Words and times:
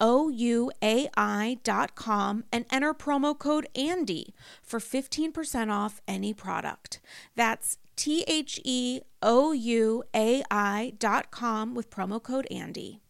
ouai.com 0.00 1.54
and 2.52 2.64
enter 2.70 2.94
promo 2.94 3.38
code 3.38 3.68
ANDY 3.74 4.34
for 4.62 4.78
15% 4.78 5.70
off 5.70 6.00
any 6.06 6.32
product. 6.32 7.00
That's 7.34 7.78
T 7.96 8.24
H 8.28 8.60
E 8.64 9.00
O 9.22 9.52
U 9.52 10.04
A 10.14 10.42
I.com 10.50 11.74
with 11.74 11.90
promo 11.90 12.22
code 12.22 12.46
ANDY. 12.50 13.00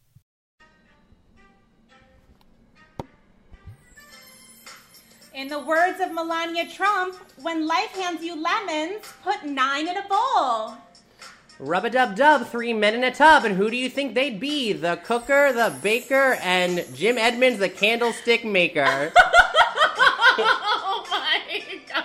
In 5.34 5.46
the 5.46 5.60
words 5.60 6.00
of 6.00 6.12
Melania 6.12 6.66
Trump, 6.66 7.14
when 7.42 7.64
life 7.66 7.90
hands 7.94 8.24
you 8.24 8.34
lemons, 8.34 9.04
put 9.22 9.44
nine 9.44 9.86
in 9.86 9.96
a 9.96 10.08
bowl. 10.08 10.76
Rub 11.60 11.84
a 11.84 11.90
dub 11.90 12.14
dub, 12.14 12.46
three 12.46 12.72
men 12.72 12.94
in 12.94 13.02
a 13.02 13.12
tub, 13.12 13.44
and 13.44 13.56
who 13.56 13.68
do 13.68 13.76
you 13.76 13.90
think 13.90 14.14
they'd 14.14 14.38
be? 14.38 14.72
The 14.72 15.00
cooker, 15.02 15.52
the 15.52 15.74
baker, 15.82 16.38
and 16.40 16.84
Jim 16.94 17.18
Edmonds, 17.18 17.58
the 17.58 17.68
candlestick 17.68 18.44
maker. 18.44 19.12
oh 19.16 21.04
my 21.10 21.64
god. 21.88 22.04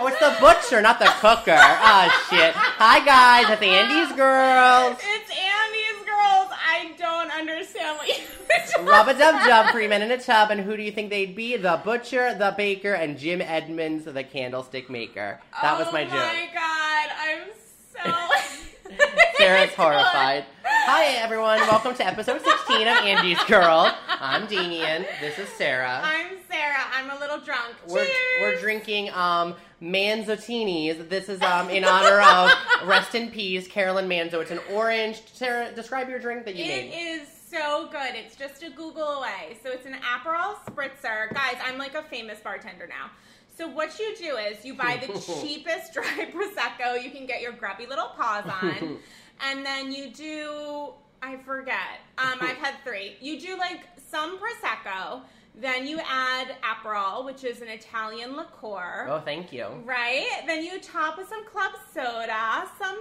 Oh, 0.00 0.06
it's 0.06 0.18
the 0.18 0.34
butcher, 0.40 0.80
not 0.80 0.98
the 0.98 1.12
cooker. 1.20 1.58
oh 1.58 2.26
shit. 2.30 2.54
Hi 2.54 3.04
guys, 3.04 3.50
it's 3.50 3.60
Andy's 3.60 4.16
girls. 4.16 4.96
It's 4.98 5.30
Andy's 5.30 6.06
girls. 6.06 6.48
I 6.56 6.94
don't 6.96 7.30
understand 7.30 7.98
what 7.98 8.08
you're 8.08 8.86
Rub 8.86 9.08
a 9.08 9.12
dub 9.12 9.46
dub, 9.46 9.72
three 9.72 9.88
men 9.88 10.00
in 10.00 10.10
a 10.10 10.18
tub, 10.18 10.50
and 10.50 10.62
who 10.62 10.74
do 10.74 10.82
you 10.82 10.90
think 10.90 11.10
they'd 11.10 11.36
be? 11.36 11.58
The 11.58 11.82
butcher, 11.84 12.34
the 12.34 12.54
baker, 12.56 12.94
and 12.94 13.18
Jim 13.18 13.42
Edmonds, 13.42 14.06
the 14.06 14.24
candlestick 14.24 14.88
maker. 14.88 15.38
That 15.60 15.78
was 15.78 15.88
oh 15.88 15.92
my 15.92 16.04
joke. 16.04 16.14
Oh 16.14 16.16
my 16.16 16.48
god, 16.54 17.10
I'm 17.20 17.48
so. 17.92 18.64
Sarah's 19.36 19.72
horrified. 19.74 20.44
Hi 20.64 21.06
everyone, 21.16 21.58
welcome 21.60 21.94
to 21.94 22.06
episode 22.06 22.40
16 22.42 22.82
of 22.86 22.96
Andy's 22.98 23.42
Girl. 23.44 23.92
I'm 24.08 24.46
Damian. 24.46 25.04
This 25.20 25.38
is 25.38 25.48
Sarah. 25.50 26.00
I'm 26.04 26.36
Sarah. 26.50 26.84
I'm 26.94 27.10
a 27.10 27.18
little 27.18 27.38
drunk. 27.40 27.74
We're, 27.88 28.04
Cheers. 28.04 28.16
we're 28.40 28.60
drinking 28.60 29.10
um 29.10 29.54
Manzotinis. 29.82 31.08
This 31.08 31.28
is 31.28 31.42
um 31.42 31.68
in 31.70 31.84
honor 31.84 32.20
of 32.20 32.88
rest 32.88 33.14
in 33.14 33.30
peace 33.30 33.66
Carolyn 33.68 34.08
Manzo. 34.08 34.34
It's 34.40 34.50
an 34.50 34.60
orange. 34.72 35.22
Sarah, 35.32 35.72
describe 35.74 36.08
your 36.08 36.18
drink 36.18 36.44
that 36.44 36.54
you 36.54 36.64
It 36.64 36.90
made. 36.90 36.94
is 37.22 37.28
so 37.50 37.88
good. 37.90 38.14
It's 38.14 38.36
just 38.36 38.62
a 38.62 38.70
Google 38.70 39.02
away. 39.18 39.56
So 39.62 39.70
it's 39.70 39.86
an 39.86 39.94
Aperol 39.94 40.54
spritzer. 40.66 41.32
Guys, 41.34 41.56
I'm 41.64 41.78
like 41.78 41.94
a 41.94 42.02
famous 42.02 42.38
bartender 42.40 42.86
now. 42.86 43.10
So 43.56 43.66
what 43.66 43.98
you 43.98 44.14
do 44.16 44.36
is 44.36 44.64
you 44.64 44.74
buy 44.74 45.00
the 45.00 45.18
cheapest 45.40 45.94
dry 45.94 46.30
prosecco 46.34 47.02
you 47.02 47.10
can 47.10 47.26
get 47.26 47.40
your 47.40 47.52
grubby 47.52 47.86
little 47.86 48.08
paws 48.08 48.44
on, 48.44 48.98
and 49.40 49.64
then 49.64 49.92
you 49.92 50.10
do 50.10 50.92
I 51.22 51.38
forget. 51.38 52.00
Um, 52.18 52.38
I've 52.42 52.58
had 52.58 52.74
three. 52.84 53.16
You 53.20 53.40
do 53.40 53.56
like 53.56 53.80
some 54.10 54.38
prosecco, 54.38 55.22
then 55.58 55.86
you 55.86 55.98
add 56.06 56.54
Aperol, 56.62 57.24
which 57.24 57.42
is 57.42 57.62
an 57.62 57.68
Italian 57.68 58.36
liqueur. 58.36 59.06
Oh, 59.08 59.20
thank 59.24 59.52
you. 59.52 59.66
Right? 59.84 60.42
Then 60.46 60.62
you 60.62 60.78
top 60.78 61.16
with 61.16 61.28
some 61.28 61.46
club 61.46 61.72
soda, 61.94 62.68
some 62.78 62.98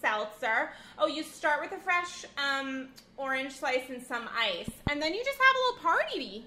seltzer. 0.00 0.70
Oh, 0.98 1.06
you 1.06 1.22
start 1.22 1.60
with 1.60 1.72
a 1.72 1.82
fresh 1.82 2.24
um, 2.38 2.88
orange 3.18 3.52
slice 3.52 3.90
and 3.90 4.02
some 4.02 4.28
ice, 4.34 4.70
and 4.88 5.00
then 5.00 5.12
you 5.12 5.22
just 5.22 5.38
have 5.38 5.54
a 5.54 5.60
little 5.66 5.82
party. 5.82 6.44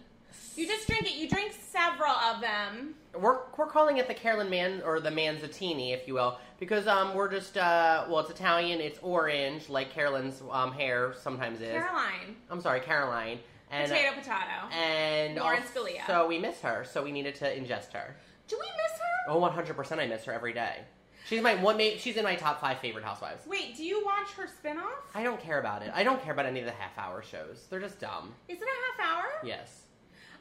You 0.56 0.68
just 0.68 0.88
drink 0.88 1.06
it. 1.06 1.16
You 1.16 1.30
drink 1.30 1.54
several 1.72 2.12
of 2.12 2.42
them. 2.42 2.96
We're, 3.20 3.40
we're 3.58 3.68
calling 3.68 3.98
it 3.98 4.08
the 4.08 4.14
Carolyn 4.14 4.50
Man 4.50 4.82
or 4.84 5.00
the 5.00 5.12
Manzatini, 5.12 5.94
if 5.94 6.08
you 6.08 6.16
will, 6.16 6.40
because 6.60 6.88
um 6.88 7.14
we're 7.14 7.30
just 7.30 7.58
uh 7.58 8.06
well 8.10 8.20
it's 8.20 8.30
Italian, 8.32 8.82
it's 8.82 9.00
orange 9.02 9.70
like 9.70 9.92
Carolyn's 9.92 10.42
um 10.52 10.72
hair 10.72 11.14
sometimes 11.22 11.62
is. 11.62 11.72
Caroline, 11.72 12.36
I'm 12.50 12.62
sorry, 12.62 12.80
Caroline. 12.82 13.40
And 13.72 13.90
potato, 13.90 14.12
potato. 14.12 14.72
and 14.72 15.36
Lauren 15.36 15.64
Scalia. 15.64 16.06
So 16.06 16.28
we 16.28 16.38
miss 16.38 16.60
her, 16.62 16.86
so 16.92 17.04
we 17.04 17.12
needed 17.12 17.36
to 17.36 17.46
ingest 17.46 17.92
her. 17.94 18.16
Do 18.48 18.58
we 18.60 18.68
miss 18.68 19.00
her? 19.00 19.32
Oh, 19.32 19.40
100% 19.40 20.00
I 20.00 20.06
miss 20.06 20.26
her 20.26 20.34
every 20.34 20.54
day. 20.54 20.80
She's 21.26 21.42
my 21.42 21.56
one 21.56 21.80
she's 21.98 22.18
in 22.18 22.24
my 22.24 22.36
top 22.36 22.60
5 22.60 22.80
favorite 22.80 23.06
housewives. 23.06 23.46
Wait, 23.48 23.76
do 23.78 23.84
you 23.84 24.04
watch 24.06 24.30
her 24.32 24.46
spinoff? 24.46 25.04
I 25.16 25.24
don't 25.24 25.40
care 25.40 25.60
about 25.60 25.82
it. 25.82 25.92
I 25.94 26.04
don't 26.04 26.22
care 26.22 26.34
about 26.34 26.46
any 26.46 26.60
of 26.60 26.66
the 26.66 26.72
half 26.74 26.98
hour 26.98 27.24
shows. 27.24 27.66
They're 27.70 27.80
just 27.80 28.00
dumb. 28.00 28.34
Is 28.50 28.60
it 28.62 28.68
a 28.68 29.02
half 29.02 29.18
hour? 29.18 29.26
Yes. 29.44 29.83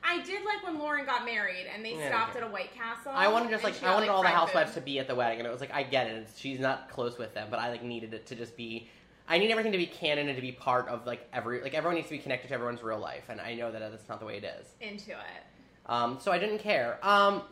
I 0.05 0.21
did 0.23 0.45
like 0.45 0.65
when 0.65 0.79
Lauren 0.79 1.05
got 1.07 1.25
married 1.25 1.67
and 1.73 1.85
they 1.85 1.95
Yeah, 1.97 2.09
stopped 2.09 2.31
okay. 2.37 2.45
at 2.45 2.49
a 2.51 2.53
White 2.53 2.75
Castle. 2.75 3.13
I 3.15 3.29
wanted 3.29 3.51
just 3.51 3.65
and 3.65 3.73
like 3.73 3.81
she 3.81 3.87
I 3.87 3.95
wanted 3.95 4.09
all 4.09 4.23
the 4.23 4.29
fried 4.29 4.35
housewives 4.35 4.73
food. 4.73 4.81
to 4.81 4.85
be 4.85 4.99
at 4.99 5.07
the 5.07 5.15
wedding, 5.15 5.39
and 5.39 5.47
it 5.47 5.51
was 5.51 5.61
like 5.61 5.73
I 5.73 5.83
get 5.83 6.07
it. 6.09 6.29
She's 6.37 6.59
not 6.61 6.91
close 6.91 7.19
with 7.19 7.35
them, 7.35 7.49
but 7.51 7.59
I 7.59 7.71
like 7.71 7.83
needed 7.83 8.13
it 8.15 8.27
to 8.27 8.35
just 8.35 8.57
be. 8.57 8.89
I 9.29 9.39
need 9.39 9.51
everything 9.51 9.73
to 9.73 9.79
be 9.79 9.87
canon 9.87 10.27
and 10.29 10.37
to 10.37 10.43
be 10.43 10.53
part 10.53 10.89
of 10.89 11.07
like 11.07 11.27
every 11.33 11.63
like 11.63 11.75
everyone 11.75 11.95
needs 11.97 12.09
to 12.09 12.15
be 12.15 12.19
connected 12.19 12.49
to 12.49 12.55
everyone's 12.55 12.83
real 12.83 12.99
life, 12.99 13.25
and 13.29 13.41
I 13.41 13.55
know 13.55 13.71
that 13.71 13.79
that's 13.79 14.09
not 14.09 14.19
the 14.21 14.27
way 14.27 14.39
it 14.39 14.45
is. 14.45 14.67
into 14.81 15.13
it. 15.13 15.43
Um, 15.87 16.19
so 16.21 16.31
I 16.33 16.39
didn't 16.39 16.59
care. 16.59 16.99
Um, 17.03 17.43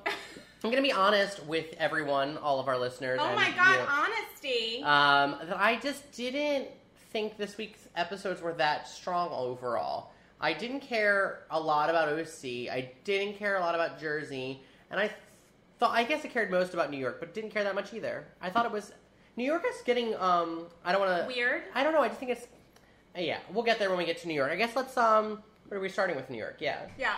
I'm 0.62 0.70
gonna 0.70 0.82
be 0.82 0.92
honest 0.92 1.44
with 1.46 1.66
everyone, 1.78 2.36
all 2.38 2.60
of 2.60 2.68
our 2.68 2.78
listeners. 2.78 3.18
Oh 3.22 3.26
and 3.26 3.36
my 3.36 3.50
god, 3.52 3.74
you. 3.80 3.86
honesty. 3.88 4.82
Um, 4.82 5.48
that 5.48 5.58
I 5.58 5.78
just 5.82 6.10
didn't 6.12 6.68
think 7.12 7.36
this 7.38 7.56
week's 7.56 7.88
episodes 7.96 8.40
were 8.42 8.52
that 8.54 8.86
strong 8.88 9.30
overall. 9.32 10.09
I 10.40 10.52
didn't 10.52 10.80
care 10.80 11.44
a 11.50 11.60
lot 11.60 11.90
about 11.90 12.08
OC. 12.08 12.70
I 12.70 12.92
didn't 13.04 13.36
care 13.36 13.56
a 13.56 13.60
lot 13.60 13.74
about 13.74 14.00
Jersey, 14.00 14.62
and 14.90 14.98
I 14.98 15.10
thought 15.78 15.94
I 15.94 16.04
guess 16.04 16.24
I 16.24 16.28
cared 16.28 16.50
most 16.50 16.74
about 16.74 16.90
New 16.90 16.98
York, 16.98 17.20
but 17.20 17.34
didn't 17.34 17.50
care 17.50 17.64
that 17.64 17.74
much 17.74 17.92
either. 17.92 18.26
I 18.40 18.48
thought 18.50 18.64
it 18.64 18.72
was 18.72 18.92
New 19.36 19.44
York 19.44 19.64
is 19.68 19.82
getting. 19.82 20.14
Um, 20.16 20.66
I 20.84 20.92
don't 20.92 21.00
want 21.00 21.20
to. 21.20 21.26
Weird. 21.26 21.62
I 21.74 21.82
don't 21.82 21.92
know. 21.92 22.02
I 22.02 22.08
just 22.08 22.20
think 22.20 22.32
it's. 22.32 22.46
Yeah, 23.16 23.38
we'll 23.52 23.64
get 23.64 23.78
there 23.78 23.88
when 23.88 23.98
we 23.98 24.04
get 24.04 24.18
to 24.18 24.28
New 24.28 24.34
York. 24.34 24.50
I 24.50 24.56
guess 24.56 24.76
let's. 24.76 24.96
Um, 24.96 25.42
what 25.70 25.76
are 25.76 25.80
we 25.80 25.88
starting 25.88 26.16
with 26.16 26.28
New 26.28 26.36
York? 26.36 26.56
Yeah, 26.58 26.80
Yeah. 26.98 27.14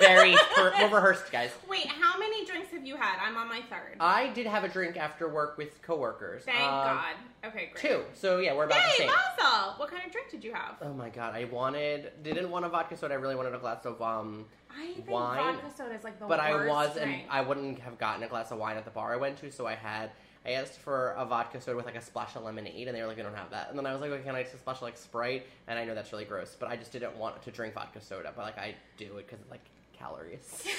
very. 0.00 0.34
we're 0.58 0.72
rehearsed, 0.88 1.30
guys. 1.30 1.52
Wait, 1.68 1.86
how 1.86 2.18
many 2.18 2.44
drinks 2.44 2.72
have 2.72 2.84
you 2.84 2.96
had? 2.96 3.20
I'm 3.24 3.36
on 3.36 3.48
my 3.48 3.60
third. 3.70 3.98
I 4.00 4.30
did 4.30 4.48
have 4.48 4.64
a 4.64 4.68
drink 4.68 4.96
after 4.96 5.28
work 5.28 5.56
with 5.56 5.80
coworkers. 5.80 6.42
Thank 6.42 6.58
Um, 6.58 6.64
God. 6.96 7.14
Okay, 7.44 7.70
great. 7.72 7.76
Two. 7.76 8.02
So 8.12 8.38
yeah, 8.40 8.52
we're 8.52 8.64
about 8.64 8.78
the 8.82 9.04
Yay, 9.04 9.06
same. 9.08 9.14
Mazel! 9.38 9.74
What 9.76 9.90
kind 9.92 10.02
of 10.04 10.10
drink 10.10 10.28
did 10.28 10.42
you 10.42 10.52
have? 10.52 10.74
Oh 10.82 10.92
my 10.92 11.08
god, 11.08 11.36
I 11.36 11.44
wanted 11.44 12.10
didn't 12.24 12.50
want 12.50 12.64
a 12.64 12.68
vodka 12.68 12.96
soda. 12.96 13.14
I 13.14 13.16
really 13.18 13.36
wanted 13.36 13.54
a 13.54 13.58
glass 13.58 13.84
of 13.86 14.02
um, 14.02 14.46
I 14.76 14.94
think 14.94 15.08
wine, 15.08 15.54
vodka 15.54 15.70
soda 15.76 15.94
is 15.94 16.02
like 16.02 16.18
the 16.18 16.26
but 16.26 16.40
I 16.40 16.66
wasn't. 16.66 17.04
drink. 17.04 17.26
I 17.30 17.42
wouldn't 17.42 17.78
have 17.78 17.96
gotten 17.96 18.24
a 18.24 18.28
glass 18.28 18.50
of 18.50 18.58
wine 18.58 18.76
at 18.76 18.84
the 18.84 18.90
bar 18.90 19.12
I 19.12 19.16
went 19.18 19.38
to, 19.38 19.52
so 19.52 19.68
I 19.68 19.76
had. 19.76 20.10
I 20.46 20.50
asked 20.52 20.78
for 20.78 21.12
a 21.12 21.24
vodka 21.24 21.60
soda 21.60 21.76
with 21.76 21.86
like 21.86 21.96
a 21.96 22.00
splash 22.02 22.36
of 22.36 22.42
lemonade, 22.42 22.86
and 22.88 22.96
they 22.96 23.00
were 23.00 23.08
like, 23.08 23.16
"We 23.16 23.22
don't 23.22 23.34
have 23.34 23.50
that." 23.50 23.70
And 23.70 23.78
then 23.78 23.86
I 23.86 23.92
was 23.92 24.00
like, 24.02 24.10
"Okay, 24.10 24.22
can 24.24 24.34
I 24.34 24.42
just 24.42 24.58
splash 24.58 24.82
like 24.82 24.96
Sprite?" 24.96 25.46
And 25.68 25.78
I 25.78 25.84
know 25.84 25.94
that's 25.94 26.12
really 26.12 26.24
gross, 26.26 26.54
but 26.58 26.68
I 26.68 26.76
just 26.76 26.92
didn't 26.92 27.16
want 27.16 27.40
to 27.42 27.50
drink 27.50 27.74
vodka 27.74 28.00
soda. 28.00 28.32
But 28.36 28.44
like, 28.44 28.58
I 28.58 28.74
do 28.98 29.16
it 29.16 29.26
because 29.26 29.40
it's 29.40 29.50
like 29.50 29.64
calories. 29.98 30.66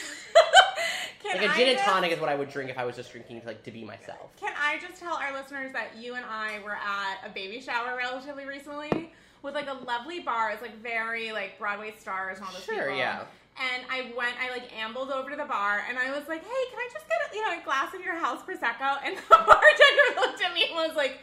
Can 1.24 1.42
like 1.42 1.52
a 1.52 1.58
gin 1.58 1.70
and 1.70 1.78
just- 1.78 1.90
tonic 1.90 2.12
is 2.12 2.20
what 2.20 2.30
I 2.30 2.36
would 2.36 2.50
drink 2.50 2.70
if 2.70 2.78
I 2.78 2.86
was 2.86 2.96
just 2.96 3.12
drinking 3.12 3.42
to 3.42 3.48
like 3.48 3.64
to 3.64 3.72
be 3.72 3.84
myself. 3.84 4.36
Can 4.40 4.54
I 4.62 4.78
just 4.80 5.00
tell 5.00 5.16
our 5.16 5.34
listeners 5.34 5.72
that 5.74 5.96
you 5.98 6.14
and 6.16 6.26
I 6.26 6.60
were 6.64 6.76
at 6.76 7.20
a 7.26 7.30
baby 7.34 7.60
shower 7.60 7.98
relatively 7.98 8.46
recently 8.46 9.12
with 9.42 9.56
like 9.56 9.68
a 9.68 9.74
lovely 9.74 10.20
bar. 10.20 10.52
It's 10.52 10.62
like 10.62 10.80
very 10.84 11.32
like 11.32 11.58
Broadway 11.58 11.94
stars 11.98 12.38
and 12.38 12.46
all 12.46 12.54
those 12.54 12.64
Sure, 12.64 12.76
people. 12.84 12.98
yeah. 12.98 13.24
And 13.58 13.84
I 13.90 14.12
went, 14.18 14.36
I 14.42 14.52
like 14.52 14.70
ambled 14.78 15.12
over 15.12 15.30
to 15.30 15.36
the 15.38 15.46
bar 15.46 15.84
and 15.88 15.98
I 15.98 16.12
was 16.12 16.28
like, 16.28 16.42
hey, 16.44 16.64
can 16.70 16.78
I 16.80 16.90
just 16.92 17.06
get 17.08 17.18
a, 17.32 17.36
you 17.36 17.42
know, 17.42 17.62
a 17.62 17.64
glass 17.64 17.94
of 17.94 18.02
your 18.02 18.16
house 18.16 18.42
prosecco? 18.44 18.98
And 19.06 19.18
the 19.18 19.24
bartender 19.30 20.08
looked 20.20 20.42
at 20.44 20.54
me 20.54 20.66
and 20.66 20.76
was 20.76 20.96
like, 20.96 21.20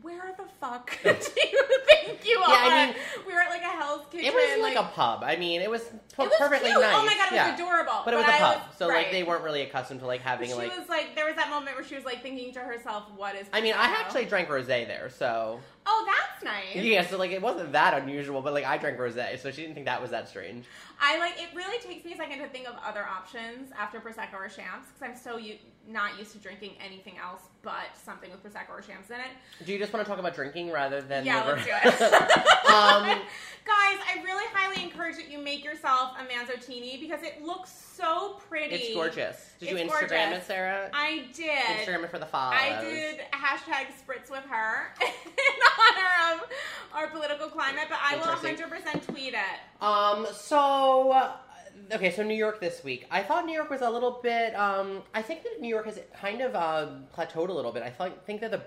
where 0.00 0.32
the 0.36 0.44
fuck 0.60 0.96
do 1.02 1.08
you 1.10 1.64
think 1.88 2.24
you 2.24 2.38
Yeah, 2.40 2.44
are? 2.54 2.70
I 2.70 2.86
mean- 2.86 2.94
we 3.26 3.32
were 3.34 3.40
at 3.40 3.50
like 3.50 3.62
a 3.62 3.66
Hell's 3.66 4.06
Kitchen. 4.10 4.26
It 4.26 4.34
was 4.34 4.62
like, 4.62 4.76
a 4.76 4.84
pub. 4.94 5.22
I 5.24 5.34
mean, 5.36 5.60
it 5.60 5.70
was, 5.70 5.82
it 6.18 6.18
was 6.18 6.32
perfectly 6.38 6.70
cute. 6.70 6.80
nice. 6.80 6.94
Oh 6.96 7.04
my 7.06 7.14
god, 7.14 7.26
it 7.26 7.30
was 7.30 7.32
yeah. 7.32 7.54
adorable. 7.54 8.02
But 8.04 8.14
it 8.14 8.16
was 8.18 8.26
a 8.26 8.34
I 8.34 8.38
pub, 8.38 8.60
so 8.76 8.88
like 8.88 9.10
they 9.10 9.22
weren't 9.22 9.42
really 9.42 9.62
accustomed 9.62 10.00
to 10.00 10.06
like 10.06 10.20
having 10.20 10.48
She 10.48 10.54
like. 10.54 10.76
was 10.76 10.88
like, 10.88 11.14
there 11.14 11.26
was 11.26 11.36
that 11.36 11.48
moment 11.50 11.76
where 11.76 11.84
she 11.84 11.94
was 11.94 12.04
like 12.04 12.22
thinking 12.22 12.52
to 12.54 12.60
herself, 12.60 13.04
"What 13.16 13.34
is?" 13.34 13.46
I 13.52 13.60
mean, 13.60 13.74
I 13.74 13.86
actually 13.98 14.26
drank 14.26 14.48
rosé 14.48 14.86
there, 14.86 15.10
so 15.10 15.60
Oh, 15.84 16.06
that's 16.06 16.44
nice. 16.44 16.76
yeah. 16.84 17.04
So 17.06 17.18
like, 17.18 17.30
it 17.32 17.42
wasn't 17.42 17.72
that 17.72 18.00
unusual, 18.02 18.40
but 18.42 18.52
like 18.52 18.64
I 18.64 18.78
drank 18.78 18.98
rosé, 18.98 19.38
so 19.38 19.50
she 19.50 19.62
didn't 19.62 19.74
think 19.74 19.86
that 19.86 20.00
was 20.00 20.10
that 20.10 20.28
strange. 20.28 20.64
I 21.00 21.18
like 21.18 21.40
it. 21.40 21.48
Really 21.54 21.78
takes 21.82 22.04
me 22.04 22.12
a 22.12 22.16
second 22.16 22.38
to 22.38 22.48
think 22.48 22.68
of 22.68 22.74
other 22.86 23.04
options 23.04 23.70
after 23.78 23.98
prosecco 23.98 24.34
or 24.34 24.48
shams 24.48 24.86
because 24.94 25.02
I'm 25.02 25.16
so 25.16 25.38
u- 25.38 25.56
not 25.88 26.16
used 26.18 26.32
to 26.32 26.38
drinking 26.38 26.72
anything 26.84 27.14
else 27.18 27.40
but 27.62 27.96
something 28.04 28.30
with 28.30 28.42
prosecco 28.42 28.70
or 28.70 28.82
shams 28.82 29.10
in 29.10 29.16
it. 29.16 29.64
Do 29.64 29.72
you 29.72 29.78
just 29.78 29.92
want 29.92 30.04
to 30.04 30.10
talk 30.10 30.18
about 30.18 30.34
drinking 30.34 30.70
rather 30.70 31.00
than 31.00 31.24
yeah, 31.24 31.44
liver? 31.44 31.62
let's 31.84 31.98
do 31.98 32.04
it. 32.06 32.22
Um, 32.72 33.04
Guys, 33.64 33.98
I 34.08 34.20
really 34.24 34.44
highly 34.52 34.82
encourage 34.82 35.16
that 35.16 35.30
you 35.30 35.38
make 35.38 35.62
yourself 35.62 36.01
a 36.10 36.24
manzotini 36.24 37.00
because 37.00 37.22
it 37.22 37.42
looks 37.42 37.70
so 37.96 38.40
pretty. 38.48 38.74
it's 38.74 38.94
gorgeous. 38.94 39.52
Did 39.60 39.70
you 39.70 39.76
It's 39.76 39.92
Instagram 39.92 40.08
gorgeous. 40.30 40.44
it, 40.44 40.46
Sarah? 40.46 40.90
I 40.92 41.24
did. 41.34 41.48
Instagram 41.50 42.04
it 42.04 42.10
for 42.10 42.18
the 42.18 42.26
follows. 42.26 42.58
I 42.60 42.80
did 42.82 43.20
hashtag 43.32 43.86
spritz 44.00 44.30
with 44.30 44.44
her 44.48 44.94
in 45.02 45.08
honor 45.78 46.36
of 46.42 46.48
our 46.94 47.08
political 47.08 47.48
climate, 47.48 47.84
but 47.88 47.98
I 48.02 48.16
will 48.16 48.24
100% 48.24 49.06
tweet 49.06 49.34
it. 49.34 49.84
Um. 49.84 50.26
So. 50.32 51.12
uh, 51.12 51.32
Okay, 51.90 52.10
so 52.10 52.22
New 52.22 52.34
York 52.34 52.60
this 52.60 52.84
week. 52.84 53.06
I 53.10 53.22
thought 53.22 53.44
New 53.46 53.52
York 53.54 53.70
was 53.70 53.80
a 53.80 53.88
little 53.90 54.20
bit. 54.22 54.54
Um, 54.54 55.02
I 55.14 55.22
think 55.22 55.42
that 55.42 55.60
New 55.60 55.68
York 55.68 55.86
has 55.86 55.98
kind 56.18 56.40
of 56.40 56.54
um, 56.54 57.04
plateaued 57.16 57.48
a 57.48 57.52
little 57.52 57.72
bit. 57.72 57.82
I 57.82 57.90
thought, 57.90 58.24
think 58.26 58.40
that 58.42 58.50
the 58.50 58.60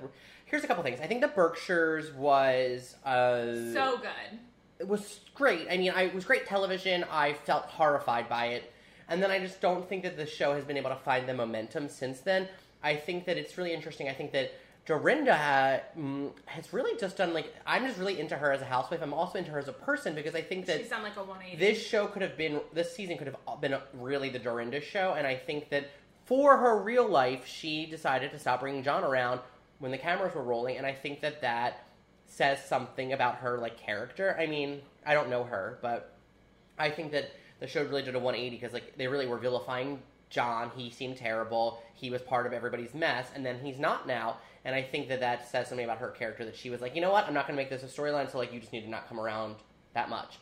here's 0.45 0.63
a 0.63 0.67
couple 0.67 0.83
things. 0.83 0.99
I 0.99 1.07
think 1.07 1.21
the 1.21 1.27
Berkshires 1.27 2.11
was 2.13 2.95
uh, 3.05 3.45
So 3.73 3.97
good. 3.97 4.39
It 4.79 4.87
was 4.87 5.19
great. 5.33 5.67
I 5.69 5.77
mean, 5.77 5.91
I, 5.91 6.03
it 6.03 6.15
was 6.15 6.25
great 6.25 6.45
television. 6.45 7.05
I 7.09 7.33
felt 7.33 7.65
horrified 7.65 8.27
by 8.29 8.47
it. 8.47 8.71
And 9.07 9.21
then 9.21 9.31
I 9.31 9.39
just 9.39 9.61
don't 9.61 9.87
think 9.87 10.03
that 10.03 10.17
the 10.17 10.25
show 10.25 10.53
has 10.53 10.63
been 10.63 10.77
able 10.77 10.89
to 10.89 10.95
find 10.95 11.27
the 11.27 11.33
momentum 11.33 11.89
since 11.89 12.19
then. 12.19 12.47
I 12.83 12.95
think 12.95 13.25
that 13.25 13.37
it's 13.37 13.57
really 13.57 13.73
interesting. 13.73 14.09
I 14.09 14.13
think 14.13 14.31
that 14.33 14.51
Dorinda 14.85 15.81
mm, 15.97 16.31
has 16.45 16.71
really 16.71 16.97
just 16.99 17.17
done 17.17 17.33
like 17.33 17.53
I'm 17.65 17.85
just 17.87 17.97
really 17.97 18.19
into 18.19 18.35
her 18.35 18.51
as 18.51 18.61
a 18.61 18.65
housewife. 18.65 19.01
I'm 19.01 19.13
also 19.13 19.39
into 19.39 19.51
her 19.51 19.59
as 19.59 19.67
a 19.67 19.73
person 19.73 20.13
because 20.13 20.35
I 20.35 20.41
think 20.41 20.67
that 20.67 20.79
She's 20.81 20.89
done 20.89 21.01
like 21.01 21.15
a 21.15 21.23
180. 21.23 21.57
this 21.57 21.83
show 21.83 22.05
could 22.05 22.21
have 22.21 22.37
been 22.37 22.61
this 22.73 22.95
season 22.95 23.17
could 23.17 23.27
have 23.27 23.61
been 23.61 23.75
really 23.93 24.29
the 24.29 24.39
Dorinda 24.39 24.81
show, 24.81 25.13
and 25.17 25.25
I 25.25 25.35
think 25.35 25.69
that 25.69 25.89
for 26.25 26.57
her 26.57 26.77
real 26.81 27.07
life, 27.07 27.47
she 27.47 27.85
decided 27.87 28.31
to 28.31 28.39
stop 28.39 28.61
bringing 28.61 28.83
John 28.83 29.03
around 29.03 29.39
when 29.79 29.91
the 29.91 29.97
cameras 29.97 30.35
were 30.35 30.43
rolling, 30.43 30.77
and 30.77 30.85
I 30.85 30.93
think 30.93 31.21
that 31.21 31.41
that 31.41 31.84
says 32.27 32.63
something 32.65 33.13
about 33.13 33.35
her 33.37 33.57
like 33.57 33.77
character. 33.77 34.35
I 34.39 34.45
mean, 34.47 34.81
I 35.05 35.13
don't 35.13 35.29
know 35.29 35.43
her, 35.43 35.79
but 35.81 36.15
I 36.77 36.89
think 36.89 37.11
that 37.11 37.31
the 37.59 37.67
show 37.67 37.83
really 37.83 38.01
did 38.03 38.15
a 38.15 38.19
180 38.19 38.55
because 38.55 38.73
like 38.73 38.97
they 38.97 39.07
really 39.07 39.27
were 39.27 39.37
vilifying 39.37 39.99
John. 40.29 40.71
He 40.75 40.89
seemed 40.89 41.17
terrible. 41.17 41.81
He 41.93 42.09
was 42.09 42.21
part 42.21 42.45
of 42.45 42.53
everybody's 42.53 42.93
mess, 42.93 43.27
and 43.33 43.45
then 43.45 43.59
he's 43.63 43.79
not 43.79 44.07
now. 44.07 44.37
And 44.65 44.75
I 44.75 44.81
think 44.81 45.07
that 45.09 45.19
that 45.19 45.49
says 45.49 45.67
something 45.69 45.85
about 45.85 45.99
her 45.99 46.09
character 46.09 46.43
that 46.45 46.55
she 46.55 46.69
was 46.71 46.81
like, 46.81 46.95
you 46.95 47.01
know 47.01 47.11
what, 47.11 47.27
I'm 47.27 47.33
not 47.35 47.47
going 47.47 47.55
to 47.55 47.61
make 47.61 47.69
this 47.69 47.83
a 47.83 48.01
storyline, 48.01 48.29
so 48.31 48.39
like 48.39 48.51
you 48.51 48.59
just 48.59 48.73
need 48.73 48.81
to 48.81 48.89
not 48.89 49.07
come 49.07 49.19
around 49.19 49.55
that 49.93 50.09
much. 50.09 50.39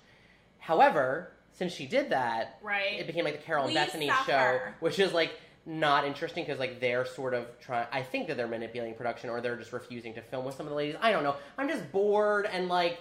However, 0.59 1.33
since 1.51 1.73
she 1.73 1.85
did 1.85 2.09
that, 2.11 2.57
Right. 2.63 2.99
it 2.99 3.05
became 3.07 3.25
like 3.25 3.37
the 3.37 3.43
Carol 3.43 3.65
and 3.65 3.71
We 3.73 3.75
Bethany 3.75 4.09
show, 4.25 4.59
which 4.79 4.97
is 4.97 5.11
like 5.13 5.33
not 5.65 6.05
interesting 6.05 6.43
because 6.43 6.59
like 6.59 6.79
they're 6.79 7.05
sort 7.05 7.33
of 7.33 7.45
trying. 7.59 7.87
I 7.91 8.01
think 8.01 8.27
that 8.27 8.37
they're 8.37 8.47
manipulating 8.47 8.95
production, 8.95 9.29
or 9.29 9.41
they're 9.41 9.55
just 9.57 9.73
refusing 9.73 10.13
to 10.15 10.21
film 10.21 10.45
with 10.45 10.55
some 10.55 10.65
of 10.65 10.71
the 10.71 10.75
ladies. 10.75 10.95
I 11.01 11.11
don't 11.11 11.23
know. 11.23 11.35
I'm 11.57 11.67
just 11.69 11.91
bored 11.91 12.45
and 12.51 12.67
like 12.67 12.99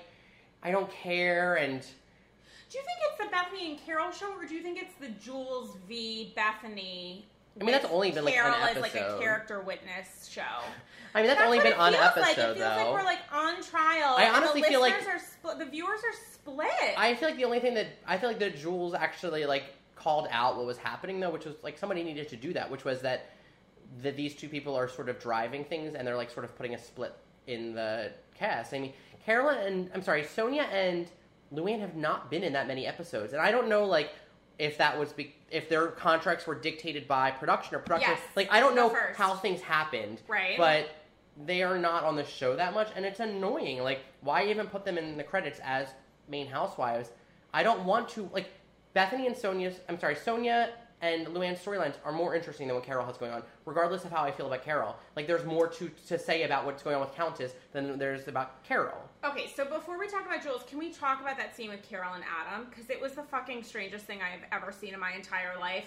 I 0.62 0.70
don't 0.70 0.90
care 0.90 1.56
and. 1.56 1.80
Do 1.80 2.78
you 2.78 2.84
think 2.84 2.98
it's 3.10 3.24
the 3.24 3.30
Bethany 3.30 3.72
and 3.72 3.84
Carol 3.84 4.10
show, 4.12 4.32
or 4.32 4.46
do 4.46 4.54
you 4.54 4.62
think 4.62 4.80
it's 4.80 4.94
the 4.94 5.08
Jules 5.22 5.76
v. 5.86 6.32
Bethany? 6.34 7.26
I 7.60 7.64
mean, 7.64 7.72
that's 7.72 7.84
only 7.84 8.10
been, 8.10 8.24
like, 8.24 8.32
Carol 8.32 8.54
an 8.54 8.76
as 8.76 8.80
like 8.80 8.94
a 8.94 9.18
character 9.20 9.60
witness 9.60 10.26
show. 10.30 10.40
I 11.14 11.18
mean, 11.18 11.26
that's, 11.26 11.42
only 11.42 11.60
been 11.60 11.74
on 11.74 11.94
episode 11.94 12.20
like. 12.22 12.30
It 12.30 12.36
feels 12.36 12.58
though. 12.58 12.64
like 12.64 12.92
we're 12.92 13.04
like 13.04 13.18
on 13.30 13.62
trial. 13.62 14.14
I 14.16 14.30
honestly 14.34 14.62
the 14.62 14.68
feel 14.68 14.80
like- 14.80 14.94
split. 15.20 15.58
The 15.58 15.66
viewers 15.66 16.00
are 16.00 16.16
split. 16.32 16.68
I 16.96 17.14
feel 17.14 17.28
like 17.28 17.36
the 17.36 17.44
only 17.44 17.60
thing 17.60 17.74
that 17.74 17.88
I 18.06 18.16
feel 18.16 18.30
like 18.30 18.38
that 18.38 18.56
Jules 18.56 18.94
actually 18.94 19.44
like 19.44 19.64
called 19.94 20.26
out 20.30 20.56
what 20.56 20.66
was 20.66 20.78
happening 20.78 21.20
though, 21.20 21.30
which 21.30 21.44
was 21.44 21.56
like 21.62 21.78
somebody 21.78 22.02
needed 22.02 22.28
to 22.28 22.36
do 22.36 22.52
that, 22.52 22.70
which 22.70 22.84
was 22.84 23.00
that 23.02 23.30
that 24.02 24.16
these 24.16 24.34
two 24.34 24.48
people 24.48 24.74
are 24.74 24.88
sort 24.88 25.08
of 25.08 25.18
driving 25.20 25.64
things 25.64 25.94
and 25.94 26.06
they're 26.06 26.16
like 26.16 26.30
sort 26.30 26.44
of 26.44 26.56
putting 26.56 26.74
a 26.74 26.78
split 26.78 27.14
in 27.46 27.74
the 27.74 28.10
cast. 28.34 28.72
I 28.72 28.78
mean, 28.78 28.92
Carolyn 29.24 29.58
and 29.66 29.90
I'm 29.94 30.02
sorry, 30.02 30.24
Sonia 30.24 30.62
and 30.62 31.06
Luann 31.54 31.80
have 31.80 31.94
not 31.96 32.30
been 32.30 32.42
in 32.42 32.52
that 32.54 32.66
many 32.66 32.86
episodes, 32.86 33.32
and 33.32 33.42
I 33.42 33.50
don't 33.50 33.68
know 33.68 33.84
like 33.84 34.10
if 34.58 34.78
that 34.78 34.98
was 34.98 35.12
be- 35.12 35.34
if 35.50 35.68
their 35.68 35.88
contracts 35.88 36.46
were 36.46 36.54
dictated 36.54 37.06
by 37.06 37.30
production 37.30 37.74
or 37.76 37.80
production. 37.80 38.12
Yes, 38.12 38.20
like 38.36 38.50
I 38.50 38.60
don't 38.60 38.74
know 38.74 38.88
first. 38.88 39.18
how 39.18 39.34
things 39.34 39.60
happened, 39.60 40.20
Right. 40.28 40.56
But 40.56 40.88
they 41.46 41.62
are 41.62 41.78
not 41.78 42.04
on 42.04 42.16
the 42.16 42.24
show 42.24 42.56
that 42.56 42.74
much, 42.74 42.90
and 42.94 43.04
it's 43.04 43.20
annoying. 43.20 43.82
Like, 43.82 44.00
why 44.20 44.46
even 44.46 44.66
put 44.66 44.84
them 44.84 44.98
in 44.98 45.16
the 45.16 45.24
credits 45.24 45.60
as 45.64 45.88
main 46.28 46.46
housewives? 46.46 47.10
I 47.54 47.62
don't 47.62 47.84
want 47.84 48.08
to 48.10 48.28
like 48.32 48.50
Bethany 48.94 49.26
and 49.26 49.36
Sonia's. 49.36 49.76
I'm 49.88 49.98
sorry, 49.98 50.14
Sonia 50.16 50.70
and 51.00 51.26
Luann's 51.28 51.58
storylines 51.58 51.94
are 52.04 52.12
more 52.12 52.36
interesting 52.36 52.68
than 52.68 52.76
what 52.76 52.84
Carol 52.84 53.04
has 53.04 53.16
going 53.16 53.32
on, 53.32 53.42
regardless 53.66 54.04
of 54.04 54.12
how 54.12 54.22
I 54.22 54.30
feel 54.30 54.46
about 54.46 54.62
Carol. 54.62 54.94
Like, 55.16 55.26
there's 55.26 55.44
more 55.44 55.66
to 55.66 55.90
to 56.06 56.16
say 56.18 56.44
about 56.44 56.64
what's 56.64 56.82
going 56.82 56.94
on 56.94 57.00
with 57.02 57.12
Countess 57.16 57.52
than 57.72 57.98
there's 57.98 58.28
about 58.28 58.62
Carol. 58.62 58.96
Okay, 59.24 59.50
so 59.54 59.64
before 59.64 59.98
we 59.98 60.06
talk 60.06 60.26
about 60.26 60.42
Jules, 60.42 60.62
can 60.68 60.78
we 60.78 60.92
talk 60.92 61.20
about 61.20 61.36
that 61.38 61.56
scene 61.56 61.70
with 61.70 61.82
Carol 61.82 62.14
and 62.14 62.22
Adam? 62.24 62.66
Because 62.70 62.88
it 62.88 63.00
was 63.00 63.12
the 63.12 63.22
fucking 63.24 63.64
strangest 63.64 64.04
thing 64.04 64.20
I've 64.20 64.46
ever 64.52 64.70
seen 64.70 64.94
in 64.94 65.00
my 65.00 65.12
entire 65.12 65.58
life. 65.58 65.86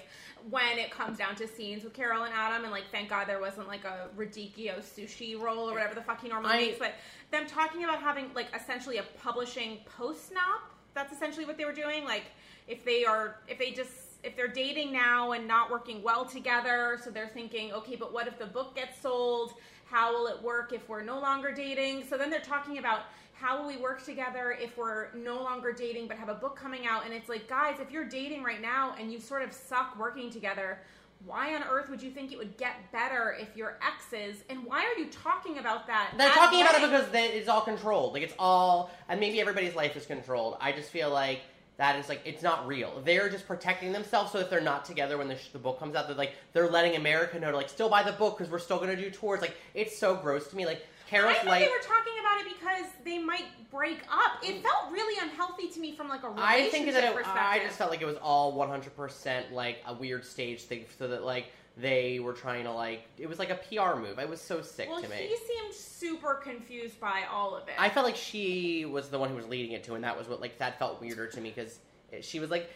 When 0.50 0.77
it 0.77 0.91
comes 0.91 1.17
down 1.17 1.35
to 1.35 1.47
scenes 1.47 1.83
with 1.85 1.93
Carol 1.93 2.24
and 2.24 2.33
Adam, 2.33 2.63
and 2.63 2.71
like, 2.71 2.85
thank 2.91 3.09
God 3.09 3.25
there 3.27 3.39
wasn't 3.39 3.67
like 3.69 3.85
a 3.85 4.09
Radicchio 4.17 4.79
sushi 4.79 5.39
roll 5.39 5.69
or 5.69 5.74
whatever 5.74 5.95
the 5.95 6.01
fuck 6.01 6.21
he 6.21 6.27
normally 6.27 6.53
I- 6.53 6.57
makes. 6.57 6.79
But 6.79 6.93
them 7.31 7.47
talking 7.47 7.83
about 7.85 8.01
having 8.01 8.31
like 8.33 8.47
essentially 8.53 8.97
a 8.97 9.03
publishing 9.24 9.77
post 9.97 10.27
snap. 10.27 10.62
That's 10.93 11.12
essentially 11.13 11.45
what 11.45 11.57
they 11.57 11.65
were 11.65 11.74
doing. 11.74 12.05
Like, 12.05 12.24
if 12.67 12.84
they 12.84 13.05
are, 13.05 13.38
if 13.48 13.57
they 13.57 13.72
just 13.72 13.91
if 14.24 14.36
they're 14.36 14.48
dating 14.48 14.91
now 14.91 15.34
and 15.34 15.48
not 15.48 15.69
working 15.69 16.01
well 16.01 16.25
together, 16.25 17.00
so 17.03 17.12
they're 17.12 17.29
thinking, 17.29 17.72
okay, 17.72 17.95
but 17.95 18.12
what 18.12 18.27
if 18.27 18.39
the 18.39 18.45
book 18.48 18.75
gets 18.75 19.00
sold? 19.00 19.53
How 19.86 20.12
will 20.12 20.27
it 20.27 20.41
work 20.41 20.74
if 20.74 20.89
we're 20.89 21.03
no 21.03 21.19
longer 21.19 21.51
dating? 21.51 22.05
So 22.10 22.17
then 22.17 22.31
they're 22.31 22.39
talking 22.39 22.79
about 22.79 23.01
how 23.34 23.62
will 23.62 23.67
we 23.67 23.77
work 23.77 24.03
together 24.03 24.57
if 24.60 24.77
we're 24.77 25.13
no 25.13 25.43
longer 25.43 25.72
dating 25.72 26.07
but 26.07 26.17
have 26.17 26.29
a 26.29 26.34
book 26.34 26.55
coming 26.55 26.88
out? 26.88 27.05
And 27.05 27.13
it's 27.13 27.29
like, 27.29 27.48
guys, 27.48 27.79
if 27.79 27.91
you're 27.91 28.05
dating 28.05 28.41
right 28.43 28.62
now 28.62 28.95
and 29.00 29.12
you 29.12 29.19
sort 29.19 29.43
of 29.43 29.53
suck 29.53 29.98
working 30.00 30.31
together, 30.31 30.79
why 31.24 31.53
on 31.53 31.63
earth 31.63 31.89
would 31.89 32.01
you 32.01 32.10
think 32.10 32.31
it 32.31 32.38
would 32.38 32.57
get 32.57 32.91
better 32.91 33.36
if 33.39 33.55
you're 33.55 33.77
exes? 33.86 34.43
And 34.50 34.65
why 34.65 34.86
are 34.86 35.00
you 35.00 35.07
talking 35.12 35.60
about 35.60 35.86
that? 35.86 36.13
They're 36.17 36.29
talking 36.31 36.62
about 36.62 36.75
it 36.75 36.81
because 36.81 37.10
they, 37.10 37.27
it's 37.27 37.48
all 37.48 37.62
controlled. 37.62 38.13
Like 38.13 38.24
it's 38.24 38.36
all, 38.39 38.89
and 39.07 39.19
maybe 39.19 39.39
everybody's 39.39 39.75
life 39.75 39.95
is 39.95 40.05
controlled. 40.05 40.57
I 40.60 40.72
just 40.72 40.89
feel 40.89 41.12
like 41.12 41.41
that 41.77 42.00
is 42.00 42.08
like 42.10 42.22
it's 42.25 42.41
not 42.41 42.65
real. 42.67 43.01
They're 43.03 43.29
just 43.29 43.48
protecting 43.48 43.91
themselves. 43.91 44.32
So 44.32 44.39
if 44.39 44.50
they're 44.50 44.62
not 44.62 44.86
together 44.86 45.17
when 45.17 45.27
the, 45.27 45.36
sh- 45.36 45.50
the 45.51 45.60
book 45.60 45.79
comes 45.79 45.96
out, 45.96 46.08
they're 46.08 46.15
like 46.15 46.34
they're 46.53 46.70
letting 46.70 46.96
America 46.96 47.39
know 47.39 47.51
to 47.51 47.58
like 47.58 47.70
still 47.70 47.89
buy 47.89 48.03
the 48.03 48.13
book 48.13 48.38
because 48.38 48.51
we're 48.51 48.60
still 48.60 48.79
gonna 48.79 48.96
do 48.96 49.10
tours. 49.12 49.41
Like 49.41 49.55
it's 49.74 49.98
so 49.98 50.15
gross 50.15 50.48
to 50.50 50.55
me. 50.55 50.65
Like 50.65 50.77
I 50.77 51.10
Carol's 51.10 51.38
thought 51.38 51.46
life. 51.48 51.65
they 51.65 51.70
were 51.72 51.84
talking 51.84 52.13
about 52.20 52.41
it 52.46 52.58
because 52.58 52.91
they 53.03 53.20
might 53.20 53.46
break 53.72 54.00
up. 54.12 54.38
It 54.41 54.63
felt 54.63 54.91
really 54.91 55.20
unhealthy 55.22 55.67
to 55.70 55.79
me 55.79 55.96
from 55.96 56.08
like 56.10 56.24
a 56.24 56.29
relationship 56.29 56.67
I 56.67 56.70
think 56.70 56.86
that 56.94 57.03
it, 57.03 57.13
perspective. 57.13 57.44
I 57.44 57.60
just 57.60 57.77
felt 57.77 57.91
like 57.91 58.01
it 58.01 58.05
was 58.05 58.17
all 58.17 58.53
100% 58.55 59.51
like 59.51 59.77
a 59.86 59.94
weird 59.94 60.25
stage 60.25 60.62
thing, 60.63 60.86
so 60.98 61.08
that 61.08 61.24
like 61.24 61.48
they 61.77 62.20
were 62.20 62.34
trying 62.34 62.63
to 62.63 62.72
like 62.72 63.03
it 63.17 63.27
was 63.27 63.38
like 63.39 63.50
a 63.50 63.55
PR 63.55 64.00
move. 64.00 64.17
I 64.17 64.25
was 64.25 64.39
so 64.39 64.62
sick 64.62 64.89
well, 64.89 65.01
to 65.01 65.10
me. 65.10 65.15
he 65.15 65.36
seemed 65.38 65.74
super 65.74 66.36
confused 66.36 67.00
by 67.00 67.24
all 67.32 67.55
of 67.55 67.67
it. 67.67 67.74
I 67.77 67.89
felt 67.89 68.05
like 68.05 68.15
she 68.15 68.86
was 68.86 69.10
the 69.10 69.20
one 69.20 69.29
who 69.29 69.36
was 69.36 69.46
leading 69.48 69.74
it 69.74 69.84
to, 69.86 69.96
and 69.96 70.03
that 70.03 70.17
was 70.17 70.27
what 70.27 70.39
like 70.41 70.58
that 70.60 70.79
felt 70.79 71.01
weirder 71.01 71.27
to 71.27 71.41
me 71.41 71.51
because 71.53 71.79
she 72.22 72.39
was 72.39 72.50
like, 72.50 72.70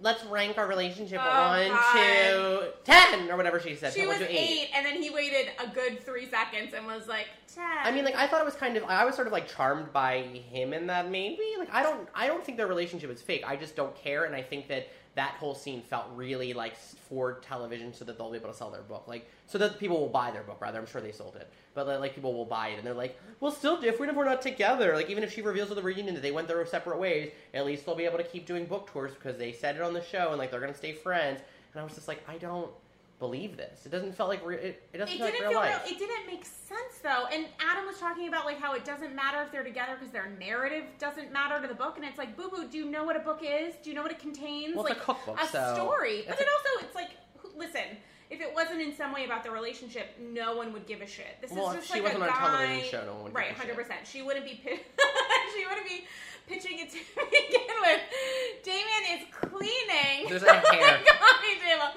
"Let's 0.00 0.24
rank 0.26 0.56
our 0.56 0.68
relationship 0.68 1.18
Oh, 1.20 1.26
one, 1.26 1.68
God. 1.68 1.92
two, 1.94 2.68
ten, 2.84 3.28
or 3.28 3.36
whatever 3.36 3.58
she 3.58 3.74
said. 3.74 3.92
she 3.92 4.00
One, 4.06 4.10
was 4.10 4.18
two, 4.18 4.26
eight, 4.28 4.68
and 4.72 4.86
then 4.86 5.02
he 5.02 5.10
waited 5.10 5.48
a 5.58 5.66
good 5.74 6.04
three 6.04 6.28
seconds 6.28 6.74
and 6.74 6.86
was 6.86 7.08
like 7.08 7.26
ten. 7.52 7.64
I 7.82 7.90
mean, 7.90 8.04
like 8.04 8.14
I 8.14 8.28
thought 8.28 8.40
it 8.40 8.44
was 8.44 8.54
kind 8.54 8.76
of. 8.76 8.84
I 8.84 9.04
was 9.04 9.16
sort 9.16 9.26
of 9.26 9.32
like 9.32 9.48
charmed 9.48 9.92
by 9.92 10.18
him 10.22 10.72
in 10.72 10.86
that 10.86 11.10
maybe. 11.10 11.42
Like 11.58 11.72
I 11.74 11.82
don't. 11.82 12.08
I 12.14 12.28
don't 12.28 12.44
think 12.44 12.56
their 12.56 12.68
relationship 12.68 13.10
is 13.10 13.20
fake. 13.20 13.42
I 13.44 13.56
just 13.56 13.74
don't 13.74 13.96
care, 13.96 14.24
and 14.26 14.34
I 14.36 14.42
think 14.42 14.68
that 14.68 14.86
that 15.14 15.32
whole 15.32 15.54
scene 15.54 15.82
felt 15.82 16.06
really 16.14 16.52
like 16.52 16.76
for 16.76 17.34
television, 17.34 17.92
so 17.92 18.04
that 18.04 18.18
they'll 18.18 18.30
be 18.30 18.38
able 18.38 18.50
to 18.50 18.56
sell 18.56 18.70
their 18.70 18.82
book, 18.82 19.04
like 19.06 19.30
so 19.46 19.58
that 19.58 19.78
people 19.78 20.00
will 20.00 20.08
buy 20.08 20.30
their 20.30 20.42
book. 20.42 20.60
Rather, 20.60 20.78
I'm 20.78 20.86
sure 20.86 21.00
they 21.00 21.12
sold 21.12 21.36
it, 21.36 21.48
but 21.74 21.86
like 22.00 22.14
people 22.14 22.34
will 22.34 22.44
buy 22.44 22.68
it, 22.68 22.78
and 22.78 22.86
they're 22.86 22.94
like, 22.94 23.18
"Well, 23.40 23.52
still 23.52 23.82
if 23.82 23.98
we're 23.98 24.24
not 24.24 24.42
together." 24.42 24.94
Like 24.94 25.10
even 25.10 25.22
if 25.22 25.32
she 25.32 25.42
reveals 25.42 25.70
at 25.70 25.76
the 25.76 25.82
reunion 25.82 26.14
that 26.14 26.22
they 26.22 26.32
went 26.32 26.48
their 26.48 26.64
separate 26.66 26.98
ways, 26.98 27.30
at 27.52 27.64
least 27.64 27.86
they'll 27.86 27.94
be 27.94 28.04
able 28.04 28.18
to 28.18 28.24
keep 28.24 28.46
doing 28.46 28.66
book 28.66 28.90
tours 28.90 29.12
because 29.14 29.38
they 29.38 29.52
said 29.52 29.76
it 29.76 29.82
on 29.82 29.92
the 29.92 30.02
show, 30.02 30.30
and 30.30 30.38
like 30.38 30.50
they're 30.50 30.60
gonna 30.60 30.74
stay 30.74 30.92
friends. 30.92 31.40
And 31.72 31.80
I 31.80 31.84
was 31.84 31.94
just 31.94 32.08
like, 32.08 32.22
I 32.28 32.38
don't 32.38 32.70
believe 33.24 33.56
this. 33.56 33.86
It 33.86 33.90
doesn't 33.90 34.14
feel 34.16 34.28
like 34.28 34.44
re- 34.44 34.56
it, 34.56 34.82
it 34.92 34.98
doesn't 34.98 35.14
it 35.14 35.16
feel 35.16 35.26
like 35.26 35.40
real 35.40 35.50
feel 35.50 35.58
life. 35.60 35.82
real. 35.86 35.94
It 35.94 35.98
didn't 35.98 36.26
make 36.26 36.44
sense 36.44 36.98
though. 37.02 37.24
And 37.32 37.46
Adam 37.70 37.86
was 37.86 37.98
talking 37.98 38.28
about 38.28 38.44
like 38.44 38.60
how 38.60 38.74
it 38.74 38.84
doesn't 38.84 39.14
matter 39.14 39.40
if 39.42 39.50
they're 39.52 39.64
together 39.64 39.96
because 39.98 40.12
their 40.12 40.28
narrative 40.38 40.84
doesn't 40.98 41.32
matter 41.32 41.60
to 41.60 41.66
the 41.68 41.74
book. 41.74 41.96
And 41.96 42.04
it's 42.04 42.18
like, 42.18 42.36
boo 42.36 42.50
boo, 42.50 42.68
do 42.70 42.76
you 42.78 42.84
know 42.84 43.04
what 43.04 43.16
a 43.16 43.20
book 43.20 43.40
is? 43.42 43.74
Do 43.82 43.90
you 43.90 43.96
know 43.96 44.02
what 44.02 44.12
it 44.12 44.18
contains? 44.18 44.76
Well, 44.76 44.86
it's 44.86 44.96
like 44.96 45.02
a 45.02 45.04
cookbook, 45.04 45.40
a 45.40 45.46
so 45.46 45.74
story. 45.74 46.24
But 46.28 46.38
then 46.38 46.46
also, 46.56 46.86
it's 46.86 46.94
like, 46.94 47.10
listen. 47.56 47.96
If 48.30 48.40
it 48.40 48.52
wasn't 48.54 48.80
in 48.80 48.96
some 48.96 49.12
way 49.12 49.26
about 49.26 49.44
the 49.44 49.50
relationship, 49.50 50.08
no 50.18 50.56
one 50.56 50.72
would 50.72 50.86
give 50.86 51.02
a 51.02 51.06
shit. 51.06 51.36
This 51.42 51.52
Well, 51.52 51.68
is 51.70 51.76
just 51.76 51.88
she 51.88 52.00
like 52.00 52.04
wasn't 52.04 52.22
a 52.22 52.26
on 52.26 52.32
guy, 52.32 52.66
television 52.66 52.90
show, 52.90 53.04
no 53.04 53.14
one 53.14 53.24
would 53.24 53.34
right? 53.34 53.52
Hundred 53.52 53.76
percent. 53.76 54.00
She 54.10 54.22
wouldn't 54.22 54.46
be. 54.46 54.60
she 55.54 55.66
wouldn't 55.68 55.86
be 55.86 56.04
pitching 56.46 56.78
it 56.78 56.90
to 56.90 56.98
begin 57.30 57.76
with. 57.80 58.00
Damien 58.62 59.20
is 59.20 59.26
cleaning. 59.32 60.28
There's 60.28 60.42
a 60.42 60.52
hair. 60.52 60.98
coffee 61.18 61.58
table. 61.64 61.88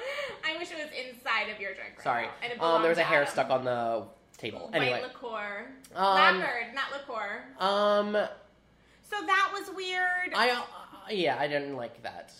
I 0.45 0.57
wish 0.57 0.71
it 0.71 0.77
was 0.77 0.91
inside 0.97 1.49
of 1.49 1.59
your 1.59 1.73
drink. 1.73 1.93
Right 1.97 2.03
Sorry. 2.03 2.23
now, 2.25 2.31
and 2.43 2.53
it 2.53 2.61
Um, 2.61 2.81
there 2.81 2.89
was 2.89 2.97
a 2.97 3.03
hair 3.03 3.21
Adam. 3.21 3.31
stuck 3.31 3.49
on 3.49 3.63
the 3.65 4.03
table. 4.37 4.67
White 4.71 4.81
Anyway. 4.81 5.01
liqueur. 5.03 5.67
Um, 5.95 6.15
Lacquered, 6.15 6.73
not 6.75 6.91
liqueur. 6.91 7.43
Um, 7.59 8.13
So 9.09 9.15
that 9.25 9.49
was 9.53 9.69
weird. 9.75 10.33
I 10.35 10.49
uh, 10.51 10.63
yeah, 11.09 11.37
I 11.39 11.47
didn't 11.47 11.75
like 11.77 12.03
that. 12.03 12.33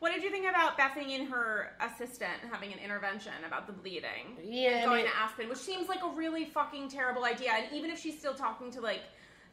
what 0.00 0.12
did 0.12 0.22
you 0.22 0.30
think 0.30 0.46
about 0.48 0.76
Bethany 0.76 1.14
and 1.14 1.28
her 1.28 1.72
assistant 1.80 2.32
having 2.52 2.72
an 2.72 2.78
intervention 2.78 3.32
about 3.46 3.66
the 3.66 3.72
bleeding? 3.72 4.36
Yeah, 4.42 4.68
And 4.70 4.80
I 4.82 4.84
going 4.84 5.02
mean- 5.04 5.12
to 5.12 5.18
Aspen, 5.18 5.48
which 5.48 5.58
seems 5.58 5.88
like 5.88 6.02
a 6.04 6.08
really 6.10 6.44
fucking 6.44 6.88
terrible 6.90 7.24
idea. 7.24 7.52
And 7.52 7.66
even 7.72 7.90
if 7.90 7.98
she's 7.98 8.18
still 8.18 8.34
talking 8.34 8.70
to 8.72 8.80
like 8.80 9.00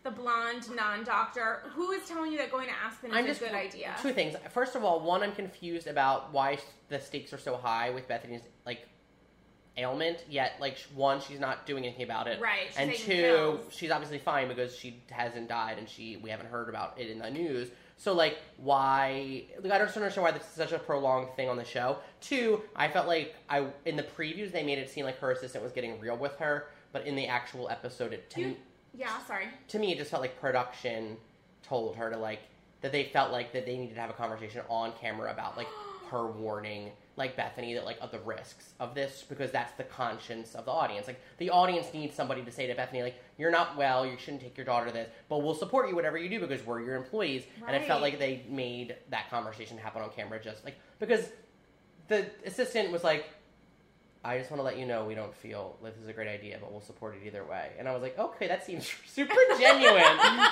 the 0.08 0.22
blonde 0.22 0.74
non-doctor, 0.74 1.64
who 1.76 1.92
is 1.92 2.08
telling 2.08 2.32
you 2.32 2.38
that 2.38 2.50
going 2.52 2.68
to 2.68 2.74
Aspen 2.86 3.12
is 3.12 3.18
I'm 3.18 3.26
a 3.26 3.28
just 3.28 3.40
good 3.42 3.52
idea? 3.54 3.94
Two 4.02 4.14
things. 4.14 4.36
First 4.52 4.76
of 4.76 4.84
all, 4.84 5.02
one, 5.02 5.22
I'm 5.22 5.34
confused 5.34 5.88
about 5.88 6.32
why 6.32 6.60
the 6.88 7.00
stakes 7.00 7.34
are 7.34 7.38
so 7.38 7.58
high 7.58 7.90
with 7.90 8.08
Bethany's 8.08 8.42
like 8.66 8.88
ailment. 9.78 10.20
Yet, 10.30 10.54
like 10.62 10.78
one, 10.96 11.20
she's 11.20 11.40
not 11.40 11.66
doing 11.66 11.86
anything 11.86 12.06
about 12.06 12.28
it, 12.28 12.40
Right, 12.40 12.70
and 12.78 12.94
two, 12.94 13.12
pills. 13.12 13.66
she's 13.72 13.92
obviously 13.92 14.20
fine 14.20 14.48
because 14.48 14.76
she 14.76 15.02
hasn't 15.12 15.50
died, 15.50 15.78
and 15.78 15.90
she 15.90 16.18
we 16.18 16.30
haven't 16.30 16.48
heard 16.50 16.70
about 16.70 17.00
it 17.00 17.10
in 17.10 17.20
the 17.20 17.30
news. 17.30 17.70
So 17.98 18.14
like, 18.14 18.38
why? 18.58 19.44
Like, 19.62 19.74
I 19.74 19.78
don't 19.80 19.88
understand 19.96 20.24
why 20.24 20.32
this 20.32 20.44
is 20.44 20.54
such 20.56 20.72
a 20.72 20.80
prolonged 20.80 21.36
thing 21.36 21.50
on 21.50 21.58
the 21.58 21.66
show. 21.66 21.98
Two, 22.22 22.62
I 22.76 22.88
felt 22.88 23.08
like 23.08 23.36
I 23.50 23.66
in 23.86 23.98
the 23.98 24.04
previews 24.04 24.52
they 24.54 24.64
made 24.64 24.78
it 24.78 24.90
seem 24.90 25.04
like 25.04 25.18
her 25.20 25.32
assistant 25.32 25.64
was 25.64 25.74
getting 25.74 26.00
real 26.00 26.16
with 26.16 26.38
her, 26.38 26.68
but 26.94 27.06
in 27.06 27.16
the 27.16 27.28
actual 27.28 27.68
episode, 27.70 28.14
it 28.14 28.30
to 28.32 28.42
You- 28.42 28.58
yeah, 28.98 29.24
sorry. 29.25 29.48
to 29.70 29.80
me 29.80 29.92
it 29.92 29.98
just 29.98 30.12
felt 30.12 30.22
like 30.22 30.39
production 30.39 31.18
told 31.63 31.96
her 31.96 32.10
to 32.10 32.18
like 32.18 32.39
that 32.82 32.92
they 32.92 33.06
felt 33.06 33.32
like 33.32 33.54
that 33.54 33.66
they 33.66 33.77
needed 33.77 33.96
to 33.96 34.01
have 34.01 34.10
a 34.10 34.13
conversation 34.13 34.62
on 34.70 34.92
camera 35.00 35.32
about 35.32 35.58
like 35.58 35.68
her 36.10 36.27
warning 36.27 36.92
like 37.18 37.36
Bethany 37.36 37.74
that 37.74 37.84
like 37.84 37.98
of 38.00 38.12
the 38.12 38.20
risks 38.20 38.74
of 38.80 38.94
this 38.94 39.25
because 39.27 39.51
that's 39.51 39.74
the 39.74 39.84
conscience 39.84 40.54
of 40.54 40.66
the 40.66 40.72
audience. 40.72 41.08
Like 41.08 41.20
the 41.39 41.50
audience 41.50 41.88
needs 41.94 42.16
somebody 42.16 42.44
to 42.44 42.51
say 42.51 42.68
to 42.68 42.75
Bethany 42.75 43.01
like 43.01 43.16
you're 43.38 43.51
not 43.51 43.75
well, 43.75 44.06
you 44.06 44.18
shouldn't 44.20 44.44
take 44.44 44.56
your 44.56 44.66
daughter 44.66 44.86
to 44.86 44.94
this, 44.94 45.10
but 45.27 45.39
we'll 45.39 45.56
support 45.56 45.89
you 45.89 45.96
whatever 45.96 46.18
you 46.18 46.30
do 46.30 46.39
because 46.39 46.63
we're 46.66 46.82
your 46.82 46.96
employees. 46.96 47.44
And 47.66 47.75
it 47.75 47.88
felt 47.88 48.04
like 48.04 48.20
they 48.20 48.46
made 48.48 48.96
that 49.10 49.30
conversation 49.32 49.77
happen 49.77 50.04
on 50.04 50.12
camera 50.12 50.39
just 50.42 50.63
like 50.63 50.75
because 51.00 51.30
the 52.08 52.27
assistant 52.46 52.92
was 52.92 53.04
like 53.04 53.25
I 54.24 54.38
just 54.38 54.50
want 54.50 54.60
to 54.60 54.64
let 54.64 54.78
you 54.78 54.86
know 54.86 55.06
we 55.06 55.16
don't 55.16 55.34
feel 55.34 55.78
like 55.82 55.94
this 55.96 56.04
is 56.04 56.10
a 56.10 56.14
great 56.14 56.28
idea, 56.28 56.58
but 56.60 56.72
we'll 56.72 56.82
support 56.82 57.16
it 57.16 57.26
either 57.26 57.44
way. 57.44 57.72
And 57.78 57.88
I 57.88 57.94
was 57.94 58.02
like, 58.02 58.18
okay, 58.18 58.48
that 58.48 58.66
seems 58.66 58.92
super 59.08 59.36
genuine. 59.58 60.04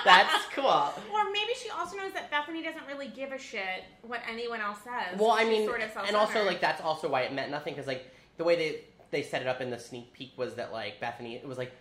That's 0.06 0.46
cool. 0.54 0.66
Or 0.66 1.32
maybe 1.32 1.54
she 1.62 1.70
also 1.70 1.98
knows 1.98 2.14
that 2.14 2.32
Bethany 2.32 2.64
doesn't 2.64 2.86
really 2.88 3.08
give 3.08 3.32
a 3.32 3.38
shit 3.38 3.84
what 4.04 4.22
anyone 4.30 4.62
else 4.62 4.80
says. 4.84 5.20
Well, 5.20 5.32
I 5.32 5.44
mean, 5.46 5.68
sort 5.68 5.82
of 5.82 5.90
and 6.08 6.16
also 6.16 6.46
like 6.46 6.62
that's 6.62 6.82
also 6.82 7.10
why 7.10 7.22
it 7.22 7.34
meant 7.34 7.52
nothing 7.52 7.74
because 7.74 7.88
like 7.88 8.10
the 8.38 8.44
way 8.44 8.56
they 8.56 8.82
they 9.12 9.24
set 9.24 9.42
it 9.42 9.48
up 9.48 9.62
in 9.62 9.70
the 9.70 9.80
sneak 9.80 10.14
peek 10.14 10.38
was 10.38 10.56
that 10.56 10.72
like 10.72 11.00
Bethany 11.00 11.36
it 11.36 11.48
was 11.48 11.58
like. 11.58 11.72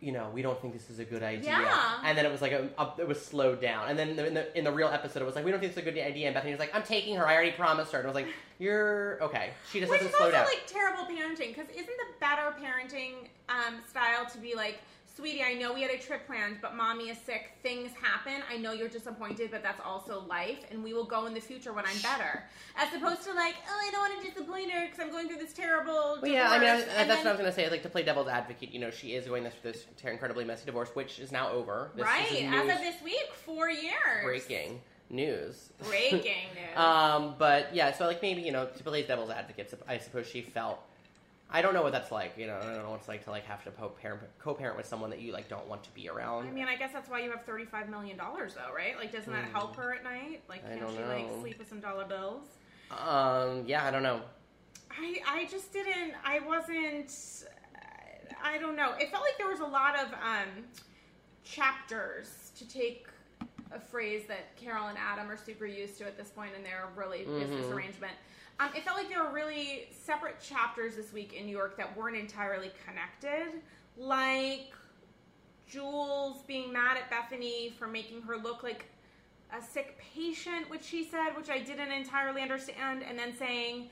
You 0.00 0.12
know, 0.12 0.28
we 0.34 0.42
don't 0.42 0.60
think 0.60 0.74
this 0.74 0.90
is 0.90 0.98
a 0.98 1.04
good 1.04 1.22
idea. 1.22 1.50
Yeah. 1.50 1.98
And 2.04 2.18
then 2.18 2.26
it 2.26 2.30
was 2.30 2.42
like 2.42 2.52
a, 2.52 2.68
a, 2.78 2.92
it 2.98 3.08
was 3.08 3.20
slowed 3.24 3.62
down. 3.62 3.88
And 3.88 3.98
then 3.98 4.10
in 4.10 4.34
the 4.34 4.56
in 4.58 4.64
the 4.64 4.70
real 4.72 4.88
episode, 4.88 5.22
it 5.22 5.24
was 5.24 5.34
like 5.34 5.44
we 5.44 5.50
don't 5.50 5.58
think 5.60 5.70
it's 5.70 5.80
a 5.80 5.82
good 5.90 5.98
idea. 5.98 6.26
And 6.26 6.34
Bethany 6.34 6.52
was 6.52 6.60
like, 6.60 6.74
"I'm 6.74 6.82
taking 6.82 7.16
her. 7.16 7.26
I 7.26 7.34
already 7.34 7.52
promised 7.52 7.92
her." 7.92 7.98
And 8.00 8.06
I 8.06 8.10
was 8.10 8.14
like, 8.14 8.28
"You're 8.58 9.18
okay." 9.22 9.50
She 9.72 9.80
just 9.80 9.90
Which 9.90 10.00
doesn't 10.00 10.12
is 10.12 10.16
slow 10.18 10.26
also 10.26 10.36
down. 10.38 10.46
like 10.46 10.66
terrible 10.66 11.04
parenting 11.04 11.54
because 11.54 11.68
isn't 11.70 11.86
the 11.86 12.12
better 12.20 12.54
parenting 12.62 13.28
um, 13.48 13.80
style 13.88 14.26
to 14.30 14.38
be 14.38 14.54
like, 14.54 14.80
sweetie, 15.16 15.42
I 15.42 15.54
know 15.54 15.72
we 15.72 15.82
had 15.82 15.90
a 15.90 15.98
trip 15.98 16.26
planned, 16.26 16.58
but 16.60 16.76
mommy 16.76 17.08
is 17.08 17.18
sick. 17.18 17.52
Things 17.62 17.90
happen. 18.00 18.42
I 18.50 18.58
know 18.58 18.72
you're 18.72 18.88
disappointed, 18.88 19.50
but 19.50 19.62
that's 19.62 19.80
also 19.84 20.20
life, 20.28 20.58
and 20.70 20.84
we 20.84 20.92
will 20.92 21.04
go 21.04 21.26
in 21.26 21.34
the 21.34 21.40
future 21.40 21.72
when 21.72 21.86
I'm 21.86 21.98
better. 22.02 22.44
As 22.76 22.92
opposed 22.94 23.22
to 23.24 23.32
like, 23.32 23.54
oh, 23.68 23.80
I 23.86 23.90
don't 23.90 24.10
want 24.10 24.22
to 24.22 24.30
disappoint 24.30 24.70
her 24.70 24.86
because 24.86 25.00
I'm 25.00 25.10
going 25.10 25.28
through 25.28 25.38
this 25.38 25.54
terrible. 25.54 26.18
Well, 26.20 26.30
yeah, 26.30 26.50
I 26.50 26.58
mean, 26.58 26.68
I 26.68 26.74
was, 26.76 26.84
that's 26.84 26.98
and 26.98 27.08
what 27.08 27.26
I 27.26 27.30
was 27.30 27.40
going 27.40 27.50
to 27.50 27.52
say. 27.52 27.70
Like 27.70 27.82
to 27.82 27.88
play 27.88 28.02
devil's 28.02 28.28
advocate, 28.28 28.72
you 28.72 28.78
know, 28.78 28.90
she 28.90 29.14
is 29.14 29.26
going 29.26 29.44
through 29.44 29.72
this 29.72 29.86
incredibly 30.04 30.44
messy 30.44 30.66
divorce, 30.66 30.90
which 30.94 31.18
is 31.18 31.32
now 31.32 31.50
over. 31.50 31.90
This, 31.94 32.04
right 32.04 32.42
as 32.42 32.76
of 32.76 32.78
this 32.78 33.02
week, 33.02 33.32
four 33.44 33.70
years. 33.70 34.24
breaking 34.24 34.80
news. 35.08 35.70
Breaking 35.84 36.20
news. 36.54 36.76
um, 36.76 37.34
but 37.38 37.74
yeah, 37.74 37.92
so 37.92 38.06
like 38.06 38.20
maybe 38.22 38.42
you 38.42 38.52
know 38.52 38.66
to 38.66 38.84
play 38.84 39.02
devil's 39.02 39.30
advocate, 39.30 39.72
I 39.88 39.98
suppose 39.98 40.26
she 40.26 40.42
felt 40.42 40.80
I 41.48 41.62
don't 41.62 41.74
know 41.74 41.82
what 41.82 41.92
that's 41.92 42.10
like. 42.10 42.34
You 42.36 42.48
know, 42.48 42.58
I 42.60 42.64
don't 42.64 42.82
know 42.82 42.90
what 42.90 42.98
it's 43.00 43.08
like 43.08 43.24
to 43.24 43.30
like 43.30 43.44
have 43.46 43.62
to 43.64 43.70
co-parent, 43.70 44.22
co-parent 44.38 44.76
with 44.76 44.86
someone 44.86 45.10
that 45.10 45.20
you 45.20 45.32
like 45.32 45.48
don't 45.48 45.66
want 45.68 45.84
to 45.84 45.90
be 45.94 46.08
around. 46.08 46.48
I 46.48 46.50
mean, 46.50 46.66
I 46.66 46.76
guess 46.76 46.92
that's 46.92 47.08
why 47.08 47.20
you 47.20 47.30
have 47.30 47.44
thirty-five 47.44 47.88
million 47.88 48.16
dollars, 48.16 48.54
though, 48.54 48.74
right? 48.74 48.96
Like, 48.98 49.12
doesn't 49.12 49.32
that 49.32 49.44
help 49.52 49.76
her 49.76 49.94
at 49.94 50.02
night? 50.02 50.42
Like, 50.48 50.62
Hmm. 50.66 50.72
I 50.74 50.78
can't 50.78 50.90
she 50.96 51.04
like 51.04 51.26
sleep 51.40 51.58
with 51.58 51.68
some 51.68 51.80
dollar 51.80 52.04
bills? 52.04 52.42
um, 52.90 53.64
yeah, 53.66 53.84
I 53.86 53.90
don't 53.90 54.02
know. 54.02 54.20
I 54.90 55.18
I 55.26 55.44
just 55.46 55.72
didn't. 55.72 56.14
I 56.24 56.40
wasn't. 56.40 57.12
I 58.42 58.58
don't 58.58 58.76
know. 58.76 58.92
It 58.98 59.10
felt 59.10 59.22
like 59.22 59.38
there 59.38 59.48
was 59.48 59.60
a 59.60 59.64
lot 59.66 59.94
of 59.98 60.12
um, 60.14 60.64
chapters 61.44 62.50
to 62.58 62.68
take 62.68 63.06
a 63.72 63.80
phrase 63.80 64.24
that 64.28 64.56
Carol 64.56 64.86
and 64.88 64.98
Adam 64.98 65.30
are 65.30 65.36
super 65.36 65.66
used 65.66 65.98
to 65.98 66.04
at 66.06 66.16
this 66.16 66.28
point 66.28 66.52
in 66.56 66.62
their 66.62 66.88
really 66.96 67.24
business 67.24 67.66
arrangement. 67.66 68.12
Um, 68.58 68.70
it 68.74 68.84
felt 68.84 68.96
like 68.96 69.08
there 69.10 69.22
were 69.22 69.32
really 69.32 69.88
separate 69.92 70.40
chapters 70.40 70.96
this 70.96 71.12
week 71.12 71.34
in 71.34 71.44
New 71.44 71.52
York 71.56 71.76
that 71.76 71.94
weren't 71.96 72.16
entirely 72.16 72.70
connected, 72.86 73.60
like 73.98 74.72
Jules 75.68 76.42
being 76.46 76.72
mad 76.72 76.96
at 76.96 77.10
Bethany 77.10 77.74
for 77.78 77.86
making 77.86 78.22
her 78.22 78.36
look 78.36 78.62
like 78.62 78.86
a 79.56 79.62
sick 79.62 79.98
patient, 79.98 80.70
which 80.70 80.84
she 80.84 81.04
said, 81.04 81.36
which 81.36 81.50
I 81.50 81.58
didn't 81.58 81.92
entirely 81.92 82.40
understand, 82.40 83.04
and 83.06 83.18
then 83.18 83.36
saying 83.36 83.90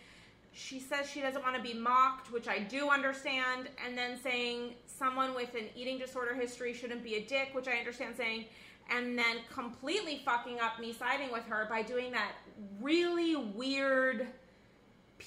she 0.53 0.81
says 0.81 1.11
she 1.11 1.21
doesn't 1.21 1.43
want 1.43 1.57
to 1.57 1.63
be 1.63 1.75
mocked, 1.75 2.33
which 2.33 2.49
I 2.49 2.61
do 2.61 2.89
understand, 2.89 3.69
and 3.85 3.99
then 3.99 4.19
saying 4.19 4.75
someone 4.87 5.35
with 5.35 5.55
an 5.55 5.67
eating 5.77 5.99
disorder 5.99 6.35
history 6.35 6.73
shouldn't 6.73 7.03
be 7.03 7.17
a 7.17 7.25
dick, 7.25 7.51
which 7.53 7.69
I 7.69 7.73
understand 7.73 8.17
saying, 8.17 8.47
and 8.91 9.19
then 9.19 9.39
completely 9.53 10.23
fucking 10.25 10.61
up 10.61 10.81
me 10.81 10.93
siding 10.93 11.33
with 11.33 11.45
her 11.45 11.67
by 11.69 11.83
doing 11.83 12.13
that 12.13 12.33
really 12.81 13.37
weird 13.37 14.29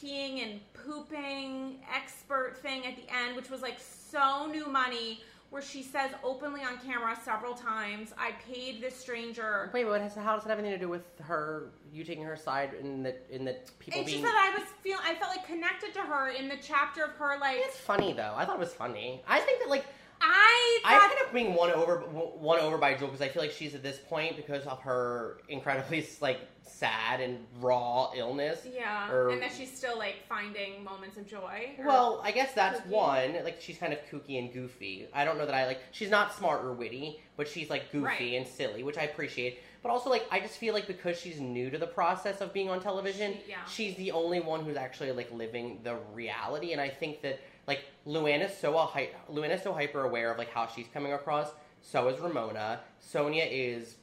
peeing 0.02 0.44
and 0.44 0.60
pooping 0.74 1.80
expert 1.94 2.58
thing 2.62 2.86
at 2.86 2.96
the 2.96 3.04
end, 3.14 3.36
which 3.36 3.50
was 3.50 3.62
like 3.62 3.78
so 3.80 4.46
new 4.46 4.68
money, 4.68 5.22
where 5.50 5.62
she 5.62 5.82
says 5.82 6.12
openly 6.24 6.62
on 6.62 6.78
camera 6.86 7.18
several 7.24 7.54
times, 7.54 8.14
I 8.18 8.32
paid 8.52 8.82
this 8.82 8.96
stranger. 8.96 9.70
Wait, 9.74 9.86
what 9.86 10.02
has, 10.02 10.14
how 10.16 10.36
does 10.36 10.44
that 10.44 10.50
have 10.50 10.60
anything 10.60 10.78
to 10.78 10.86
do 10.86 10.90
with 10.90 11.06
her? 11.22 11.70
You 11.94 12.04
taking 12.04 12.26
her 12.26 12.36
side 12.36 12.72
in 12.80 13.02
the 13.04 13.16
in 13.34 13.46
the 13.46 13.56
people 13.80 14.02
It's 14.02 14.12
being? 14.12 14.22
just 14.22 14.34
that 14.34 14.54
I 14.54 14.60
was 14.60 14.68
feel 14.82 14.98
I 15.04 15.16
felt 15.16 15.32
like 15.36 15.48
connected 15.48 15.94
to 15.94 16.02
her 16.02 16.30
in 16.30 16.50
the 16.50 16.58
chapter 16.62 17.04
of 17.06 17.12
her 17.12 17.38
like 17.40 17.58
It's 17.60 17.78
funny 17.78 18.12
though. 18.14 18.34
I 18.36 18.46
thought 18.46 18.58
it 18.58 18.60
was 18.60 18.74
funny. 18.74 19.24
I 19.28 19.40
think 19.40 19.60
that 19.60 19.70
like 19.70 19.86
I 20.22 20.80
I 20.86 20.94
thought 20.96 21.04
ended 21.12 21.18
up 21.28 21.34
being 21.34 21.54
won 21.54 21.72
over 21.72 22.04
won 22.12 22.60
over 22.60 22.78
by 22.78 22.94
Jewel 22.96 23.08
because 23.08 23.22
I 23.22 23.28
feel 23.30 23.42
like 23.42 23.52
she's 23.52 23.76
at 23.76 23.84
this 23.84 23.98
point 24.10 24.36
because 24.36 24.66
of 24.66 24.80
her 24.82 25.38
incredibly 25.50 26.06
like 26.22 26.40
sad 26.64 27.22
and 27.22 27.40
raw 27.62 28.12
illness. 28.16 28.66
yeah, 28.72 29.10
or- 29.12 29.30
and 29.30 29.42
that 29.42 29.52
she's 29.52 29.76
still 29.76 29.98
like 29.98 30.16
finding 30.28 30.84
moments 30.84 31.18
of 31.18 31.26
joy. 31.28 31.72
Well, 31.80 32.22
I 32.24 32.32
guess 32.32 32.54
that's 32.54 32.80
Kooky. 32.82 32.88
one. 32.90 33.44
Like 33.44 33.62
she's 33.62 33.78
kind 33.78 33.94
of 33.94 34.00
kooky 34.12 34.38
and 34.40 34.52
goofy. 34.54 35.08
I 35.14 35.24
don't 35.26 35.38
know 35.38 35.46
that 35.46 35.56
I 35.56 35.66
like. 35.66 35.80
She's 35.92 36.10
not 36.10 36.34
smart 36.36 36.64
or 36.66 36.74
witty, 36.74 37.22
but 37.36 37.48
she's 37.48 37.70
like 37.70 37.92
goofy 37.92 38.06
Right. 38.06 38.34
and 38.34 38.46
silly, 38.48 38.84
which 38.84 38.98
I 38.98 39.04
appreciate. 39.04 39.60
But 39.84 39.92
also, 39.92 40.10
like, 40.10 40.26
I 40.32 40.40
just 40.40 40.58
feel 40.58 40.74
like 40.74 40.88
because 40.88 41.20
she's 41.20 41.40
new 41.40 41.70
to 41.70 41.78
the 41.78 41.88
process 41.88 42.42
of 42.42 42.52
being 42.52 42.70
on 42.70 42.82
television, 42.82 43.34
She- 43.46 43.52
yeah. 43.52 43.64
she's 43.66 43.96
the 43.96 44.12
only 44.12 44.40
one 44.42 44.66
who's 44.66 44.76
actually 44.76 45.12
like 45.12 45.32
living 45.32 45.80
the 45.84 45.96
reality. 46.14 46.74
And 46.74 46.82
I 46.82 46.90
think 46.90 47.22
that 47.22 47.40
like 47.68 47.84
Luann 48.08 48.44
is 48.44 48.56
so 48.58 48.78
a 48.78 48.86
hy- 48.86 49.10
Luanna's 49.32 49.62
so 49.64 49.74
hyper 49.74 50.04
aware 50.04 50.32
of 50.32 50.38
like 50.38 50.50
how 50.50 50.68
she's 50.68 50.88
coming 50.94 51.14
across. 51.14 51.50
So 51.82 52.08
is 52.08 52.20
Ramona. 52.20 52.80
Sonia 53.00 53.44
is 53.46 53.96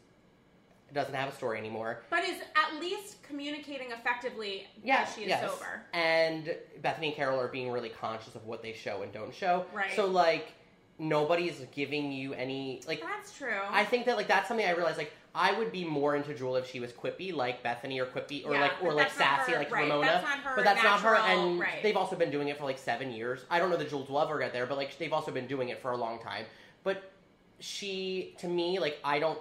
doesn't 0.93 1.15
have 1.15 1.29
a 1.29 1.35
story 1.35 1.59
anymore. 1.59 2.03
but 2.09 2.23
is 2.23 2.41
at 2.55 2.79
least 2.79 3.21
communicating 3.25 3.91
effectively 3.91 4.67
Yeah, 4.85 5.05
she 5.07 5.23
is 5.23 5.29
yes. 5.29 5.51
sober. 5.51 5.83
And 5.93 6.55
Bethany 6.83 7.09
and 7.09 7.17
Carol 7.17 7.41
are 7.41 7.49
being 7.49 7.73
really 7.73 7.89
conscious 7.89 8.37
of 8.37 8.47
what 8.47 8.63
they 8.63 8.73
show 8.75 9.03
and 9.03 9.13
don't 9.13 9.35
show. 9.35 9.67
Right. 9.73 9.91
So 9.97 10.07
like 10.07 10.53
nobody's 10.99 11.61
giving 11.75 12.13
you 12.13 12.35
any 12.35 12.81
like 12.87 13.01
That's 13.01 13.37
true. 13.37 13.59
I 13.71 13.85
think 13.85 14.07
that 14.07 14.17
like 14.17 14.29
that's 14.29 14.47
something 14.47 14.65
I 14.67 14.71
realized 14.73 14.99
like 14.99 15.13
I 15.37 15.53
would 15.59 15.73
be 15.73 15.85
more 15.85 16.15
into 16.15 16.33
Jewel 16.33 16.57
if 16.57 16.71
she 16.71 16.79
was 16.79 16.93
quippy 16.93 17.35
like 17.35 17.63
Bethany 17.63 17.99
or 18.01 18.07
quippy 18.07 18.47
or 18.47 18.55
Yeah, 18.55 18.61
like 18.61 18.73
or 18.83 18.93
like 18.93 19.11
sassy 19.11 19.53
her- 19.53 19.59
like 19.59 19.73
right, 19.73 19.83
Ramona. 19.83 20.07
that's 20.07 20.25
not 20.25 20.39
her 20.39 20.57
but 20.57 20.65
that's 20.65 20.83
not 20.83 21.01
her 21.01 21.17
and 21.17 21.59
right. 21.59 21.83
they've 21.83 21.97
also 21.97 22.15
been 22.15 22.31
doing 22.31 22.49
it 22.49 22.57
for 22.59 22.65
like 22.65 22.79
7 22.79 23.11
years. 23.13 23.45
I 23.51 23.59
don't 23.59 23.71
know 23.71 23.77
that 23.77 23.89
Jules 23.91 24.09
will 24.09 24.21
ever 24.21 24.39
get 24.39 24.53
there, 24.53 24.67
but 24.67 24.77
like 24.77 24.97
they've 24.99 25.13
also 25.13 25.33
been 25.33 25.47
doing 25.49 25.71
it 25.71 25.83
for 25.83 25.91
a 25.91 25.97
long 25.97 26.21
time. 26.21 26.45
But 26.85 27.11
she 27.59 28.35
to 28.39 28.47
me 28.49 28.79
like 28.79 28.99
I 29.05 29.19
don't 29.19 29.39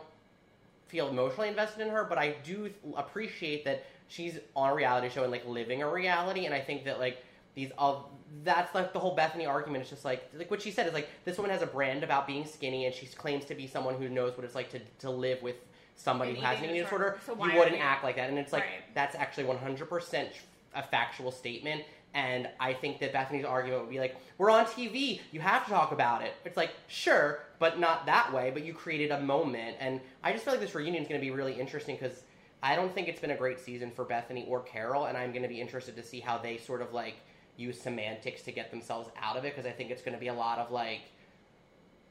feel 0.88 1.10
emotionally 1.10 1.50
invested 1.50 1.82
in 1.82 1.90
her, 1.90 2.04
but 2.04 2.18
I 2.18 2.36
do 2.44 2.70
appreciate 2.96 3.66
that 3.66 3.84
she's 4.08 4.40
on 4.56 4.70
a 4.70 4.76
reality 4.76 5.10
show 5.10 5.24
and 5.24 5.32
like 5.32 5.46
living 5.48 5.82
a 5.82 5.90
reality. 5.90 6.46
And 6.46 6.54
I 6.54 6.60
think 6.62 6.86
that 6.86 7.00
like 7.00 7.18
these 7.56 7.72
all 7.78 8.12
that's 8.44 8.74
like 8.74 8.94
the 8.94 9.00
whole 9.00 9.16
Bethany 9.16 9.46
argument. 9.46 9.82
It's 9.82 9.90
just 9.92 10.06
like 10.06 10.28
like 10.36 10.50
what 10.50 10.62
she 10.62 10.72
said 10.72 10.88
is 10.88 10.94
like 10.94 11.08
this 11.26 11.38
woman 11.38 11.52
has 11.52 11.62
a 11.62 11.68
brand 11.68 12.04
about 12.04 12.26
being 12.26 12.46
skinny, 12.46 12.86
and 12.86 12.96
she 12.96 13.06
claims 13.08 13.46
to 13.46 13.56
be 13.56 13.68
someone 13.68 13.96
who 13.96 14.10
knows 14.10 14.36
what 14.36 14.44
it's 14.44 14.56
like 14.56 14.70
to 14.72 14.80
to 15.00 15.10
live 15.12 15.42
with 15.44 15.56
somebody 15.96 16.36
who 16.36 16.42
has 16.42 16.60
an 16.60 16.66
eating 16.66 16.84
disorder. 16.84 17.18
So 17.26 17.34
you 17.34 17.58
wouldn't 17.58 17.80
act 17.82 18.04
like 18.04 18.16
that, 18.18 18.30
and 18.30 18.38
it's 18.38 18.54
like 18.54 18.64
Right. 18.64 18.94
that's 18.94 19.16
actually 19.16 19.46
one 19.46 19.58
hundred 19.58 19.90
percent 19.90 20.30
a 20.74 20.84
factual 20.84 21.32
statement. 21.32 21.84
And 22.16 22.48
I 22.60 22.74
think 22.74 23.00
that 23.00 23.12
Bethany's 23.12 23.44
argument 23.46 23.82
would 23.84 23.90
be 23.90 24.00
like, 24.00 24.16
"We're 24.38 24.52
on 24.52 24.66
TV. 24.66 25.20
You 25.32 25.40
have 25.42 25.66
to 25.66 25.72
talk 25.72 25.92
about 25.92 26.22
it." 26.22 26.34
It's 26.46 26.58
like, 26.58 26.72
sure, 26.88 27.40
but 27.58 27.80
not 27.80 28.06
that 28.06 28.32
way. 28.32 28.52
But 28.52 28.64
you 28.64 28.74
created 28.74 29.12
a 29.12 29.20
moment, 29.20 29.78
and 29.80 30.00
I 30.24 30.32
just 30.32 30.44
feel 30.46 30.54
like 30.54 30.62
this 30.62 30.76
reunion 30.76 31.02
is 31.02 31.10
going 31.10 31.20
to 31.20 31.26
be 31.26 31.32
really 31.32 31.60
interesting 31.60 31.96
because 31.96 32.22
I 32.62 32.76
don't 32.76 32.94
think 32.94 33.08
it's 33.08 33.20
been 33.20 33.32
a 33.32 33.36
great 33.36 33.60
season 33.60 33.90
for 33.92 34.06
Bethany 34.06 34.46
or 34.48 34.62
Carol, 34.62 35.06
and 35.06 35.18
I'm 35.18 35.32
going 35.32 35.42
to 35.42 35.50
be 35.50 35.60
interested 35.60 35.96
to 35.96 36.04
see 36.04 36.20
how 36.20 36.38
they 36.38 36.58
sort 36.58 36.82
of 36.84 36.94
like 36.94 37.16
use 37.58 37.80
semantics 37.82 38.42
to 38.44 38.52
get 38.52 38.72
themselves 38.72 39.10
out 39.22 39.36
of 39.38 39.46
it 39.46 39.56
because 39.56 39.66
I 39.68 39.72
think 39.72 39.90
it's 39.92 40.02
going 40.02 40.14
to 40.16 40.20
be 40.20 40.28
a 40.28 40.34
lot 40.34 40.60
of 40.60 40.72
like 40.72 41.02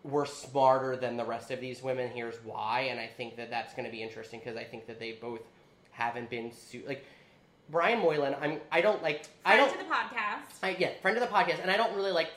we're 0.04 0.26
smarter 0.26 0.96
than 0.96 1.16
the 1.16 1.24
rest 1.24 1.50
of 1.50 1.60
these 1.60 1.82
women. 1.82 2.10
Here's 2.10 2.36
why, 2.44 2.88
and 2.90 2.98
I 2.98 3.06
think 3.06 3.36
that 3.36 3.50
that's 3.50 3.72
going 3.74 3.84
to 3.86 3.90
be 3.92 4.02
interesting 4.02 4.40
because 4.40 4.56
I 4.56 4.64
think 4.64 4.86
that 4.86 4.98
they 4.98 5.12
both 5.12 5.40
haven't 5.92 6.28
been 6.30 6.52
su- 6.52 6.82
like 6.86 7.04
Brian 7.70 8.00
Moylan. 8.00 8.34
I'm 8.40 8.58
I 8.70 8.80
don't 8.80 9.02
like 9.02 9.22
I 9.44 9.56
don't 9.56 9.70
to 9.72 9.78
the 9.78 9.84
podcast. 9.84 10.58
I 10.62 10.76
yeah 10.78 10.90
friend 11.02 11.16
of 11.16 11.22
the 11.22 11.28
podcast, 11.34 11.60
and 11.62 11.70
I 11.70 11.76
don't 11.76 11.94
really 11.94 12.12
like 12.12 12.30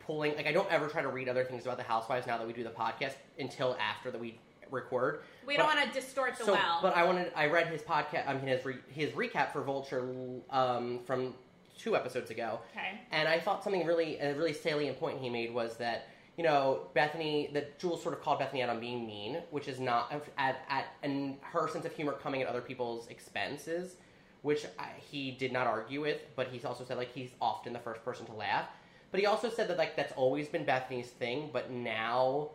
pulling 0.00 0.34
like 0.36 0.46
I 0.46 0.52
don't 0.52 0.70
ever 0.70 0.88
try 0.88 1.02
to 1.02 1.08
read 1.08 1.28
other 1.28 1.44
things 1.44 1.64
about 1.64 1.76
the 1.76 1.82
Housewives 1.84 2.26
now 2.26 2.38
that 2.38 2.46
we 2.46 2.52
do 2.52 2.64
the 2.64 2.70
podcast 2.70 3.14
until 3.38 3.76
after 3.80 4.10
that 4.10 4.20
we 4.20 4.38
record. 4.70 5.20
We 5.46 5.56
But- 5.56 5.64
don't 5.66 5.76
want 5.76 5.92
to 5.92 6.00
distort 6.00 6.36
the 6.38 6.44
so, 6.44 6.52
well. 6.54 6.78
but 6.80 6.96
I 6.96 7.04
wanted. 7.04 7.30
I 7.36 7.46
read 7.46 7.66
his 7.68 7.82
podcast. 7.82 8.26
I 8.26 8.32
mean, 8.34 8.46
his 8.46 8.64
re, 8.64 8.76
his 8.88 9.10
recap 9.10 9.52
for 9.52 9.60
Vulture 9.62 10.08
um, 10.50 11.00
from 11.04 11.34
two 11.78 11.94
episodes 11.96 12.30
ago, 12.30 12.60
okay. 12.74 13.00
and 13.10 13.28
I 13.28 13.38
thought 13.40 13.62
something 13.64 13.84
really 13.86 14.18
a 14.18 14.34
really 14.34 14.52
salient 14.54 14.98
point 14.98 15.18
he 15.20 15.28
made 15.28 15.52
was 15.52 15.76
that 15.76 16.06
you 16.36 16.44
know 16.44 16.88
Bethany 16.94 17.50
that 17.52 17.78
Jules 17.78 18.02
sort 18.02 18.14
of 18.14 18.22
called 18.22 18.38
Bethany 18.38 18.62
out 18.62 18.70
on 18.70 18.80
being 18.80 19.06
mean, 19.06 19.38
which 19.50 19.68
is 19.68 19.78
not 19.78 20.12
at 20.38 20.56
at 20.68 20.86
and 21.02 21.36
her 21.42 21.68
sense 21.68 21.84
of 21.84 21.92
humor 21.94 22.12
coming 22.12 22.42
at 22.42 22.48
other 22.48 22.60
people's 22.62 23.06
expenses, 23.08 23.96
which 24.42 24.66
I, 24.78 24.88
he 25.10 25.30
did 25.32 25.52
not 25.52 25.66
argue 25.66 26.00
with, 26.00 26.20
but 26.36 26.48
he 26.48 26.64
also 26.64 26.84
said 26.84 26.96
like 26.96 27.12
he's 27.12 27.30
often 27.40 27.72
the 27.72 27.78
first 27.78 28.04
person 28.04 28.26
to 28.26 28.32
laugh. 28.32 28.66
But 29.10 29.20
he 29.20 29.26
also 29.26 29.50
said 29.50 29.68
that 29.68 29.76
like 29.78 29.94
that's 29.96 30.12
always 30.16 30.48
been 30.48 30.64
Bethany's 30.64 31.08
thing, 31.08 31.50
but 31.52 31.70
now 31.70 32.50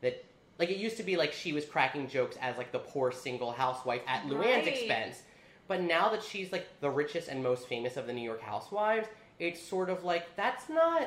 that 0.00 0.24
like 0.58 0.70
it 0.70 0.78
used 0.78 0.96
to 0.96 1.02
be 1.02 1.16
like 1.16 1.32
she 1.32 1.52
was 1.52 1.64
cracking 1.66 2.08
jokes 2.08 2.36
as 2.40 2.56
like 2.56 2.72
the 2.72 2.78
poor 2.78 3.12
single 3.12 3.52
housewife 3.52 4.02
at 4.06 4.24
Luann's 4.24 4.38
Right. 4.38 4.66
expense. 4.68 5.22
But 5.68 5.82
now 5.82 6.08
that 6.08 6.22
she's 6.22 6.52
like 6.52 6.66
the 6.80 6.90
richest 6.90 7.28
and 7.28 7.42
most 7.42 7.68
famous 7.68 7.96
of 7.96 8.06
the 8.06 8.12
New 8.12 8.22
York 8.22 8.40
housewives, 8.40 9.06
it's 9.38 9.62
sort 9.62 9.88
of 9.90 10.04
like 10.04 10.34
that's 10.36 10.68
not 10.68 11.02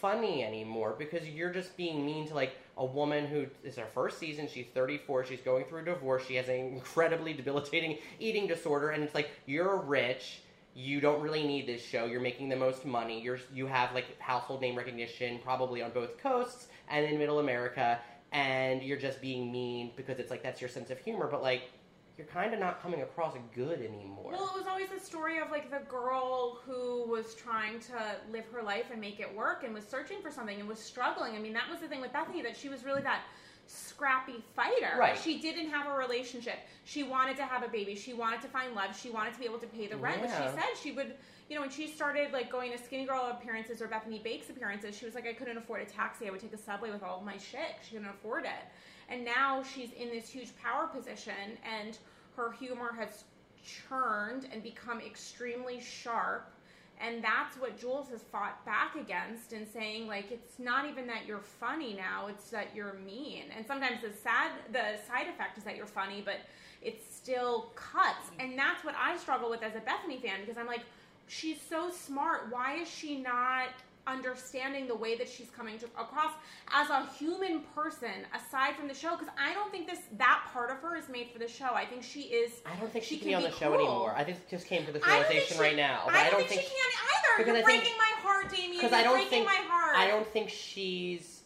funny 0.00 0.44
anymore 0.44 0.94
because 0.98 1.26
you're 1.26 1.52
just 1.52 1.76
being 1.76 2.04
mean 2.04 2.26
to 2.28 2.34
like 2.34 2.56
a 2.76 2.84
woman 2.84 3.26
who 3.26 3.46
is 3.64 3.76
her 3.76 3.86
first 3.94 4.18
season, 4.18 4.48
she's 4.52 4.66
34, 4.74 5.24
she's 5.24 5.40
going 5.40 5.64
through 5.64 5.80
a 5.80 5.84
divorce, 5.84 6.24
she 6.26 6.34
has 6.34 6.48
an 6.48 6.56
incredibly 6.56 7.32
debilitating 7.32 7.98
eating 8.20 8.46
disorder 8.46 8.90
and 8.90 9.02
it's 9.02 9.14
like 9.14 9.30
you're 9.46 9.78
rich, 9.78 10.42
you 10.74 11.00
don't 11.00 11.22
really 11.22 11.46
need 11.46 11.66
this 11.66 11.82
show, 11.82 12.04
you're 12.04 12.20
making 12.20 12.48
the 12.48 12.56
most 12.56 12.84
money, 12.84 13.20
you're 13.20 13.38
you 13.54 13.66
have 13.66 13.94
like 13.94 14.18
household 14.20 14.60
name 14.60 14.76
recognition 14.76 15.38
probably 15.42 15.82
on 15.82 15.90
both 15.90 16.18
coasts 16.18 16.68
and 16.88 17.04
in 17.06 17.18
middle 17.18 17.38
America 17.38 17.98
and 18.32 18.82
you're 18.82 18.98
just 18.98 19.20
being 19.20 19.50
mean 19.50 19.92
because 19.96 20.18
it's 20.18 20.30
like 20.30 20.42
that's 20.42 20.60
your 20.60 20.68
sense 20.68 20.90
of 20.90 20.98
humor 20.98 21.28
but 21.30 21.42
like 21.42 21.70
you're 22.16 22.26
kind 22.26 22.54
of 22.54 22.60
not 22.60 22.82
coming 22.82 23.02
across 23.02 23.34
good 23.54 23.80
anymore. 23.80 24.30
Well, 24.32 24.50
it 24.54 24.58
was 24.58 24.66
always 24.66 24.88
the 24.88 25.00
story 25.00 25.38
of 25.38 25.50
like 25.50 25.70
the 25.70 25.84
girl 25.90 26.60
who 26.64 27.06
was 27.08 27.34
trying 27.34 27.78
to 27.80 28.16
live 28.32 28.44
her 28.52 28.62
life 28.62 28.86
and 28.90 29.00
make 29.00 29.20
it 29.20 29.34
work 29.34 29.64
and 29.64 29.74
was 29.74 29.84
searching 29.84 30.22
for 30.22 30.30
something 30.30 30.58
and 30.58 30.68
was 30.68 30.78
struggling. 30.78 31.36
I 31.36 31.38
mean, 31.38 31.52
that 31.52 31.68
was 31.70 31.80
the 31.80 31.88
thing 31.88 32.00
with 32.00 32.12
Bethany 32.12 32.42
that 32.42 32.56
she 32.56 32.68
was 32.68 32.84
really 32.84 33.02
that 33.02 33.22
scrappy 33.66 34.42
fighter. 34.54 34.96
Right. 34.98 35.18
She 35.18 35.40
didn't 35.40 35.70
have 35.70 35.86
a 35.86 35.96
relationship. 35.96 36.54
She 36.84 37.02
wanted 37.02 37.36
to 37.36 37.44
have 37.44 37.62
a 37.62 37.68
baby. 37.68 37.94
She 37.94 38.14
wanted 38.14 38.40
to 38.42 38.48
find 38.48 38.74
love. 38.74 38.98
She 38.98 39.10
wanted 39.10 39.34
to 39.34 39.38
be 39.38 39.44
able 39.44 39.58
to 39.58 39.66
pay 39.66 39.86
the 39.86 39.96
rent. 39.96 40.22
But 40.22 40.30
she 40.30 40.58
said 40.58 40.64
she 40.82 40.92
would, 40.92 41.14
you 41.50 41.56
know, 41.56 41.60
when 41.60 41.70
she 41.70 41.86
started 41.86 42.32
like 42.32 42.50
going 42.50 42.72
to 42.72 42.78
Skinny 42.78 43.04
Girl 43.04 43.28
appearances 43.30 43.82
or 43.82 43.88
Bethany 43.88 44.20
Bakes 44.22 44.48
appearances, 44.48 44.96
she 44.96 45.04
was 45.04 45.14
like, 45.14 45.26
I 45.26 45.32
couldn't 45.32 45.58
afford 45.58 45.82
a 45.82 45.84
taxi. 45.84 46.28
I 46.28 46.30
would 46.30 46.40
take 46.40 46.54
a 46.54 46.58
subway 46.58 46.90
with 46.90 47.02
all 47.02 47.18
of 47.18 47.24
my 47.24 47.36
shit. 47.36 47.76
She 47.82 47.96
couldn't 47.96 48.08
afford 48.08 48.44
it. 48.44 48.64
And 49.08 49.24
now 49.24 49.62
she's 49.62 49.92
in 49.92 50.08
this 50.10 50.28
huge 50.28 50.50
power 50.62 50.86
position 50.86 51.58
and 51.64 51.98
her 52.36 52.52
humor 52.52 52.92
has 52.98 53.24
churned 53.64 54.48
and 54.52 54.62
become 54.62 55.00
extremely 55.00 55.80
sharp 55.80 56.50
And 56.98 57.22
that's 57.22 57.56
what 57.58 57.78
Jules 57.78 58.08
has 58.08 58.22
fought 58.22 58.64
back 58.64 58.96
against 58.96 59.52
and 59.52 59.66
saying 59.68 60.06
like 60.06 60.30
it's 60.32 60.58
not 60.58 60.88
even 60.88 61.06
that 61.08 61.26
you're 61.26 61.40
funny 61.40 61.92
now, 61.94 62.28
it's 62.28 62.48
that 62.50 62.68
you're 62.74 62.94
mean. 62.94 63.44
And 63.54 63.66
sometimes 63.66 64.00
the 64.00 64.12
sad 64.12 64.52
the 64.72 64.96
side 65.06 65.28
effect 65.28 65.58
is 65.58 65.64
that 65.64 65.76
you're 65.76 65.86
funny, 65.86 66.22
but 66.24 66.36
it 66.82 67.02
still 67.10 67.72
cuts. 67.74 68.30
And 68.38 68.58
that's 68.58 68.82
what 68.84 68.94
I 68.98 69.16
struggle 69.18 69.50
with 69.50 69.62
as 69.62 69.74
a 69.76 69.80
Bethany 69.80 70.18
fan 70.18 70.40
because 70.40 70.56
I'm 70.56 70.66
like 70.66 70.84
she's 71.26 71.60
so 71.60 71.90
smart. 71.90 72.46
Why 72.50 72.76
is 72.76 72.88
she 72.88 73.20
not 73.20 73.70
understanding 74.06 74.86
the 74.86 74.94
way 74.94 75.16
that 75.16 75.28
she's 75.28 75.50
coming 75.50 75.78
to, 75.78 75.86
across 75.98 76.32
as 76.72 76.88
a 76.90 77.06
human 77.18 77.60
person 77.74 78.10
aside 78.34 78.74
from 78.76 78.86
the 78.88 78.94
show 78.94 79.16
because 79.16 79.32
i 79.38 79.52
don't 79.52 79.70
think 79.72 79.86
this 79.88 79.98
that 80.16 80.46
part 80.52 80.70
of 80.70 80.76
her 80.78 80.96
is 80.96 81.08
made 81.08 81.28
for 81.32 81.38
the 81.38 81.48
show 81.48 81.70
i 81.74 81.84
think 81.84 82.02
she 82.02 82.20
is 82.22 82.60
I 82.64 82.76
don't 82.78 82.92
think 82.92 83.04
she, 83.04 83.14
She 83.14 83.20
can 83.20 83.28
be 83.28 83.34
on 83.34 83.42
the 83.42 83.50
show 83.52 83.74
anymore. 83.74 84.12
I 84.16 84.24
just 84.24 84.48
just 84.48 84.66
came 84.66 84.84
to 84.86 84.92
this 84.92 85.02
I 85.04 85.08
don't 85.16 85.22
think 85.22 85.30
realization 85.30 85.56
she- 85.56 85.62
right 85.62 85.76
now. 85.76 86.02
But 86.06 86.14
I 86.16 86.30
don't, 86.30 86.46
think, 86.46 86.60
she 86.60 86.66
can 86.68 86.76
either. 86.76 87.44
because 87.44 87.46
You're 87.46 87.56
I 87.56 87.66
think- 87.66 87.82
breaking 87.82 87.98
my 87.98 88.12
heart, 88.22 88.50
Damien. 88.50 88.70
because 88.72 88.90
You're 88.90 89.00
I 89.00 89.02
don't 89.04 89.14
breaking 89.14 89.30
think 89.30 89.46
my 89.46 89.62
heart. 89.68 89.96
I 89.96 90.06
don't 90.08 90.26
think 90.26 90.50
she's 90.50 91.42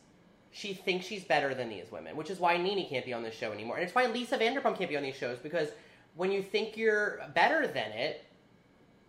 she 0.52 0.74
thinks 0.74 1.06
she's 1.06 1.24
better 1.24 1.54
than 1.54 1.68
these 1.68 1.90
women, 1.92 2.16
which 2.16 2.30
is 2.30 2.40
why 2.40 2.56
Nene 2.56 2.88
can't 2.88 3.04
be 3.04 3.12
on 3.12 3.22
this 3.22 3.34
show 3.34 3.52
anymore, 3.52 3.76
and 3.76 3.84
it's 3.84 3.94
why 3.94 4.06
Lisa 4.06 4.36
Vanderpump 4.38 4.76
can't 4.78 4.90
be 4.90 4.96
on 4.96 5.02
these 5.02 5.14
shows 5.16 5.38
because 5.38 5.68
when 6.16 6.32
you 6.32 6.42
think 6.42 6.76
you're 6.76 7.20
better 7.34 7.66
than 7.66 7.92
it, 7.92 8.24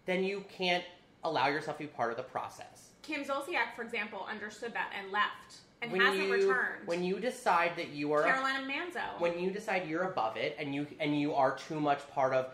then 0.06 0.24
you 0.24 0.44
can't 0.50 0.84
allow 1.24 1.48
yourself 1.48 1.78
to 1.78 1.84
be 1.84 1.88
part 1.88 2.12
of 2.12 2.18
the 2.18 2.24
process. 2.24 2.91
Kim 3.02 3.24
Zolciak, 3.24 3.76
for 3.76 3.82
example, 3.82 4.26
understood 4.30 4.74
that 4.74 4.92
and 4.98 5.12
left 5.12 5.58
and 5.82 5.92
when 5.92 6.02
hasn't 6.02 6.24
you 6.28 6.34
returned. 6.34 6.86
when 6.88 7.04
you 7.04 7.20
decide 7.20 7.72
that 7.76 7.90
you 7.90 8.14
are 8.14 8.24
Carolina 8.24 8.68
Manzo. 8.68 9.20
when 9.20 9.40
you 9.40 9.50
decide 9.50 9.88
you're 9.88 10.04
above 10.04 10.38
it 10.38 10.56
and 10.60 10.74
you 10.76 10.86
and 11.00 11.20
you 11.20 11.34
are 11.34 11.58
too 11.58 11.80
much 11.80 12.08
part 12.12 12.34
of 12.34 12.52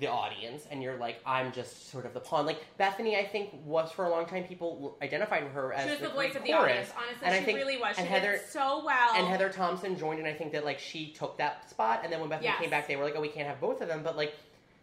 the 0.00 0.06
audience 0.06 0.66
and 0.70 0.80
you're 0.82 0.96
like 0.96 1.20
I'm 1.26 1.52
just 1.52 1.90
sort 1.90 2.06
of 2.06 2.14
the 2.14 2.20
pawn. 2.20 2.46
Like 2.46 2.64
Bethany, 2.78 3.16
I 3.16 3.26
think 3.26 3.50
was 3.66 3.90
for 3.92 4.04
a 4.06 4.08
long 4.10 4.24
time 4.26 4.44
people 4.44 4.96
identified 5.02 5.42
her 5.42 5.72
as 5.74 5.84
she 5.84 5.90
was 5.90 5.98
the, 6.00 6.08
voice 6.08 6.34
of 6.36 6.44
the 6.44 6.52
audience. 6.54 6.90
Honestly, 6.96 7.26
And 7.26 7.34
I 7.34 7.38
she 7.40 7.44
think- 7.44 7.58
really 7.58 7.76
was. 7.76 7.96
She 7.96 8.02
and 8.02 8.08
did 8.08 8.22
Heather- 8.22 8.40
so 8.48 8.82
well. 8.84 9.14
And 9.16 9.26
Heather 9.26 9.50
Thomson 9.50 9.98
joined, 9.98 10.20
and 10.20 10.28
I 10.28 10.32
think 10.32 10.52
that 10.52 10.64
like 10.64 10.78
she 10.78 11.10
took 11.12 11.36
that 11.38 11.68
spot. 11.68 12.00
And 12.04 12.12
then 12.12 12.20
when 12.20 12.28
Bethany 12.30 12.46
Yes. 12.48 12.60
came 12.60 12.70
back, 12.70 12.86
they 12.88 12.96
were 12.96 13.04
like, 13.04 13.14
"Oh, 13.16 13.20
we 13.20 13.28
can't 13.28 13.48
have 13.48 13.60
both 13.60 13.80
of 13.82 13.88
them." 13.88 14.02
But 14.04 14.16
like, 14.16 14.34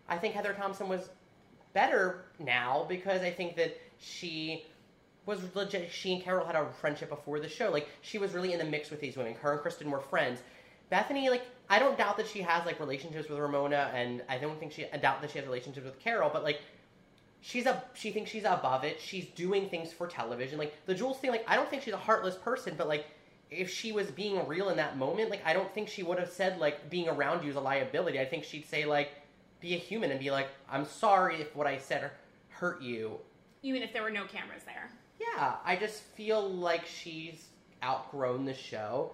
I 0.10 0.18
think 0.18 0.36
Heather 0.36 0.54
Thomson 0.54 0.88
was 0.90 1.10
better 1.74 2.26
now 2.38 2.86
because 2.88 3.22
I 3.22 3.32
think 3.32 3.56
that 3.56 3.76
she 4.00 4.66
was 5.26 5.40
legit. 5.56 5.92
She 5.92 6.14
and 6.14 6.24
Carol 6.24 6.46
had 6.46 6.56
a 6.56 6.68
friendship 6.80 7.10
before 7.10 7.40
the 7.40 7.50
show. 7.50 7.70
Like 7.72 7.88
she 8.02 8.18
was 8.18 8.34
really 8.34 8.54
in 8.54 8.60
the 8.60 8.66
mix 8.66 8.90
with 8.90 9.02
these 9.02 9.18
women. 9.18 9.34
Her 9.36 9.54
and 9.54 9.62
Kristen 9.62 9.90
were 9.90 10.02
friends. 10.02 10.40
Bethany, 10.90 11.30
like, 11.30 11.44
I 11.68 11.80
don't 11.80 11.98
doubt 11.98 12.18
that 12.18 12.28
she 12.28 12.42
has 12.42 12.66
like 12.66 12.80
relationships 12.80 13.28
with 13.28 13.40
Ramona, 13.40 13.92
and 13.94 14.22
I 14.30 14.38
don't 14.38 14.60
think 14.60 14.72
she 14.72 14.86
I 14.94 14.98
doubt 14.98 15.22
that 15.22 15.32
she 15.32 15.40
has 15.40 15.48
relationships 15.48 15.86
with 15.86 16.00
Carol. 16.00 16.30
But 16.32 16.44
like, 16.44 16.62
she's 17.42 17.66
a 17.66 17.84
she 17.94 18.12
thinks 18.12 18.30
she's 18.32 18.44
above 18.44 18.84
it. 18.84 19.00
She's 19.00 19.26
doing 19.28 19.70
things 19.70 19.92
for 19.92 20.08
television. 20.08 20.60
Like 20.60 20.74
the 20.86 20.94
Jules 20.94 21.18
thing, 21.18 21.32
like 21.32 21.46
I 21.48 21.56
don't 21.56 21.70
think 21.70 21.82
she's 21.84 21.94
a 21.94 21.98
heartless 21.98 22.36
person, 22.36 22.76
but 22.78 22.88
like 22.88 23.06
if 23.52 23.70
she 23.70 23.92
was 23.92 24.12
being 24.12 24.48
real 24.48 24.70
in 24.70 24.78
that 24.78 24.98
moment, 24.98 25.30
like 25.32 25.42
I 25.46 25.54
don't 25.54 25.74
think 25.74 25.88
she 25.90 26.04
would 26.04 26.20
have 26.20 26.30
said 26.30 26.60
like 26.60 26.90
being 26.90 27.08
around 27.10 27.44
you 27.44 27.50
is 27.50 27.56
a 27.56 27.62
liability. 27.62 28.20
I 28.20 28.26
think 28.26 28.44
she'd 28.44 28.66
say 28.68 28.86
like 28.86 29.10
be 29.60 29.74
a 29.74 29.78
human 29.78 30.12
and 30.12 30.20
be 30.20 30.30
like, 30.32 30.50
I'm 30.70 30.86
sorry 30.86 31.42
if 31.42 31.56
what 31.56 31.66
I 31.68 31.78
said 31.78 32.12
hurt 32.50 32.82
you. 32.82 33.20
even 33.64 33.82
if 33.82 33.92
there 33.94 34.04
were 34.04 34.12
no 34.12 34.26
cameras 34.26 34.64
there. 34.66 34.90
Yeah, 35.20 35.56
I 35.64 35.76
just 35.76 36.02
feel 36.02 36.50
like 36.50 36.86
she's 36.86 37.46
outgrown 37.84 38.46
the 38.46 38.54
show 38.54 39.12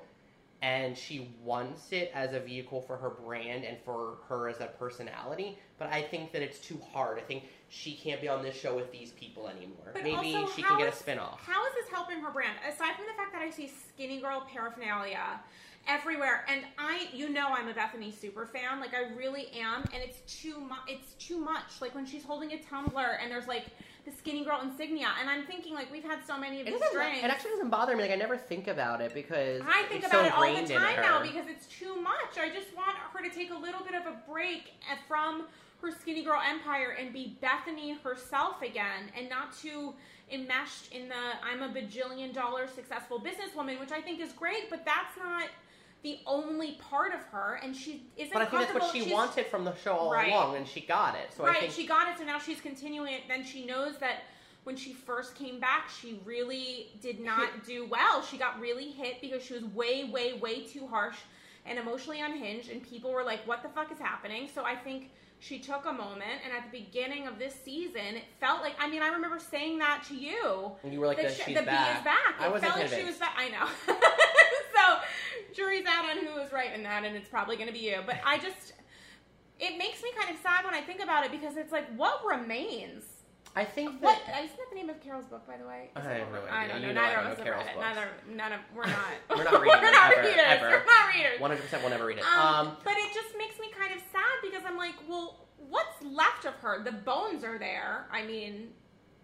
and 0.61 0.95
she 0.95 1.31
wants 1.43 1.91
it 1.91 2.11
as 2.13 2.33
a 2.33 2.39
vehicle 2.39 2.81
for 2.81 2.95
her 2.95 3.09
brand 3.09 3.63
and 3.65 3.77
for 3.83 4.17
her 4.29 4.47
as 4.47 4.59
a 4.59 4.67
personality, 4.67 5.57
but 5.79 5.91
I 5.91 6.03
think 6.03 6.31
that 6.33 6.43
it's 6.43 6.59
too 6.59 6.79
hard. 6.93 7.17
I 7.17 7.21
think 7.21 7.45
she 7.69 7.93
can't 7.95 8.21
be 8.21 8.27
on 8.27 8.43
this 8.43 8.55
show 8.55 8.75
with 8.75 8.91
these 8.91 9.11
people 9.11 9.47
anymore. 9.47 9.89
But 9.93 10.03
Maybe 10.03 10.35
also, 10.35 10.53
she 10.55 10.61
can 10.61 10.77
get 10.77 10.87
a 10.87 10.91
is- 10.91 10.95
spin-off. 10.99 11.41
How 11.43 11.65
is 11.65 11.73
this 11.73 11.89
helping 11.89 12.19
her 12.19 12.29
brand? 12.29 12.53
Aside 12.67 12.95
from 12.95 13.05
the 13.07 13.13
fact 13.13 13.33
that 13.33 13.41
I 13.41 13.49
see 13.49 13.71
skinny 13.89 14.21
girl 14.21 14.45
paraphernalia 14.53 15.39
everywhere, 15.87 16.45
and 16.47 16.61
I, 16.77 17.07
you 17.11 17.29
know, 17.29 17.47
I'm 17.49 17.67
a 17.67 17.73
Bethany 17.73 18.11
super 18.11 18.45
fan. 18.45 18.79
Like 18.79 18.93
I 18.93 19.15
really 19.15 19.47
am, 19.59 19.81
and 19.93 20.03
it's 20.03 20.21
too 20.31 20.59
much. 20.59 20.81
It's 20.87 21.13
too 21.13 21.39
much. 21.39 21.81
Like 21.81 21.95
when 21.95 22.05
she's 22.05 22.23
holding 22.23 22.51
a 22.51 22.61
tumbler 22.61 23.17
and 23.19 23.31
there's 23.31 23.47
like 23.47 23.65
the 24.05 24.11
skinny 24.11 24.43
girl 24.43 24.59
insignia, 24.61 25.07
and 25.19 25.29
I'm 25.29 25.45
thinking 25.45 25.73
like 25.73 25.91
we've 25.91 26.03
had 26.03 26.19
so 26.25 26.37
many 26.37 26.61
of 26.61 26.67
It, 26.67 26.71
these 26.73 26.89
drinks. 26.91 27.19
it 27.23 27.29
actually 27.29 27.51
doesn't 27.51 27.69
bother 27.69 27.95
me. 27.95 28.03
Like 28.03 28.11
I 28.11 28.15
never 28.15 28.37
think 28.37 28.67
about 28.67 29.01
it 29.01 29.13
because 29.13 29.61
I 29.67 29.83
think 29.83 30.03
it's 30.03 30.11
about 30.11 30.21
so 30.21 30.27
it 30.27 30.33
all 30.33 30.61
the 30.61 30.73
time 30.73 31.01
now 31.01 31.21
because 31.21 31.45
it's 31.47 31.67
too 31.67 32.01
much. 32.01 32.37
I 32.39 32.49
just 32.49 32.75
want 32.75 32.97
her 33.13 33.21
to 33.21 33.29
take 33.33 33.51
a 33.51 33.57
little 33.57 33.83
bit 33.83 33.93
of 33.93 34.05
a 34.07 34.17
break 34.29 34.73
eh, 34.91 34.95
from 35.07 35.45
her 35.81 35.91
skinny 35.91 36.23
girl 36.23 36.39
empire 36.47 36.95
and 36.99 37.11
be 37.11 37.37
Bethany 37.41 37.97
herself 38.03 38.61
again 38.61 39.09
and 39.17 39.29
not 39.29 39.57
too 39.57 39.93
enmeshed 40.31 40.91
in 40.93 41.09
the 41.09 41.15
I'm 41.43 41.61
a 41.61 41.69
bajillion 41.69 42.33
dollar 42.33 42.67
successful 42.67 43.19
businesswoman, 43.19 43.79
which 43.79 43.91
I 43.91 44.01
think 44.01 44.21
is 44.21 44.31
great, 44.31 44.69
but 44.69 44.85
that's 44.85 45.17
not 45.17 45.49
the 46.03 46.19
only 46.25 46.73
part 46.89 47.13
of 47.13 47.21
her 47.31 47.59
and 47.63 47.75
she 47.75 48.03
isn't 48.17 48.33
But 48.33 48.41
I 48.41 48.45
think 48.45 48.61
that's 48.63 48.73
what 48.73 48.91
she 48.91 49.01
she's- 49.01 49.11
wanted 49.13 49.45
from 49.47 49.63
the 49.65 49.75
show 49.83 49.93
all 49.95 50.11
Right. 50.11 50.29
along, 50.31 50.55
and 50.55 50.67
she 50.67 50.81
got 50.81 51.15
it. 51.15 51.31
So 51.35 51.43
I 51.43 51.47
right, 51.49 51.59
think 51.61 51.73
she 51.73 51.85
got 51.85 52.07
it, 52.11 52.17
so 52.17 52.23
now 52.23 52.39
she's 52.39 52.59
continuing 52.61 53.13
it. 53.13 53.21
Then 53.27 53.43
she 53.45 53.65
knows 53.65 53.97
that 53.99 54.23
when 54.63 54.75
she 54.75 54.93
first 54.93 55.35
came 55.35 55.59
back, 55.59 55.89
she 55.89 56.19
really 56.25 56.91
did 57.01 57.19
not 57.19 57.63
do 57.65 57.85
well. 57.85 58.21
She 58.23 58.37
got 58.37 58.59
really 58.59 58.89
hit 58.91 59.21
because 59.21 59.43
she 59.43 59.53
was 59.53 59.63
way, 59.65 60.03
way, 60.05 60.33
way 60.33 60.61
too 60.65 60.87
harsh 60.87 61.17
and 61.65 61.77
emotionally 61.77 62.21
unhinged, 62.21 62.69
and 62.71 62.81
people 62.81 63.11
were 63.11 63.23
like, 63.23 63.45
"What 63.47 63.61
the 63.61 63.69
fuck 63.69 63.91
is 63.91 63.99
happening?" 63.99 64.49
So 64.53 64.63
I 64.65 64.75
think 64.75 65.11
she 65.39 65.57
took 65.59 65.85
a 65.85 65.93
moment, 65.93 66.41
and 66.43 66.51
at 66.53 66.71
the 66.71 66.79
beginning 66.79 67.27
of 67.27 67.37
this 67.39 67.53
season, 67.63 68.15
it 68.17 68.23
felt 68.39 68.61
like 68.61 68.73
I 68.79 68.87
mean, 68.87 69.01
I 69.03 69.07
remember 69.09 69.37
saying 69.39 69.77
that 69.79 70.03
to 70.09 70.15
you. 70.15 70.71
and 70.83 70.91
you 70.93 70.99
were 70.99 71.07
like, 71.07 71.17
that 71.17 71.27
that 71.29 71.37
she- 71.37 71.43
she's 71.43 71.57
the 71.57 71.63
back. 71.63 71.93
bee 71.93 71.99
is 71.99 72.03
back. 72.03 72.35
I 72.39 72.45
it 72.47 72.51
wasn't 72.51 72.73
felt 72.73 72.83
like 72.91 72.99
she 72.99 73.05
was 73.05 73.17
back. 73.17 73.33
I 73.37 73.49
know. 73.49 73.67
so 74.81 74.97
jury's 75.53 75.85
out 75.87 76.05
on 76.09 76.17
who 76.25 76.33
was 76.39 76.51
right 76.51 76.73
in 76.73 76.83
that, 76.83 77.03
and 77.03 77.15
it's 77.15 77.29
probably 77.29 77.55
going 77.55 77.67
to 77.67 77.73
be 77.73 77.79
you. 77.79 77.99
But 78.05 78.15
I 78.25 78.37
just, 78.39 78.73
it 79.59 79.77
makes 79.77 80.01
me 80.03 80.09
kind 80.17 80.33
of 80.33 80.41
sad 80.41 80.65
when 80.65 80.73
I 80.73 80.81
think 80.81 81.01
about 81.01 81.25
it 81.25 81.31
because 81.31 81.57
it's 81.57 81.71
like, 81.71 81.87
what 81.95 82.21
remains? 82.25 83.03
I 83.53 83.65
think 83.65 83.99
that 83.99 84.01
What 84.01 84.17
isn't 84.45 84.55
that 84.57 84.69
the 84.69 84.75
name 84.77 84.89
of 84.89 85.03
Carol's 85.03 85.25
book, 85.25 85.45
by 85.45 85.57
the 85.57 85.67
way? 85.67 85.89
I 85.95 85.99
have 85.99 86.11
it- 86.11 86.27
no 86.31 86.39
I 86.49 86.67
don't 86.67 86.81
know. 86.81 86.87
You 86.87 86.93
know 86.93 87.01
Neither 87.01 87.15
don't 87.17 87.25
of 87.25 87.31
us 87.33 87.37
have 87.39 87.47
read 87.47 87.59
it. 87.67 87.75
books. 87.75 87.85
Neither, 87.85 88.07
none 88.37 88.51
of 88.53 88.59
we're 88.73 88.85
not. 88.87 89.11
We're 89.29 89.43
not 89.43 89.61
reading 89.61 89.67
we're 89.81 89.87
it, 89.87 89.91
not 89.91 90.11
ever, 90.13 90.21
readers. 90.21 90.45
ever. 90.47 90.69
We're 90.69 90.85
not 90.85 91.13
readers. 91.13 91.39
one 91.41 91.49
hundred 91.51 91.63
percent 91.63 91.81
we'll 91.83 91.91
never 91.91 92.05
read 92.05 92.17
it. 92.19 92.23
Um, 92.23 92.67
Um, 92.67 92.77
but 92.85 92.93
it 92.95 93.13
just 93.13 93.35
makes 93.37 93.59
me 93.59 93.67
kind 93.77 93.91
of 93.93 93.99
sad 94.11 94.39
because 94.41 94.63
I'm 94.65 94.77
like, 94.77 94.95
well, 95.09 95.47
what's 95.69 96.01
left 96.01 96.45
of 96.45 96.53
her? 96.63 96.81
The 96.81 96.93
bones 96.93 97.43
are 97.43 97.57
there. 97.59 98.07
I 98.09 98.23
mean, 98.25 98.69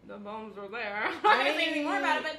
the 0.07 0.17
bones 0.17 0.57
are 0.57 0.67
there. 0.67 1.03
I'm 1.07 1.13
not 1.23 1.23
gonna 1.23 1.53
say 1.55 1.63
anything 1.63 1.85
more 1.85 1.97
about 1.97 2.17
it, 2.17 2.23
but 2.23 2.35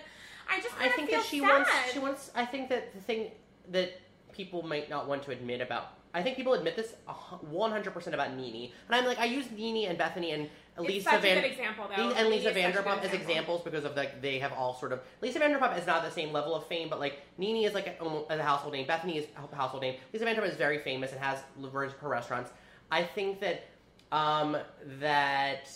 I 0.48 0.60
just 0.60 0.74
I 0.80 0.88
think 0.88 1.10
that 1.10 1.24
she 1.24 1.40
sad. 1.40 1.48
wants. 1.48 1.70
She 1.92 1.98
wants. 1.98 2.30
I 2.34 2.44
think 2.44 2.68
that 2.70 2.94
the 2.94 3.00
thing 3.00 3.30
that 3.70 4.00
people 4.32 4.62
might 4.62 4.88
not 4.88 5.08
want 5.08 5.22
to 5.24 5.30
admit 5.30 5.60
about. 5.60 5.94
I 6.14 6.22
think 6.22 6.36
people 6.36 6.54
admit 6.54 6.74
this 6.74 6.94
one 7.42 7.70
hundred 7.70 7.92
percent 7.92 8.14
about 8.14 8.34
Nene, 8.34 8.72
and 8.86 8.94
I'm 8.94 9.04
like, 9.04 9.18
I 9.18 9.26
use 9.26 9.50
Nene 9.50 9.88
and 9.88 9.98
Bethany 9.98 10.32
and 10.32 10.48
Lisa 10.78 11.18
Van 11.20 11.44
example, 11.44 11.86
and 11.94 12.28
Lisa 12.28 12.48
is 12.48 12.54
such 12.54 12.56
a 12.56 12.82
Vanderpump 12.82 13.02
as 13.02 13.12
examples 13.12 13.62
because 13.62 13.84
of 13.84 13.94
like 13.94 14.22
they 14.22 14.38
have 14.38 14.52
all 14.54 14.74
sort 14.74 14.92
of 14.92 15.00
Lisa 15.20 15.38
Vanderpump 15.38 15.78
is 15.78 15.86
not 15.86 16.02
the 16.02 16.10
same 16.10 16.32
level 16.32 16.54
of 16.54 16.66
fame, 16.66 16.88
but 16.88 16.98
like 16.98 17.20
Nene 17.36 17.64
is 17.64 17.74
like 17.74 17.98
a, 18.00 18.04
a 18.30 18.42
household 18.42 18.72
name. 18.72 18.86
Bethany 18.86 19.18
is 19.18 19.26
a 19.36 19.54
household 19.54 19.82
name. 19.82 19.96
Lisa 20.12 20.24
Vanderpump 20.24 20.48
is 20.48 20.56
very 20.56 20.78
famous 20.78 21.12
and 21.12 21.20
has 21.20 21.40
her 21.60 21.88
her 21.88 22.08
restaurants. 22.08 22.50
I 22.90 23.02
think 23.02 23.40
that 23.40 23.66
um, 24.10 24.56
that 25.00 25.70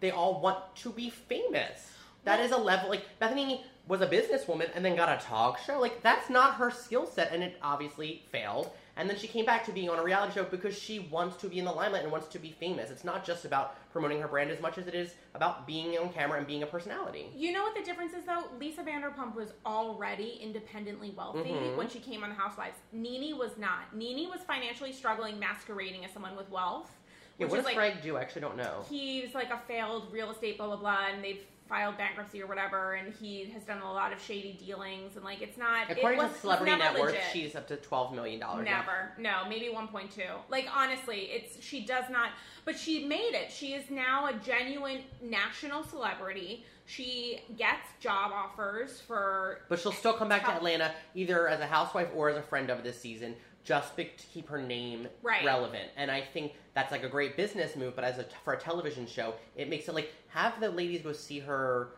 they 0.00 0.10
all 0.10 0.40
want 0.40 0.74
to 0.76 0.90
be 0.90 1.08
famous. 1.08 1.92
That 2.24 2.40
is 2.40 2.50
a 2.50 2.56
level 2.56 2.90
like 2.90 3.04
Bethany 3.20 3.64
was 3.88 4.00
a 4.00 4.06
businesswoman 4.06 4.70
and 4.74 4.84
then 4.84 4.94
got 4.96 5.08
a 5.08 5.24
talk 5.24 5.58
show. 5.58 5.80
Like 5.80 6.02
that's 6.02 6.30
not 6.30 6.54
her 6.54 6.70
skill 6.70 7.06
set, 7.06 7.32
and 7.32 7.42
it 7.42 7.58
obviously 7.62 8.22
failed. 8.30 8.70
And 8.94 9.08
then 9.08 9.16
she 9.18 9.26
came 9.26 9.46
back 9.46 9.64
to 9.64 9.72
being 9.72 9.88
on 9.88 9.98
a 9.98 10.02
reality 10.04 10.34
show 10.34 10.44
because 10.44 10.78
she 10.78 10.98
wants 11.10 11.36
to 11.38 11.48
be 11.48 11.58
in 11.58 11.64
the 11.64 11.72
limelight 11.72 12.02
and 12.02 12.12
wants 12.12 12.26
to 12.28 12.38
be 12.38 12.52
famous. 12.60 12.90
It's 12.90 13.04
not 13.04 13.24
just 13.24 13.46
about 13.46 13.74
promoting 13.90 14.20
her 14.20 14.28
brand 14.28 14.50
as 14.50 14.60
much 14.60 14.76
as 14.76 14.86
it 14.86 14.94
is 14.94 15.14
about 15.34 15.66
being 15.66 15.96
on 15.96 16.12
camera 16.12 16.36
and 16.36 16.46
being 16.46 16.62
a 16.62 16.66
personality. 16.66 17.30
You 17.34 17.52
know 17.52 17.62
what 17.62 17.74
the 17.74 17.82
difference 17.82 18.12
is, 18.12 18.26
though? 18.26 18.44
Lisa 18.60 18.82
Vanderpump 18.82 19.34
was 19.34 19.54
already 19.64 20.38
independently 20.42 21.10
wealthy 21.16 21.48
Mhm. 21.52 21.76
when 21.76 21.88
she 21.88 22.00
came 22.00 22.22
on 22.22 22.28
The 22.28 22.34
Housewives. 22.36 22.76
Nene 22.92 23.38
was 23.38 23.56
not. 23.56 23.94
Nene 23.94 24.28
was 24.28 24.42
financially 24.42 24.92
struggling, 24.92 25.38
masquerading 25.38 26.04
as 26.04 26.12
someone 26.12 26.36
with 26.36 26.50
wealth. 26.50 26.90
Yeah, 27.38 27.46
which 27.46 27.50
what 27.52 27.58
is 27.60 27.64
does 27.64 27.74
like 27.74 27.76
Gregg 27.76 28.02
do? 28.02 28.18
I 28.18 28.20
actually 28.20 28.42
don't 28.42 28.58
know. 28.58 28.84
he's 28.90 29.34
like 29.34 29.50
a 29.50 29.58
failed 29.66 30.12
real 30.12 30.30
estate 30.30 30.58
blah 30.58 30.66
blah 30.66 30.76
blah 30.76 31.06
and 31.06 31.24
they've 31.24 31.40
filed 31.68 31.96
bankruptcy 31.96 32.42
or 32.42 32.46
whatever 32.46 32.94
and 32.94 33.14
he 33.14 33.44
has 33.46 33.62
done 33.64 33.80
a 33.80 33.92
lot 33.92 34.12
of 34.12 34.20
shady 34.20 34.52
dealings 34.54 35.16
and 35.16 35.24
like 35.24 35.40
it's 35.40 35.56
not 35.56 35.90
According 35.90 36.20
it 36.20 36.28
to 36.28 36.38
Celebrity 36.40 36.76
Net 36.76 36.94
Worth, 36.94 37.12
legit. 37.12 37.22
she's 37.32 37.54
up 37.54 37.66
to 37.68 37.76
twelve 37.76 38.14
million 38.14 38.40
dollars. 38.40 38.64
Never. 38.64 39.12
No, 39.18 39.42
maybe 39.48 39.70
1.2. 39.74 40.08
Like 40.50 40.66
honestly, 40.74 41.30
it's 41.32 41.64
she 41.64 41.84
does 41.84 42.04
not 42.10 42.30
but 42.64 42.78
she 42.78 43.06
made 43.06 43.32
it. 43.34 43.50
She 43.50 43.74
is 43.74 43.90
now 43.90 44.26
a 44.26 44.34
genuine 44.34 45.00
national 45.22 45.82
celebrity. 45.84 46.64
She 46.84 47.40
gets 47.56 47.88
job 48.00 48.32
offers 48.32 49.00
for 49.00 49.60
But 49.68 49.80
she'll 49.80 49.92
still 49.92 50.12
come 50.12 50.28
back 50.28 50.44
to 50.44 50.50
Atlanta 50.50 50.92
either 51.14 51.48
as 51.48 51.60
a 51.60 51.66
housewife 51.66 52.08
or 52.14 52.28
as 52.28 52.36
a 52.36 52.42
friend 52.42 52.70
of 52.70 52.82
this 52.82 53.00
season. 53.00 53.34
Just 53.64 53.96
be- 53.96 54.04
to 54.16 54.26
keep 54.32 54.48
her 54.48 54.60
name 54.60 55.08
Right. 55.22 55.44
relevant. 55.44 55.90
And 55.96 56.10
I 56.10 56.20
think 56.20 56.52
that's 56.74 56.90
like 56.90 57.04
a 57.04 57.08
great 57.08 57.36
business 57.36 57.76
move. 57.76 57.94
But 57.94 58.04
as 58.04 58.18
a 58.18 58.24
for 58.44 58.54
a 58.54 58.58
television 58.58 59.06
show, 59.06 59.34
it 59.56 59.68
makes 59.68 59.88
it 59.88 59.94
like 59.94 60.12
have 60.28 60.58
the 60.60 60.70
ladies 60.70 61.02
go 61.02 61.12
see 61.12 61.38
her 61.40 61.90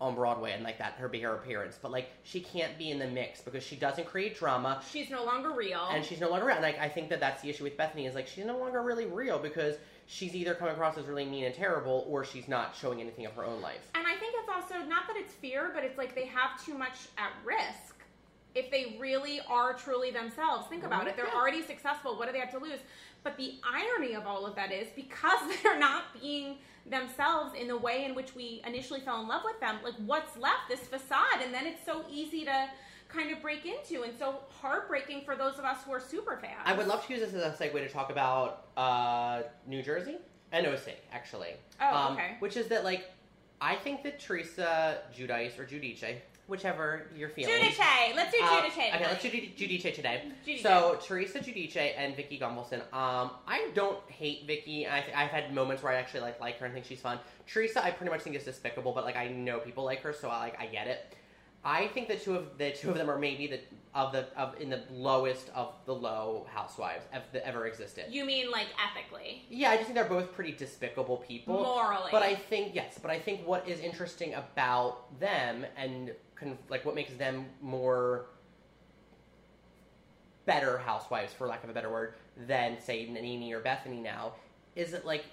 on 0.00 0.16
Broadway 0.16 0.50
and 0.50 0.64
like 0.64 0.78
that 0.78 0.94
her 0.94 1.08
be 1.08 1.20
her 1.20 1.34
appearance. 1.34 1.78
But 1.80 1.92
like 1.92 2.08
she 2.24 2.40
can't 2.40 2.76
be 2.76 2.90
in 2.90 2.98
the 2.98 3.06
mix 3.06 3.40
because 3.40 3.62
she 3.62 3.76
doesn't 3.76 4.06
create 4.06 4.36
drama 4.36 4.82
She's 4.90 5.10
no 5.10 5.24
longer 5.24 5.52
real. 5.52 5.86
and 5.92 6.04
she's 6.04 6.20
no 6.20 6.28
longer 6.28 6.46
around. 6.46 6.62
Like 6.62 6.78
I 6.80 6.88
think 6.88 7.08
that 7.10 7.20
that's 7.20 7.40
the 7.40 7.50
issue 7.50 7.62
with 7.64 7.76
Bethany 7.76 8.06
is 8.06 8.14
like 8.16 8.26
she's 8.26 8.44
no 8.44 8.58
longer 8.58 8.82
really 8.82 9.06
real 9.06 9.38
because 9.38 9.76
she's 10.06 10.34
either 10.34 10.54
coming 10.54 10.74
across 10.74 10.98
as 10.98 11.06
really 11.06 11.24
mean 11.24 11.44
and 11.44 11.54
terrible 11.54 12.04
or 12.08 12.24
she's 12.24 12.48
not 12.48 12.74
showing 12.74 13.00
anything 13.00 13.26
of 13.26 13.32
her 13.34 13.44
own 13.44 13.62
life. 13.62 13.78
And 13.94 14.04
I 14.04 14.16
think 14.16 14.34
it's 14.36 14.48
also 14.48 14.84
not 14.88 15.06
that 15.06 15.16
it's 15.16 15.32
fear, 15.34 15.70
but 15.72 15.84
it's 15.84 15.96
like 15.96 16.16
they 16.16 16.26
have 16.26 16.60
too 16.64 16.74
much 16.76 16.96
at 17.16 17.30
risk. 17.44 18.01
If 18.54 18.70
they 18.70 18.96
really 19.00 19.40
are 19.48 19.72
truly 19.72 20.10
themselves, 20.10 20.66
think 20.68 20.84
about 20.84 21.06
it. 21.08 21.16
They're 21.16 21.32
already 21.34 21.62
successful. 21.62 22.16
What 22.18 22.26
do 22.26 22.32
they 22.32 22.38
have 22.40 22.50
to 22.52 22.58
lose? 22.58 22.80
But 23.24 23.36
the 23.36 23.54
irony 23.70 24.14
of 24.14 24.26
all 24.26 24.44
of 24.46 24.54
that 24.56 24.72
is 24.72 24.88
because 24.94 25.38
they're 25.62 25.78
not 25.78 26.04
being 26.20 26.56
themselves 26.84 27.54
in 27.58 27.68
the 27.68 27.76
way 27.76 28.04
in 28.04 28.14
which 28.14 28.34
we 28.34 28.60
initially 28.66 29.00
fell 29.00 29.20
in 29.22 29.28
love 29.28 29.42
with 29.44 29.58
them, 29.60 29.76
like 29.84 29.94
what's 30.04 30.36
left? 30.36 30.68
This 30.68 30.80
facade. 30.80 31.40
And 31.42 31.54
then 31.54 31.66
it's 31.66 31.84
so 31.84 32.04
easy 32.10 32.44
to 32.44 32.68
kind 33.08 33.30
of 33.30 33.40
break 33.40 33.64
into 33.66 34.02
and 34.02 34.12
so 34.18 34.40
heartbreaking 34.60 35.22
for 35.24 35.36
those 35.36 35.58
of 35.58 35.64
us 35.64 35.78
who 35.84 35.92
are 35.92 36.00
super 36.00 36.36
fans. 36.38 36.60
I 36.64 36.72
would 36.74 36.86
love 36.86 37.06
to 37.06 37.12
use 37.12 37.22
this 37.22 37.34
as 37.34 37.42
a 37.42 37.56
segue 37.62 37.72
to 37.74 37.88
talk 37.88 38.10
about 38.10 38.64
uh, 38.76 39.42
New 39.66 39.82
Jersey 39.82 40.16
and 40.50 40.66
OC 40.66 40.96
actually. 41.12 41.50
Oh, 41.80 41.94
Um, 41.96 42.12
okay. 42.14 42.36
Which 42.40 42.56
is 42.56 42.66
that 42.68 42.84
like 42.84 43.10
I 43.60 43.76
think 43.76 44.02
that 44.02 44.18
Teresa 44.18 44.98
Giudice 45.16 45.58
or 45.58 45.64
Giudice, 45.64 46.16
whichever 46.46 47.06
you're 47.16 47.28
feeling. 47.28 47.54
Giudice. 47.54 48.14
Let's 48.16 48.32
do 48.32 48.38
Uh, 48.42 48.48
Giudice. 48.48 48.66
okay, 48.94 49.06
let's 49.06 49.22
do 49.22 49.30
Judi- 49.30 49.54
Giudice 49.56 49.94
today. 49.94 50.22
Giudice. 50.46 50.62
So 50.62 50.98
Teresa 51.02 51.38
Giudice 51.38 51.94
and 51.96 52.16
Vicki 52.16 52.38
Gunvalson. 52.38 52.80
Um, 52.92 53.30
I 53.46 53.70
don't 53.74 53.98
hate 54.10 54.46
Vicki. 54.46 54.86
I 54.88 55.00
th- 55.00 55.16
I've 55.16 55.30
had 55.30 55.54
moments 55.54 55.82
where 55.82 55.92
I 55.92 55.96
actually 55.96 56.20
like 56.20 56.40
like 56.40 56.58
her 56.58 56.66
and 56.66 56.74
think 56.74 56.86
she's 56.86 57.00
fun. 57.00 57.18
Teresa, 57.46 57.84
I 57.84 57.90
pretty 57.90 58.10
much 58.10 58.22
think 58.22 58.36
is 58.36 58.44
despicable, 58.44 58.92
but 58.92 59.04
like 59.04 59.16
I 59.16 59.28
know 59.28 59.58
people 59.58 59.84
like 59.84 60.00
her, 60.02 60.12
so 60.12 60.28
I 60.28 60.38
like 60.40 60.60
I 60.60 60.66
get 60.66 60.86
it. 60.88 61.16
I 61.64 61.86
think 61.88 62.08
the 62.08 62.16
two 62.16 62.34
of 62.34 62.58
the 62.58 62.72
two 62.72 62.90
of 62.90 62.96
them 62.96 63.08
are 63.08 63.18
maybe 63.18 63.46
the 63.46 63.60
of 63.94 64.10
the 64.10 64.26
of 64.36 64.60
in 64.60 64.68
the 64.68 64.82
lowest 64.90 65.48
of 65.54 65.74
the 65.84 65.94
low 65.94 66.44
housewives 66.52 67.04
that 67.12 67.46
ever 67.46 67.66
existed. 67.66 68.06
You 68.10 68.24
mean 68.24 68.50
like 68.50 68.66
ethically? 68.84 69.44
Yeah, 69.48 69.70
I 69.70 69.74
just 69.76 69.84
think 69.86 69.94
they're 69.94 70.04
both 70.08 70.32
pretty 70.34 70.52
despicable 70.52 71.18
people. 71.18 71.54
Morally. 71.62 72.08
But 72.10 72.24
I 72.24 72.34
think 72.34 72.74
yes, 72.74 72.98
but 73.00 73.12
I 73.12 73.20
think 73.20 73.46
what 73.46 73.68
is 73.68 73.78
interesting 73.78 74.34
about 74.34 75.18
them 75.20 75.64
and 75.76 76.10
con- 76.42 76.58
like 76.68 76.84
what 76.84 76.94
makes 76.94 77.12
them 77.14 77.46
more 77.60 78.26
better 80.44 80.78
housewives, 80.78 81.32
for 81.32 81.46
lack 81.46 81.62
of 81.64 81.70
a 81.70 81.72
better 81.72 81.90
word, 81.90 82.14
than 82.46 82.80
say 82.80 83.08
Nene 83.08 83.52
or 83.52 83.60
Bethany 83.60 84.00
now, 84.00 84.32
is 84.74 84.92
it 84.92 85.04
like 85.04 85.24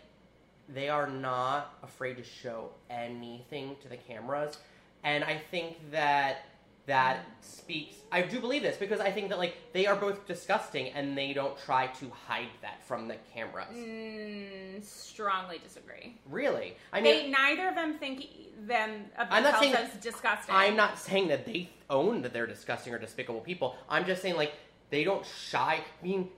they 0.68 0.90
are 0.90 1.08
not 1.08 1.78
afraid 1.82 2.18
to 2.18 2.24
show 2.24 2.70
anything 2.90 3.76
to 3.82 3.88
the 3.88 3.98
cameras, 3.98 4.58
and 5.04 5.24
I 5.24 5.42
think 5.50 5.78
that 5.92 6.46
that 6.90 7.20
speaks. 7.42 7.98
I 8.12 8.24
do 8.24 8.40
believe 8.40 8.64
this 8.64 8.76
because 8.78 9.00
I 9.00 9.12
think 9.12 9.30
that 9.30 9.38
like 9.38 9.56
they 9.74 9.86
are 9.86 9.96
both 9.96 10.26
disgusting 10.26 10.88
and 10.90 11.16
they 11.16 11.34
don't 11.34 11.56
try 11.60 11.86
to 11.88 12.10
hide 12.28 12.50
that 12.64 12.84
from 12.84 13.08
the 13.08 13.16
cameras. 13.32 13.68
Mm, 13.76 14.84
strongly 14.84 15.60
disagree. 15.64 16.18
Really, 16.30 16.76
I 16.92 17.00
mean, 17.00 17.26
they 17.26 17.30
neither 17.30 17.70
of 17.70 17.76
them 17.76 18.00
think 18.00 18.26
them 18.66 19.06
of 19.20 19.28
I'm 19.30 19.44
not 19.44 19.62
themselves 19.62 19.78
saying- 19.78 19.98
as 19.98 20.04
disgusting. 20.04 20.56
I'm 20.56 20.76
not 20.76 20.98
saying 20.98 21.28
that 21.28 21.46
they 21.46 21.70
own 21.92 22.24
that 22.24 22.34
they're 22.34 22.48
disgusting 22.48 22.92
or 22.92 22.98
despicable 22.98 23.42
people. 23.42 23.76
I'm 23.88 24.06
just 24.06 24.24
saying 24.24 24.36
like 24.36 24.54
they 24.90 25.04
don't 25.04 25.26
shy. 25.26 25.82
I 26.02 26.04
mean, 26.06 26.30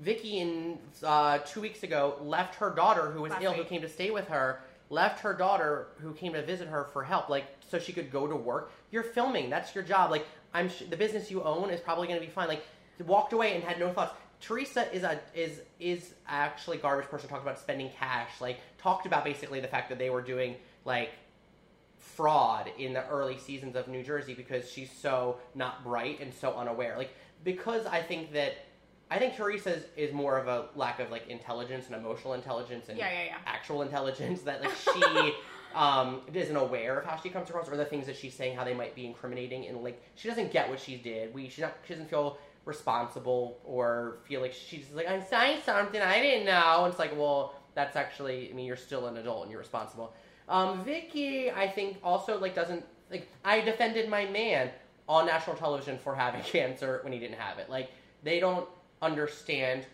Vicki 0.00 0.38
in 0.38 0.78
uh, 1.02 1.38
two 1.38 1.60
weeks 1.60 1.82
ago 1.82 2.16
left 2.22 2.54
her 2.56 2.70
daughter 2.70 3.10
who 3.10 3.22
was 3.22 3.32
Last 3.32 3.42
ill, 3.42 3.54
who 3.54 3.64
came 3.64 3.82
to 3.82 3.88
stay 3.88 4.10
with 4.12 4.28
her. 4.28 4.60
Left 4.88 5.20
her 5.20 5.34
daughter 5.34 5.88
who 6.00 6.12
came 6.12 6.32
to 6.34 6.42
visit 6.42 6.68
her 6.68 6.84
for 6.92 7.02
help, 7.02 7.28
like 7.28 7.44
so 7.68 7.78
she 7.78 7.92
could 7.92 8.10
go 8.10 8.26
to 8.26 8.36
work. 8.36 8.70
You're 8.90 9.02
filming. 9.02 9.50
That's 9.50 9.74
your 9.74 9.82
job. 9.82 10.10
Like 10.10 10.26
I'm, 10.54 10.68
sh- 10.68 10.84
the 10.88 10.96
business 10.96 11.30
you 11.30 11.42
own 11.42 11.70
is 11.70 11.80
probably 11.80 12.06
going 12.06 12.20
to 12.20 12.24
be 12.24 12.30
fine. 12.32 12.48
Like 12.48 12.64
walked 13.04 13.32
away 13.32 13.54
and 13.54 13.64
had 13.64 13.78
no 13.78 13.92
thoughts. 13.92 14.14
Teresa 14.40 14.92
is 14.94 15.02
a 15.02 15.20
is 15.34 15.60
is 15.80 16.14
actually 16.28 16.76
garbage 16.76 17.08
person. 17.08 17.28
Talked 17.28 17.42
about 17.42 17.58
spending 17.58 17.90
cash. 17.98 18.40
Like 18.40 18.60
talked 18.78 19.06
about 19.06 19.24
basically 19.24 19.60
the 19.60 19.68
fact 19.68 19.88
that 19.88 19.98
they 19.98 20.10
were 20.10 20.22
doing 20.22 20.56
like 20.84 21.10
fraud 21.98 22.70
in 22.78 22.92
the 22.92 23.06
early 23.08 23.38
seasons 23.38 23.76
of 23.76 23.88
New 23.88 24.02
Jersey 24.02 24.34
because 24.34 24.70
she's 24.70 24.90
so 24.90 25.38
not 25.54 25.82
bright 25.82 26.20
and 26.20 26.32
so 26.32 26.54
unaware. 26.54 26.96
Like 26.96 27.10
because 27.44 27.86
I 27.86 28.02
think 28.02 28.32
that 28.32 28.54
I 29.10 29.18
think 29.18 29.36
Teresa's 29.36 29.84
is 29.96 30.12
more 30.12 30.36
of 30.38 30.48
a 30.48 30.68
lack 30.74 30.98
of 30.98 31.10
like 31.10 31.28
intelligence 31.28 31.86
and 31.86 31.94
emotional 31.94 32.34
intelligence 32.34 32.88
and 32.88 32.98
Yeah, 32.98 33.10
yeah, 33.10 33.24
yeah. 33.26 33.36
actual 33.46 33.82
intelligence 33.82 34.42
that 34.42 34.60
like 34.62 34.72
she 34.76 35.34
um 35.74 36.22
isn't 36.32 36.56
aware 36.56 36.98
of 36.98 37.04
how 37.04 37.16
she 37.20 37.28
comes 37.28 37.48
across 37.50 37.68
or 37.68 37.76
the 37.76 37.84
things 37.84 38.06
that 38.06 38.16
she's 38.16 38.34
saying 38.34 38.56
how 38.56 38.64
they 38.64 38.74
might 38.74 38.94
be 38.94 39.04
incriminating 39.06 39.66
and 39.66 39.82
like 39.84 40.02
she 40.14 40.28
doesn't 40.28 40.50
get 40.52 40.68
what 40.68 40.80
she 40.80 40.96
did. 40.96 41.32
We 41.34 41.48
she 41.48 41.62
not 41.62 41.74
she 41.86 41.94
doesn't 41.94 42.08
feel 42.10 42.38
responsible 42.64 43.58
or 43.64 44.18
feel 44.26 44.40
like 44.40 44.52
she's 44.52 44.86
like 44.92 45.08
I'm 45.08 45.22
saying 45.24 45.60
something 45.64 46.00
I 46.00 46.20
didn't 46.20 46.46
know. 46.46 46.84
And 46.84 46.90
it's 46.90 46.98
like 46.98 47.16
well 47.16 47.54
that's 47.74 47.94
actually 47.96 48.50
I 48.50 48.54
mean 48.54 48.66
you're 48.66 48.76
still 48.76 49.06
an 49.06 49.16
adult 49.18 49.42
and 49.42 49.50
you're 49.50 49.60
responsible. 49.60 50.12
Um, 50.48 50.84
Vicki, 50.84 51.50
I 51.50 51.68
think 51.68 51.98
also 52.02 52.38
like 52.40 52.54
doesn't 52.54 52.84
like 53.10 53.28
I 53.44 53.60
defended 53.60 54.08
my 54.08 54.24
man 54.26 54.70
on 55.08 55.26
national 55.26 55.56
television 55.56 55.98
for 55.98 56.14
having 56.14 56.40
cancer 56.56 57.00
when 57.04 57.12
he 57.12 57.18
didn't 57.18 57.38
have 57.38 57.58
it. 57.58 57.68
Like 57.70 57.90
they 58.22 58.40
don't 58.40 58.68
understand 59.02 59.86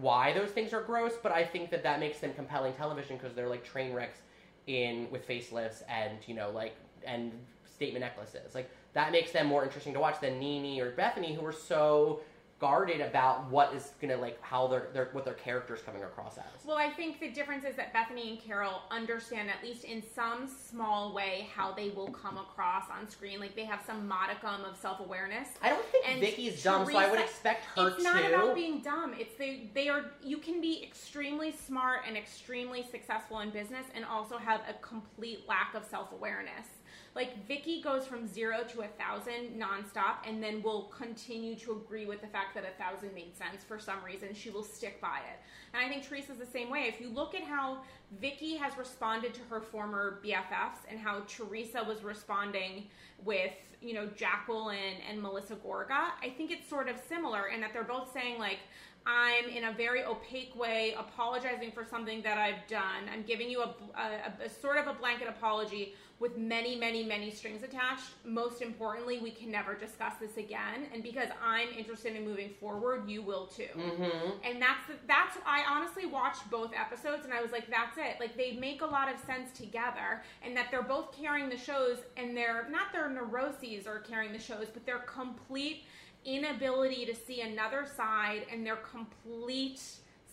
why 0.00 0.32
those 0.32 0.50
things 0.50 0.72
are 0.72 0.82
gross, 0.82 1.12
but 1.22 1.32
I 1.32 1.44
think 1.44 1.70
that 1.70 1.82
that 1.82 2.00
makes 2.00 2.20
them 2.20 2.32
compelling 2.34 2.72
television 2.74 3.16
because 3.16 3.34
they're 3.34 3.48
like 3.48 3.64
train 3.64 3.92
wrecks 3.92 4.18
in 4.66 5.08
with 5.10 5.26
facelifts 5.26 5.82
and 5.88 6.18
you 6.26 6.34
know 6.34 6.50
like 6.50 6.76
and 7.04 7.32
statement 7.64 8.04
necklaces. 8.04 8.54
Like 8.54 8.70
that 8.94 9.12
makes 9.12 9.32
them 9.32 9.46
more 9.46 9.64
interesting 9.64 9.92
to 9.94 10.00
watch 10.00 10.20
than 10.20 10.38
Nene 10.38 10.80
or 10.80 10.92
Bethany, 10.92 11.34
who 11.34 11.44
are 11.44 11.52
so 11.52 12.20
guarded 12.62 13.00
about 13.00 13.50
what 13.50 13.74
is 13.74 13.90
gonna 14.00 14.16
like 14.16 14.40
how 14.40 14.68
their, 14.68 14.86
their 14.94 15.08
what 15.10 15.24
their 15.24 15.34
characters 15.34 15.80
coming 15.84 16.04
across 16.04 16.38
as. 16.38 16.44
Well, 16.64 16.76
I 16.76 16.90
think 16.90 17.18
the 17.18 17.28
difference 17.28 17.64
is 17.64 17.74
that 17.74 17.92
Bethany 17.92 18.30
and 18.30 18.40
Carol 18.40 18.82
understand, 18.88 19.50
at 19.50 19.64
least 19.68 19.82
in 19.82 20.00
some 20.14 20.46
small 20.46 21.12
way, 21.12 21.48
how 21.52 21.72
they 21.72 21.88
will 21.90 22.12
come 22.12 22.38
across 22.38 22.84
on 22.88 23.08
screen. 23.10 23.40
Like 23.40 23.56
they 23.56 23.64
have 23.64 23.80
some 23.84 24.06
modicum 24.06 24.64
of 24.64 24.76
self 24.76 25.00
awareness. 25.00 25.48
I 25.60 25.70
don't 25.70 25.84
think 25.86 26.08
And 26.08 26.20
Vicki's 26.20 26.62
dumb, 26.62 26.86
so 26.86 26.96
I 26.96 27.10
would 27.10 27.18
expect 27.18 27.64
her 27.76 27.88
it's 27.88 27.96
to. 27.96 28.02
not 28.04 28.24
about 28.24 28.54
being 28.54 28.80
dumb. 28.80 29.12
It's 29.18 29.34
they 29.36 29.68
they 29.74 29.88
are 29.88 30.12
you 30.22 30.38
can 30.38 30.60
be 30.60 30.84
extremely 30.84 31.50
smart 31.50 32.02
and 32.06 32.16
extremely 32.16 32.84
successful 32.88 33.40
in 33.40 33.50
business 33.50 33.86
and 33.92 34.04
also 34.04 34.38
have 34.38 34.60
a 34.68 34.74
complete 34.74 35.48
lack 35.48 35.74
of 35.74 35.84
self 35.84 36.12
awareness. 36.12 36.68
Like 37.14 37.46
Vicki 37.46 37.82
goes 37.82 38.06
from 38.06 38.26
zero 38.26 38.64
to 38.72 38.82
a 38.82 38.88
thousand 38.88 39.60
nonstop, 39.60 40.26
and 40.26 40.42
then 40.42 40.62
will 40.62 40.84
continue 40.84 41.54
to 41.56 41.72
agree 41.72 42.06
with 42.06 42.22
the 42.22 42.26
fact 42.26 42.54
that 42.54 42.64
a 42.64 42.82
thousand 42.82 43.14
made 43.14 43.36
sense 43.36 43.62
for 43.62 43.78
some 43.78 44.02
reason. 44.04 44.34
She 44.34 44.48
will 44.50 44.64
stick 44.64 45.00
by 45.00 45.18
it, 45.18 45.38
and 45.74 45.84
I 45.84 45.88
think 45.88 46.08
Teresa's 46.08 46.38
the 46.38 46.46
same 46.46 46.70
way. 46.70 46.84
If 46.88 47.00
you 47.00 47.10
look 47.10 47.34
at 47.34 47.42
how 47.42 47.82
Vicki 48.18 48.56
has 48.56 48.78
responded 48.78 49.34
to 49.34 49.40
her 49.50 49.60
former 49.60 50.20
BFFs 50.24 50.80
and 50.88 50.98
how 50.98 51.20
Teresa 51.28 51.84
was 51.86 52.02
responding 52.02 52.88
with 53.24 53.52
you 53.82 53.92
know 53.92 54.06
Jacqueline 54.16 54.96
and 55.08 55.20
Melissa 55.20 55.56
Gorga, 55.56 56.12
I 56.22 56.30
think 56.36 56.50
it's 56.50 56.68
sort 56.68 56.88
of 56.88 56.96
similar 57.08 57.48
in 57.48 57.60
that 57.60 57.72
they're 57.74 57.84
both 57.84 58.10
saying 58.12 58.38
like. 58.38 58.58
I'm 59.06 59.48
in 59.48 59.64
a 59.64 59.72
very 59.72 60.04
opaque 60.04 60.54
way 60.56 60.94
apologizing 60.98 61.72
for 61.72 61.84
something 61.84 62.22
that 62.22 62.38
I've 62.38 62.66
done. 62.68 63.08
I'm 63.12 63.22
giving 63.22 63.50
you 63.50 63.62
a, 63.62 63.74
a, 63.96 64.44
a 64.44 64.48
sort 64.48 64.78
of 64.78 64.86
a 64.86 64.94
blanket 64.94 65.28
apology 65.28 65.94
with 66.22 66.38
many, 66.38 66.76
many, 66.76 67.02
many 67.02 67.32
strings 67.32 67.64
attached. 67.64 68.04
Most 68.24 68.62
importantly, 68.62 69.18
we 69.18 69.32
can 69.32 69.50
never 69.50 69.74
discuss 69.74 70.14
this 70.20 70.36
again. 70.36 70.86
And 70.94 71.02
because 71.02 71.28
I'm 71.44 71.68
interested 71.76 72.14
in 72.14 72.24
moving 72.24 72.50
forward, 72.60 73.10
you 73.10 73.22
will 73.22 73.46
too. 73.46 73.66
Mm-hmm. 73.76 74.28
And 74.44 74.62
that's 74.62 74.86
that's 75.08 75.36
I 75.44 75.64
honestly 75.68 76.06
watched 76.06 76.48
both 76.48 76.70
episodes 76.74 77.24
and 77.24 77.34
I 77.34 77.42
was 77.42 77.50
like, 77.50 77.68
that's 77.68 77.98
it. 77.98 78.20
Like 78.20 78.36
they 78.36 78.52
make 78.52 78.82
a 78.82 78.86
lot 78.86 79.12
of 79.12 79.18
sense 79.26 79.50
together, 79.50 80.22
and 80.44 80.56
that 80.56 80.68
they're 80.70 80.82
both 80.82 81.10
carrying 81.10 81.48
the 81.48 81.56
shows, 81.56 81.98
and 82.16 82.36
they're 82.36 82.68
not 82.70 82.92
their 82.92 83.10
neuroses 83.10 83.88
are 83.88 83.98
carrying 83.98 84.32
the 84.32 84.38
shows, 84.38 84.68
but 84.72 84.86
they're 84.86 85.00
complete 85.00 85.84
inability 86.24 87.04
to 87.06 87.14
see 87.14 87.40
another 87.40 87.86
side 87.96 88.46
and 88.50 88.64
their 88.66 88.76
complete 88.76 89.80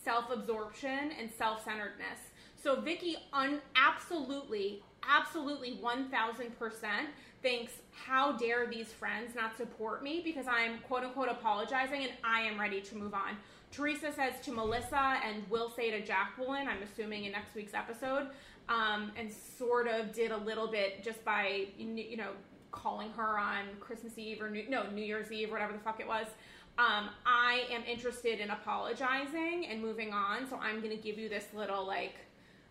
self-absorption 0.03 1.11
and 1.19 1.29
self-centeredness. 1.37 2.19
So 2.61 2.79
Vicki 2.81 3.15
un- 3.33 3.61
absolutely, 3.75 4.83
absolutely 5.07 5.79
1000% 5.81 6.09
thinks, 7.41 7.73
how 7.93 8.33
dare 8.33 8.67
these 8.67 8.91
friends 8.91 9.35
not 9.35 9.55
support 9.55 10.03
me 10.03 10.21
because 10.23 10.45
I'm 10.47 10.79
quote 10.79 11.03
unquote 11.03 11.29
apologizing 11.29 12.03
and 12.03 12.11
I 12.23 12.41
am 12.41 12.59
ready 12.59 12.81
to 12.81 12.95
move 12.97 13.13
on. 13.13 13.37
Teresa 13.71 14.11
says 14.11 14.33
to 14.43 14.51
Melissa 14.51 15.19
and 15.23 15.47
will 15.49 15.69
say 15.69 15.91
to 15.91 16.01
Jacqueline, 16.01 16.67
I'm 16.67 16.81
assuming 16.81 17.25
in 17.25 17.31
next 17.31 17.53
week's 17.55 17.73
episode, 17.73 18.27
um, 18.67 19.11
and 19.15 19.31
sort 19.31 19.87
of 19.87 20.11
did 20.13 20.31
a 20.31 20.37
little 20.37 20.67
bit 20.67 21.03
just 21.03 21.23
by, 21.23 21.67
you 21.77 22.17
know, 22.17 22.31
calling 22.71 23.11
her 23.11 23.37
on 23.37 23.65
Christmas 23.79 24.17
Eve 24.17 24.41
or 24.41 24.49
New, 24.49 24.69
no, 24.69 24.89
New 24.89 25.03
Year's 25.03 25.31
Eve, 25.31 25.51
whatever 25.51 25.73
the 25.73 25.79
fuck 25.79 25.99
it 25.99 26.07
was. 26.07 26.27
um, 26.77 27.09
I 27.25 27.65
am 27.71 27.83
interested 27.83 28.39
in 28.39 28.51
apologizing 28.51 29.67
and 29.69 29.81
moving 29.81 30.13
on. 30.13 30.47
So 30.49 30.57
I'm 30.57 30.79
to 30.95 31.01
give 31.01 31.17
you 31.17 31.27
this 31.27 31.45
little 31.53 31.85
like 31.85 32.15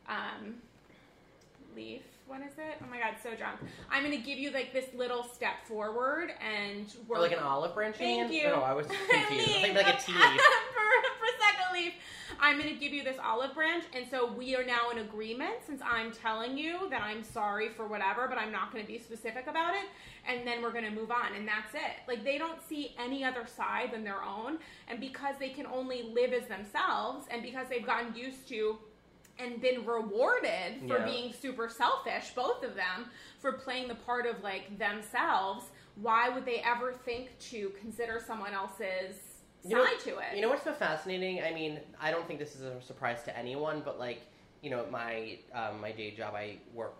um, 0.08 0.54
leaf. 1.76 2.02
What 2.28 2.42
is 2.42 2.52
it? 2.58 2.76
Oh 2.82 2.86
my 2.90 2.98
god, 2.98 3.14
so 3.22 3.34
drunk. 3.34 3.58
I'm 3.90 4.04
going 4.04 4.16
to 4.16 4.22
give 4.22 4.38
you 4.38 4.50
like 4.50 4.74
this 4.74 4.84
little 4.94 5.24
step 5.24 5.64
forward, 5.66 6.30
and 6.46 6.86
we're 7.08 7.16
Or 7.16 7.20
like 7.20 7.32
an 7.32 7.38
olive 7.38 7.74
branch. 7.74 7.96
Thank 7.96 8.30
you. 8.30 8.44
No, 8.44 8.56
I 8.56 8.74
was 8.74 8.86
confused. 9.10 9.48
I 9.48 9.62
think 9.62 9.74
like 9.74 9.88
a 9.88 9.98
tea 10.04 10.12
leaf. 10.12 10.40
Prosecco 11.20 11.72
leaf. 11.72 11.92
I'm 12.38 12.58
going 12.58 12.72
to 12.72 12.78
give 12.78 12.92
you 12.92 13.02
this 13.02 13.16
olive 13.24 13.54
branch, 13.54 13.84
and 13.94 14.04
so 14.10 14.30
we 14.30 14.54
are 14.54 14.64
now 14.64 14.90
in 14.92 14.98
agreement 14.98 15.54
since 15.66 15.80
I'm 15.82 16.12
telling 16.12 16.58
you 16.58 16.88
that 16.90 17.02
I'm 17.02 17.24
sorry 17.24 17.70
for 17.70 17.88
whatever, 17.88 18.28
but 18.28 18.36
I'm 18.36 18.52
not 18.52 18.72
going 18.72 18.84
to 18.84 18.92
be 18.92 18.98
specific 18.98 19.46
about 19.48 19.74
it. 19.74 19.86
And 20.28 20.46
then 20.46 20.62
we're 20.62 20.72
going 20.72 20.84
to 20.84 20.90
move 20.90 21.10
on, 21.10 21.34
and 21.34 21.48
that's 21.48 21.74
it. 21.74 22.06
Like 22.06 22.24
they 22.24 22.36
don't 22.36 22.60
see 22.68 22.94
any 23.02 23.24
other 23.24 23.46
side 23.46 23.92
than 23.92 24.04
their 24.04 24.22
own, 24.22 24.58
and 24.86 25.00
because 25.00 25.36
they 25.40 25.48
can 25.48 25.64
only 25.66 26.10
live 26.14 26.34
as 26.34 26.46
themselves, 26.46 27.26
and 27.30 27.42
because 27.42 27.68
they've 27.70 27.86
gotten 27.86 28.14
used 28.14 28.46
to 28.50 28.76
and 29.38 29.60
been 29.60 29.84
rewarded 29.86 30.80
for 30.86 30.98
Yeah. 30.98 31.04
being 31.04 31.32
super 31.32 31.68
selfish, 31.68 32.30
both 32.34 32.62
of 32.64 32.74
them, 32.74 33.10
for 33.38 33.52
playing 33.52 33.88
the 33.88 33.94
part 33.94 34.26
of 34.26 34.42
like 34.42 34.78
themselves, 34.78 35.70
why 35.96 36.28
would 36.28 36.44
they 36.44 36.60
ever 36.60 36.92
think 36.92 37.38
to 37.50 37.70
consider 37.80 38.20
someone 38.24 38.52
else's 38.54 39.42
You 39.64 39.76
know- 39.76 39.84
side 39.84 40.00
to 40.00 40.18
it? 40.18 40.34
You 40.36 40.42
know 40.42 40.48
what's 40.48 40.64
so 40.64 40.72
fascinating? 40.72 41.42
I 41.42 41.52
mean, 41.52 41.80
I 42.00 42.10
don't 42.10 42.26
think 42.26 42.38
this 42.38 42.54
is 42.56 42.62
a 42.62 42.80
surprise 42.82 43.22
to 43.24 43.36
anyone, 43.36 43.82
but 43.84 43.98
like, 43.98 44.22
you 44.62 44.70
know, 44.70 44.86
my 44.90 45.38
um, 45.54 45.80
my 45.80 45.92
day 45.92 46.10
job, 46.10 46.34
I 46.34 46.58
work 46.74 46.94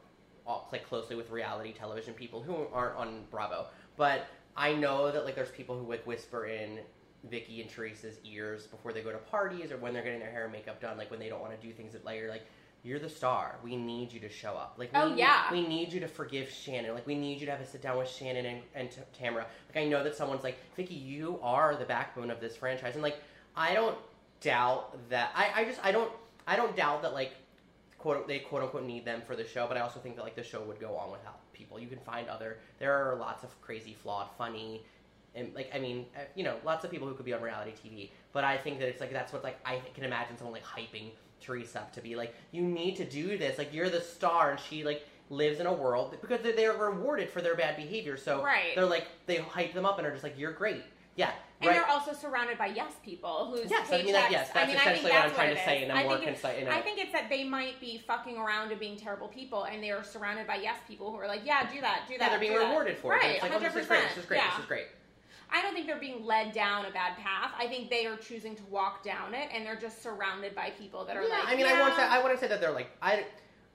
all, 0.47 0.69
like 0.73 0.87
closely 0.87 1.17
with 1.17 1.31
reality 1.31 1.73
television 1.73 2.15
people 2.15 2.43
who 2.43 2.67
aren't 2.73 2.97
on 2.97 3.25
Bravo, 3.31 3.67
but 3.97 4.27
I 4.57 4.75
know 4.75 5.11
that 5.11 5.25
like 5.25 5.35
there's 5.35 5.51
people 5.51 5.79
who 5.79 5.89
like 5.89 6.07
whisper 6.07 6.47
in 6.47 6.81
Vicki 7.25 7.61
and 7.61 7.71
Teresa's 7.71 8.19
ears 8.25 8.67
before 8.67 8.93
they 8.93 9.03
go 9.03 9.11
to 9.11 9.19
parties 9.19 9.73
or 9.73 9.77
when 9.79 9.93
they're 9.93 10.03
getting 10.05 10.21
their 10.21 10.31
hair 10.31 10.45
and 10.45 10.53
makeup 10.53 10.81
done, 10.81 10.97
like 10.97 11.11
when 11.11 11.21
they 11.21 11.29
don't 11.29 11.41
want 11.41 11.59
to 11.59 11.67
do 11.67 11.73
things 11.73 11.93
that 11.93 12.05
like 12.05 12.19
you're 12.19 12.29
like. 12.31 12.43
You're 12.85 13.01
the 13.01 13.09
star. 13.09 13.57
We 13.65 13.75
need 13.75 14.13
you 14.13 14.21
to 14.21 14.29
show 14.29 14.53
up. 14.53 14.77
Like, 14.79 14.93
we 14.93 15.01
Oh, 15.01 15.13
yeah. 15.17 15.51
we 15.51 15.67
need 15.67 15.93
you 15.93 15.99
to 15.99 16.07
forgive 16.07 16.49
Shannon. 16.49 16.95
Like, 16.95 17.09
we 17.09 17.17
need 17.17 17.41
you 17.41 17.47
to 17.47 17.51
have 17.51 17.61
a 17.61 17.67
sit 17.67 17.83
down 17.83 17.99
with 17.99 18.09
Shannon 18.09 18.47
and, 18.47 18.63
and 18.73 18.89
T- 18.89 19.01
Tamara. 19.13 19.47
Like, 19.69 19.85
I 19.85 19.89
know 19.89 20.05
that 20.05 20.15
someone's 20.15 20.45
like, 20.45 20.59
Vicki, 20.77 20.95
you 20.95 21.41
are 21.43 21.75
the 21.75 21.85
backbone 21.85 22.31
of 22.31 22.41
this 22.41 22.57
franchise, 22.57 22.95
and 22.95 23.03
like, 23.03 23.17
I 23.57 23.75
don't 23.75 23.99
doubt 24.41 24.97
that. 25.11 25.33
I, 25.35 25.51
I 25.57 25.65
just, 25.65 25.85
I 25.85 25.91
don't, 25.91 26.13
I 26.47 26.55
don't 26.55 26.75
doubt 26.77 27.03
that 27.03 27.15
like, 27.15 27.33
quote, 27.99 28.29
they 28.29 28.39
quote 28.39 28.63
unquote 28.63 28.85
need 28.85 29.05
them 29.05 29.23
for 29.27 29.35
the 29.35 29.45
show. 29.47 29.67
But 29.67 29.77
I 29.77 29.81
also 29.81 29.99
think 29.99 30.15
that 30.15 30.23
like 30.23 30.37
the 30.37 30.45
show 30.45 30.63
would 30.63 30.79
go 30.79 30.95
on 30.97 31.11
without 31.11 31.53
people. 31.53 31.81
You 31.81 31.89
can 31.89 31.99
find 31.99 32.29
other. 32.29 32.59
There 32.79 32.95
are 32.95 33.17
lots 33.17 33.43
of 33.43 33.61
crazy, 33.61 33.97
flawed, 34.01 34.29
funny. 34.39 34.83
And 35.35 35.55
like 35.55 35.71
I 35.75 35.79
mean, 35.79 36.07
uh, 36.17 36.21
you 36.35 36.45
know, 36.45 36.57
lots 36.65 36.85
of 36.85 36.91
people 36.91 37.07
who 37.07 37.15
could 37.15 37.27
be 37.27 37.33
on 37.33 37.43
reality 37.43 37.73
TV, 37.73 38.11
but 38.33 38.45
I 38.45 38.57
think 38.57 38.79
that 38.81 38.89
it's 38.89 39.01
like 39.01 39.13
that's 39.13 39.33
what 39.33 39.45
like 39.45 39.59
I 39.65 39.81
can 39.95 40.05
imagine 40.05 40.37
someone 40.37 40.55
like 40.55 40.65
hyping 40.65 41.11
Teresa 41.41 41.81
up 41.81 41.93
to 41.93 42.01
be 42.01 42.17
like, 42.17 42.35
you 42.51 42.63
need 42.63 42.97
to 42.97 43.05
do 43.05 43.39
this. 43.39 43.59
Like 43.59 43.73
you're 43.73 43.91
the 43.91 44.01
star, 44.01 44.51
and 44.53 44.61
she 44.61 44.85
like 44.85 45.07
lives 45.31 45.61
in 45.61 45.67
a 45.67 45.73
world 45.73 46.17
because 46.21 46.41
they're, 46.41 46.55
they're 46.57 46.73
rewarded 46.73 47.29
for 47.29 47.43
their 47.43 47.55
bad 47.55 47.77
behavior. 47.77 48.17
So 48.17 48.43
Right. 48.43 48.75
they're 48.75 48.87
like 48.87 49.07
they 49.27 49.37
hype 49.37 49.75
them 49.75 49.85
up 49.85 49.99
and 49.99 50.07
are 50.07 50.11
just 50.11 50.25
like, 50.25 50.39
you're 50.39 50.53
great. 50.53 50.83
Yeah, 51.17 51.33
and 51.61 51.69
right. 51.69 51.75
they're 51.75 51.87
also 51.89 52.13
surrounded 52.13 52.59
by 52.59 52.67
yes 52.67 52.93
people 53.05 53.51
whose 53.51 53.69
Yes, 53.69 53.89
I 53.93 54.03
mean 54.03 54.13
that- 54.13 54.31
yes, 54.31 54.51
that's 54.55 54.57
I 54.57 54.67
mean, 54.69 54.77
I 54.77 54.79
think 54.79 54.91
essentially 54.99 55.13
what 55.13 55.25
I'm 55.25 55.35
trying 55.35 55.51
it 55.51 55.55
to 55.57 55.65
say 55.65 55.85
in 55.85 55.91
a 55.91 55.95
I 55.95 56.03
more 56.05 56.13
think 56.13 56.23
it's- 56.29 56.43
concise- 56.43 56.69
I 56.69 56.81
think 56.81 56.99
it's 57.01 57.13
that 57.13 57.29
they 57.29 57.43
might 57.43 57.81
be 57.81 57.99
fucking 58.07 58.39
around 58.39 58.71
and 58.71 58.79
being 58.79 58.97
terrible 58.97 59.27
people, 59.27 59.65
and 59.65 59.83
they 59.83 59.91
are 59.91 60.05
surrounded 60.05 60.47
by 60.47 60.57
yes 60.57 60.79
people 60.87 61.11
who 61.11 61.17
are 61.17 61.27
like, 61.27 61.43
yeah, 61.45 61.69
do 61.71 61.81
that, 61.81 62.05
do 62.09 62.17
that. 62.19 62.25
yeah, 62.25 62.29
they're 62.31 62.39
being 62.39 62.53
do 62.53 62.59
that. 62.61 62.69
rewarded 62.69 62.97
for 62.99 63.15
it. 63.15 63.19
Right, 63.19 63.35
It's 63.35 63.43
like, 63.43 63.53
oh, 63.53 63.59
this 63.59 63.75
is 63.75 63.87
great. 63.87 64.05
This 64.09 64.19
is 64.19 64.27
great. 64.27 64.37
Yeah. 64.39 64.51
This 64.51 64.59
is 64.61 64.67
great. 64.67 64.87
I 65.51 65.63
don't 65.63 65.75
think 65.75 65.87
they're 65.87 65.99
being 65.99 66.25
led 66.25 66.53
down 66.53 66.85
a 66.85 66.91
bad 66.91 67.17
path. 67.17 67.53
I 67.59 67.67
think 67.69 67.89
they 67.91 68.07
are 68.07 68.17
choosing 68.17 68.55
to 68.57 68.63
walk 68.65 69.03
down 69.03 69.35
it, 69.35 69.49
and 69.53 69.65
they're 69.65 69.77
just 69.77 70.03
surrounded 70.03 70.55
by 70.55 70.71
people 70.71 71.05
that 71.07 71.17
are 71.17 71.23
yeah, 71.23 71.29
like. 71.29 71.49
I 71.49 71.51
mean, 71.57 71.61
yeah. 71.61 71.75
I 71.75 71.81
won't 71.81 71.97
say 71.97 72.03
I 72.03 72.23
wouldn't 72.23 72.41
say 72.41 72.49
that 72.49 72.61
they're 72.61 72.73
like 72.73 72.91
I. 73.03 73.25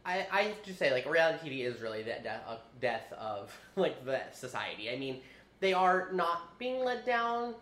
I, 0.05 0.27
I 0.33 0.53
just 0.65 0.79
say 0.79 0.91
like 0.91 1.09
reality 1.09 1.49
TV 1.49 1.65
is 1.65 1.79
really 1.79 2.03
the 2.03 2.15
death, 2.21 2.41
uh, 2.45 2.57
death 2.81 3.13
of 3.13 3.57
like 3.77 4.03
the 4.05 4.19
society. 4.33 4.89
I 4.89 4.97
mean, 4.97 5.21
they 5.61 5.71
are 5.71 6.09
not 6.11 6.59
being 6.59 6.83
led 6.83 7.05
down 7.05 7.55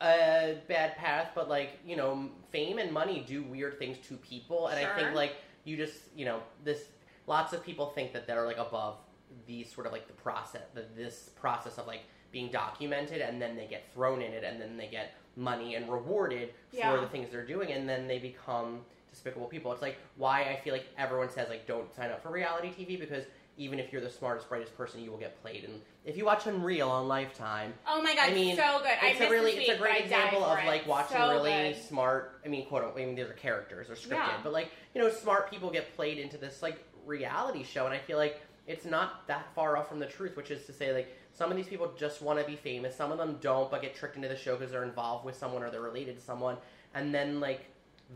a 0.00 0.56
bad 0.66 0.96
path, 0.96 1.30
but 1.34 1.48
like 1.48 1.78
you 1.86 1.96
know, 1.96 2.28
fame 2.50 2.78
and 2.78 2.92
money 2.92 3.24
do 3.26 3.44
weird 3.44 3.78
things 3.78 3.98
to 4.08 4.16
people, 4.16 4.66
and 4.66 4.84
I 4.84 4.96
think 4.96 5.14
like 5.14 5.36
you 5.64 5.76
just 5.76 5.94
you 6.14 6.24
know 6.24 6.40
this. 6.64 6.88
Lots 7.28 7.52
of 7.52 7.64
people 7.64 7.86
think 7.86 8.12
that 8.12 8.28
they're 8.28 8.46
like 8.46 8.58
above 8.58 8.98
the 9.46 9.64
sort 9.64 9.86
of 9.86 9.92
like 9.92 10.06
the 10.06 10.12
process, 10.12 10.62
the, 10.74 10.84
this 10.96 11.30
process 11.34 11.78
of 11.78 11.86
like 11.86 12.02
being 12.36 12.50
documented, 12.50 13.22
and 13.22 13.40
then 13.40 13.56
they 13.56 13.64
get 13.66 13.84
thrown 13.94 14.20
in 14.20 14.30
it, 14.30 14.44
and 14.44 14.60
then 14.60 14.76
they 14.76 14.88
get 14.88 15.14
money 15.36 15.74
and 15.74 15.90
rewarded 15.90 16.52
Yeah. 16.70 16.94
for 16.94 17.00
the 17.00 17.06
things 17.08 17.30
they're 17.30 17.46
doing, 17.46 17.72
and 17.72 17.88
then 17.88 18.06
they 18.06 18.18
become 18.18 18.84
despicable 19.10 19.46
people. 19.46 19.72
It's 19.72 19.80
like 19.80 19.96
why 20.18 20.42
I 20.42 20.60
feel 20.62 20.74
like 20.74 20.84
everyone 20.98 21.30
says 21.30 21.48
like 21.48 21.66
don't 21.66 21.94
sign 21.94 22.10
up 22.10 22.22
for 22.22 22.28
reality 22.30 22.68
TV 22.78 23.00
because 23.00 23.24
even 23.56 23.78
if 23.78 23.90
you're 23.90 24.02
the 24.02 24.10
smartest, 24.10 24.50
brightest 24.50 24.76
person, 24.76 25.00
you 25.02 25.10
will 25.10 25.16
get 25.16 25.40
played. 25.40 25.64
And 25.64 25.80
if 26.04 26.14
you 26.18 26.26
watch 26.26 26.46
Unreal 26.46 26.90
on 26.90 27.08
Lifetime, 27.08 27.72
Oh 27.86 28.02
my 28.02 28.14
god, 28.14 28.28
I 28.28 28.34
mean, 28.34 28.54
so 28.54 28.80
good. 28.82 28.98
I 29.00 29.06
it's 29.12 29.20
missed 29.20 29.30
a 29.30 29.34
really 29.34 29.52
it's 29.52 29.70
a 29.70 29.78
great 29.78 29.94
I 29.94 29.98
example 30.04 30.44
of 30.44 30.58
it. 30.58 30.66
like 30.66 30.86
watching 30.86 31.16
So 31.16 31.30
really 31.30 31.72
good. 31.72 31.82
smart. 31.84 32.38
I 32.44 32.48
mean, 32.48 32.66
quote 32.66 32.82
unquote. 32.84 33.02
I 33.02 33.06
mean, 33.06 33.14
these 33.14 33.24
are 33.24 33.32
characters, 33.32 33.86
they're 33.86 33.96
scripted, 33.96 34.28
Yeah. 34.28 34.40
but 34.44 34.52
like 34.52 34.68
you 34.94 35.00
know, 35.00 35.08
smart 35.08 35.50
people 35.50 35.70
get 35.70 35.96
played 35.96 36.18
into 36.18 36.36
this 36.36 36.60
like 36.62 36.78
reality 37.06 37.62
show, 37.64 37.86
and 37.86 37.94
I 37.94 37.98
feel 37.98 38.18
like 38.18 38.42
it's 38.66 38.84
not 38.84 39.26
that 39.28 39.46
far 39.54 39.76
off 39.76 39.88
from 39.88 39.98
the 39.98 40.06
truth, 40.06 40.36
which 40.36 40.50
is 40.50 40.66
to 40.66 40.72
say 40.72 40.92
like. 40.92 41.08
Some 41.32 41.50
of 41.50 41.56
these 41.58 41.66
people 41.66 41.92
just 41.98 42.22
want 42.22 42.38
to 42.38 42.46
be 42.46 42.56
famous. 42.56 42.96
Some 42.96 43.12
of 43.12 43.18
them 43.18 43.36
don't, 43.42 43.70
but 43.70 43.82
get 43.82 43.94
tricked 43.94 44.16
into 44.16 44.26
the 44.26 44.36
show 44.36 44.56
because 44.56 44.72
they're 44.72 44.84
involved 44.84 45.26
with 45.26 45.36
someone 45.36 45.62
or 45.62 45.70
they're 45.70 45.82
related 45.82 46.16
to 46.16 46.22
someone. 46.22 46.56
And 46.94 47.14
then 47.14 47.40
like 47.40 47.66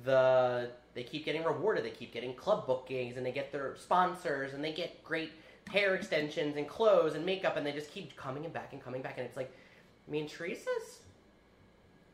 the 0.05 0.71
they 0.95 1.03
keep 1.03 1.25
getting 1.25 1.45
rewarded. 1.45 1.85
They 1.85 1.91
keep 1.91 2.13
getting 2.13 2.35
club 2.35 2.67
bookings 2.67 3.17
and 3.17 3.25
they 3.25 3.33
get 3.33 3.53
their 3.53 3.77
sponsors 3.77 4.55
and 4.55 4.65
they 4.65 4.73
get 4.73 5.03
great 5.05 5.33
hair 5.71 5.95
extensions 5.95 6.57
and 6.57 6.67
clothes 6.67 7.15
and 7.15 7.25
makeup 7.25 7.57
and 7.57 7.65
they 7.65 7.73
just 7.73 7.91
keep 7.93 8.17
coming 8.17 8.45
and 8.45 8.53
back 8.53 8.73
and 8.73 8.83
coming 8.83 9.03
back 9.03 9.19
and 9.19 9.27
it's 9.27 9.37
like 9.37 9.53
I 10.09 10.11
mean 10.11 10.27
Teresa's 10.27 11.01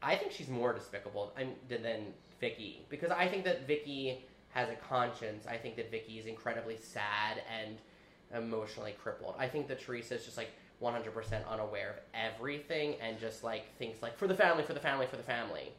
I 0.03 0.15
think 0.15 0.33
she's 0.33 0.49
more 0.49 0.75
despicable 0.75 1.33
than 1.69 2.13
Vicki 2.39 2.85
because 2.91 3.11
I 3.11 3.29
think 3.29 3.45
that 3.45 3.67
Vicki 3.67 4.25
has 4.51 4.69
a 4.69 4.75
conscience. 4.75 5.47
I 5.47 5.57
think 5.57 5.77
that 5.77 5.91
Vicki 5.91 6.19
is 6.19 6.27
incredibly 6.27 6.77
sad 6.77 7.43
and 7.61 7.79
emotionally 8.35 8.95
crippled. 9.01 9.35
I 9.39 9.49
think 9.49 9.69
that 9.69 9.81
Teresa 9.81 10.17
is 10.17 10.25
just 10.25 10.37
like 10.37 10.51
100% 10.83 11.49
unaware 11.49 11.91
of 11.91 11.97
everything 12.15 12.97
and 13.01 13.19
just 13.19 13.45
like 13.45 13.75
thinks 13.79 14.03
like 14.03 14.17
for 14.17 14.27
the 14.27 14.35
family, 14.35 14.63
for 14.63 14.75
the 14.75 14.81
family, 14.81 15.07
for 15.07 15.17
the 15.17 15.23
family. 15.23 15.73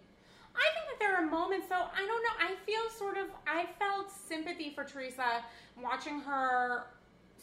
I 0.56 0.68
think 0.74 0.88
that 0.90 1.00
there 1.00 1.16
are 1.16 1.26
moments, 1.26 1.68
though. 1.70 1.76
I 1.76 2.06
don't 2.06 2.24
know. 2.24 2.36
I 2.40 2.56
feel 2.66 2.90
sort 2.98 3.18
of. 3.18 3.28
I 3.46 3.68
felt 3.78 4.10
sympathy 4.12 4.72
for 4.74 4.84
Teresa 4.84 5.44
watching 5.82 6.20
her 6.22 6.88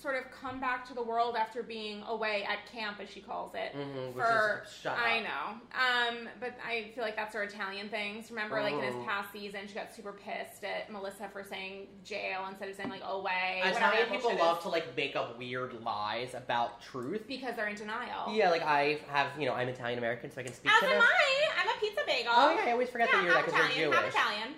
sort 0.05 0.17
of 0.17 0.25
come 0.31 0.61
back 0.61 0.87
to 0.87 0.93
the 0.93 1.03
world 1.03 1.35
after 1.35 1.63
being 1.63 2.03
away 2.09 2.47
at 2.47 2.71
camp, 2.71 2.99
as 3.01 3.09
she 3.09 3.21
calls 3.21 3.55
it. 3.55 3.75
Mhm, 3.75 4.13
which 4.13 4.23
for 4.23 4.63
is- 4.67 4.71
shut 4.83 4.99
I 4.99 5.21
know, 5.21 5.57
um, 5.73 6.29
but 6.41 6.53
I 6.63 6.93
feel 6.95 7.03
like 7.03 7.17
that's 7.17 7.35
her 7.35 7.43
Italian 7.43 7.89
things. 7.89 8.31
Remember, 8.31 8.61
like 8.61 8.75
in 8.75 8.83
this 8.83 8.95
past 9.07 9.33
season, 9.33 9.61
she 9.67 9.73
got 9.73 9.95
super 9.95 10.13
pissed 10.13 10.63
at 10.63 10.93
Melissa 10.93 11.31
for 11.33 11.43
saying 11.43 11.87
jail 12.05 12.45
instead 12.51 12.69
of 12.69 12.77
saying 12.77 12.91
like 12.91 13.01
away. 13.03 13.63
Italian 13.65 14.09
people 14.11 14.37
love 14.37 14.59
is, 14.59 14.65
to 14.65 14.69
like 14.69 14.95
make 14.95 15.17
up 15.17 15.39
weird 15.39 15.83
lies 15.83 16.35
about 16.35 16.83
truth. 16.83 17.27
because 17.27 17.57
they're 17.57 17.69
in 17.69 17.75
denial. 17.77 18.31
Yeah, 18.31 18.51
like 18.51 18.63
I 18.63 18.99
have, 19.09 19.29
you 19.39 19.47
know, 19.47 19.55
I'm 19.55 19.69
Italian 19.71 19.99
American, 19.99 20.31
so 20.31 20.43
I 20.43 20.45
can 20.45 20.53
speak 20.53 20.71
As 20.71 20.81
to 20.81 20.87
am 20.87 21.01
this. 21.01 21.03
I. 21.03 21.63
I'm 21.63 21.69
a 21.75 21.81
pizza 21.81 22.03
bagel. 22.07 22.31
Oh 22.35 22.55
yeah, 22.55 22.65
I 22.69 22.73
always 22.73 22.91
forget 22.91 23.09
yeah, 23.11 23.17
that 23.21 23.25
you're 23.25 23.35
half 23.35 23.47
that 23.47 23.55
because 23.55 23.61
Italian, 23.71 23.81
you're 23.81 23.93
half 23.95 24.05
Jewish. 24.05 24.15
Italian. 24.15 24.49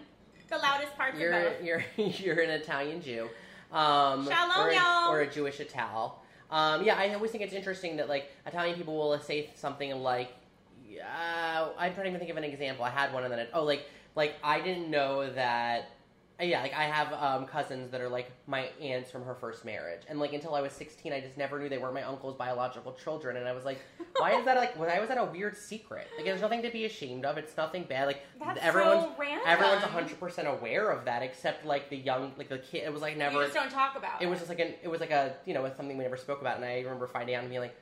The 0.49 0.59
loudest 0.59 0.97
parts 0.97 1.19
You're 1.19 1.33
of 1.33 1.53
both. 1.59 1.65
you're 1.65 1.85
you're 1.97 2.41
an 2.41 2.51
Italian 2.51 3.01
Jew, 3.03 3.29
um, 3.73 4.27
Shalom, 4.27 4.67
or, 4.67 4.69
a, 4.69 4.75
y'all. 4.75 5.13
or 5.13 5.21
a 5.21 5.31
Jewish 5.31 5.61
Ital. 5.61 6.23
Um, 6.51 6.85
yeah, 6.85 6.97
I 6.97 7.13
always 7.15 7.31
think 7.31 7.43
it's 7.43 7.53
interesting 7.53 7.97
that 7.97 8.09
like 8.09 8.31
Italian 8.47 8.77
people 8.77 8.97
will 8.97 9.19
say 9.19 9.51
something 9.55 9.91
like, 10.03 10.33
uh, 11.01 11.69
I'm 11.77 11.93
trying 11.95 12.05
to 12.05 12.09
even 12.09 12.19
think 12.21 12.31
of 12.31 12.37
an 12.37 12.45
example. 12.45 12.85
I 12.85 12.91
had 12.91 13.13
one 13.13 13.25
and 13.25 13.33
then 13.33 13.41
it, 13.41 13.51
oh 13.53 13.65
like 13.65 13.87
like 14.15 14.35
I 14.43 14.61
didn't 14.61 14.91
know 14.91 15.31
that. 15.33 15.91
Yeah, 16.39 16.61
like 16.61 16.75
I 16.75 16.85
have 16.85 17.13
um, 17.15 17.47
cousins 17.47 17.91
that 17.93 18.01
are 18.03 18.11
like 18.11 18.31
my 18.47 18.69
aunts 18.79 19.11
from 19.11 19.25
her 19.25 19.35
first 19.35 19.65
marriage, 19.65 20.03
and 20.07 20.21
like 20.21 20.35
until 20.35 20.55
I 20.55 20.61
was 20.61 20.73
16, 20.73 21.11
I 21.11 21.21
just 21.21 21.39
never 21.39 21.59
knew 21.59 21.71
they 21.71 21.79
weren't 21.79 21.95
my 21.95 22.03
uncle's 22.03 22.37
biological 22.37 22.93
children, 22.93 23.39
and 23.39 23.49
I 23.49 23.53
was 23.53 23.65
like, 23.65 23.79
why 24.19 24.33
is 24.39 24.45
that 24.45 24.59
like? 24.59 24.79
Why 24.79 25.01
was 25.01 25.09
that 25.09 25.17
a 25.17 25.25
weird 25.25 25.57
secret? 25.57 26.09
Like, 26.15 26.27
there's 26.27 26.43
nothing 26.43 26.61
to 26.61 26.71
be 26.71 26.85
ashamed 26.85 27.25
of. 27.25 27.39
It's 27.39 27.57
nothing 27.57 27.85
bad. 27.85 28.07
Like 28.07 28.21
That's 28.39 28.61
everyone's 28.61 29.05
so 29.05 29.15
random. 29.19 29.47
everyone's 29.47 29.83
100 29.83 30.21
percent 30.21 30.47
aware 30.47 30.91
of 30.91 31.07
that, 31.07 31.23
except 31.23 31.65
like 31.65 31.89
the 31.89 31.97
young, 31.97 32.33
like 32.37 32.51
the 32.51 32.59
kid. 32.59 32.85
It 32.85 32.93
was 32.93 33.01
like 33.01 33.17
never. 33.17 33.37
You 33.39 33.43
just 33.45 33.55
don't 33.55 33.71
talk 33.71 33.97
about 33.97 34.21
It 34.21 34.27
was 34.27 34.39
just 34.39 34.51
like 34.51 34.61
an. 34.61 34.75
It 34.83 34.89
was 34.89 35.01
like 35.01 35.13
a 35.13 35.37
you 35.47 35.55
know 35.55 35.65
it's 35.65 35.79
something 35.79 35.97
we 35.97 36.05
never 36.05 36.19
spoke 36.19 36.43
about, 36.43 36.57
and 36.57 36.67
I 36.67 36.81
remember 36.81 37.07
finding 37.07 37.35
out 37.35 37.41
and 37.41 37.49
being 37.49 37.63
like, 37.63 37.77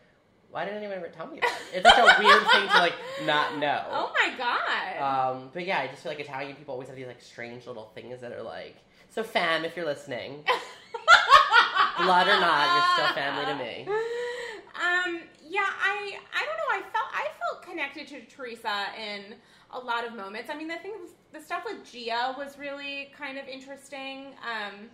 why 0.55 0.65
didn't 0.65 0.79
anyone 0.79 0.97
ever 0.99 1.09
tell 1.09 1.27
me 1.27 1.39
about 1.39 1.51
it? 1.51 1.79
It's 1.79 1.89
such 1.89 1.99
a 1.99 2.23
weird 2.23 2.43
thing 2.53 2.69
to 2.69 2.79
like 2.79 2.95
not 3.25 3.59
know. 3.59 3.83
Oh 3.91 4.13
my 4.15 4.33
god. 4.39 5.33
Um, 5.35 5.51
but 5.53 5.67
yeah, 5.67 5.81
I 5.81 5.89
just 5.89 6.03
feel 6.05 6.13
like 6.13 6.21
Italian 6.21 6.55
people 6.55 6.73
always 6.75 6.87
have 6.89 6.97
these 6.97 7.09
like 7.09 7.21
strange 7.21 7.67
little 7.67 7.91
things 7.97 8.21
that 8.21 8.31
are 8.33 8.43
like. 8.43 8.77
So, 9.11 9.25
fam, 9.25 9.65
if 9.65 9.77
you're 9.77 9.85
listening, 9.85 10.45
blood 11.99 12.29
or 12.29 12.39
not, 12.41 12.75
you're 12.75 13.07
still 13.07 13.15
family 13.15 13.45
to 13.47 13.57
me. 13.59 13.87
Um, 13.89 15.21
yeah, 15.49 15.67
I 15.83 16.19
I 16.35 16.45
don't 16.45 16.57
know. 16.57 16.71
I 16.71 16.83
felt 16.93 17.07
I 17.13 17.27
felt 17.41 17.63
connected 17.65 18.07
to 18.09 18.21
Teresa 18.33 18.87
in 18.97 19.35
a 19.73 19.79
lot 19.79 20.07
of 20.07 20.15
moments. 20.15 20.51
I 20.51 20.57
mean, 20.57 20.71
I 20.71 20.77
think 20.77 20.97
the 21.33 21.41
stuff 21.41 21.65
with 21.65 21.85
Gia 21.91 22.35
was 22.39 22.59
really 22.59 23.11
kind 23.19 23.39
of 23.39 23.49
interesting. 23.49 24.27
Um, 24.43 24.89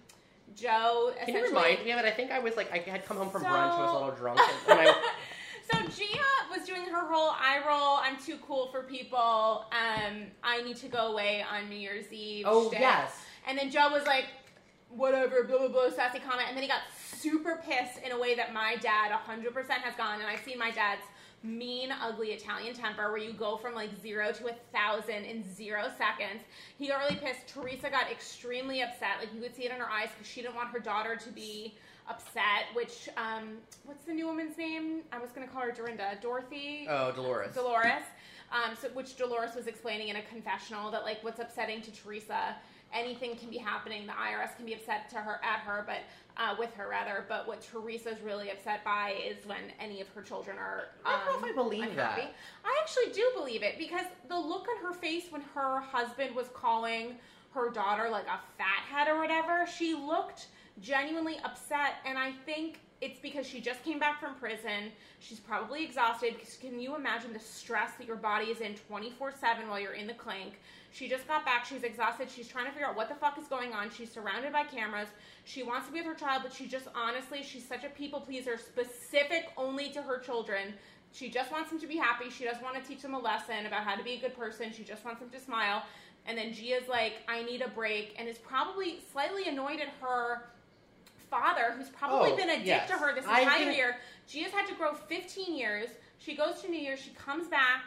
Joe. 0.56 1.12
Can 1.24 1.34
you 1.34 1.44
remind 1.44 1.84
me 1.84 1.92
of 1.92 1.98
it? 1.98 2.04
I 2.04 2.10
think 2.10 2.30
I 2.30 2.38
was 2.40 2.56
like, 2.56 2.72
I 2.72 2.78
had 2.78 3.04
come 3.06 3.16
home 3.18 3.30
from 3.30 3.42
So- 3.42 3.48
brunch, 3.48 3.72
I 3.72 3.82
was 3.82 3.90
a 3.90 3.94
little 3.94 4.16
drunk, 4.16 4.40
and, 4.40 4.78
and 4.80 4.88
I, 4.88 4.94
so 5.70 5.78
Gia 5.88 6.18
was 6.50 6.66
doing 6.66 6.84
her 6.84 7.06
whole 7.06 7.30
eye 7.30 7.60
roll. 7.66 7.98
I'm 8.02 8.16
too 8.22 8.38
cool 8.46 8.68
for 8.68 8.82
people. 8.82 9.66
Um, 9.72 10.26
I 10.42 10.62
need 10.62 10.76
to 10.76 10.88
go 10.88 11.12
away 11.12 11.44
on 11.50 11.68
New 11.68 11.76
Year's 11.78 12.12
Eve. 12.12 12.44
oh 12.48 12.68
shtick. 12.68 12.80
yes, 12.80 13.16
And 13.46 13.58
then 13.58 13.70
Joe 13.70 13.90
was 13.90 14.04
like, 14.06 14.26
whatever, 14.88 15.44
blah, 15.44 15.58
blah, 15.58 15.68
blah, 15.68 15.90
sassy 15.90 16.18
comment. 16.18 16.48
And 16.48 16.56
then 16.56 16.62
he 16.62 16.68
got 16.68 16.82
super 17.16 17.62
pissed 17.64 18.00
in 18.04 18.12
a 18.12 18.18
way 18.18 18.34
that 18.34 18.52
my 18.52 18.76
dad 18.76 19.12
100% 19.12 19.70
has 19.70 19.94
gone. 19.96 20.20
And 20.20 20.28
I've 20.28 20.40
seen 20.40 20.58
my 20.58 20.70
dad's 20.70 21.02
mean, 21.42 21.90
ugly 21.90 22.28
Italian 22.28 22.74
temper 22.74 23.08
where 23.10 23.18
you 23.18 23.32
go 23.32 23.56
from 23.56 23.74
like 23.74 23.90
zero 24.02 24.30
to 24.32 24.48
a 24.48 24.54
thousand 24.72 25.24
in 25.24 25.42
zero 25.54 25.84
seconds. 25.96 26.42
He 26.78 26.88
got 26.88 26.98
really 26.98 27.16
pissed. 27.16 27.48
Teresa 27.48 27.88
got 27.88 28.10
extremely 28.10 28.82
upset. 28.82 29.18
Like 29.20 29.32
you 29.34 29.40
could 29.40 29.54
see 29.54 29.64
it 29.64 29.72
in 29.72 29.78
her 29.78 29.88
eyes 29.88 30.08
because 30.14 30.30
she 30.30 30.42
didn't 30.42 30.56
want 30.56 30.68
her 30.70 30.80
daughter 30.80 31.16
to 31.16 31.30
be 31.30 31.74
upset. 32.08 32.74
Which, 32.74 33.08
um, 33.16 33.58
what's 33.84 34.04
the 34.04 34.12
new 34.12 34.26
woman's 34.26 34.56
name? 34.56 35.00
I 35.12 35.18
was 35.18 35.30
going 35.30 35.46
to 35.46 35.52
call 35.52 35.62
her 35.62 35.72
Dorinda. 35.72 36.18
Dorothy? 36.20 36.86
oh 36.88 37.12
Dolores, 37.12 37.54
Dolores, 37.54 38.02
um, 38.52 38.76
so, 38.80 38.88
which 38.88 39.16
Dolores 39.16 39.54
was 39.54 39.66
explaining 39.66 40.08
in 40.08 40.16
a 40.16 40.22
confessional 40.22 40.90
that 40.90 41.04
like 41.04 41.22
what's 41.22 41.40
upsetting 41.40 41.82
to 41.82 41.90
Teresa, 41.92 42.56
anything 42.92 43.36
can 43.36 43.50
be 43.50 43.58
happening. 43.58 44.06
The 44.06 44.12
IRS 44.12 44.56
can 44.56 44.66
be 44.66 44.74
upset 44.74 45.08
to 45.10 45.16
her 45.16 45.40
at 45.44 45.60
her, 45.60 45.84
but 45.86 45.98
uh, 46.36 46.56
with 46.58 46.72
her 46.74 46.88
rather. 46.88 47.24
But 47.28 47.46
what 47.46 47.60
Teresa's 47.62 48.20
really 48.24 48.50
upset 48.50 48.84
by 48.84 49.14
is 49.24 49.46
when 49.46 49.58
any 49.78 50.00
of 50.00 50.08
her 50.08 50.22
children 50.22 50.58
are. 50.58 50.88
I 51.04 51.18
don't 51.24 51.26
know 51.26 51.38
um, 51.38 51.44
if 51.44 51.50
I 51.50 51.62
believe 51.62 51.82
unhappy. 51.82 52.22
that. 52.22 52.34
I 52.64 52.78
actually 52.82 53.12
do 53.12 53.24
believe 53.36 53.62
it 53.62 53.78
because 53.78 54.06
the 54.28 54.38
look 54.38 54.66
on 54.68 54.84
her 54.84 54.92
face 54.92 55.24
when 55.30 55.42
her 55.54 55.80
husband 55.80 56.34
was 56.34 56.48
calling 56.52 57.16
her 57.52 57.70
daughter 57.70 58.08
like 58.10 58.26
a 58.26 58.40
fathead 58.58 59.08
or 59.08 59.20
whatever, 59.20 59.66
she 59.66 59.94
looked 59.94 60.46
genuinely 60.80 61.38
upset. 61.44 61.96
And 62.04 62.18
I 62.18 62.32
think 62.46 62.80
it's 63.00 63.18
because 63.18 63.46
she 63.46 63.60
just 63.60 63.82
came 63.82 63.98
back 63.98 64.20
from 64.20 64.34
prison. 64.34 64.92
She's 65.20 65.40
probably 65.40 65.84
exhausted. 65.84 66.34
Can 66.60 66.78
you 66.78 66.96
imagine 66.96 67.32
the 67.32 67.38
stress 67.40 67.92
that 67.98 68.06
your 68.06 68.16
body 68.16 68.46
is 68.46 68.60
in 68.60 68.74
24 68.74 69.32
7 69.32 69.68
while 69.68 69.80
you're 69.80 69.94
in 69.94 70.06
the 70.06 70.14
clink? 70.14 70.54
She 70.92 71.08
just 71.08 71.26
got 71.28 71.44
back. 71.44 71.64
She's 71.64 71.82
exhausted. 71.82 72.28
She's 72.28 72.48
trying 72.48 72.66
to 72.66 72.72
figure 72.72 72.86
out 72.86 72.96
what 72.96 73.08
the 73.08 73.14
fuck 73.14 73.38
is 73.38 73.46
going 73.46 73.72
on. 73.72 73.90
She's 73.90 74.10
surrounded 74.10 74.52
by 74.52 74.64
cameras. 74.64 75.08
She 75.44 75.62
wants 75.62 75.86
to 75.86 75.92
be 75.92 76.00
with 76.00 76.08
her 76.08 76.14
child, 76.14 76.42
but 76.42 76.52
she 76.52 76.66
just 76.66 76.88
honestly, 76.94 77.42
she's 77.42 77.66
such 77.66 77.84
a 77.84 77.88
people 77.88 78.20
pleaser, 78.20 78.58
specific 78.58 79.50
only 79.56 79.90
to 79.90 80.02
her 80.02 80.18
children. 80.18 80.74
She 81.12 81.30
just 81.30 81.50
wants 81.50 81.70
them 81.70 81.80
to 81.80 81.86
be 81.86 81.96
happy. 81.96 82.30
She 82.30 82.44
doesn't 82.44 82.62
want 82.62 82.80
to 82.80 82.88
teach 82.88 83.02
them 83.02 83.14
a 83.14 83.18
lesson 83.18 83.66
about 83.66 83.84
how 83.84 83.96
to 83.96 84.04
be 84.04 84.14
a 84.14 84.20
good 84.20 84.36
person. 84.36 84.72
She 84.72 84.84
just 84.84 85.04
wants 85.04 85.20
them 85.20 85.30
to 85.30 85.40
smile. 85.40 85.82
And 86.26 86.36
then 86.36 86.52
Gia's 86.52 86.86
like, 86.88 87.14
I 87.28 87.42
need 87.42 87.62
a 87.62 87.68
break, 87.68 88.14
and 88.18 88.28
is 88.28 88.38
probably 88.38 89.00
slightly 89.10 89.48
annoyed 89.48 89.80
at 89.80 89.88
her 90.00 90.42
father, 91.30 91.74
who's 91.76 91.88
probably 91.88 92.32
Oh, 92.32 92.36
been 92.36 92.50
a 92.50 92.56
dick 92.56 92.66
yes. 92.66 92.90
to 92.90 92.96
her 92.96 93.14
this 93.14 93.24
entire 93.24 93.70
year. 93.70 93.96
has 94.32 94.52
had 94.52 94.66
to 94.66 94.74
grow 94.74 94.92
15 94.94 95.56
years. 95.56 95.88
She 96.18 96.34
goes 96.36 96.60
to 96.62 96.68
New 96.68 96.78
Year's. 96.80 97.00
She 97.00 97.10
comes 97.10 97.48
back 97.48 97.84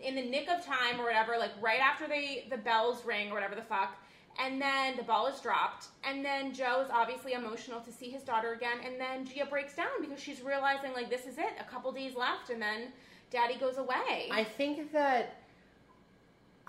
in 0.00 0.14
the 0.14 0.22
nick 0.22 0.48
of 0.48 0.64
time 0.64 1.00
or 1.00 1.04
whatever, 1.04 1.36
like 1.38 1.52
right 1.60 1.80
after 1.80 2.08
they 2.08 2.46
the 2.50 2.56
bells 2.58 3.04
ring 3.04 3.30
or 3.30 3.34
whatever 3.34 3.54
the 3.54 3.62
fuck. 3.62 3.96
And 4.38 4.60
then 4.60 4.96
the 4.96 5.02
ball 5.02 5.26
is 5.26 5.40
dropped. 5.40 5.86
And 6.04 6.24
then 6.24 6.54
Joe 6.54 6.82
is 6.82 6.90
obviously 6.92 7.32
emotional 7.34 7.80
to 7.80 7.92
see 7.92 8.10
his 8.10 8.22
daughter 8.22 8.52
again. 8.54 8.78
And 8.84 8.98
then 9.00 9.24
Gia 9.26 9.44
breaks 9.46 9.74
down 9.74 9.88
because 10.00 10.20
she's 10.20 10.40
realizing 10.40 10.92
like 10.92 11.10
this 11.10 11.26
is 11.26 11.36
it. 11.38 11.52
A 11.60 11.64
couple 11.64 11.92
days 11.92 12.14
left, 12.16 12.50
and 12.50 12.60
then 12.62 12.88
Daddy 13.30 13.56
goes 13.58 13.76
away. 13.76 14.28
I 14.30 14.44
think 14.44 14.92
that 14.92 15.39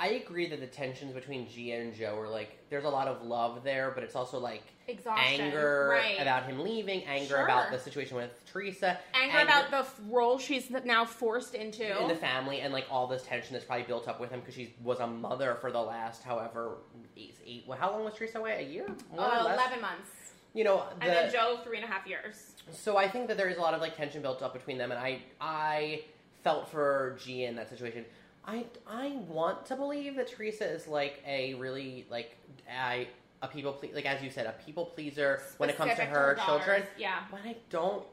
I 0.02 0.08
agree 0.14 0.48
that 0.48 0.60
the 0.60 0.66
tensions 0.66 1.14
between 1.14 1.48
Gia 1.48 1.76
and 1.76 1.94
Joe 1.94 2.18
are 2.18 2.28
like 2.28 2.58
there's 2.72 2.86
a 2.86 2.90
lot 2.90 3.08
of 3.08 3.22
love 3.22 3.64
there, 3.64 3.92
but 3.94 4.04
it's 4.04 4.16
also 4.16 4.40
like 4.40 4.64
Exhaustion, 4.88 5.42
anger 5.42 5.90
right. 5.92 6.20
about 6.20 6.46
him 6.48 6.60
leaving, 6.64 7.04
anger 7.06 7.28
Sure. 7.28 7.44
about 7.46 7.72
the 7.72 7.78
situation 7.78 8.18
with 8.18 8.32
Teresa, 8.52 8.98
anger, 9.14 9.38
about 9.38 9.70
the 9.70 9.78
f- 9.78 10.00
role 10.10 10.40
she's 10.40 10.72
now 10.72 11.06
forced 11.06 11.54
into. 11.54 12.02
in 12.02 12.08
the 12.08 12.16
family, 12.16 12.62
and 12.62 12.74
like 12.74 12.86
all 12.90 13.06
this 13.06 13.22
tension 13.22 13.54
that's 13.54 13.64
probably 13.64 13.84
built 13.86 14.08
up 14.08 14.20
with 14.20 14.32
him 14.32 14.40
because 14.40 14.56
she 14.56 14.74
was 14.84 15.00
a 15.00 15.08
mother 15.08 15.56
for 15.62 15.72
the 15.72 15.80
last 15.82 16.24
however 16.24 16.78
eight. 17.16 17.36
eight 17.46 17.64
well, 17.68 17.78
how 17.78 17.92
long 17.92 18.04
was 18.04 18.16
Teresa 18.16 18.40
away? 18.40 18.66
A 18.68 18.74
year? 18.74 18.88
Uh, 19.16 19.52
11 19.54 19.82
months. 19.82 20.10
You 20.56 20.64
know, 20.64 20.84
the, 20.98 21.06
And 21.06 21.14
then 21.14 21.32
Joe, 21.32 21.60
three 21.64 21.78
and 21.78 21.86
a 21.86 21.88
half 21.88 22.08
years. 22.08 22.54
So 22.72 22.98
I 22.98 23.08
think 23.08 23.28
that 23.28 23.38
there 23.38 23.50
is 23.50 23.58
a 23.58 23.62
lot 23.62 23.76
of 23.76 23.82
like 23.82 23.96
tension 23.96 24.24
built 24.24 24.42
up 24.42 24.54
between 24.54 24.80
them, 24.80 24.90
and 24.92 25.00
I 25.00 25.22
I 25.40 26.06
felt 26.44 26.70
for 26.70 27.20
Gia 27.24 27.46
in 27.48 27.56
that 27.58 27.70
situation. 27.70 28.04
I 28.46 28.66
I 28.88 29.18
want 29.28 29.66
to 29.68 29.76
believe 29.76 30.16
that 30.16 30.28
Teresa 30.30 30.66
is 30.66 30.88
like 30.88 31.22
a 31.28 31.54
really 31.56 32.06
like 32.10 32.36
I 32.72 33.08
a 33.42 33.48
people 33.48 33.74
ple- 33.74 33.90
like 33.94 34.06
as 34.06 34.22
you 34.24 34.30
said 34.30 34.46
a 34.46 34.54
people 34.66 34.86
pleaser 34.86 35.42
when 35.58 35.70
it 35.70 35.78
comes 35.78 35.96
to 35.96 36.02
her 36.06 36.36
daughters. 36.36 36.46
children, 36.46 36.84
Yeah. 36.98 37.24
but 37.32 37.40
I 37.46 37.56
don't. 37.70 38.06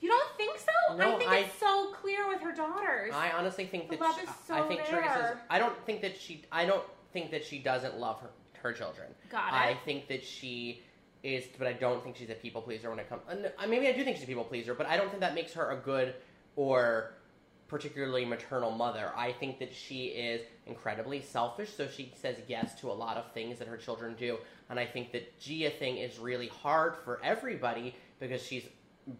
You 0.00 0.08
don't 0.08 0.36
think 0.36 0.58
so? 0.58 0.96
No, 0.96 1.14
I 1.16 1.18
think 1.18 1.30
I- 1.30 1.38
it's 1.40 1.58
so 1.58 1.92
clear 2.00 2.26
with 2.26 2.40
her 2.40 2.52
daughters. 2.52 3.12
I 3.14 3.32
honestly 3.32 3.66
think 3.66 3.90
The 3.90 3.96
that 3.96 4.02
love 4.02 4.16
she- 4.16 4.22
is 4.22 4.28
I 4.48 4.60
so 4.62 4.68
think 4.68 4.86
there. 4.86 5.02
Teresa's. 5.02 5.38
I 5.50 5.58
don't 5.58 5.76
think 5.84 6.00
that 6.02 6.16
she. 6.18 6.42
I 6.50 6.64
don't 6.64 6.84
think 7.12 7.30
that 7.32 7.44
she 7.44 7.58
doesn't 7.58 7.98
love 7.98 8.20
her 8.20 8.30
her 8.62 8.72
children. 8.72 9.08
Got 9.30 9.48
it. 9.48 9.54
I 9.56 9.74
think 9.84 10.06
that 10.08 10.24
she 10.24 10.82
is, 11.22 11.44
but 11.58 11.66
I 11.66 11.72
don't 11.72 12.02
think 12.04 12.16
she's 12.16 12.30
a 12.30 12.34
people 12.34 12.62
pleaser 12.62 12.88
when 12.90 12.98
it 12.98 13.08
comes. 13.08 13.22
Maybe 13.68 13.88
I 13.88 13.92
do 13.92 14.04
think 14.04 14.16
she's 14.16 14.24
a 14.24 14.26
people 14.28 14.44
pleaser, 14.44 14.74
but 14.74 14.86
I 14.86 14.96
don't 14.96 15.08
think 15.08 15.20
that 15.20 15.34
makes 15.34 15.52
her 15.54 15.70
a 15.70 15.76
good 15.76 16.14
or 16.56 17.12
particularly 17.70 18.24
maternal 18.24 18.72
mother. 18.72 19.12
I 19.16 19.30
think 19.32 19.60
that 19.60 19.72
she 19.72 20.06
is 20.06 20.42
incredibly 20.66 21.22
selfish, 21.22 21.70
so 21.72 21.86
she 21.86 22.12
says 22.20 22.36
yes 22.48 22.78
to 22.80 22.90
a 22.90 22.92
lot 22.92 23.16
of 23.16 23.32
things 23.32 23.60
that 23.60 23.68
her 23.68 23.76
children 23.76 24.16
do, 24.18 24.38
and 24.68 24.78
I 24.78 24.84
think 24.84 25.12
that 25.12 25.38
Gia 25.38 25.70
thing 25.70 25.96
is 25.96 26.18
really 26.18 26.48
hard 26.48 26.96
for 27.04 27.20
everybody 27.22 27.94
because 28.18 28.42
she's 28.42 28.64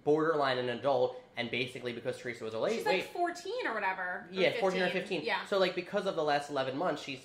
borderline 0.05 0.59
an 0.59 0.69
adult, 0.71 1.17
and 1.37 1.49
basically 1.51 1.93
because 1.93 2.19
Teresa 2.19 2.43
was 2.43 2.55
a 2.55 2.59
late, 2.59 2.79
She's 2.79 2.85
wait, 2.85 2.99
like 3.03 3.13
14 3.13 3.53
or 3.69 3.75
whatever. 3.75 4.03
or 4.03 4.29
yeah, 4.33 4.59
14 4.59 4.83
or 4.83 4.91
15. 4.91 5.23
Yeah. 5.25 5.37
So, 5.49 5.59
like, 5.59 5.77
because 5.77 6.07
of 6.07 6.17
the 6.17 6.25
last 6.25 6.51
11 6.51 6.77
months, 6.77 7.03
she's 7.03 7.21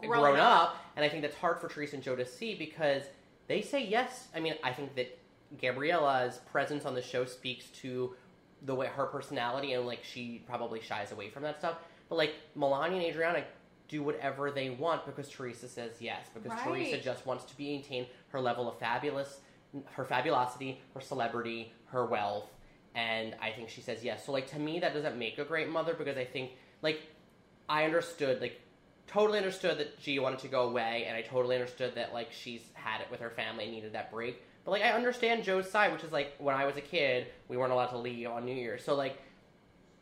Grown 0.00 0.20
grown, 0.22 0.38
up. 0.38 0.62
up. 0.62 0.84
And 0.96 1.04
I 1.04 1.10
think 1.10 1.20
that's 1.20 1.36
hard 1.36 1.60
for 1.60 1.68
Teresa 1.68 1.96
and 1.96 2.02
Joe 2.02 2.16
to 2.16 2.24
see 2.24 2.54
because 2.54 3.02
they 3.48 3.60
say 3.60 3.84
yes. 3.84 4.28
I 4.34 4.40
mean, 4.40 4.54
I 4.64 4.72
think 4.72 4.94
that 4.96 5.18
Gabriella's 5.58 6.38
presence 6.50 6.86
on 6.86 6.94
the 6.94 7.02
show 7.02 7.26
speaks 7.26 7.66
to 7.82 8.14
the 8.62 8.74
way 8.74 8.86
her 8.86 9.06
personality 9.06 9.72
and, 9.72 9.86
like, 9.86 10.04
she 10.04 10.42
probably 10.46 10.80
shies 10.80 11.12
away 11.12 11.30
from 11.30 11.42
that 11.44 11.58
stuff. 11.58 11.76
But, 12.08 12.16
like, 12.16 12.34
Milania 12.56 13.08
and 13.08 13.16
Audriana 13.16 13.44
do 13.88 14.02
whatever 14.02 14.50
they 14.50 14.70
want 14.70 15.04
because 15.06 15.28
Teresa 15.28 15.68
says 15.68 15.92
yes. 16.00 16.26
Because 16.34 16.50
Right. 16.50 16.64
Teresa 16.64 16.98
just 16.98 17.26
wants 17.26 17.44
to 17.44 17.54
maintain 17.58 18.06
her 18.28 18.40
level 18.40 18.68
of 18.68 18.78
fabulous, 18.78 19.40
her 19.92 20.04
fabulosity, 20.04 20.80
her 20.94 21.00
celebrity, 21.00 21.72
her 21.86 22.06
wealth. 22.06 22.50
And 22.94 23.34
I 23.40 23.50
think 23.50 23.68
she 23.68 23.80
says 23.80 24.04
yes. 24.04 24.26
So, 24.26 24.32
like, 24.32 24.48
to 24.48 24.58
me, 24.58 24.80
that 24.80 24.94
doesn't 24.94 25.16
make 25.16 25.38
a 25.38 25.44
great 25.44 25.68
mother 25.68 25.94
because 25.94 26.16
I 26.16 26.24
think, 26.24 26.52
like, 26.82 27.00
I 27.68 27.84
understood, 27.84 28.40
like, 28.40 28.60
totally 29.06 29.38
understood 29.38 29.78
that 29.78 29.94
she 30.00 30.18
wanted 30.18 30.38
to 30.40 30.48
go 30.48 30.68
away, 30.68 31.04
and 31.06 31.16
I 31.16 31.22
totally 31.22 31.56
understood 31.56 31.94
that, 31.96 32.12
like, 32.12 32.30
she's 32.32 32.62
had 32.74 33.00
it 33.00 33.10
with 33.10 33.20
her 33.20 33.30
family 33.30 33.64
and 33.64 33.72
needed 33.72 33.92
that 33.92 34.12
break. 34.12 34.42
But, 34.64 34.72
like, 34.72 34.82
I 34.82 34.90
understand 34.90 35.44
Joe's 35.44 35.70
side, 35.70 35.92
which 35.92 36.04
is, 36.04 36.12
like, 36.12 36.34
when 36.38 36.54
I 36.54 36.66
was 36.66 36.76
a 36.76 36.80
kid, 36.80 37.26
we 37.48 37.56
weren't 37.56 37.72
allowed 37.72 37.88
to 37.88 37.98
leave 37.98 38.26
on 38.28 38.44
New 38.44 38.54
Year's. 38.54 38.84
So, 38.84 38.94
like, 38.94 39.18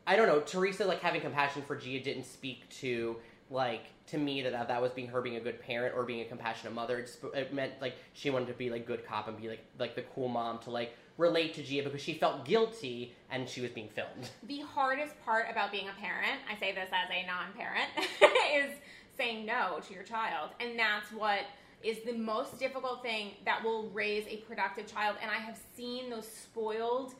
I 0.05 0.15
don't 0.15 0.27
know. 0.27 0.41
Teresa, 0.41 0.85
like, 0.85 1.01
having 1.01 1.21
compassion 1.21 1.61
for 1.61 1.75
Gia 1.75 1.99
didn't 1.99 2.25
speak 2.25 2.67
to, 2.81 3.17
like, 3.49 3.85
to 4.07 4.17
me 4.17 4.41
that 4.41 4.67
that 4.67 4.81
was 4.81 4.91
being 4.91 5.07
her 5.07 5.21
being 5.21 5.37
a 5.37 5.39
good 5.39 5.61
parent 5.61 5.95
or 5.95 6.03
being 6.03 6.21
a 6.21 6.25
compassionate 6.25 6.73
mother. 6.73 6.99
It, 6.99 7.17
it 7.33 7.53
meant, 7.53 7.73
like, 7.79 7.95
she 8.13 8.29
wanted 8.29 8.47
to 8.47 8.53
be, 8.53 8.69
like, 8.69 8.85
good 8.85 9.05
cop 9.05 9.27
and 9.27 9.39
be, 9.39 9.47
like, 9.47 9.63
like 9.77 9.95
the 9.95 10.03
cool 10.13 10.27
mom 10.27 10.59
to, 10.59 10.71
like, 10.71 10.95
relate 11.19 11.53
to 11.53 11.63
Gia 11.63 11.83
because 11.83 12.01
she 12.01 12.13
felt 12.13 12.45
guilty 12.45 13.13
and 13.29 13.47
she 13.47 13.61
was 13.61 13.71
being 13.71 13.89
filmed. 13.89 14.29
the 14.43 14.61
hardest 14.61 15.13
part 15.23 15.45
about 15.51 15.71
being 15.71 15.87
a 15.87 16.01
parent, 16.01 16.39
I 16.51 16.57
say 16.59 16.73
this 16.73 16.89
as 16.91 17.09
a 17.11 17.27
non 17.27 17.53
parent, 17.55 17.89
is 18.55 18.75
saying 19.15 19.45
no 19.45 19.79
to 19.87 19.93
your 19.93 20.03
child. 20.03 20.51
And 20.59 20.79
that's 20.79 21.11
what 21.11 21.41
is 21.83 21.99
the 22.05 22.13
most 22.13 22.59
difficult 22.59 23.01
thing 23.01 23.31
that 23.45 23.63
will 23.63 23.89
raise 23.89 24.25
a 24.27 24.37
productive 24.37 24.87
child. 24.87 25.17
And 25.21 25.31
I 25.31 25.35
have 25.35 25.57
seen 25.75 26.09
those 26.09 26.27
spoiled 26.27 27.13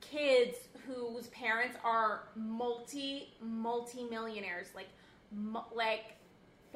kids 0.00 0.56
whose 0.86 1.28
parents 1.28 1.76
are 1.84 2.28
multi 2.34 3.34
multi 3.40 4.04
millionaires, 4.04 4.68
like 4.74 4.88
like 5.74 6.14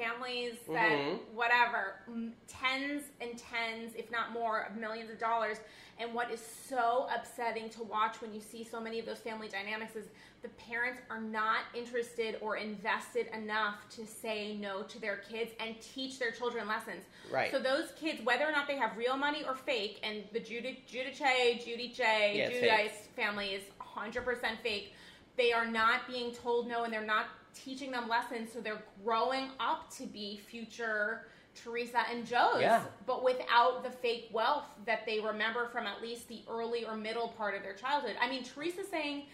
families 0.02 0.54
that 0.68 0.90
Mhm. 0.90 1.20
whatever 1.32 2.00
tens 2.48 3.04
and 3.20 3.38
tens, 3.38 3.94
if 3.94 4.10
not 4.10 4.32
more, 4.32 4.60
of 4.62 4.76
millions 4.76 5.10
of 5.10 5.18
dollars. 5.18 5.58
And 5.98 6.14
what 6.14 6.30
is 6.30 6.40
so 6.44 7.06
upsetting 7.14 7.68
to 7.70 7.82
watch 7.82 8.20
when 8.20 8.32
you 8.34 8.40
see 8.40 8.64
so 8.64 8.80
many 8.80 8.98
of 8.98 9.06
those 9.06 9.20
family 9.20 9.48
dynamics 9.48 9.94
is 9.94 10.06
the 10.40 10.48
parents 10.50 11.00
are 11.10 11.20
not 11.20 11.60
interested 11.74 12.38
or 12.40 12.56
invested 12.56 13.28
enough 13.28 13.88
to 13.90 14.06
say 14.06 14.56
no 14.56 14.82
to 14.84 14.98
their 14.98 15.18
kids 15.18 15.52
and 15.60 15.80
teach 15.80 16.18
their 16.18 16.32
children 16.32 16.66
lessons. 16.66 17.04
Right. 17.30 17.52
So 17.52 17.60
those 17.60 17.92
kids, 17.92 18.22
whether 18.24 18.44
or 18.44 18.50
not 18.52 18.66
they 18.66 18.76
have 18.76 18.96
real 18.96 19.16
money 19.16 19.44
or 19.44 19.54
fake, 19.54 20.00
and 20.02 20.24
the 20.32 20.40
Judy, 20.40 20.82
Giudice, 20.90 21.64
Judy 21.64 21.88
J, 21.88 22.38
Yeah, 22.38 22.50
Giudice 22.50 23.06
family 23.14 23.54
is 23.54 23.62
100% 23.78 24.60
fake. 24.62 24.94
they 25.36 25.50
are 25.50 25.64
not 25.66 26.06
being 26.06 26.30
told 26.34 26.68
no 26.68 26.84
and 26.84 26.92
they're 26.92 27.00
not 27.00 27.26
teaching 27.54 27.90
them 27.90 28.08
lessons 28.08 28.50
so 28.52 28.60
they're 28.60 28.82
growing 29.04 29.48
up 29.60 29.90
to 29.96 30.04
be 30.06 30.40
future 30.48 31.26
Teresa 31.54 32.02
and 32.10 32.26
Joe's 32.26 32.60
Yeah. 32.62 32.82
but 33.06 33.22
without 33.22 33.82
the 33.84 33.90
fake 33.90 34.28
wealth 34.32 34.64
that 34.86 35.04
they 35.04 35.20
remember 35.20 35.66
from 35.68 35.86
at 35.86 36.00
least 36.00 36.28
the 36.28 36.40
early 36.48 36.84
or 36.86 36.96
middle 36.96 37.28
part 37.28 37.54
of 37.54 37.62
their 37.62 37.74
childhood. 37.74 38.16
I 38.20 38.28
mean 38.30 38.42
Teresa 38.42 38.84
saying 38.90 39.24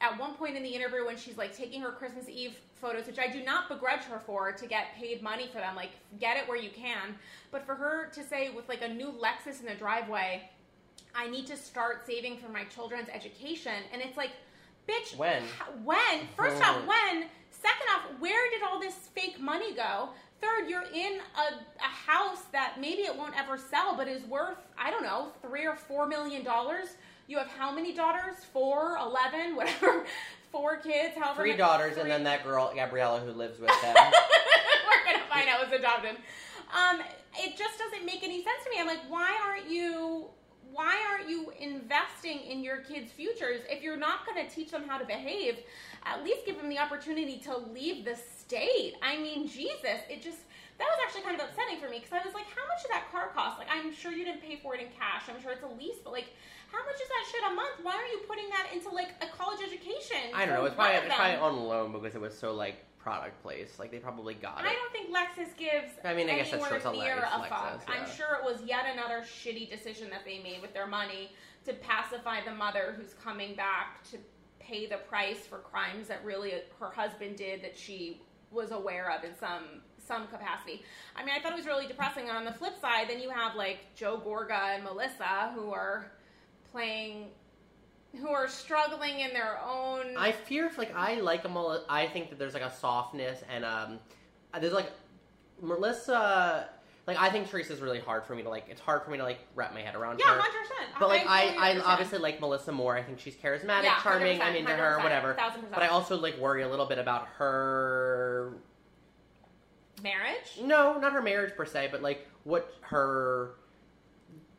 at 0.00 0.18
one 0.18 0.34
point 0.34 0.56
in 0.56 0.62
the 0.62 0.68
interview 0.68 1.04
when 1.06 1.16
she's 1.16 1.36
like 1.36 1.56
taking 1.56 1.80
her 1.80 1.90
Christmas 1.90 2.28
Eve 2.28 2.56
photos, 2.80 3.06
which 3.06 3.18
I 3.18 3.28
do 3.28 3.42
not 3.42 3.68
begrudge 3.68 4.02
her 4.02 4.18
for 4.18 4.52
to 4.52 4.66
get 4.66 4.94
paid 4.96 5.22
money 5.22 5.48
for 5.52 5.58
them, 5.58 5.74
like 5.74 5.90
get 6.20 6.36
it 6.36 6.46
where 6.48 6.58
you 6.58 6.70
can. 6.70 7.14
But 7.50 7.64
for 7.64 7.74
her 7.74 8.10
to 8.12 8.22
say 8.22 8.50
with 8.50 8.68
like 8.68 8.82
a 8.82 8.88
new 8.88 9.12
Lexus 9.12 9.60
in 9.60 9.66
the 9.66 9.74
driveway, 9.74 10.48
I 11.14 11.28
need 11.28 11.46
to 11.46 11.56
start 11.56 12.06
saving 12.06 12.38
for 12.38 12.48
my 12.48 12.64
children's 12.64 13.08
education, 13.08 13.72
and 13.92 14.02
it's 14.02 14.16
like, 14.16 14.30
bitch, 14.88 15.16
When? 15.16 15.42
When? 15.84 16.26
First 16.36 16.60
off, 16.62 16.76
when? 16.86 17.26
Second 17.64 17.88
off, 17.94 18.20
where 18.20 18.50
did 18.50 18.62
all 18.62 18.78
this 18.78 18.94
fake 19.14 19.40
money 19.40 19.74
go? 19.74 20.10
Third, 20.42 20.68
you're 20.68 20.84
in 20.92 21.18
a, 21.36 21.54
a 21.80 21.82
house 21.82 22.42
that 22.52 22.74
maybe 22.78 23.02
it 23.02 23.16
won't 23.16 23.34
ever 23.38 23.56
sell, 23.56 23.96
but 23.96 24.06
is 24.06 24.22
worth, 24.24 24.58
I 24.78 24.90
don't 24.90 25.02
know, 25.02 25.28
three 25.40 25.66
or 25.66 25.74
four 25.74 26.06
million 26.06 26.44
dollars. 26.44 26.88
You 27.26 27.38
have 27.38 27.46
how 27.48 27.72
many 27.74 27.94
daughters? 27.94 28.34
Four, 28.52 28.98
eleven, 28.98 29.56
whatever. 29.56 30.04
Four 30.52 30.76
kids, 30.76 31.14
however 31.16 31.40
Three 31.40 31.50
many- 31.50 31.58
daughters, 31.58 31.94
three- 31.94 32.02
and 32.02 32.10
then 32.10 32.24
that 32.24 32.44
girl 32.44 32.70
Gabriella 32.74 33.20
who 33.20 33.30
lives 33.32 33.58
with 33.58 33.70
them. 33.82 33.94
we're 33.96 35.04
gonna 35.12 35.24
find 35.32 35.48
out 35.48 35.66
was 35.68 35.72
adopted. 35.78 36.16
Um, 36.74 37.00
it 37.38 37.56
just 37.56 37.78
doesn't 37.78 38.04
make 38.04 38.22
any 38.22 38.42
sense 38.42 38.62
to 38.64 38.70
me. 38.70 38.76
I'm 38.78 38.86
like, 38.86 39.00
why 39.08 39.30
aren't 39.44 39.70
you? 39.70 40.26
Why 40.74 40.98
aren't 41.08 41.30
you 41.30 41.52
investing 41.60 42.40
in 42.40 42.64
your 42.64 42.78
kids' 42.78 43.12
futures? 43.12 43.60
If 43.70 43.80
you're 43.80 43.96
not 43.96 44.26
going 44.26 44.44
to 44.44 44.52
teach 44.52 44.72
them 44.72 44.82
how 44.88 44.98
to 44.98 45.04
behave, 45.04 45.58
at 46.04 46.24
least 46.24 46.44
give 46.44 46.56
them 46.56 46.68
the 46.68 46.78
opportunity 46.78 47.38
to 47.44 47.56
leave 47.56 48.04
the 48.04 48.16
state. 48.16 48.94
I 49.00 49.16
mean, 49.16 49.46
Jesus, 49.46 50.02
it 50.10 50.20
just 50.20 50.38
that 50.78 50.88
was 50.90 50.98
actually 51.06 51.22
kind 51.22 51.40
of 51.40 51.46
upsetting 51.46 51.78
for 51.78 51.88
me 51.88 52.02
because 52.02 52.10
I 52.10 52.26
was 52.26 52.34
like, 52.34 52.50
how 52.50 52.66
much 52.66 52.82
did 52.82 52.90
that 52.90 53.06
car 53.12 53.30
cost? 53.30 53.60
Like, 53.60 53.68
I'm 53.70 53.94
sure 53.94 54.10
you 54.10 54.24
didn't 54.24 54.42
pay 54.42 54.58
for 54.60 54.74
it 54.74 54.80
in 54.80 54.88
cash. 54.98 55.30
I'm 55.30 55.40
sure 55.40 55.52
it's 55.52 55.62
a 55.62 55.70
lease, 55.78 56.02
but 56.02 56.12
like, 56.12 56.34
how 56.72 56.82
much 56.82 56.98
is 56.98 57.06
that 57.06 57.24
shit 57.30 57.52
a 57.52 57.54
month? 57.54 57.78
Why 57.86 57.94
are 57.94 58.10
you 58.10 58.26
putting 58.26 58.50
that 58.50 58.74
into 58.74 58.90
like 58.90 59.14
a 59.22 59.30
college 59.30 59.60
education? 59.62 60.34
I 60.34 60.44
don't 60.44 60.58
know. 60.58 60.64
It's 60.64 60.74
probably, 60.74 60.96
it's 61.06 61.14
probably 61.14 61.36
on 61.36 61.54
loan 61.70 61.92
because 61.92 62.16
it 62.16 62.20
was 62.20 62.36
so 62.36 62.52
like 62.52 62.82
product 63.04 63.40
place. 63.42 63.78
Like 63.78 63.90
they 63.90 63.98
probably 63.98 64.34
got 64.34 64.60
it. 64.60 64.66
I 64.66 64.74
don't 64.74 64.90
think 64.90 65.14
Lexus 65.14 65.56
gives. 65.56 65.92
I 66.02 66.14
mean, 66.14 66.28
I 66.30 66.36
guess 66.36 66.50
that's 66.50 66.66
true. 66.66 66.76
It's 66.78 66.86
a 66.86 66.92
near 66.92 67.18
a 67.18 67.38
Lexus, 67.38 67.48
fuck. 67.48 67.88
I'm 67.88 68.10
sure 68.10 68.38
it 68.40 68.44
was 68.44 68.62
yet 68.64 68.86
another 68.90 69.20
shitty 69.20 69.70
decision 69.70 70.08
that 70.10 70.24
they 70.24 70.40
made 70.42 70.62
with 70.62 70.72
their 70.72 70.86
money 70.86 71.30
to 71.66 71.74
pacify 71.74 72.42
the 72.44 72.54
mother 72.54 72.94
who's 72.96 73.14
coming 73.22 73.54
back 73.54 74.02
to 74.10 74.18
pay 74.58 74.86
the 74.86 74.96
price 74.96 75.46
for 75.46 75.58
crimes 75.58 76.08
that 76.08 76.24
really 76.24 76.54
her 76.80 76.90
husband 76.90 77.36
did 77.36 77.62
that 77.62 77.76
she 77.76 78.22
was 78.50 78.70
aware 78.70 79.10
of 79.10 79.22
in 79.22 79.36
some 79.38 79.82
some 80.06 80.26
capacity. 80.28 80.82
I 81.14 81.24
mean, 81.24 81.34
I 81.36 81.40
thought 81.40 81.52
it 81.52 81.56
was 81.56 81.66
really 81.66 81.86
depressing. 81.86 82.28
And 82.28 82.36
on 82.36 82.44
the 82.44 82.52
flip 82.52 82.80
side, 82.80 83.08
then 83.08 83.20
you 83.20 83.30
have 83.30 83.54
like 83.54 83.94
Joe 83.94 84.20
Gorga 84.24 84.74
and 84.74 84.84
Melissa 84.84 85.52
who 85.54 85.72
are 85.72 86.10
playing, 86.72 87.28
who 88.20 88.28
are 88.28 88.48
struggling 88.48 89.20
in 89.20 89.32
their 89.32 89.58
own. 89.66 90.16
I 90.16 90.32
fear 90.32 90.66
if 90.66 90.78
like 90.78 90.94
I 90.94 91.20
like 91.20 91.42
them 91.42 91.56
all. 91.56 91.82
I 91.88 92.06
think 92.06 92.30
that 92.30 92.38
there's 92.38 92.54
like 92.54 92.62
a 92.62 92.72
softness 92.72 93.42
and 93.50 93.64
um, 93.64 93.98
there's 94.60 94.72
like 94.72 94.90
Melissa. 95.60 96.68
Like 97.06 97.18
I 97.18 97.28
think 97.28 97.50
Teresa's 97.50 97.80
really 97.80 98.00
hard 98.00 98.24
for 98.24 98.34
me 98.34 98.42
to 98.42 98.48
like. 98.48 98.64
It's 98.70 98.80
hard 98.80 99.02
for 99.04 99.10
me 99.10 99.18
to 99.18 99.24
like 99.24 99.38
wrap 99.54 99.74
my 99.74 99.82
head 99.82 99.94
around 99.94 100.20
yeah, 100.20 100.34
her. 100.34 100.40
hundred 100.40 100.62
percent. 100.62 100.90
But 100.98 101.08
like 101.10 101.26
I, 101.26 101.74
I 101.74 101.78
obviously 101.80 102.18
like 102.18 102.40
Melissa 102.40 102.72
more. 102.72 102.96
I 102.96 103.02
think 103.02 103.20
she's 103.20 103.34
charismatic, 103.34 103.84
Yeah, 103.84 103.98
charming. 104.02 104.40
I'm 104.40 104.56
into 104.56 104.70
her, 104.72 104.98
100%, 104.98 105.02
whatever. 105.02 105.34
1000%. 105.34 105.54
But 105.70 105.82
I 105.82 105.88
also 105.88 106.16
like 106.16 106.38
worry 106.38 106.62
a 106.62 106.68
little 106.68 106.86
bit 106.86 106.98
about 106.98 107.28
her. 107.36 108.54
marriage. 110.02 110.58
No, 110.62 110.98
not 110.98 111.12
her 111.12 111.20
marriage 111.22 111.54
per 111.54 111.66
se, 111.66 111.88
but 111.90 112.00
like 112.02 112.26
what 112.44 112.72
her 112.82 113.50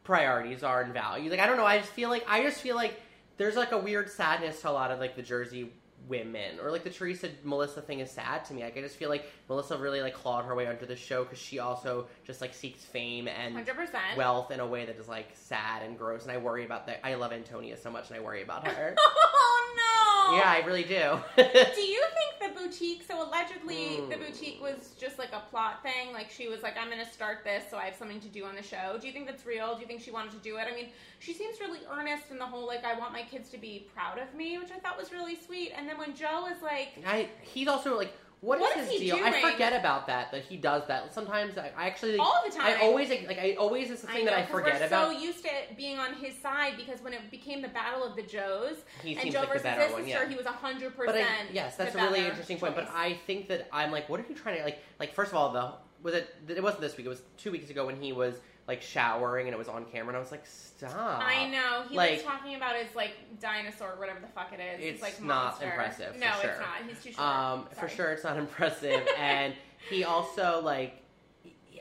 priorities 0.03 0.62
are 0.64 0.82
and 0.82 0.93
values. 0.93 1.32
Like 1.32 1.39
I 1.39 1.47
don't 1.47 1.58
know. 1.58 1.66
I 1.66 1.80
just 1.80 1.91
feel 1.91 2.10
like 2.10 2.26
I 2.30 2.43
just 2.43 2.62
feel 2.62 2.76
like 2.76 3.01
there's 3.38 3.56
like 3.56 3.72
a 3.72 3.78
weird 3.78 4.10
sadness 4.10 4.62
to 4.62 4.70
a 4.70 4.72
lot 4.72 4.92
of 4.92 5.00
like 5.00 5.16
the 5.16 5.22
Jersey 5.22 5.72
women 6.08 6.60
or 6.62 6.72
like 6.72 6.84
the 6.84 6.89
Teresa 6.89 7.30
Melissa 7.43 7.82
thing 7.82 7.99
is 7.99 8.12
sad 8.12 8.45
to 8.45 8.53
me. 8.53 8.64
Like 8.64 8.78
I 8.78 8.82
just 8.82 8.95
feel 8.95 9.10
like 9.10 9.26
Melissa 9.49 9.78
really 9.78 10.01
like 10.01 10.14
clawed 10.14 10.45
her 10.45 10.56
way 10.56 10.68
onto 10.68 10.86
the 10.86 10.95
show 10.95 11.24
because 11.24 11.39
she 11.39 11.60
also 11.60 12.08
just 12.26 12.41
like 12.41 12.53
seeks 12.53 12.84
fame 12.84 13.28
and 13.28 13.53
Hundred 13.53 13.76
percent. 13.76 14.18
wealth 14.18 14.51
in 14.51 14.60
a 14.60 14.68
way 14.68 14.86
that 14.86 14.97
is 14.97 15.08
like 15.08 15.30
sad 15.34 15.82
and 15.84 15.97
gross. 15.97 16.24
And 16.24 16.32
I 16.32 16.38
worry 16.38 16.66
about 16.66 16.86
that. 16.88 16.99
I 17.06 17.16
love 17.16 17.32
Antonia 17.34 17.78
so 17.78 17.89
much, 17.89 18.10
and 18.10 18.18
I 18.18 18.22
worry 18.22 18.43
about 18.43 18.68
her. 18.68 18.95
oh 18.99 20.30
no. 20.32 20.38
yeah, 20.38 20.49
I 20.51 20.66
really 20.66 20.84
do. 20.84 21.18
Do 21.38 21.82
you 21.82 22.03
think 22.14 22.56
the 22.56 22.60
boutique? 22.62 23.03
So 23.08 23.28
allegedly, 23.28 24.01
the 24.10 24.16
Hmm. 24.16 24.24
boutique 24.24 24.62
was 24.62 24.91
just 24.99 25.18
like 25.20 25.30
a 25.34 25.41
plot 25.49 25.84
thing. 25.84 26.14
Like 26.14 26.30
she 26.30 26.47
was 26.47 26.62
like, 26.64 26.76
"I'm 26.78 26.89
to 26.89 27.06
start 27.12 27.43
this, 27.43 27.64
so 27.70 27.78
I 27.78 27.86
have 27.86 27.95
something 27.95 28.20
to 28.22 28.28
do 28.28 28.45
on 28.45 28.56
the 28.56 28.64
show." 28.64 28.97
Do 28.99 29.08
you 29.08 29.14
think 29.14 29.26
that's 29.28 29.45
real? 29.45 29.76
Do 29.76 29.82
you 29.82 29.88
think 29.88 30.01
she 30.01 30.12
wanted 30.12 30.32
to 30.32 30.38
do 30.38 30.58
it? 30.58 30.68
I 30.72 30.76
mean, 30.76 30.88
she 31.20 31.34
seems 31.34 31.60
really 31.60 31.80
earnest 31.91 32.32
in 32.32 32.38
the 32.38 32.45
whole 32.45 32.66
like, 32.68 32.84
"I 32.86 32.97
want 32.97 33.12
my 33.14 33.24
kids 33.24 33.49
to 33.49 33.58
be 33.58 33.88
proud 33.93 34.18
of 34.20 34.34
me," 34.36 34.58
which 34.58 34.72
I 34.72 34.80
thought 34.80 34.97
was 34.97 35.12
really 35.12 35.36
sweet. 35.36 35.74
And 35.76 35.88
then 35.88 35.95
when 35.98 36.16
Joe 36.16 36.48
is 36.48 36.62
like, 36.62 36.89
I 37.06 37.30
he's 37.41 37.68
also 37.68 37.98
like 37.98 38.14
what 38.46 38.60
is 38.60 38.64
What 38.64 38.78
is 38.78 38.91
his 38.91 39.00
deal? 39.00 39.16
I 39.24 39.41
forget 39.41 39.74
about 39.74 40.06
that 40.06 40.32
that 40.32 40.43
he 40.43 40.56
does 40.56 40.84
that. 40.88 41.12
Sometimes 41.12 41.58
I, 41.58 41.72
I 41.76 41.88
actually 41.88 42.18
All 42.18 42.43
the 42.46 42.52
time. 42.52 42.68
I 42.68 42.82
always 42.82 43.10
like, 43.10 43.39
I 43.39 43.56
always 43.56 43.89
is 43.89 44.02
the 44.02 44.08
thing 44.08 44.18
I 44.18 44.20
know, 44.20 44.26
that 44.26 44.39
I 44.39 44.46
forget 44.46 44.80
we're 44.80 44.86
about. 44.88 45.12
so 45.12 45.20
used 45.20 45.43
to 45.43 45.50
being 45.76 45.98
on 45.98 46.14
his 46.14 46.38
side 46.38 46.74
because 46.78 47.02
when 47.02 47.14
it 47.14 47.32
became 47.32 47.64
the 47.64 47.70
battle 47.70 48.04
of 48.04 48.16
the 48.16 48.22
Joes 48.22 48.76
He 49.02 49.16
and 49.18 49.32
Joe 49.32 49.39
like 49.39 49.54
versus 49.54 49.66
his 49.66 49.96
sister, 49.96 50.08
yeah. 50.08 50.30
he 50.30 50.36
was 50.36 50.46
hundred 50.46 50.96
percent. 50.96 51.28
yes, 51.54 51.76
that's 51.76 51.96
a 51.96 51.98
really 51.98 52.26
interesting 52.26 52.60
point. 52.60 52.76
But 52.76 52.89
I 52.93 53.18
think 53.26 53.48
that 53.48 53.68
I'm 53.74 53.91
like, 53.91 54.10
what 54.10 54.20
are 54.20 54.26
you 54.30 54.36
trying 54.36 54.58
to 54.58 54.64
like? 54.64 54.80
Like 55.00 55.16
first 55.16 55.32
of 55.32 55.38
all, 55.38 55.52
the 55.52 55.72
was 56.04 56.14
it? 56.14 56.36
It 56.48 56.62
wasn't 56.62 56.82
this 56.82 56.98
week. 56.98 57.08
It 57.08 57.10
was 57.10 57.24
two 57.38 57.52
weeks 57.52 57.72
ago 57.72 57.88
when 57.88 58.00
he 58.00 58.14
was 58.14 58.36
like 58.68 58.82
showering 58.82 59.47
and 59.47 59.53
it 59.53 59.57
was 59.57 59.68
on 59.68 59.86
camera, 59.86 60.09
and 60.09 60.18
I 60.18 60.20
was 60.20 60.32
like, 60.32 60.45
stop. 60.45 60.93
I 61.24 61.47
know. 61.49 61.84
He 61.89 61.95
Like- 61.95 62.13
was 62.13 62.24
talking 62.24 62.55
about 62.55 62.76
his 62.76 62.93
like 62.95 63.13
dinosaur, 63.39 63.95
whatever 63.97 64.20
the 64.20 64.28
fuck 64.28 64.51
it 64.53 64.59
is. 64.59 64.80
It's 64.95 65.01
like 65.01 65.22
not 65.22 65.28
monster. 65.59 65.66
impressive, 65.66 66.13
for 66.13 66.20
No, 66.20 66.32
sure. 66.41 66.49
it's 66.51 66.59
not. 66.59 66.89
He's 66.89 67.03
too 67.03 67.11
short. 67.11 67.28
Um, 67.28 67.68
for 67.80 67.88
sure, 67.88 68.11
it's 68.11 68.24
not 68.24 68.38
impressive, 68.45 69.07
and 69.18 69.53
he 69.89 70.03
also 70.03 70.61
like 70.63 71.01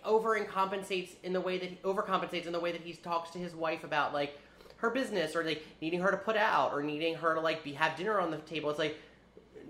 over 0.04 0.38
compensates 0.44 1.14
in 1.22 1.32
the 1.32 1.40
way 1.40 1.56
that 1.58 1.70
he 1.70 1.76
overcompensates 1.76 2.44
in 2.44 2.52
the 2.52 2.60
way 2.60 2.70
that 2.72 2.82
he 2.82 2.92
talks 2.92 3.30
to 3.30 3.38
his 3.38 3.54
wife 3.54 3.84
about 3.84 4.12
like 4.12 4.38
her 4.76 4.90
business 4.90 5.34
or 5.34 5.42
like 5.42 5.64
needing 5.80 6.00
her 6.00 6.10
to 6.10 6.16
put 6.18 6.36
out 6.36 6.72
or 6.74 6.82
needing 6.82 7.14
her 7.14 7.34
to 7.34 7.40
like 7.40 7.64
be 7.64 7.72
have 7.72 7.96
dinner 7.96 8.20
on 8.20 8.30
the 8.30 8.36
table. 8.38 8.68
It's 8.68 8.78
like 8.78 8.98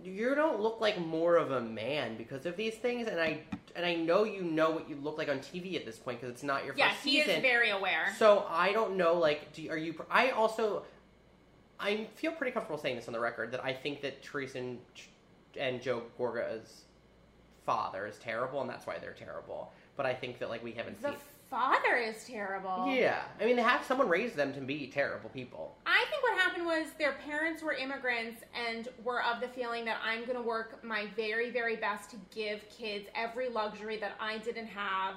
you 0.02 0.34
don't 0.34 0.60
look 0.60 0.80
like 0.80 0.98
more 0.98 1.36
of 1.36 1.52
a 1.52 1.60
man 1.60 2.16
because 2.16 2.44
of 2.44 2.56
these 2.56 2.74
things, 2.74 3.06
and 3.06 3.20
I 3.20 3.42
and 3.76 3.84
I 3.84 3.94
know 3.94 4.24
you 4.24 4.42
know 4.42 4.70
what 4.70 4.88
you 4.88 4.96
look 4.96 5.18
like 5.18 5.28
on 5.28 5.38
TV 5.38 5.76
at 5.76 5.84
this 5.84 5.98
point 5.98 6.20
because 6.20 6.32
it's 6.32 6.42
not 6.42 6.64
your 6.64 6.74
Yeah, 6.76 6.90
first 6.90 7.04
he 7.04 7.18
season. 7.20 7.36
is 7.36 7.42
very 7.42 7.70
aware. 7.70 8.12
So 8.18 8.46
I 8.48 8.72
don't 8.72 8.96
know. 8.96 9.14
Like, 9.14 9.52
do, 9.52 9.68
are 9.70 9.76
you? 9.76 9.94
I 10.10 10.30
also, 10.30 10.84
I 11.80 12.06
feel 12.14 12.32
pretty 12.32 12.52
comfortable 12.52 12.80
saying 12.80 12.96
this 12.96 13.06
on 13.08 13.12
the 13.12 13.20
record 13.20 13.50
that 13.52 13.64
I 13.64 13.72
think 13.72 14.00
that 14.02 14.22
Teresa 14.22 14.58
and, 14.58 14.78
and 15.58 15.82
Joe 15.82 16.02
Gorga's 16.18 16.82
father 17.66 18.06
is 18.06 18.18
terrible, 18.18 18.60
and 18.60 18.68
that's 18.70 18.86
why 18.86 18.98
they're 18.98 19.12
terrible. 19.12 19.72
But 19.96 20.06
I 20.06 20.14
think 20.14 20.38
that 20.38 20.50
like 20.50 20.62
we 20.62 20.72
haven't 20.72 21.00
the 21.02 21.10
seen. 21.10 21.18
Father 21.54 21.96
is 21.96 22.24
terrible. 22.24 22.92
Yeah, 22.92 23.22
I 23.40 23.44
mean, 23.44 23.54
they 23.54 23.62
have 23.62 23.84
someone 23.84 24.08
raise 24.08 24.32
them 24.32 24.52
to 24.54 24.60
be 24.60 24.88
terrible 24.88 25.30
people. 25.30 25.76
I 25.86 26.04
think 26.10 26.22
what 26.24 26.36
happened 26.36 26.66
was 26.66 26.86
their 26.98 27.12
parents 27.12 27.62
were 27.62 27.74
immigrants 27.74 28.42
and 28.68 28.88
were 29.04 29.22
of 29.22 29.40
the 29.40 29.46
feeling 29.46 29.84
that 29.84 29.98
I'm 30.04 30.22
going 30.24 30.34
to 30.34 30.42
work 30.42 30.82
my 30.82 31.06
very, 31.14 31.50
very 31.50 31.76
best 31.76 32.10
to 32.10 32.16
give 32.34 32.68
kids 32.70 33.06
every 33.14 33.48
luxury 33.48 33.98
that 33.98 34.14
I 34.18 34.38
didn't 34.38 34.66
have. 34.66 35.14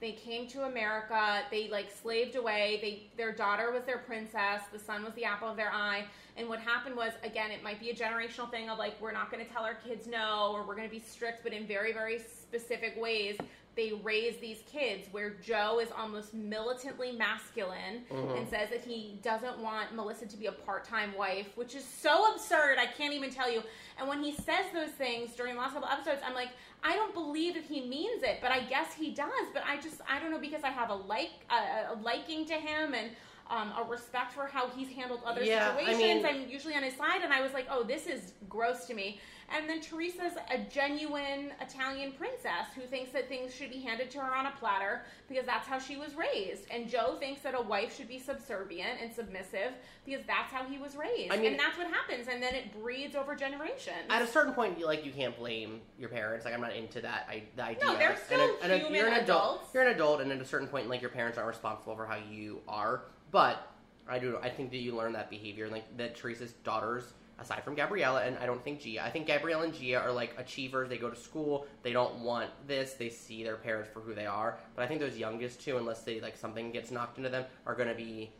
They 0.00 0.12
came 0.12 0.46
to 0.48 0.62
America. 0.62 1.42
They 1.50 1.68
like 1.68 1.90
slaved 1.90 2.36
away. 2.36 2.78
They 2.80 3.02
their 3.18 3.32
daughter 3.32 3.70
was 3.70 3.82
their 3.84 3.98
princess. 3.98 4.62
The 4.72 4.78
son 4.78 5.04
was 5.04 5.12
the 5.14 5.24
apple 5.24 5.48
of 5.48 5.56
their 5.56 5.72
eye. 5.72 6.06
And 6.38 6.48
what 6.48 6.58
happened 6.60 6.96
was 6.96 7.12
again, 7.22 7.50
it 7.50 7.62
might 7.62 7.80
be 7.80 7.90
a 7.90 7.94
generational 7.94 8.50
thing 8.50 8.70
of 8.70 8.78
like 8.78 8.98
we're 8.98 9.12
not 9.12 9.30
going 9.30 9.44
to 9.44 9.52
tell 9.52 9.62
our 9.62 9.74
kids 9.74 10.06
no 10.06 10.52
or 10.54 10.66
we're 10.66 10.76
going 10.76 10.88
to 10.88 10.94
be 10.94 11.02
strict, 11.02 11.42
but 11.42 11.52
in 11.52 11.66
very, 11.66 11.92
very 11.92 12.18
specific 12.18 12.98
ways. 12.98 13.36
They 13.76 13.92
raise 14.02 14.36
these 14.38 14.62
kids 14.70 15.08
where 15.12 15.30
Joe 15.30 15.78
is 15.80 15.88
almost 15.96 16.34
militantly 16.34 17.12
masculine 17.12 18.04
Mhm. 18.10 18.36
and 18.38 18.48
says 18.48 18.68
that 18.70 18.82
he 18.82 19.18
doesn't 19.22 19.58
want 19.58 19.94
Melissa 19.94 20.26
to 20.26 20.36
be 20.36 20.46
a 20.46 20.52
part-time 20.52 21.14
wife, 21.16 21.56
which 21.56 21.74
is 21.74 21.84
so 21.84 22.32
absurd. 22.34 22.78
I 22.78 22.86
can't 22.86 23.14
even 23.14 23.30
tell 23.30 23.50
you. 23.50 23.62
And 23.98 24.08
when 24.08 24.22
he 24.22 24.32
says 24.32 24.66
those 24.72 24.90
things 24.90 25.34
during 25.36 25.54
the 25.54 25.60
last 25.60 25.74
couple 25.74 25.88
episodes, 25.88 26.20
I'm 26.24 26.34
like, 26.34 26.50
I 26.82 26.96
don't 26.96 27.14
believe 27.14 27.54
that 27.54 27.64
he 27.64 27.82
means 27.86 28.22
it, 28.22 28.38
but 28.42 28.50
I 28.50 28.60
guess 28.60 28.92
he 28.94 29.12
does. 29.12 29.46
But 29.54 29.62
I 29.66 29.76
just, 29.76 30.00
I 30.08 30.18
don't 30.18 30.30
know 30.30 30.38
because 30.38 30.64
I 30.64 30.70
have 30.70 30.90
a 30.90 30.94
like, 30.94 31.30
a, 31.50 31.92
a 31.92 31.94
liking 32.02 32.46
to 32.46 32.54
him 32.54 32.94
and 32.94 33.10
um, 33.50 33.72
a 33.78 33.84
respect 33.84 34.32
for 34.32 34.46
how 34.46 34.68
he's 34.68 34.88
handled 34.88 35.20
other 35.26 35.42
Yeah, 35.42 35.74
I 35.76 35.80
situations. 35.84 36.22
mean- 36.22 36.26
I'm 36.26 36.48
usually 36.48 36.74
on 36.74 36.82
his 36.84 36.94
side, 36.96 37.22
and 37.22 37.32
I 37.32 37.40
was 37.42 37.52
like, 37.52 37.66
oh, 37.68 37.82
this 37.82 38.06
is 38.06 38.32
gross 38.48 38.86
to 38.86 38.94
me. 38.94 39.20
And 39.52 39.68
then 39.68 39.80
Teresa's 39.80 40.34
a 40.48 40.58
genuine 40.58 41.50
Italian 41.60 42.12
princess 42.12 42.66
who 42.76 42.82
thinks 42.82 43.10
that 43.10 43.28
things 43.28 43.52
should 43.52 43.70
be 43.70 43.80
handed 43.80 44.08
to 44.12 44.18
her 44.20 44.32
on 44.32 44.46
a 44.46 44.52
platter 44.60 45.02
because 45.28 45.44
that's 45.44 45.66
how 45.66 45.80
she 45.80 45.96
was 45.96 46.14
raised. 46.14 46.66
And 46.70 46.88
Joe 46.88 47.16
thinks 47.18 47.40
that 47.42 47.56
a 47.56 47.60
wife 47.60 47.96
should 47.96 48.06
be 48.06 48.20
subservient 48.20 49.00
and 49.02 49.12
submissive 49.12 49.72
because 50.06 50.24
that's 50.28 50.52
how 50.52 50.62
he 50.66 50.78
was 50.78 50.94
raised. 50.94 51.32
I 51.32 51.36
mean- 51.38 51.46
and 51.50 51.58
that's 51.58 51.76
what 51.76 51.88
happens. 51.88 52.28
And 52.28 52.40
then 52.40 52.54
it 52.54 52.72
breeds 52.80 53.16
over 53.16 53.34
generations. 53.34 53.96
At 54.08 54.22
a 54.22 54.26
certain 54.28 54.54
point, 54.54 54.78
you 54.78 54.86
like 54.86 55.04
you 55.04 55.10
can't 55.10 55.36
blame 55.36 55.80
your 55.98 56.10
parents. 56.10 56.44
Like 56.44 56.54
I'm 56.54 56.60
not 56.60 56.76
into 56.76 57.00
that. 57.00 57.26
I, 57.28 57.42
the 57.56 57.64
idea. 57.64 57.84
No, 57.86 57.98
they're 57.98 58.10
And 58.10 58.18
still 58.20 58.40
a- 58.40 58.62
and 58.62 58.72
a- 58.72 58.78
human 58.78 58.94
you're 58.94 59.08
an 59.08 59.14
adult. 59.14 59.54
adults. 59.56 59.74
You're 59.74 59.82
an 59.82 59.92
adult, 59.96 60.20
and 60.20 60.30
at 60.30 60.40
a 60.40 60.44
certain 60.46 60.68
point, 60.68 60.88
like 60.88 61.00
your 61.00 61.10
parents 61.10 61.38
aren't 61.38 61.48
responsible 61.48 61.96
for 61.96 62.06
how 62.06 62.18
you 62.30 62.60
are. 62.68 63.02
But 63.30 63.66
I 64.08 64.18
do. 64.18 64.38
I 64.42 64.48
think 64.48 64.70
that 64.70 64.78
you 64.78 64.94
learn 64.96 65.12
that 65.12 65.30
behavior, 65.30 65.68
like 65.68 65.96
that 65.96 66.16
Teresa's 66.16 66.52
daughters, 66.64 67.12
aside 67.38 67.62
from 67.64 67.74
Gabriella, 67.74 68.22
and 68.22 68.36
I 68.38 68.46
don't 68.46 68.62
think 68.62 68.80
Gia. 68.80 69.04
I 69.04 69.10
think 69.10 69.26
Gabriella 69.26 69.64
and 69.64 69.74
Gia 69.74 70.00
are 70.00 70.12
like 70.12 70.34
achievers. 70.38 70.88
They 70.88 70.98
go 70.98 71.10
to 71.10 71.16
school. 71.16 71.66
They 71.82 71.92
don't 71.92 72.20
want 72.20 72.50
this. 72.66 72.94
They 72.94 73.08
see 73.08 73.42
their 73.44 73.56
parents 73.56 73.88
for 73.92 74.00
who 74.00 74.14
they 74.14 74.26
are. 74.26 74.58
But 74.74 74.84
I 74.84 74.88
think 74.88 75.00
those 75.00 75.16
youngest 75.16 75.60
two, 75.60 75.76
unless 75.76 76.02
they 76.02 76.20
like 76.20 76.36
something 76.36 76.72
gets 76.72 76.90
knocked 76.90 77.18
into 77.18 77.30
them, 77.30 77.44
are 77.66 77.74
going 77.74 77.88
to 77.88 77.94
be 77.94 78.32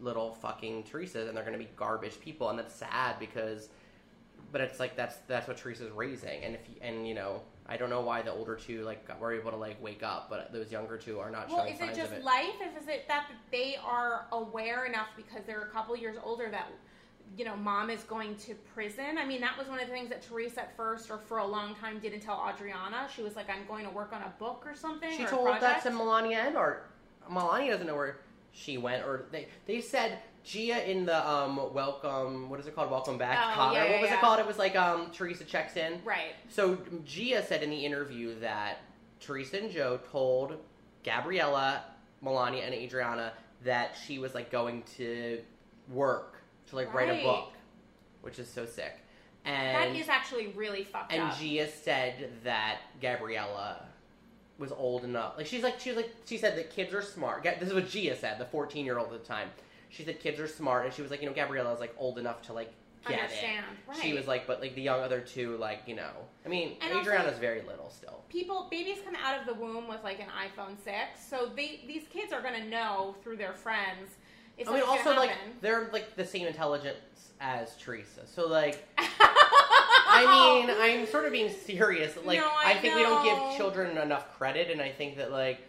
little 0.00 0.32
fucking 0.34 0.84
Teresa's, 0.84 1.28
and 1.28 1.36
they're 1.36 1.44
going 1.44 1.58
to 1.58 1.64
be 1.64 1.70
garbage 1.76 2.20
people, 2.20 2.48
and 2.50 2.58
that's 2.58 2.74
sad 2.74 3.18
because 3.18 3.68
but 4.52 4.60
it's 4.60 4.80
like 4.80 4.96
that's 4.96 5.16
that's 5.26 5.46
what 5.48 5.56
Teresa's 5.56 5.90
raising, 5.90 6.44
and 6.44 6.54
if 6.54 6.60
you, 6.68 6.76
and 6.82 7.06
you 7.06 7.14
know 7.14 7.42
I 7.66 7.76
don't 7.76 7.90
know 7.90 8.00
why 8.00 8.22
the 8.22 8.32
older 8.32 8.56
two 8.56 8.82
like 8.82 9.08
were 9.20 9.32
able 9.32 9.50
to 9.50 9.56
like 9.56 9.80
wake 9.82 10.02
up, 10.02 10.28
but 10.28 10.52
those 10.52 10.72
younger 10.72 10.96
two 10.96 11.20
are 11.20 11.30
not 11.30 11.48
Well, 11.48 11.58
showing 11.58 11.74
is 11.74 11.78
signs 11.78 11.96
it 11.96 12.00
just 12.00 12.12
of 12.12 12.18
it. 12.18 12.24
life? 12.24 12.54
If 12.60 12.82
is 12.82 12.88
it 12.88 13.06
that 13.08 13.30
they 13.52 13.76
are 13.84 14.26
aware 14.32 14.86
enough 14.86 15.08
because 15.16 15.44
they're 15.46 15.62
a 15.62 15.68
couple 15.68 15.96
years 15.96 16.16
older 16.22 16.48
that 16.50 16.68
you 17.36 17.44
know 17.44 17.54
mom 17.54 17.90
is 17.90 18.02
going 18.02 18.34
to 18.36 18.54
prison? 18.74 19.18
I 19.18 19.24
mean, 19.24 19.40
that 19.40 19.56
was 19.56 19.68
one 19.68 19.78
of 19.78 19.86
the 19.86 19.92
things 19.92 20.08
that 20.08 20.22
Teresa 20.22 20.62
at 20.62 20.76
first 20.76 21.10
or 21.10 21.18
for 21.18 21.38
a 21.38 21.46
long 21.46 21.76
time 21.76 22.00
didn't 22.00 22.20
tell 22.20 22.36
Audriana. 22.38 23.08
She 23.14 23.22
was 23.22 23.36
like, 23.36 23.48
"I'm 23.48 23.66
going 23.68 23.84
to 23.84 23.90
work 23.92 24.12
on 24.12 24.22
a 24.22 24.32
book 24.38 24.64
or 24.66 24.74
something." 24.74 25.16
she 25.16 25.24
or 25.24 25.28
told 25.28 25.60
that 25.60 25.82
to 25.84 25.90
Milania 25.90 26.46
and 26.48 26.56
Art. 26.56 26.90
Milania 27.30 27.70
doesn't 27.70 27.86
know 27.86 27.94
where 27.94 28.18
she 28.52 28.78
went, 28.78 29.04
or 29.04 29.26
they 29.30 29.46
they 29.66 29.80
said 29.80 30.18
Gia 30.44 30.90
in 30.90 31.04
the 31.04 31.28
um 31.28 31.72
welcome 31.74 32.48
what 32.48 32.58
is 32.60 32.66
it 32.66 32.74
called 32.74 32.90
welcome 32.90 33.18
back 33.18 33.38
Oh, 33.38 33.54
Connor 33.54 33.78
yeah, 33.78 33.84
yeah, 33.84 33.90
what 33.92 34.00
was 34.00 34.10
yeah. 34.10 34.16
it 34.16 34.20
called 34.20 34.40
it 34.40 34.46
was 34.46 34.58
like 34.58 34.76
um 34.76 35.10
Teresa 35.12 35.44
checks 35.44 35.76
in 35.76 36.00
right. 36.04 36.34
So 36.48 36.78
Gia 37.04 37.44
said 37.44 37.62
in 37.62 37.70
the 37.70 37.84
interview 37.84 38.38
that 38.40 38.78
Teresa 39.20 39.58
and 39.58 39.70
Joe 39.70 40.00
told 40.10 40.56
Gabriella, 41.04 41.84
Milania, 42.24 42.64
and 42.64 42.74
Audriana 42.74 43.32
that 43.64 43.96
she 44.06 44.18
was 44.18 44.34
like 44.34 44.50
going 44.50 44.82
to 44.96 45.40
work 45.90 46.36
to 46.68 46.76
like 46.76 46.92
write 46.94 47.10
a 47.10 47.22
book, 47.22 47.52
which 48.22 48.38
is 48.38 48.48
so 48.48 48.64
sick. 48.64 48.98
And 49.44 49.94
that 49.94 50.00
is 50.00 50.08
actually 50.08 50.48
really 50.48 50.84
fucked 50.84 51.12
and 51.12 51.22
up. 51.22 51.32
And 51.32 51.40
Gia 51.40 51.68
said 51.68 52.30
that 52.44 52.78
Gabriella 53.00 53.82
was 54.58 54.72
old 54.72 55.04
enough. 55.04 55.34
Like 55.36 55.46
she's 55.46 55.62
like 55.62 55.80
she 55.80 55.90
was 55.90 55.96
like 55.96 56.14
she 56.26 56.38
said 56.38 56.56
that 56.56 56.70
kids 56.70 56.92
are 56.94 57.02
smart. 57.02 57.42
This 57.42 57.68
is 57.68 57.74
what 57.74 57.88
Gia 57.88 58.16
said, 58.16 58.38
the 58.38 58.44
14 58.46 58.84
year 58.84 58.98
old 58.98 59.12
at 59.12 59.22
the 59.22 59.26
time. 59.26 59.48
She 59.90 60.04
said 60.04 60.20
kids 60.20 60.40
are 60.40 60.46
smart, 60.48 60.86
and 60.86 60.94
she 60.94 61.02
was 61.02 61.10
like, 61.10 61.20
you 61.20 61.28
know, 61.28 61.34
Gabriella 61.34 61.72
is 61.74 61.80
like 61.80 61.94
old 61.98 62.18
enough 62.18 62.42
to 62.42 62.52
like 62.52 62.72
get 63.06 63.20
Understand, 63.20 63.64
it. 63.90 63.96
She 64.02 64.12
was 64.12 64.26
like, 64.26 64.46
but 64.46 64.60
like 64.60 64.74
the 64.74 64.82
young 64.82 65.00
other 65.00 65.20
two, 65.20 65.56
like 65.56 65.82
you 65.86 65.96
know, 65.96 66.10
I 66.44 66.48
mean, 66.48 66.76
And 66.80 66.92
also- 66.92 67.32
very 67.40 67.62
little 67.62 67.90
still. 67.90 68.24
People, 68.28 68.68
babies 68.70 68.98
come 69.04 69.16
out 69.16 69.40
of 69.40 69.46
the 69.46 69.54
womb 69.54 69.88
with 69.88 70.02
like 70.04 70.20
an 70.20 70.28
iPhone 70.28 70.76
six, 70.82 71.24
so 71.28 71.50
they 71.54 71.80
these 71.86 72.04
kids 72.12 72.32
are 72.32 72.40
gonna 72.42 72.64
know 72.64 73.16
through 73.22 73.36
their 73.36 73.52
friends. 73.52 74.16
If 74.56 74.68
I 74.68 74.74
mean, 74.74 74.82
also 74.82 75.16
like 75.16 75.32
they're 75.60 75.88
like 75.92 76.16
the 76.16 76.24
same 76.24 76.46
intelligence 76.46 77.32
as 77.40 77.76
Teresa, 77.76 78.26
so 78.26 78.46
like. 78.46 78.86
I 80.12 80.64
mean, 80.66 80.76
I'm 80.78 81.06
sort 81.06 81.24
of 81.24 81.32
being 81.32 81.50
serious. 81.50 82.16
Like, 82.24 82.40
No, 82.40 82.46
I, 82.46 82.72
I 82.72 82.78
think 82.78 82.96
we 82.96 83.02
don't 83.02 83.24
give 83.24 83.56
children 83.56 83.96
enough 83.96 84.36
credit, 84.36 84.68
and 84.70 84.82
I 84.82 84.90
think 84.90 85.16
that 85.18 85.30
like, 85.30 85.60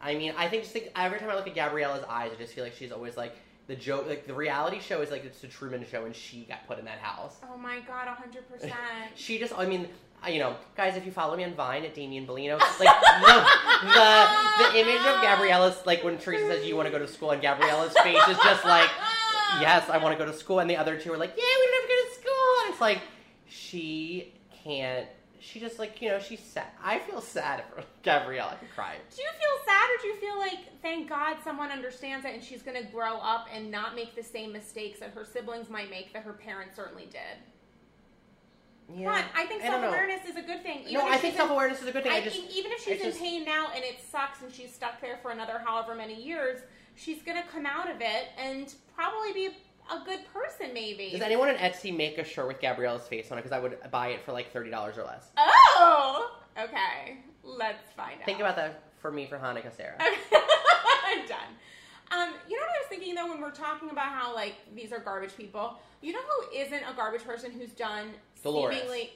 I 0.00 0.14
mean, 0.14 0.34
I 0.36 0.48
think 0.48 0.62
just 0.62 0.72
think 0.72 0.90
every 0.96 1.18
time 1.18 1.28
I 1.30 1.34
look 1.34 1.48
at 1.48 1.54
Gabriella's 1.54 2.04
eyes, 2.08 2.30
I 2.32 2.36
just 2.36 2.54
feel 2.54 2.62
like 2.64 2.74
she's 2.74 2.92
always 2.92 3.16
like 3.16 3.34
the 3.72 3.80
joke. 3.80 4.06
Like 4.06 4.26
the 4.26 4.34
reality 4.34 4.80
show 4.80 5.00
is 5.00 5.10
like 5.10 5.24
it's 5.24 5.40
the 5.40 5.48
Truman 5.48 5.84
Show, 5.90 6.04
and 6.04 6.14
she 6.14 6.42
got 6.42 6.66
put 6.66 6.78
in 6.78 6.84
that 6.84 6.98
house. 6.98 7.36
oh 7.50 7.56
my 7.56 7.80
god, 7.80 8.06
hundred 8.06 8.48
percent. 8.50 8.72
She 9.14 9.38
just, 9.38 9.56
I 9.58 9.64
mean, 9.66 9.88
you 10.28 10.38
know, 10.38 10.56
guys, 10.76 10.96
if 10.96 11.06
you 11.06 11.12
follow 11.12 11.36
me 11.36 11.44
on 11.44 11.54
Vine 11.54 11.84
at 11.84 11.94
Damien 11.94 12.26
Bellino, 12.26 12.58
like 12.58 13.00
the, 13.22 13.46
the 13.82 14.28
the 14.58 14.78
image 14.78 15.00
of 15.06 15.22
Gabriella's 15.22 15.84
like 15.86 16.04
when 16.04 16.18
Teresa 16.18 16.46
says 16.48 16.66
you 16.66 16.76
want 16.76 16.86
to 16.86 16.92
go 16.92 16.98
to 16.98 17.08
school, 17.08 17.30
and 17.30 17.42
Gabriella's 17.42 17.96
face 17.98 18.28
is 18.28 18.38
just 18.44 18.64
like, 18.64 18.90
yes, 19.60 19.88
I 19.88 19.96
want 19.98 20.16
to 20.16 20.22
go 20.22 20.30
to 20.30 20.36
school, 20.36 20.58
and 20.60 20.68
the 20.68 20.76
other 20.76 20.98
two 20.98 21.12
are 21.12 21.18
like, 21.18 21.32
yeah, 21.36 21.42
we 21.42 21.66
don't 21.66 21.74
have 21.74 21.82
to 21.82 21.88
go 21.88 22.08
to 22.08 22.14
school, 22.20 22.64
and 22.64 22.72
it's 22.72 22.80
like 22.80 23.00
she 23.48 24.34
can't. 24.62 25.08
She 25.44 25.58
just 25.58 25.78
like 25.80 26.00
you 26.00 26.08
know 26.08 26.20
she's 26.20 26.38
sad. 26.40 26.68
I 26.82 27.00
feel 27.00 27.20
sad 27.20 27.64
for 27.74 27.82
Gabriella. 28.04 28.52
I 28.52 28.54
could 28.56 28.70
cry. 28.74 28.94
Do 29.14 29.20
you 29.22 29.28
feel 29.28 29.64
sad 29.66 29.90
or 29.90 30.00
do 30.00 30.06
you 30.08 30.14
feel 30.16 30.38
like, 30.38 30.80
thank 30.82 31.08
God 31.08 31.36
someone 31.42 31.70
understands 31.72 32.24
it 32.24 32.32
and 32.34 32.42
she's 32.42 32.62
going 32.62 32.80
to 32.80 32.88
grow 32.92 33.16
up 33.16 33.48
and 33.52 33.68
not 33.70 33.96
make 33.96 34.14
the 34.14 34.22
same 34.22 34.52
mistakes 34.52 35.00
that 35.00 35.10
her 35.10 35.24
siblings 35.24 35.68
might 35.68 35.90
make 35.90 36.12
that 36.12 36.22
her 36.22 36.32
parents 36.32 36.76
certainly 36.76 37.06
did? 37.06 37.38
Yeah, 38.94 39.12
Fine. 39.14 39.24
I 39.34 39.46
think 39.46 39.62
I 39.64 39.70
don't 39.70 39.80
know. 39.80 39.86
self 39.90 39.94
awareness 39.94 40.26
is 40.28 40.36
a 40.36 40.42
good 40.42 40.62
thing. 40.62 40.80
Even 40.82 40.94
No, 40.94 41.08
I 41.08 41.16
think 41.16 41.34
in- 41.34 41.38
self 41.38 41.50
awareness 41.50 41.80
is 41.82 41.88
a 41.88 41.92
good 41.92 42.02
thing. 42.04 42.12
I, 42.12 42.16
I 42.16 42.20
just 42.20 42.36
think 42.36 42.50
even 42.56 42.70
if 42.72 42.80
she's 42.84 43.00
in 43.00 43.06
just- 43.08 43.18
pain 43.20 43.44
now 43.44 43.68
and 43.74 43.82
it 43.84 43.96
sucks 44.10 44.42
and 44.42 44.52
she's 44.52 44.72
stuck 44.72 45.00
there 45.00 45.18
for 45.22 45.30
another 45.32 45.60
however 45.64 45.94
many 45.94 46.22
years, 46.22 46.60
she's 46.94 47.22
going 47.22 47.40
to 47.42 47.48
come 47.48 47.66
out 47.66 47.90
of 47.90 48.00
it 48.00 48.28
and 48.38 48.72
probably 48.94 49.32
be 49.32 49.48
a 49.90 50.04
good 50.04 50.20
person, 50.32 50.72
maybe. 50.72 51.10
Does 51.10 51.20
anyone 51.22 51.48
on 51.48 51.56
Etsy 51.56 51.94
make 51.96 52.18
a 52.18 52.24
shirt 52.24 52.46
with 52.48 52.60
Gabriella's 52.60 53.06
face 53.08 53.30
on 53.30 53.38
it? 53.38 53.42
Because 53.42 53.56
I 53.56 53.60
would 53.60 53.78
buy 53.90 54.08
it 54.08 54.24
for 54.24 54.32
like 54.32 54.52
thirty 54.52 54.70
dollars 54.70 54.98
or 54.98 55.04
less. 55.04 55.30
oh! 55.36 56.38
Okay. 56.58 57.18
Let's 57.42 57.90
find 57.96 58.20
out. 58.20 58.26
Think 58.26 58.40
about 58.40 58.56
that 58.56 58.82
for 59.00 59.10
me 59.10 59.26
for 59.26 59.38
Hanukkah, 59.38 59.74
Sarah. 59.74 59.96
I'm 60.00 61.26
done. 61.26 61.38
Um, 62.12 62.34
you 62.48 62.56
know 62.56 62.62
what 62.62 62.70
I 62.70 62.80
was 62.80 62.88
thinking 62.90 63.14
though 63.14 63.28
when 63.28 63.40
we're 63.40 63.50
talking 63.50 63.90
about 63.90 64.08
how 64.08 64.34
like 64.34 64.54
these 64.74 64.92
are 64.92 65.00
garbage 65.00 65.36
people? 65.36 65.78
You 66.02 66.12
know 66.12 66.20
who 66.20 66.56
isn't 66.56 66.82
a 66.82 66.94
garbage 66.94 67.24
person 67.24 67.50
who's 67.50 67.72
done 67.72 68.10
Dolores. 68.42 68.76
seemingly 68.76 69.12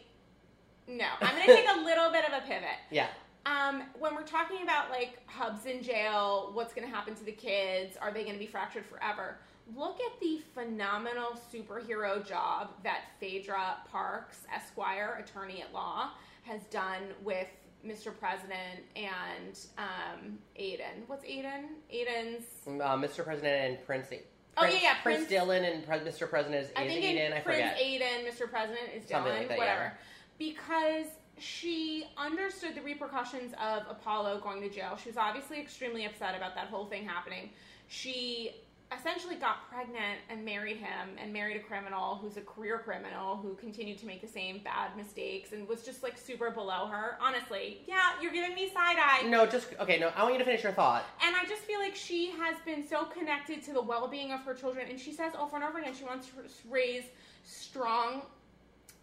No, 0.88 1.06
I'm 1.20 1.36
gonna 1.36 1.46
take 1.46 1.68
a 1.68 1.80
little 1.84 2.10
bit 2.10 2.24
of 2.24 2.32
a 2.32 2.46
pivot. 2.46 2.78
Yeah. 2.90 3.08
Um, 3.44 3.84
when 3.98 4.14
we're 4.16 4.24
talking 4.24 4.62
about 4.62 4.90
like 4.90 5.18
hubs 5.26 5.66
in 5.66 5.80
jail, 5.82 6.50
what's 6.52 6.74
going 6.74 6.88
to 6.88 6.92
happen 6.92 7.14
to 7.14 7.24
the 7.24 7.30
kids? 7.30 7.96
Are 7.96 8.12
they 8.12 8.22
going 8.22 8.34
to 8.34 8.40
be 8.40 8.46
fractured 8.46 8.84
forever? 8.84 9.38
Look 9.74 9.98
at 10.00 10.20
the 10.20 10.40
phenomenal 10.54 11.38
superhero 11.52 12.24
job 12.26 12.70
that 12.84 13.00
Phaedra 13.18 13.78
Parks, 13.90 14.38
Esquire, 14.54 15.22
attorney 15.24 15.60
at 15.62 15.72
law, 15.74 16.10
has 16.44 16.62
done 16.64 17.02
with 17.24 17.48
Mr. 17.84 18.16
President 18.16 18.80
and 18.94 19.58
um, 19.76 20.38
Aiden. 20.58 21.06
What's 21.08 21.24
Aiden? 21.24 21.64
Aiden's. 21.92 22.44
Uh, 22.66 22.96
Mr. 22.96 23.24
President 23.24 23.70
and 23.76 23.86
Prince. 23.86 24.08
Oh, 24.56 24.64
yeah, 24.64 24.78
yeah, 24.80 24.94
Prince, 25.02 25.26
Prince- 25.26 25.32
Dylan 25.32 25.70
and 25.74 25.84
Pre- 25.86 25.98
Mr. 25.98 26.30
President 26.30 26.64
is, 26.64 26.70
I 26.76 26.86
think 26.86 27.04
Aiden. 27.04 27.36
I 27.36 27.40
Prince 27.40 27.58
forget. 27.60 27.76
Aiden, 27.78 28.24
Mr. 28.26 28.48
President 28.48 28.88
is 28.94 29.08
Something 29.08 29.32
Dylan, 29.32 29.38
like 29.38 29.48
that, 29.48 29.58
whatever. 29.58 29.82
yeah. 29.82 29.90
Because 30.38 31.06
she 31.38 32.06
understood 32.16 32.74
the 32.74 32.80
repercussions 32.82 33.52
of 33.60 33.82
Apollo 33.90 34.40
going 34.42 34.62
to 34.62 34.70
jail. 34.70 34.96
She 35.02 35.08
was 35.10 35.18
obviously 35.18 35.60
extremely 35.60 36.04
upset 36.06 36.34
about 36.36 36.54
that 36.54 36.68
whole 36.68 36.86
thing 36.86 37.04
happening. 37.04 37.50
She 37.88 38.52
essentially 38.96 39.34
got 39.34 39.68
pregnant 39.68 40.20
and 40.30 40.44
married 40.44 40.76
him 40.76 41.16
and 41.20 41.32
married 41.32 41.56
a 41.56 41.60
criminal 41.60 42.16
who's 42.16 42.36
a 42.36 42.40
career 42.40 42.78
criminal 42.78 43.36
who 43.36 43.54
continued 43.56 43.98
to 43.98 44.06
make 44.06 44.20
the 44.20 44.28
same 44.28 44.60
bad 44.62 44.96
mistakes 44.96 45.52
and 45.52 45.66
was 45.66 45.82
just 45.82 46.02
like 46.02 46.16
super 46.16 46.50
below 46.50 46.86
her. 46.86 47.18
Honestly, 47.20 47.78
yeah, 47.86 48.12
you're 48.22 48.32
giving 48.32 48.54
me 48.54 48.68
side 48.68 48.96
eye. 48.98 49.22
No, 49.26 49.44
just 49.46 49.68
okay. 49.80 49.98
No, 49.98 50.12
I 50.14 50.22
want 50.22 50.34
you 50.34 50.38
to 50.38 50.44
finish 50.44 50.62
your 50.62 50.72
thought. 50.72 51.04
And 51.24 51.34
I 51.34 51.44
just 51.48 51.62
feel 51.62 51.80
like 51.80 51.96
she 51.96 52.30
has 52.30 52.56
been 52.64 52.86
so 52.86 53.04
connected 53.04 53.62
to 53.64 53.72
the 53.72 53.82
well 53.82 54.06
being 54.06 54.30
of 54.32 54.40
her 54.42 54.54
children. 54.54 54.86
And 54.88 55.00
she 55.00 55.12
says 55.12 55.32
over 55.38 55.56
and 55.56 55.64
over 55.64 55.78
again 55.78 55.94
she 55.94 56.04
wants 56.04 56.28
to 56.28 56.32
raise 56.70 57.04
strong 57.44 58.22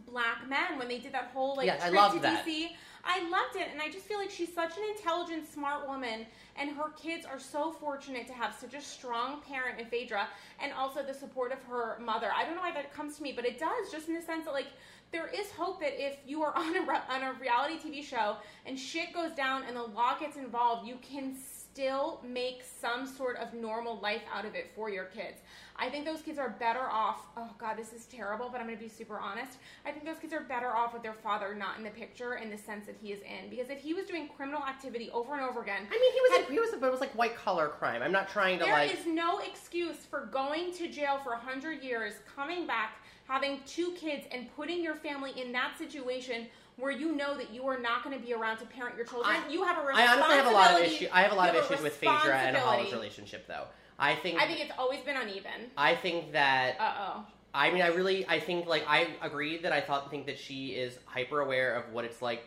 black 0.06 0.48
men 0.48 0.78
when 0.78 0.88
they 0.88 1.00
did 1.00 1.14
that 1.14 1.32
whole 1.34 1.56
like 1.58 1.66
Yes, 1.66 1.82
I 1.84 1.90
trip 1.90 2.12
to 2.14 2.20
that. 2.20 2.46
DC. 2.46 2.70
I 3.06 3.28
loved 3.30 3.56
it. 3.56 3.68
And 3.72 3.82
I 3.82 3.90
just 3.90 4.06
feel 4.06 4.18
like 4.18 4.30
she's 4.30 4.54
such 4.54 4.78
an 4.78 4.84
intelligent, 4.96 5.52
smart 5.52 5.88
woman. 5.88 6.26
And 6.56 6.70
her 6.72 6.90
kids 6.92 7.26
are 7.26 7.40
so 7.40 7.72
fortunate 7.72 8.28
to 8.28 8.34
have 8.34 8.56
such 8.56 8.74
a 8.74 8.82
strong 8.82 9.42
parent 9.42 9.80
in 9.80 9.88
Phaedra 9.88 10.28
and 10.62 10.72
also 10.74 11.04
the 11.04 11.14
support 11.14 11.52
of 11.52 11.62
her 11.64 11.98
mother. 12.00 12.32
I 12.36 12.46
don't 12.46 12.56
know 12.56 12.62
why 12.62 12.72
that 12.72 12.94
comes 12.94 13.18
to 13.18 13.24
me, 13.24 13.34
but 13.34 13.46
it 13.46 13.60
does, 13.60 13.92
just 13.92 14.08
in 14.08 14.14
the 14.14 14.22
sense 14.22 14.46
that, 14.46 14.54
like, 14.54 14.68
there 15.12 15.28
is 15.28 15.52
hope 15.52 15.80
that 15.82 15.94
if 16.04 16.18
you 16.26 16.44
are 16.44 16.54
on 16.58 16.76
a, 16.76 17.04
on 17.10 17.24
a 17.24 17.34
reality 17.40 17.78
TV 17.78 18.04
show 18.04 18.38
and 18.66 18.78
shit 18.78 19.14
goes 19.14 19.32
down 19.32 19.64
and 19.68 19.76
the 19.76 19.84
law 19.84 20.18
gets 20.20 20.38
involved, 20.38 20.88
you 20.88 20.98
can 21.02 21.36
still 21.74 22.22
make 22.24 22.64
some 22.82 23.08
sort 23.08 23.38
of 23.38 23.54
normal 23.54 24.00
life 24.00 24.22
out 24.34 24.46
of 24.46 24.56
it 24.56 24.72
for 24.76 24.90
your 24.90 25.06
kids. 25.06 25.42
I 25.76 25.90
think 25.90 26.06
those 26.06 26.22
kids 26.22 26.38
are 26.38 26.50
better 26.60 26.82
off. 26.90 27.22
Oh 27.36 27.50
God, 27.58 27.78
this 27.78 27.94
is 27.94 28.06
terrible, 28.06 28.50
but 28.52 28.62
I'm 28.62 28.68
going 28.68 28.78
to 28.78 28.84
be 28.84 28.90
super 28.90 29.18
honest. 29.20 29.58
I 29.86 29.92
think 29.92 30.06
those 30.06 30.18
kids 30.20 30.32
are 30.34 30.42
better 30.42 30.68
off 30.76 30.94
with 30.94 31.02
their 31.04 31.14
father 31.14 31.56
not 31.56 31.78
in 31.78 31.84
the 31.84 31.90
picture 31.90 32.36
in 32.36 32.50
the 32.52 32.58
sense 32.58 32.86
that 32.86 32.96
he 33.02 33.12
is 33.12 33.22
in. 33.22 33.50
Because 33.50 33.70
if 33.70 33.80
he 33.80 33.94
was 33.94 34.06
doing 34.06 34.28
criminal 34.30 34.62
activity 34.64 35.10
over 35.12 35.34
and 35.34 35.42
over 35.42 35.62
again, 35.62 35.82
I 35.90 36.00
mean, 36.00 36.14
he 36.14 36.22
was 36.22 36.32
had- 36.42 36.52
he 36.52 36.60
was 36.60 36.70
but 36.80 36.88
it 36.88 36.92
was 36.92 37.02
like 37.02 37.14
white 37.18 37.36
collar 37.36 37.70
crime. 37.70 38.02
I'm 38.04 38.12
not 38.12 38.30
trying 38.30 38.60
to 38.60 38.66
There 38.66 38.74
like. 38.74 38.94
is 38.94 39.06
no 39.08 39.40
excuse 39.40 39.98
for 39.98 40.26
going 40.28 40.72
to 40.74 40.88
jail 40.88 41.20
for 41.24 41.32
100 41.34 41.82
years, 41.84 42.14
coming 42.36 42.68
back, 42.68 42.98
having 43.28 43.62
two 43.66 43.92
kids, 43.94 44.26
and 44.32 44.54
putting 44.56 44.84
your 44.84 44.96
family 44.96 45.32
in 45.42 45.52
that 45.54 45.78
situation 45.78 46.48
where 46.78 46.92
you 46.92 47.16
know 47.16 47.36
that 47.38 47.52
you 47.52 47.66
are 47.68 47.80
not 47.80 48.04
going 48.04 48.18
to 48.18 48.24
be 48.26 48.34
around 48.34 48.58
to 48.58 48.66
parent 48.66 48.96
your 48.96 49.06
children. 49.06 49.36
I- 49.36 49.48
you 49.50 49.64
have 49.64 49.78
a 49.78 49.82
I 49.82 49.86
responsibility. 49.88 50.24
honestly 50.24 50.36
have 50.38 50.48
a 50.48 50.52
lot 50.52 50.72
of 50.82 50.88
issue. 50.88 51.08
I 51.12 51.22
have 51.24 51.32
a 51.32 51.36
lot 51.36 51.50
of 51.50 51.56
issues 51.56 51.82
with 51.84 51.96
Phaedra 51.98 52.36
and 52.38 52.58
Apollo's 52.58 52.92
relationship, 52.94 53.48
though. 53.48 53.66
I 54.04 54.16
think. 54.16 54.40
I 54.42 54.48
think 54.48 54.60
it's 54.60 54.74
always 54.78 55.00
been 55.02 55.16
uneven. 55.18 55.72
I 55.78 55.96
think 55.96 56.34
that. 56.34 56.76
Uh 56.80 56.94
oh. 57.00 57.26
I 57.56 57.70
mean, 57.72 57.84
I 57.84 57.88
really, 57.88 58.28
I 58.28 58.40
think, 58.40 58.66
like, 58.66 58.84
I 58.88 59.10
agree 59.22 59.60
that 59.60 59.72
I 59.72 59.80
thought, 59.80 60.10
think 60.10 60.26
that 60.26 60.40
she 60.40 60.70
is 60.70 60.98
hyper 61.06 61.42
aware 61.42 61.76
of 61.76 61.94
what 61.94 62.04
it's 62.04 62.20
like 62.20 62.42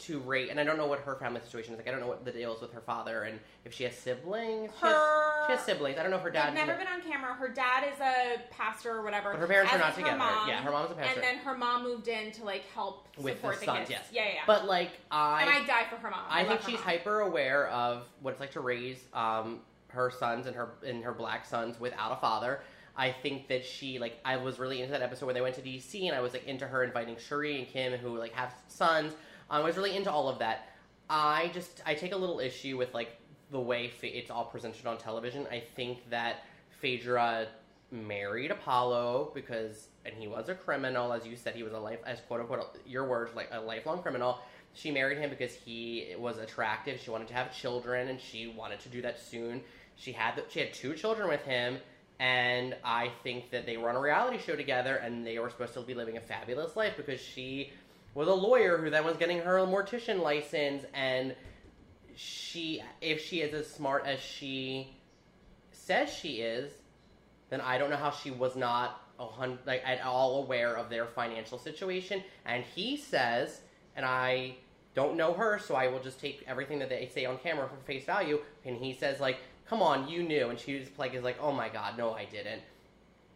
to 0.00 0.18
rate, 0.20 0.48
and 0.50 0.58
I 0.58 0.64
don't 0.64 0.78
know 0.78 0.86
what 0.86 1.00
her 1.00 1.14
family 1.16 1.40
situation 1.44 1.74
is 1.74 1.78
like. 1.78 1.86
I 1.86 1.90
don't 1.90 2.00
know 2.00 2.08
what 2.08 2.24
the 2.24 2.32
deal 2.32 2.54
is 2.54 2.60
with 2.60 2.72
her 2.72 2.80
father, 2.80 3.22
and 3.24 3.38
if 3.64 3.74
she 3.74 3.84
has 3.84 3.94
siblings. 3.94 4.70
She 4.80 4.86
has, 4.86 4.94
Her- 4.94 5.46
she 5.46 5.52
has 5.52 5.60
siblings. 5.64 5.98
I 5.98 6.02
don't 6.02 6.10
know 6.10 6.16
if 6.16 6.22
her 6.22 6.30
dad. 6.30 6.54
never 6.54 6.74
been 6.74 6.86
on 6.86 7.02
camera. 7.02 7.34
Her 7.34 7.48
dad 7.48 7.84
is 7.84 8.00
a 8.00 8.40
pastor 8.50 8.90
or 8.96 9.02
whatever. 9.02 9.30
But 9.30 9.40
her 9.40 9.46
parents 9.46 9.72
are 9.72 9.78
not 9.78 9.90
her 9.90 9.96
together. 9.96 10.16
mom. 10.16 10.48
Yeah, 10.48 10.62
her 10.62 10.70
mom's 10.70 10.90
a 10.90 10.94
pastor. 10.94 11.20
And 11.20 11.22
then 11.22 11.36
her 11.44 11.56
mom 11.56 11.82
moved 11.84 12.08
in 12.08 12.32
to 12.32 12.44
like 12.44 12.64
help 12.74 13.08
with 13.18 13.36
support 13.36 13.54
the 13.56 13.60
the, 13.60 13.66
sons, 13.66 13.78
kids. 13.80 13.90
yes. 13.90 14.08
Yeah, 14.12 14.22
yeah, 14.24 14.28
yeah. 14.34 14.40
But 14.46 14.66
like, 14.66 14.90
I, 15.10 15.42
and 15.42 15.50
I 15.50 15.66
die 15.66 15.86
for 15.90 15.96
her 15.96 16.10
mom. 16.10 16.20
I 16.28 16.42
love 16.42 16.60
think 16.60 16.70
she's 16.76 16.80
hyper 16.84 17.20
aware 17.20 17.68
of 17.68 18.04
what 18.22 18.32
it's 18.32 18.40
like 18.40 18.52
to 18.52 18.60
raise 18.60 18.98
um, 19.12 19.60
her 19.90 20.10
sons 20.10 20.46
and 20.46 20.56
her 20.56 20.70
and 20.86 21.04
her 21.04 21.12
black 21.12 21.46
sons 21.46 21.78
without 21.78 22.12
a 22.12 22.16
father. 22.16 22.60
I 22.96 23.12
think 23.12 23.48
that 23.48 23.64
she 23.64 23.98
like 23.98 24.18
I 24.24 24.36
was 24.36 24.58
really 24.58 24.80
into 24.80 24.92
that 24.92 25.02
episode 25.02 25.26
when 25.26 25.34
they 25.34 25.40
went 25.40 25.54
to 25.56 25.62
DC 25.62 26.06
and 26.06 26.14
I 26.16 26.20
was 26.20 26.32
like 26.32 26.46
into 26.46 26.66
her 26.66 26.84
inviting 26.84 27.16
Sheree 27.16 27.58
and 27.58 27.68
Kim 27.68 27.92
who 27.94 28.18
like 28.18 28.32
have 28.32 28.54
sons. 28.68 29.12
Um, 29.50 29.62
I 29.62 29.64
was 29.64 29.76
really 29.76 29.96
into 29.96 30.10
all 30.10 30.28
of 30.28 30.38
that. 30.40 30.68
I 31.08 31.50
just 31.54 31.82
I 31.86 31.94
take 31.94 32.12
a 32.12 32.16
little 32.16 32.40
issue 32.40 32.76
with 32.76 32.92
like 32.94 33.16
the 33.50 33.60
way 33.60 33.90
it's 34.02 34.30
all 34.30 34.44
presented 34.44 34.86
on 34.86 34.98
television. 34.98 35.46
I 35.50 35.62
think 35.74 36.08
that 36.10 36.44
Phaedra 36.80 37.48
married 37.90 38.50
Apollo 38.50 39.32
because 39.34 39.88
and 40.04 40.14
he 40.14 40.28
was 40.28 40.48
a 40.48 40.54
criminal 40.54 41.12
as 41.12 41.26
you 41.26 41.36
said 41.36 41.54
he 41.54 41.62
was 41.62 41.72
a 41.72 41.78
life 41.78 41.98
as 42.06 42.20
quote 42.20 42.40
unquote 42.40 42.78
your 42.86 43.06
words 43.06 43.34
like 43.34 43.48
a 43.50 43.60
lifelong 43.60 44.00
criminal 44.00 44.38
she 44.72 44.90
married 44.90 45.18
him 45.18 45.28
because 45.28 45.54
he 45.54 46.14
was 46.16 46.38
attractive 46.38 47.00
she 47.00 47.10
wanted 47.10 47.26
to 47.26 47.34
have 47.34 47.52
children 47.52 48.08
and 48.08 48.20
she 48.20 48.46
wanted 48.56 48.78
to 48.78 48.88
do 48.88 49.02
that 49.02 49.18
soon 49.18 49.60
she 50.00 50.12
had 50.12 50.36
the, 50.36 50.44
she 50.48 50.60
had 50.60 50.72
two 50.72 50.94
children 50.94 51.28
with 51.28 51.42
him 51.42 51.78
and 52.18 52.76
i 52.84 53.10
think 53.22 53.50
that 53.50 53.66
they 53.66 53.76
were 53.76 53.88
on 53.88 53.96
a 53.96 54.00
reality 54.00 54.38
show 54.38 54.56
together 54.56 54.96
and 54.96 55.26
they 55.26 55.38
were 55.38 55.50
supposed 55.50 55.74
to 55.74 55.80
be 55.82 55.94
living 55.94 56.16
a 56.16 56.20
fabulous 56.20 56.74
life 56.76 56.94
because 56.96 57.20
she 57.20 57.70
was 58.14 58.26
a 58.26 58.34
lawyer 58.34 58.76
who 58.78 58.90
then 58.90 59.04
was 59.04 59.16
getting 59.16 59.38
her 59.38 59.58
mortician 59.58 60.20
license 60.20 60.84
and 60.94 61.34
she 62.16 62.82
if 63.00 63.24
she 63.24 63.40
is 63.40 63.54
as 63.54 63.70
smart 63.70 64.04
as 64.06 64.18
she 64.20 64.94
says 65.72 66.10
she 66.10 66.40
is 66.40 66.72
then 67.50 67.60
I 67.60 67.78
don't 67.78 67.90
know 67.90 67.96
how 67.96 68.12
she 68.12 68.30
was 68.30 68.56
not 68.56 69.02
like 69.66 69.82
at 69.84 70.02
all 70.02 70.42
aware 70.42 70.76
of 70.76 70.88
their 70.88 71.06
financial 71.06 71.58
situation. 71.58 72.22
And 72.46 72.64
he 72.64 72.96
says, 72.96 73.60
and 73.96 74.06
I 74.06 74.56
don't 74.94 75.16
know 75.16 75.34
her, 75.34 75.58
so 75.58 75.74
I 75.74 75.88
will 75.88 76.00
just 76.00 76.20
take 76.20 76.42
everything 76.46 76.78
that 76.78 76.88
they 76.88 77.10
say 77.12 77.26
on 77.26 77.38
camera 77.38 77.68
for 77.68 77.76
face 77.84 78.04
value. 78.04 78.40
And 78.64 78.76
he 78.76 78.94
says, 78.94 79.20
like, 79.20 79.38
"Come 79.70 79.82
on, 79.82 80.08
you 80.08 80.24
knew," 80.24 80.50
and 80.50 80.58
she 80.58 80.78
was 80.78 80.88
like, 80.98 81.14
"Is 81.14 81.22
like, 81.22 81.38
oh 81.40 81.52
my 81.52 81.68
god, 81.68 81.96
no, 81.96 82.12
I 82.12 82.24
didn't." 82.24 82.62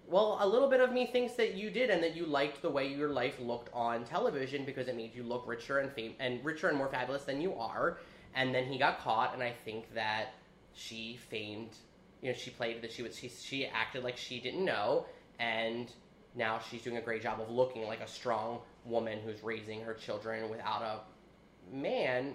Well, 0.09 0.37
a 0.41 0.47
little 0.47 0.69
bit 0.69 0.81
of 0.81 0.93
me 0.93 1.07
thinks 1.07 1.35
that 1.35 1.55
you 1.55 1.71
did, 1.71 1.91
and 1.91 2.03
that 2.03 2.17
you 2.17 2.27
liked 2.27 2.61
the 2.61 2.69
way 2.69 2.93
your 2.93 3.11
life 3.11 3.39
looked 3.41 3.71
on 3.73 4.05
television 4.05 4.65
because 4.65 4.89
it 4.89 4.97
made 4.97 5.15
you 5.15 5.23
look 5.23 5.47
richer 5.47 5.79
and 5.79 5.93
fam- 5.93 6.17
and 6.19 6.45
richer 6.45 6.69
and 6.69 6.77
more 6.77 6.89
fabulous 6.89 7.23
than 7.25 7.41
you 7.41 7.55
are. 7.55 7.99
And 8.35 8.53
then 8.53 8.65
he 8.65 8.79
got 8.79 8.99
caught, 8.99 9.33
and 9.33 9.43
I 9.45 9.53
think 9.65 9.95
that 9.95 10.35
she 10.73 11.21
famed 11.31 11.77
you 12.21 12.33
know 12.33 12.37
she 12.37 12.51
played 12.51 12.83
that 12.83 12.91
she 12.91 13.03
was 13.03 13.17
she, 13.17 13.29
she 13.29 13.67
acted 13.67 14.03
like 14.03 14.17
she 14.17 14.41
didn't 14.41 14.65
know 14.65 15.07
and 15.39 15.93
now 16.35 16.59
she's 16.59 16.83
doing 16.83 16.97
a 16.97 17.01
great 17.01 17.23
job 17.23 17.41
of 17.41 17.51
looking 17.51 17.87
like 17.87 18.01
a 18.01 18.09
strong 18.09 18.59
woman 18.87 19.19
who's 19.25 19.45
raising 19.45 19.81
her 19.83 19.95
children 19.95 20.49
without 20.51 20.83
a 20.83 21.77
man 21.77 22.35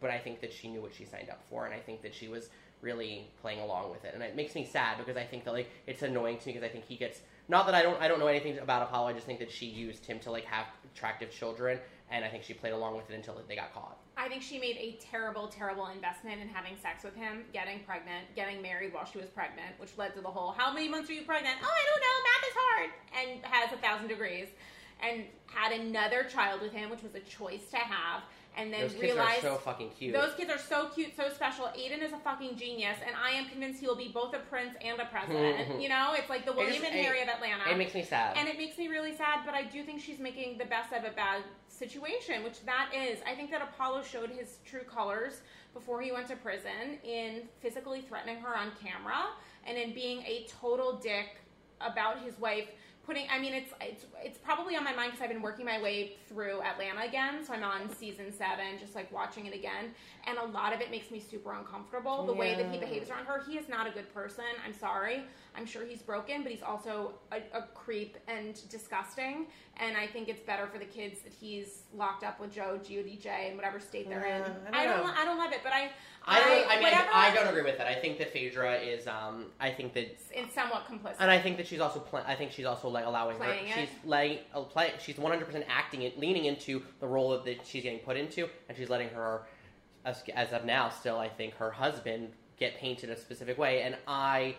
but 0.00 0.10
i 0.10 0.18
think 0.18 0.40
that 0.40 0.52
she 0.52 0.68
knew 0.68 0.82
what 0.82 0.94
she 0.94 1.04
signed 1.04 1.30
up 1.30 1.42
for 1.48 1.64
and 1.64 1.74
i 1.74 1.78
think 1.78 2.02
that 2.02 2.14
she 2.14 2.28
was 2.28 2.50
really 2.82 3.26
playing 3.40 3.60
along 3.60 3.90
with 3.90 4.04
it 4.04 4.12
and 4.12 4.22
it 4.22 4.36
makes 4.36 4.54
me 4.54 4.64
sad 4.64 4.98
because 4.98 5.16
i 5.16 5.24
think 5.24 5.44
that 5.44 5.52
like 5.52 5.70
it's 5.86 6.02
annoying 6.02 6.36
to 6.36 6.48
me 6.48 6.52
because 6.52 6.68
i 6.68 6.70
think 6.70 6.84
he 6.84 6.96
gets 6.96 7.20
not 7.48 7.64
that 7.64 7.74
i 7.74 7.82
don't 7.82 8.00
i 8.02 8.08
don't 8.08 8.18
know 8.18 8.26
anything 8.26 8.58
about 8.58 8.82
apollo 8.82 9.08
i 9.08 9.12
just 9.12 9.24
think 9.24 9.38
that 9.38 9.50
she 9.50 9.66
used 9.66 10.04
him 10.04 10.18
to 10.18 10.30
like 10.30 10.44
have 10.44 10.66
attractive 10.92 11.30
children 11.30 11.78
and 12.10 12.24
i 12.24 12.28
think 12.28 12.42
she 12.42 12.52
played 12.52 12.72
along 12.72 12.96
with 12.96 13.08
it 13.08 13.14
until 13.14 13.40
they 13.48 13.56
got 13.56 13.72
caught 13.72 13.96
I 14.14 14.28
think 14.28 14.42
she 14.42 14.58
made 14.58 14.76
a 14.76 14.98
terrible, 15.00 15.48
terrible 15.48 15.86
investment 15.86 16.40
in 16.40 16.48
having 16.48 16.76
sex 16.76 17.02
with 17.02 17.16
him, 17.16 17.44
getting 17.52 17.80
pregnant, 17.80 18.26
getting 18.36 18.60
married 18.60 18.92
while 18.92 19.06
she 19.06 19.18
was 19.18 19.28
pregnant, 19.30 19.72
which 19.78 19.96
led 19.96 20.14
to 20.14 20.20
the 20.20 20.28
whole 20.28 20.52
"How 20.52 20.72
many 20.72 20.88
months 20.88 21.08
are 21.08 21.14
you 21.14 21.22
pregnant?" 21.22 21.56
Oh, 21.62 21.66
I 21.66 21.84
don't 21.88 22.00
know. 22.00 22.16
Math 22.28 22.44
is 22.48 22.54
hard, 22.54 22.90
and 23.18 23.44
has 23.46 23.72
a 23.72 23.80
thousand 23.80 24.08
degrees, 24.08 24.48
and 25.00 25.24
had 25.46 25.72
another 25.72 26.24
child 26.24 26.60
with 26.60 26.72
him, 26.72 26.90
which 26.90 27.02
was 27.02 27.14
a 27.14 27.20
choice 27.20 27.68
to 27.70 27.78
have, 27.78 28.22
and 28.56 28.72
then 28.72 28.82
those 28.82 28.94
kids 28.94 29.16
are 29.16 29.40
so 29.40 29.56
fucking 29.56 29.90
cute 29.98 30.12
those 30.12 30.34
kids 30.34 30.50
are 30.50 30.58
so 30.58 30.88
cute, 30.88 31.16
so 31.16 31.28
special. 31.30 31.66
Aiden 31.66 32.02
is 32.02 32.12
a 32.12 32.18
fucking 32.18 32.56
genius, 32.56 32.98
and 33.06 33.16
I 33.16 33.30
am 33.30 33.48
convinced 33.48 33.80
he 33.80 33.86
will 33.86 33.96
be 33.96 34.08
both 34.08 34.34
a 34.34 34.38
prince 34.38 34.74
and 34.84 35.00
a 35.00 35.06
president. 35.06 35.80
you 35.80 35.88
know, 35.88 36.12
it's 36.16 36.28
like 36.28 36.44
the 36.44 36.52
William 36.52 36.72
just- 36.74 36.84
and 36.84 36.94
it- 36.94 37.22
of 37.22 37.28
Atlanta. 37.28 37.70
it 37.70 37.78
makes 37.78 37.94
me 37.94 38.02
sad 38.02 38.36
And 38.36 38.48
it 38.48 38.58
makes 38.58 38.76
me 38.78 38.88
really 38.88 39.14
sad, 39.16 39.40
but 39.46 39.54
I 39.54 39.64
do 39.64 39.82
think 39.84 40.00
she's 40.00 40.18
making 40.18 40.58
the 40.58 40.64
best 40.64 40.92
of 40.92 41.04
a 41.04 41.10
bad 41.14 41.42
situation, 41.68 42.44
which 42.44 42.64
that 42.64 42.90
is. 42.94 43.20
I 43.26 43.34
think 43.34 43.50
that 43.50 43.62
Apollo 43.62 44.02
showed 44.02 44.30
his 44.30 44.58
true 44.64 44.84
colors 44.84 45.40
before 45.74 46.02
he 46.02 46.12
went 46.12 46.28
to 46.28 46.36
prison 46.36 46.98
in 47.04 47.42
physically 47.60 48.02
threatening 48.02 48.36
her 48.40 48.56
on 48.56 48.72
camera 48.82 49.30
and 49.64 49.78
in 49.78 49.94
being 49.94 50.20
a 50.22 50.46
total 50.60 50.98
dick 50.98 51.36
about 51.80 52.22
his 52.22 52.38
wife 52.38 52.68
putting 53.04 53.26
I 53.30 53.38
mean 53.38 53.54
it's 53.54 53.72
it's 53.80 54.06
it's 54.22 54.38
probably 54.38 54.76
on 54.76 54.84
my 54.84 54.94
mind 54.94 55.12
because 55.12 55.22
I've 55.22 55.30
been 55.30 55.42
working 55.42 55.66
my 55.66 55.80
way 55.80 56.12
through 56.28 56.62
Atlanta 56.62 57.02
again 57.06 57.44
so 57.44 57.52
I'm 57.52 57.64
on 57.64 57.92
season 57.94 58.32
7 58.32 58.78
just 58.78 58.94
like 58.94 59.12
watching 59.12 59.46
it 59.46 59.54
again 59.54 59.94
and 60.26 60.38
a 60.38 60.44
lot 60.46 60.72
of 60.72 60.80
it 60.80 60.90
makes 60.90 61.10
me 61.10 61.20
super 61.20 61.52
uncomfortable 61.52 62.24
the 62.26 62.32
way 62.32 62.54
that 62.54 62.70
he 62.70 62.78
behaves 62.78 63.10
around 63.10 63.26
her. 63.26 63.42
He 63.46 63.58
is 63.58 63.68
not 63.68 63.86
a 63.86 63.90
good 63.90 64.12
person. 64.14 64.44
I'm 64.64 64.74
sorry 64.74 65.24
I'm 65.56 65.66
sure 65.66 65.84
he's 65.84 66.02
broken 66.02 66.42
but 66.42 66.52
he's 66.52 66.62
also 66.62 67.14
a, 67.30 67.38
a 67.56 67.62
creep 67.74 68.16
and 68.28 68.60
disgusting 68.68 69.46
and 69.78 69.96
I 69.96 70.06
think 70.06 70.28
it's 70.28 70.40
better 70.40 70.66
for 70.66 70.78
the 70.78 70.84
kids 70.84 71.20
that 71.22 71.32
he's 71.32 71.82
locked 71.94 72.24
up 72.24 72.40
with 72.40 72.52
Joe 72.52 72.78
Giudice 72.82 73.50
in 73.50 73.56
whatever 73.56 73.80
state 73.80 74.08
they're 74.08 74.24
in 74.24 74.42
I 74.72 74.82
I 74.82 74.86
don't 74.86 74.98
don't 74.98 75.18
I 75.18 75.24
don't 75.24 75.38
love 75.38 75.52
it 75.52 75.60
but 75.62 75.72
I 75.72 75.90
I 76.26 76.38
don't. 76.38 76.70
I, 76.70 76.74
mean, 76.74 76.82
whatever 76.82 77.08
I, 77.12 77.30
I 77.30 77.34
don't 77.34 77.48
agree 77.48 77.62
with 77.62 77.78
that. 77.78 77.86
I 77.86 77.94
think 77.94 78.18
that 78.18 78.32
Phaedra 78.32 78.76
is. 78.76 79.06
Um, 79.06 79.46
I 79.60 79.70
think 79.70 79.92
that, 79.94 80.16
it's 80.32 80.54
somewhat 80.54 80.86
complicit 80.86 81.16
and 81.18 81.30
I 81.30 81.40
think 81.40 81.56
that 81.56 81.66
she's 81.66 81.80
also. 81.80 82.00
Pl- 82.00 82.22
I 82.26 82.34
think 82.34 82.52
she's 82.52 82.66
also 82.66 82.88
like 82.88 83.04
allowing 83.04 83.36
Playing 83.36 83.66
her. 83.66 83.80
it? 83.80 83.88
She's 83.88 84.08
laying. 84.08 84.38
Uh, 84.54 84.60
play, 84.62 84.92
she's 85.00 85.18
one 85.18 85.32
hundred 85.32 85.46
percent 85.46 85.64
acting 85.68 86.02
it, 86.02 86.18
leaning 86.18 86.44
into 86.44 86.82
the 87.00 87.06
role 87.06 87.30
that, 87.30 87.44
that 87.44 87.66
she's 87.66 87.82
getting 87.82 87.98
put 88.00 88.16
into, 88.16 88.48
and 88.68 88.78
she's 88.78 88.88
letting 88.88 89.08
her, 89.10 89.42
as, 90.04 90.22
as 90.34 90.52
of 90.52 90.64
now, 90.64 90.88
still 90.88 91.18
I 91.18 91.28
think 91.28 91.54
her 91.54 91.70
husband 91.70 92.30
get 92.56 92.76
painted 92.76 93.10
a 93.10 93.16
specific 93.16 93.58
way, 93.58 93.82
and 93.82 93.96
I 94.06 94.54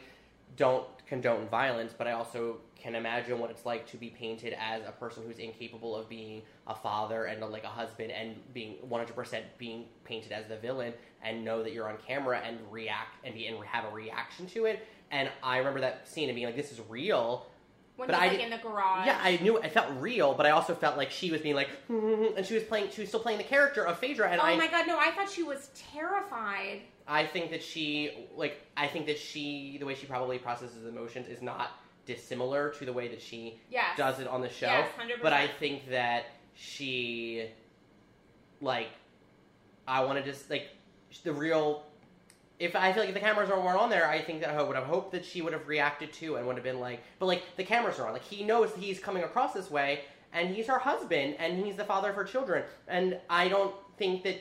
don't 0.55 0.85
condone 1.07 1.47
violence, 1.47 1.93
but 1.97 2.07
I 2.07 2.13
also 2.13 2.57
can 2.75 2.95
imagine 2.95 3.39
what 3.39 3.49
it's 3.49 3.65
like 3.65 3.87
to 3.87 3.97
be 3.97 4.09
painted 4.09 4.55
as 4.59 4.81
a 4.85 4.91
person 4.91 5.23
who's 5.25 5.37
incapable 5.37 5.95
of 5.95 6.09
being 6.09 6.41
a 6.67 6.75
father 6.75 7.25
and 7.25 7.39
like 7.41 7.63
a 7.63 7.67
husband 7.67 8.11
and 8.11 8.35
being 8.53 8.75
100% 8.89 9.41
being 9.57 9.85
painted 10.03 10.31
as 10.31 10.47
the 10.47 10.57
villain 10.57 10.93
and 11.23 11.45
know 11.45 11.63
that 11.63 11.71
you're 11.71 11.89
on 11.89 11.97
camera 12.05 12.41
and 12.45 12.57
react 12.69 13.23
and 13.23 13.33
be 13.33 13.47
and 13.47 13.63
have 13.63 13.85
a 13.85 13.93
reaction 13.93 14.47
to 14.47 14.65
it. 14.65 14.85
And 15.11 15.29
I 15.41 15.59
remember 15.59 15.79
that 15.81 16.07
scene 16.07 16.29
and 16.29 16.35
being 16.35 16.47
like, 16.47 16.55
"This 16.55 16.71
is 16.71 16.81
real." 16.89 17.47
when 17.95 18.07
but 18.07 18.15
I 18.15 18.27
like 18.27 18.39
in 18.39 18.49
the 18.49 18.57
garage 18.57 19.05
Yeah, 19.05 19.19
I 19.21 19.37
knew 19.37 19.57
it 19.57 19.71
felt 19.71 19.87
real, 19.99 20.33
but 20.33 20.45
I 20.45 20.51
also 20.51 20.73
felt 20.73 20.97
like 20.97 21.11
she 21.11 21.31
was 21.31 21.41
being 21.41 21.55
like, 21.55 21.69
hmm, 21.87 21.99
hmm, 21.99 22.13
hmm, 22.13 22.37
and 22.37 22.45
she 22.45 22.55
was 22.55 22.63
playing, 22.63 22.89
she 22.91 23.01
was 23.01 23.09
still 23.09 23.19
playing 23.19 23.37
the 23.37 23.43
character 23.43 23.85
of 23.85 23.99
Phaedra, 23.99 24.29
and 24.29 24.41
oh 24.41 24.45
I, 24.45 24.55
my 24.55 24.67
god, 24.67 24.87
no! 24.87 24.97
I 24.97 25.11
thought 25.11 25.29
she 25.29 25.43
was 25.43 25.69
terrified. 25.93 26.81
I 27.07 27.25
think 27.25 27.51
that 27.51 27.61
she 27.63 28.27
like 28.35 28.61
I 28.77 28.87
think 28.87 29.05
that 29.07 29.17
she 29.19 29.77
the 29.79 29.85
way 29.85 29.95
she 29.95 30.05
probably 30.05 30.37
processes 30.39 30.85
emotions 30.85 31.27
is 31.27 31.41
not 31.41 31.71
dissimilar 32.05 32.69
to 32.71 32.85
the 32.85 32.93
way 32.93 33.07
that 33.07 33.21
she 33.21 33.59
Yes. 33.69 33.97
does 33.97 34.19
it 34.19 34.27
on 34.27 34.41
the 34.41 34.49
show. 34.49 34.67
Yes, 34.67 34.89
100%. 34.99 35.21
But 35.21 35.33
I 35.33 35.47
think 35.47 35.89
that 35.89 36.25
she 36.55 37.47
like 38.61 38.89
I 39.87 40.03
want 40.03 40.17
to 40.17 40.23
just 40.23 40.49
like 40.49 40.69
the 41.23 41.33
real 41.33 41.83
if 42.59 42.75
I 42.75 42.93
feel 42.93 43.01
like 43.01 43.09
if 43.09 43.15
the 43.15 43.19
cameras 43.19 43.49
weren't 43.49 43.65
on 43.79 43.89
there, 43.89 44.07
I 44.07 44.21
think 44.21 44.39
that 44.41 44.49
I 44.49 44.61
would 44.61 44.75
have 44.75 44.85
hoped 44.85 45.11
that 45.11 45.25
she 45.25 45.41
would 45.41 45.53
have 45.53 45.67
reacted 45.67 46.13
to 46.13 46.35
and 46.37 46.47
would 46.47 46.55
have 46.55 46.63
been 46.63 46.79
like, 46.79 47.01
but 47.19 47.25
like 47.25 47.43
the 47.57 47.63
cameras 47.63 47.99
are 47.99 48.07
on, 48.07 48.13
like 48.13 48.23
he 48.23 48.43
knows 48.43 48.71
he's 48.77 48.99
coming 48.99 49.23
across 49.23 49.53
this 49.53 49.69
way, 49.71 50.01
and 50.31 50.55
he's 50.55 50.67
her 50.67 50.77
husband, 50.79 51.35
and 51.39 51.65
he's 51.65 51.75
the 51.75 51.83
father 51.83 52.11
of 52.11 52.15
her 52.15 52.23
children, 52.23 52.63
and 52.87 53.19
I 53.29 53.49
don't 53.49 53.75
think 53.97 54.23
that 54.23 54.37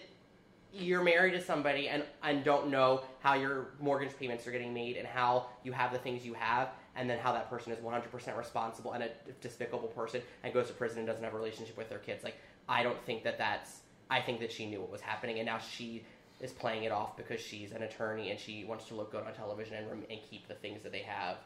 you're 0.72 1.02
married 1.02 1.32
to 1.32 1.40
somebody 1.40 1.88
and 1.88 2.02
and 2.22 2.44
don't 2.44 2.68
know 2.68 3.02
how 3.20 3.34
your 3.34 3.68
mortgage 3.80 4.16
payments 4.18 4.46
are 4.46 4.52
getting 4.52 4.72
made 4.72 4.96
and 4.96 5.06
how 5.06 5.46
you 5.64 5.72
have 5.72 5.92
the 5.92 5.98
things 5.98 6.24
you 6.24 6.34
have 6.34 6.70
and 6.96 7.08
then 7.08 7.18
how 7.18 7.32
that 7.32 7.48
person 7.48 7.72
is 7.72 7.78
100% 7.78 8.36
responsible 8.36 8.92
and 8.92 9.02
a 9.02 9.08
despicable 9.40 9.88
person 9.88 10.20
and 10.42 10.52
goes 10.52 10.66
to 10.66 10.72
prison 10.72 10.98
and 10.98 11.06
doesn't 11.06 11.24
have 11.24 11.32
a 11.32 11.36
relationship 11.36 11.76
with 11.76 11.88
their 11.88 11.98
kids. 11.98 12.24
Like 12.24 12.36
i 12.68 12.82
don't 12.82 13.00
think 13.04 13.24
that 13.24 13.38
that's 13.38 13.80
i 14.10 14.20
think 14.20 14.40
that 14.40 14.52
she 14.52 14.66
knew 14.66 14.80
what 14.80 14.90
was 14.90 15.00
happening 15.00 15.38
and 15.38 15.46
now 15.46 15.58
she 15.58 16.04
is 16.40 16.52
playing 16.52 16.84
it 16.84 16.92
off 16.92 17.16
because 17.16 17.40
she's 17.40 17.72
an 17.72 17.82
attorney 17.82 18.30
and 18.30 18.38
she 18.38 18.64
wants 18.64 18.86
to 18.86 18.94
look 18.94 19.12
good 19.12 19.24
on 19.24 19.32
television 19.34 19.74
and, 19.76 20.04
and 20.10 20.20
keep 20.28 20.48
the 20.48 20.54
things 20.54 20.82
that 20.82 20.92
they 20.92 21.02
have 21.02 21.36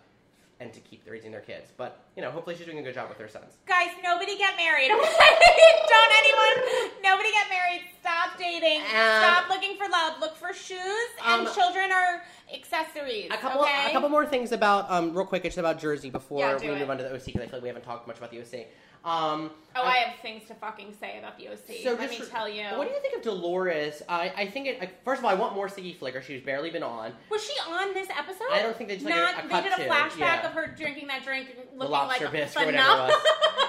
and 0.61 0.72
to 0.72 0.80
keep 0.80 1.02
raising 1.09 1.30
their 1.30 1.40
kids 1.40 1.70
but 1.76 2.04
you 2.16 2.22
know 2.22 2.30
hopefully 2.30 2.57
she's 2.57 2.64
doing 2.66 2.78
a 2.78 2.82
good 2.82 2.94
job 2.94 3.09
with 3.09 3.18
her 3.18 3.28
sons 3.28 3.54
Guys, 3.66 3.90
nobody 4.02 4.38
get 4.38 4.57
married. 4.57 4.88
Don't 4.88 6.12
anyone. 6.18 6.92
Nobody 7.02 7.30
get 7.30 7.48
married. 7.50 7.82
Stop 8.00 8.38
dating. 8.38 8.80
Um, 8.80 8.86
Stop 9.20 9.48
looking 9.48 9.76
for 9.76 9.88
love. 9.88 10.20
Look 10.20 10.36
for 10.36 10.54
shoes, 10.54 10.78
and 11.26 11.46
um, 11.46 11.54
children 11.54 11.90
are 11.92 12.22
accessories. 12.54 13.26
A 13.30 13.36
couple, 13.36 13.62
okay? 13.62 13.88
a 13.88 13.92
couple 13.92 14.09
more 14.09 14.24
things 14.24 14.52
about, 14.52 14.90
um, 14.90 15.14
real 15.14 15.26
quick, 15.26 15.42
just 15.42 15.59
about 15.59 15.78
Jersey 15.78 16.11
before 16.11 16.40
Yeah, 16.40 16.54
we 16.54 16.61
do 16.61 16.68
move 16.72 16.82
it. 16.82 16.90
on 16.90 16.98
to 16.98 17.02
the 17.04 17.12
OC 17.14 17.24
because 17.26 17.42
I 17.42 17.46
feel 17.46 17.52
like 17.54 17.62
we 17.62 17.68
haven't 17.68 17.84
talked 17.84 18.07
much 18.07 18.18
about 18.18 18.30
the 18.30 18.40
OC. 18.40 18.66
Um, 19.07 19.50
Oh, 19.78 19.82
uh, 19.82 19.84
I 19.88 19.96
have 19.98 20.18
things 20.20 20.46
to 20.48 20.54
fucking 20.54 20.94
say 20.98 21.18
about 21.18 21.36
the 21.38 21.48
OC. 21.48 21.82
so 21.84 21.92
Let 21.94 22.09
me 22.09 22.18
tell 22.30 22.48
you. 22.48 22.64
What 22.78 22.88
do 22.88 22.94
you 22.94 23.00
think 23.02 23.14
of 23.14 23.22
Dolores? 23.22 24.02
I, 24.09 24.32
I 24.34 24.46
think 24.46 24.66
it. 24.68 24.78
I, 24.80 24.90
first 25.04 25.18
of 25.18 25.24
all, 25.26 25.30
I 25.30 25.34
want 25.34 25.54
more 25.54 25.68
Siggy 25.68 25.94
Flicker. 25.94 26.22
She's 26.22 26.40
barely 26.40 26.70
been 26.70 26.82
on. 26.82 27.12
Was 27.30 27.44
she 27.44 27.52
on 27.70 27.92
this 27.92 28.09
episode? 28.09 28.46
I 28.50 28.62
don't 28.62 28.74
think 28.74 28.88
they 28.88 28.96
just, 28.96 29.04
like, 29.04 29.14
a- 29.14 29.44
a 29.44 29.48
They 29.62 29.68
did 29.68 29.72
a 29.78 29.88
flashback 29.88 30.18
yeah. 30.18 30.46
of 30.46 30.52
her 30.52 30.74
drinking 30.74 31.09
that 31.09 31.22
drink, 31.24 31.54
looking 31.76 31.92
like 31.92 32.32
bisque 32.32 32.59
or 32.59 32.64
whatever. 32.66 33.12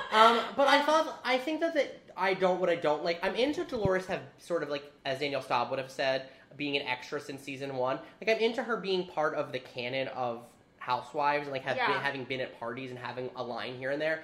Um, 0.09 0.39
but 0.55 0.69
I 0.69 0.81
thought 0.83 1.19
I 1.25 1.37
think 1.37 1.59
that 1.59 1.73
the, 1.73 1.85
I 2.15 2.33
don't 2.33 2.61
what 2.61 2.69
I 2.69 2.75
don't 2.75 3.03
like. 3.03 3.19
I'm 3.21 3.35
into 3.35 3.65
Dolores 3.65 4.05
have 4.05 4.21
sort 4.37 4.63
of 4.63 4.69
like 4.69 4.89
as 5.05 5.19
Danielle 5.19 5.41
Staub 5.41 5.69
would 5.69 5.79
have 5.79 5.91
said, 5.91 6.29
being 6.55 6.77
an 6.77 6.83
extra 6.87 7.19
since 7.19 7.43
season 7.43 7.75
one. 7.75 7.99
Like 8.21 8.29
I'm 8.33 8.41
into 8.41 8.63
her 8.63 8.77
being 8.77 9.05
part 9.07 9.35
of 9.35 9.51
the 9.51 9.59
canon 9.59 10.07
of 10.09 10.43
Housewives 10.77 11.43
and 11.43 11.51
like 11.51 11.63
have 11.63 11.75
Yeah. 11.75 11.91
been, 11.91 12.01
having 12.01 12.23
been 12.23 12.39
at 12.39 12.57
parties 12.57 12.89
and 12.91 12.97
having 12.97 13.29
a 13.35 13.43
line 13.43 13.75
here 13.75 13.91
and 13.91 14.01
there. 14.01 14.23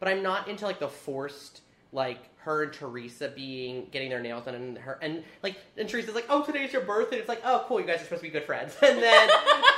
But 0.00 0.08
I'm 0.08 0.22
not 0.22 0.48
into 0.48 0.64
like 0.64 0.80
the 0.80 0.88
forced 0.88 1.62
like 1.92 2.18
her 2.38 2.64
and 2.64 2.72
Teresa 2.72 3.28
being 3.28 3.86
getting 3.90 4.10
their 4.10 4.20
nails 4.20 4.44
done 4.44 4.54
and 4.54 4.76
her 4.78 4.98
and 5.00 5.22
like 5.42 5.56
and 5.76 5.88
Teresa's 5.88 6.14
like, 6.14 6.26
oh 6.28 6.44
today's 6.44 6.72
your 6.72 6.82
birthday. 6.82 7.18
It's 7.18 7.28
like, 7.28 7.42
oh 7.44 7.64
cool, 7.66 7.80
you 7.80 7.86
guys 7.86 8.00
are 8.00 8.04
supposed 8.04 8.22
to 8.22 8.28
be 8.28 8.32
good 8.32 8.44
friends. 8.44 8.76
And 8.82 9.02
then 9.02 9.30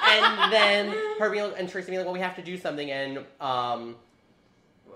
and 0.09 0.53
then 0.53 0.89
her 1.19 1.31
being 1.31 1.53
and 1.57 1.69
Teresa 1.69 1.89
being 1.89 1.99
like, 1.99 2.07
well 2.07 2.15
we 2.15 2.21
have 2.21 2.37
to 2.37 2.43
do 2.43 2.57
something 2.57 2.91
and 2.91 3.25
um 3.41 3.97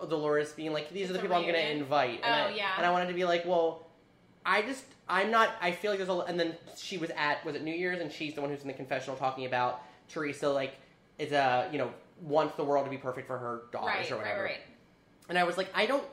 Dolores 0.09 0.53
being 0.53 0.73
like, 0.73 0.91
these 0.91 1.03
It's 1.03 1.11
are 1.11 1.13
the 1.15 1.19
people 1.21 1.37
I'm 1.37 1.43
going 1.43 1.55
to 1.55 1.71
invite. 1.71 2.21
And 2.23 2.49
Oh, 2.49 2.53
I, 2.53 2.57
yeah. 2.57 2.71
And 2.77 2.87
I 2.87 2.91
wanted 2.91 3.09
to 3.09 3.15
be 3.15 3.25
like, 3.25 3.45
well, 3.45 3.87
I 4.45 4.63
just, 4.63 4.85
I'm 5.09 5.31
not, 5.31 5.51
I 5.61 5.73
feel 5.73 5.91
like 5.91 5.99
there's 5.99 6.09
a, 6.09 6.19
and 6.21 6.39
then 6.39 6.55
she 6.77 6.99
was 6.99 7.11
at, 7.11 7.45
was 7.45 7.55
it 7.55 7.63
New 7.63 7.75
Year's? 7.75 8.01
And 8.01 8.11
she's 8.11 8.35
the 8.35 8.41
one 8.41 8.51
who's 8.51 8.63
in 8.63 8.69
the 8.69 8.73
confessional 8.73 9.17
talking 9.17 9.47
about 9.47 9.83
Teresa, 10.09 10.49
like, 10.49 10.75
is 11.19 11.33
a, 11.33 11.69
you 11.71 11.79
know, 11.79 11.91
wants 12.23 12.57
the 12.57 12.65
world 12.65 12.87
to 12.87 12.91
be 12.91 12.97
perfect 12.97 13.27
for 13.27 13.39
her 13.39 13.63
daughters 13.73 13.95
right, 13.95 14.11
or 14.11 14.15
right, 14.17 14.23
whatever. 14.23 14.45
right. 14.45 14.61
And 15.31 15.39
I 15.39 15.45
was 15.45 15.57
like, 15.57 15.71
I 15.75 15.87
don't 15.87 16.05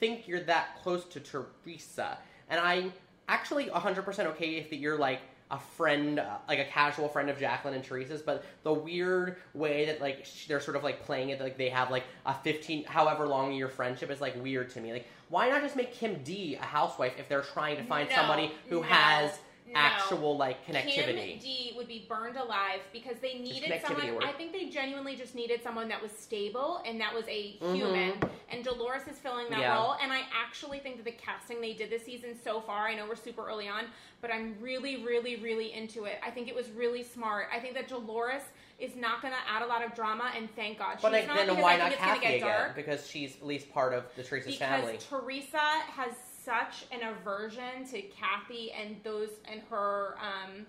think 0.00 0.26
you're 0.26 0.40
that 0.40 0.80
close 0.82 1.04
to 1.04 1.20
Teresa. 1.20 2.18
And 2.50 2.58
I'm 2.58 2.92
actually 3.28 3.66
100% 3.66 4.26
okay 4.26 4.56
if 4.56 4.70
that 4.70 4.76
you're 4.76 4.98
like 4.98 5.20
a 5.50 5.58
friend, 5.58 6.18
uh, 6.18 6.38
like 6.46 6.58
a 6.58 6.64
casual 6.64 7.08
friend 7.08 7.30
of 7.30 7.38
Jacqueline 7.38 7.74
and 7.74 7.84
Teresa's, 7.84 8.22
but 8.22 8.44
the 8.64 8.72
weird 8.72 9.36
way 9.54 9.86
that 9.86 10.00
like 10.00 10.24
sh- 10.24 10.46
they're 10.46 10.60
sort 10.60 10.76
of 10.76 10.84
like 10.84 11.04
playing 11.04 11.30
it, 11.30 11.40
like 11.40 11.56
they 11.56 11.68
have 11.70 11.90
like 11.90 12.04
a 12.26 12.34
15, 12.34 12.84
however 12.84 13.26
long 13.26 13.52
year 13.52 13.68
friendship 13.68 14.10
is 14.10 14.20
like 14.20 14.42
weird 14.42 14.70
to 14.70 14.80
me. 14.80 14.92
Like, 14.92 15.06
why 15.30 15.48
not 15.48 15.62
just 15.62 15.76
make 15.76 15.92
Kim 15.94 16.22
D 16.22 16.54
a 16.54 16.64
housewife 16.64 17.14
if 17.18 17.28
they're 17.28 17.42
trying 17.42 17.76
to 17.76 17.84
find 17.84 18.08
No, 18.08 18.16
somebody 18.16 18.52
who 18.68 18.76
no, 18.76 18.82
has 18.82 19.38
no. 19.72 19.78
actual 19.80 20.36
like 20.36 20.64
connectivity? 20.66 21.32
Kim 21.32 21.38
D 21.38 21.72
would 21.76 21.88
be 21.88 22.06
burned 22.08 22.36
alive 22.36 22.80
because 22.92 23.18
they 23.20 23.34
needed 23.34 23.80
someone. 23.82 24.14
word. 24.14 24.24
I 24.24 24.32
think 24.32 24.52
they 24.52 24.68
genuinely 24.68 25.16
just 25.16 25.34
needed 25.34 25.62
someone 25.62 25.88
that 25.88 26.00
was 26.02 26.12
stable 26.12 26.82
and 26.86 27.00
that 27.00 27.14
was 27.14 27.24
a 27.28 27.56
Mhm. 27.60 27.74
human. 27.74 28.20
And 28.50 28.64
Dolores 28.64 29.06
is 29.08 29.18
filling 29.18 29.48
that 29.50 29.60
Yeah. 29.60 29.74
role. 29.76 29.96
And 30.02 30.12
I 30.12 30.22
actually 30.34 30.78
think 30.78 30.96
that 30.96 31.04
the 31.04 31.12
casting 31.12 31.60
they 31.60 31.72
did 31.74 31.90
this 31.90 32.04
season 32.04 32.38
so 32.42 32.60
far, 32.60 32.86
I 32.88 32.94
know 32.94 33.06
we're 33.06 33.16
super 33.16 33.46
early 33.46 33.68
on, 33.68 33.84
but 34.20 34.30
I'm 34.30 34.56
really, 34.60 35.04
really, 35.04 35.36
really 35.36 35.72
into 35.72 36.04
it. 36.04 36.18
I 36.24 36.30
think 36.30 36.48
it 36.48 36.54
was 36.54 36.70
really 36.70 37.02
smart. 37.02 37.48
I 37.52 37.60
think 37.60 37.74
that 37.74 37.88
Dolores 37.88 38.42
is 38.78 38.94
not 38.94 39.20
going 39.20 39.34
to 39.34 39.40
add 39.50 39.62
a 39.62 39.66
lot 39.66 39.84
of 39.84 39.92
drama, 39.94 40.30
and 40.36 40.48
thank 40.54 40.78
God 40.78 40.94
she's 40.94 41.02
But 41.02 41.12
like, 41.12 41.26
not 41.26 41.36
then 41.46 41.58
why 41.58 41.74
I 41.74 41.76
not 41.78 41.88
think 41.88 42.00
it's 42.00 42.04
going 42.04 42.20
Kathy 42.20 42.36
again? 42.36 42.48
dark. 42.48 42.76
Because 42.76 43.06
she's 43.10 43.36
at 43.36 43.44
least 43.46 43.70
part 43.72 43.92
of 43.92 44.04
the 44.14 44.22
Teresa's 44.22 44.54
because 44.56 44.58
family. 44.58 44.98
Teresa 44.98 45.58
has 45.58 46.12
such 46.48 46.86
an 46.90 47.00
aversion 47.06 47.84
to 47.90 48.00
Kathy 48.02 48.72
and 48.72 48.96
those 49.04 49.28
and 49.50 49.60
her 49.70 50.16
um, 50.18 50.66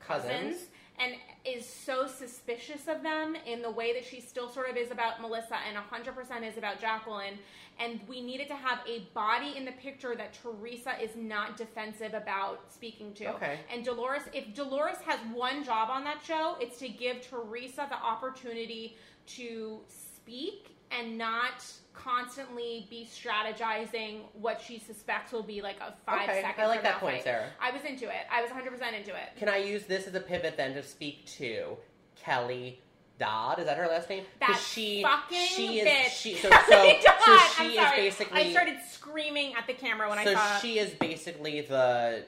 cousins. 0.00 0.30
Cousins. 0.30 0.66
and 0.98 1.14
is 1.44 1.66
so 1.66 2.06
suspicious 2.06 2.88
of 2.88 3.02
them 3.02 3.36
in 3.46 3.60
the 3.60 3.70
way 3.70 3.92
that 3.92 4.04
she 4.04 4.20
still 4.20 4.48
sort 4.48 4.70
of 4.70 4.76
is 4.76 4.90
about 4.90 5.20
Melissa 5.20 5.56
and 5.68 5.76
100% 5.76 6.48
is 6.48 6.56
about 6.56 6.80
Jacqueline. 6.80 7.38
And 7.78 8.00
we 8.08 8.20
needed 8.20 8.48
to 8.48 8.56
have 8.56 8.80
a 8.88 9.00
body 9.14 9.54
in 9.56 9.64
the 9.64 9.72
picture 9.72 10.16
that 10.16 10.36
Teresa 10.42 10.94
is 11.00 11.10
not 11.14 11.56
defensive 11.56 12.14
about 12.14 12.72
speaking 12.72 13.12
to. 13.14 13.34
Okay. 13.34 13.60
And 13.72 13.84
Dolores, 13.84 14.22
if 14.32 14.52
Dolores 14.54 14.96
has 15.04 15.20
one 15.32 15.62
job 15.62 15.88
on 15.90 16.04
that 16.04 16.20
show, 16.24 16.56
it's 16.60 16.78
to 16.78 16.88
give 16.88 17.20
Teresa 17.20 17.86
the 17.88 17.96
opportunity 17.96 18.96
to 19.26 19.80
speak 19.86 20.77
and 20.90 21.18
not 21.18 21.64
constantly 21.94 22.86
be 22.88 23.08
strategizing 23.12 24.20
what 24.32 24.60
she 24.60 24.78
suspects 24.78 25.32
will 25.32 25.42
be 25.42 25.60
like 25.60 25.76
a 25.80 25.92
five 26.06 26.28
Okay, 26.28 26.38
I 26.38 26.42
seconds. 26.42 26.68
like 26.68 26.82
that 26.82 27.00
point, 27.00 27.16
fight. 27.16 27.24
Sarah. 27.24 27.46
I 27.60 27.70
was 27.72 27.82
into 27.84 28.04
it. 28.06 28.26
I 28.30 28.40
was 28.42 28.50
100% 28.50 28.72
into 28.96 29.10
it. 29.10 29.36
Can 29.36 29.48
I 29.48 29.56
use 29.58 29.84
this 29.86 30.06
as 30.06 30.14
a 30.14 30.20
pivot 30.20 30.56
then 30.56 30.74
to 30.74 30.82
speak 30.82 31.26
to 31.38 31.76
Kelly 32.16 32.80
Dodd? 33.18 33.58
Is 33.58 33.64
that 33.66 33.76
her 33.76 33.88
last 33.88 34.08
name? 34.08 34.24
That 34.40 34.60
she 34.64 35.02
fucking 35.02 35.46
she 35.48 35.80
is 35.80 35.88
bitch. 35.88 36.10
she 36.20 36.34
so 36.36 36.48
so, 36.50 36.56
so 36.68 36.96
Dodd. 37.04 37.40
she 37.56 37.64
I'm 37.64 37.70
is 37.70 37.74
sorry. 37.76 37.96
basically 37.96 38.40
I 38.40 38.50
started 38.52 38.76
screaming 38.88 39.54
at 39.54 39.66
the 39.66 39.74
camera 39.74 40.08
when 40.08 40.18
I 40.20 40.24
so 40.24 40.34
saw 40.34 40.56
it. 40.56 40.60
she 40.62 40.78
is 40.78 40.90
basically 40.94 41.62
the 41.62 42.24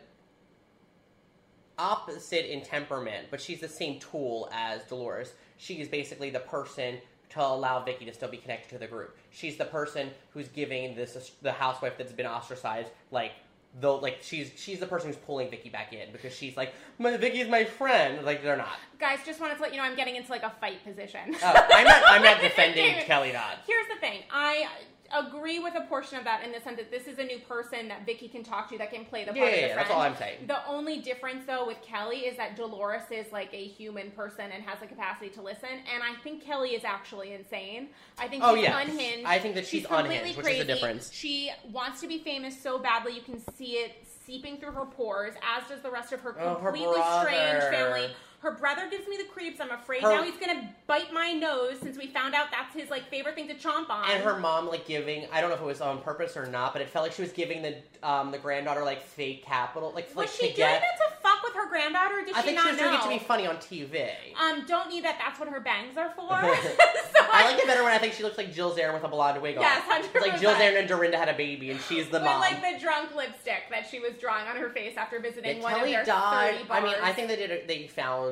opposite 1.78 2.52
in 2.52 2.62
temperament, 2.62 3.28
but 3.30 3.40
she's 3.40 3.60
the 3.60 3.68
same 3.68 3.98
tool 4.00 4.50
as 4.52 4.82
Dolores. 4.84 5.32
She 5.56 5.80
is 5.80 5.88
basically 5.88 6.30
the 6.30 6.40
person 6.40 6.98
to 7.30 7.40
allow 7.40 7.82
Vicki 7.82 8.04
to 8.04 8.12
still 8.12 8.28
be 8.28 8.36
connected 8.36 8.70
to 8.70 8.78
the 8.78 8.86
group. 8.86 9.16
She's 9.30 9.56
the 9.56 9.64
person 9.64 10.10
who's 10.32 10.48
giving 10.48 10.94
this 10.94 11.32
the 11.42 11.52
housewife 11.52 11.96
that's 11.96 12.12
been 12.12 12.26
ostracized 12.26 12.90
like 13.10 13.32
though 13.80 13.96
like 13.96 14.18
she's 14.20 14.50
she's 14.56 14.80
the 14.80 14.86
person 14.86 15.08
who's 15.08 15.16
pulling 15.18 15.48
Vicki 15.48 15.68
back 15.68 15.92
in 15.92 16.10
because 16.10 16.34
she's 16.34 16.56
like 16.56 16.74
my 16.98 17.16
Vicki's 17.16 17.48
my 17.48 17.64
friend 17.64 18.24
like 18.24 18.42
they're 18.42 18.56
not. 18.56 18.78
Guys, 18.98 19.20
just 19.24 19.40
wanted 19.40 19.56
to 19.56 19.62
let 19.62 19.72
you 19.72 19.78
know 19.78 19.84
I'm 19.84 19.96
getting 19.96 20.16
into 20.16 20.30
like 20.30 20.42
a 20.42 20.52
fight 20.60 20.84
position. 20.84 21.36
Oh, 21.42 21.66
I'm 21.70 21.84
not 21.84 22.02
I'm 22.06 22.22
not 22.22 22.40
defending 22.42 22.94
Kelly 23.04 23.32
Dodd. 23.32 23.58
Here's 23.66 23.86
the 23.88 24.00
thing. 24.00 24.22
I 24.30 24.66
agree 25.12 25.58
with 25.58 25.74
a 25.74 25.82
portion 25.82 26.18
of 26.18 26.24
that 26.24 26.44
in 26.44 26.52
the 26.52 26.60
sense 26.60 26.76
that 26.78 26.90
this 26.90 27.06
is 27.06 27.18
a 27.18 27.24
new 27.24 27.38
person 27.40 27.88
that 27.88 28.06
Vicki 28.06 28.28
can 28.28 28.42
talk 28.44 28.68
to 28.70 28.78
that 28.78 28.92
can 28.92 29.04
play 29.04 29.24
the 29.24 29.32
part 29.32 29.38
Yeah, 29.38 29.44
of 29.46 29.52
the 29.54 29.60
yeah, 29.60 29.74
that's 29.74 29.90
all 29.90 30.00
I'm 30.00 30.16
saying. 30.16 30.46
The 30.46 30.64
only 30.66 30.98
difference 31.00 31.44
though 31.46 31.66
with 31.66 31.82
Kelly 31.82 32.18
is 32.20 32.36
that 32.36 32.56
Dolores 32.56 33.02
is 33.10 33.30
like 33.32 33.52
a 33.52 33.64
human 33.66 34.10
person 34.12 34.46
and 34.52 34.62
has 34.62 34.78
the 34.80 34.86
capacity 34.86 35.28
to 35.30 35.42
listen, 35.42 35.68
and 35.70 36.02
I 36.02 36.14
think 36.22 36.44
Kelly 36.44 36.70
is 36.70 36.84
actually 36.84 37.32
insane. 37.34 37.88
I 38.18 38.28
think 38.28 38.42
Oh, 38.44 38.54
she's 38.54 38.64
yeah. 38.64 38.78
unhinged. 38.78 39.26
I 39.26 39.38
think 39.38 39.54
that 39.56 39.66
she's 39.66 39.86
completely 39.86 40.16
unhinged, 40.18 40.40
crazy. 40.42 40.64
difference. 40.66 41.12
She 41.12 41.50
wants 41.72 42.00
to 42.02 42.06
be 42.06 42.18
famous 42.18 42.60
so 42.60 42.78
badly 42.78 43.14
you 43.14 43.22
can 43.22 43.40
see 43.56 43.72
it 43.78 43.92
seeping 44.26 44.58
through 44.58 44.72
her 44.72 44.84
pores, 44.86 45.34
as 45.42 45.68
does 45.68 45.80
the 45.82 45.90
rest 45.90 46.12
of 46.12 46.20
her 46.20 46.36
Oh, 46.38 46.54
her 46.54 46.70
completely 46.70 47.02
strange 47.20 47.62
family. 47.64 48.10
Her 48.40 48.52
brother 48.52 48.88
gives 48.90 49.06
me 49.06 49.18
the 49.18 49.24
creeps. 49.24 49.60
I'm 49.60 49.70
afraid 49.70 50.02
Her- 50.02 50.16
now 50.16 50.22
he's 50.22 50.36
gonna 50.36 50.74
bite 50.86 51.12
my 51.12 51.32
nose 51.32 51.76
since 51.82 51.98
we 51.98 52.06
found 52.06 52.34
out 52.34 52.46
that's 52.50 52.74
his 52.74 52.88
like 52.90 53.08
favorite 53.10 53.34
thing 53.34 53.48
to 53.48 53.54
chomp 53.54 53.90
on. 53.90 54.10
And 54.10 54.22
her 54.24 54.38
mom 54.38 54.66
like 54.68 54.86
giving 54.86 55.26
I 55.30 55.40
don't 55.42 55.50
know 55.50 55.56
if 55.56 55.62
it 55.62 55.66
was 55.66 55.80
on 55.82 56.00
purpose 56.00 56.36
or 56.38 56.46
not, 56.46 56.72
but 56.72 56.80
it 56.80 56.88
felt 56.88 57.04
like 57.04 57.12
she 57.12 57.20
was 57.22 57.32
giving 57.32 57.60
the 57.60 57.76
um 58.02 58.30
the 58.30 58.38
granddaughter 58.38 58.82
like 58.82 59.02
fake 59.02 59.44
capital 59.44 59.92
like 59.94 60.06
was 60.08 60.16
like 60.16 60.28
she 60.28 60.46
doing 60.46 60.56
get 60.56 60.80
that 60.80 60.96
to 60.96 61.16
fuck 61.22 61.42
with 61.42 61.52
her 61.54 61.68
granddaughter? 61.68 62.20
Or 62.20 62.24
did 62.24 62.34
I 62.34 62.40
she 62.40 62.46
think 62.46 62.56
not 62.56 62.64
she 62.64 62.70
was 62.70 62.78
doing 62.80 62.94
it 62.94 63.02
to 63.02 63.08
be 63.10 63.18
funny 63.18 63.46
on 63.46 63.56
TV. 63.58 64.08
Um, 64.40 64.64
don't 64.66 64.88
need 64.88 65.04
that. 65.04 65.18
That's 65.18 65.38
what 65.38 65.48
her 65.50 65.60
bangs 65.60 65.98
are 65.98 66.10
for. 66.16 66.28
so 66.30 67.26
I 67.32 67.50
like 67.50 67.58
it 67.60 67.66
better 67.66 67.84
when 67.84 67.92
I 67.92 67.98
think 67.98 68.14
she 68.14 68.22
looks 68.22 68.38
like 68.38 68.54
Jill 68.54 68.74
Zarin 68.74 68.94
with 68.94 69.04
a 69.04 69.08
blonde 69.08 69.40
wig 69.42 69.56
on. 69.56 69.62
Yes, 69.62 69.82
It's 70.14 70.26
like 70.26 70.40
Jill 70.40 70.54
Zarin 70.54 70.78
and 70.78 70.88
Dorinda 70.88 71.18
had 71.18 71.28
a 71.28 71.34
baby 71.34 71.70
and 71.70 71.80
she's 71.82 72.06
the 72.06 72.12
With 72.18 72.22
mom. 72.24 72.40
like 72.40 72.60
the 72.62 72.80
drunk 72.82 73.14
lipstick 73.14 73.64
that 73.70 73.86
she 73.90 74.00
was 74.00 74.12
drawing 74.18 74.48
on 74.48 74.56
her 74.56 74.70
face 74.70 74.96
after 74.96 75.20
visiting 75.20 75.58
Yeah, 75.58 75.62
one 75.62 75.74
Kelly 75.74 75.94
of 75.94 76.06
their 76.06 76.14
Dodd. 76.16 76.54
30 76.54 76.70
I 76.70 76.80
mean. 76.80 76.94
I 77.02 77.12
think 77.12 77.28
they 77.28 77.36
did. 77.36 77.50
A, 77.50 77.66
they 77.66 77.86
found 77.86 78.29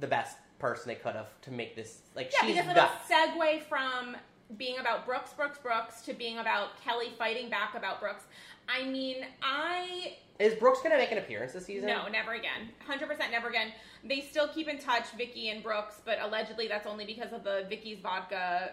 the 0.00 0.06
best 0.06 0.36
person 0.58 0.88
they 0.88 0.94
could 0.96 1.14
have 1.14 1.40
to 1.42 1.50
make 1.50 1.76
this. 1.76 2.00
Like 2.16 2.32
Yeah, 2.32 2.46
she's 2.48 2.56
because 2.56 2.74
the. 2.74 2.82
it'll 2.82 3.36
segue 3.38 3.62
from 3.62 4.16
being 4.56 4.78
about 4.78 5.06
Brooks, 5.06 5.32
Brooks, 5.32 5.58
Brooks 5.58 6.02
to 6.02 6.12
being 6.12 6.38
about 6.38 6.80
Kelly 6.82 7.12
fighting 7.18 7.48
back 7.48 7.74
about 7.76 8.00
Brooks. 8.00 8.24
I 8.68 8.84
mean, 8.84 9.24
I 9.42 10.16
Is 10.38 10.54
Brooks 10.54 10.80
gonna 10.82 10.96
make 10.96 11.12
an 11.12 11.18
appearance 11.18 11.52
this 11.52 11.66
season? 11.66 11.86
no, 11.86 12.08
never 12.08 12.32
again. 12.34 12.70
Hundred 12.86 13.08
percent, 13.08 13.30
never 13.32 13.48
again. 13.48 13.72
They 14.04 14.20
still 14.20 14.48
keep 14.48 14.68
in 14.68 14.78
touch, 14.78 15.10
Vicki 15.16 15.50
and 15.50 15.62
Brooks, 15.62 16.00
but 16.04 16.18
allegedly 16.20 16.68
that's 16.68 16.86
only 16.86 17.04
because 17.04 17.32
of 17.32 17.44
the 17.44 17.66
Vicki's 17.68 17.98
vodka 18.00 18.72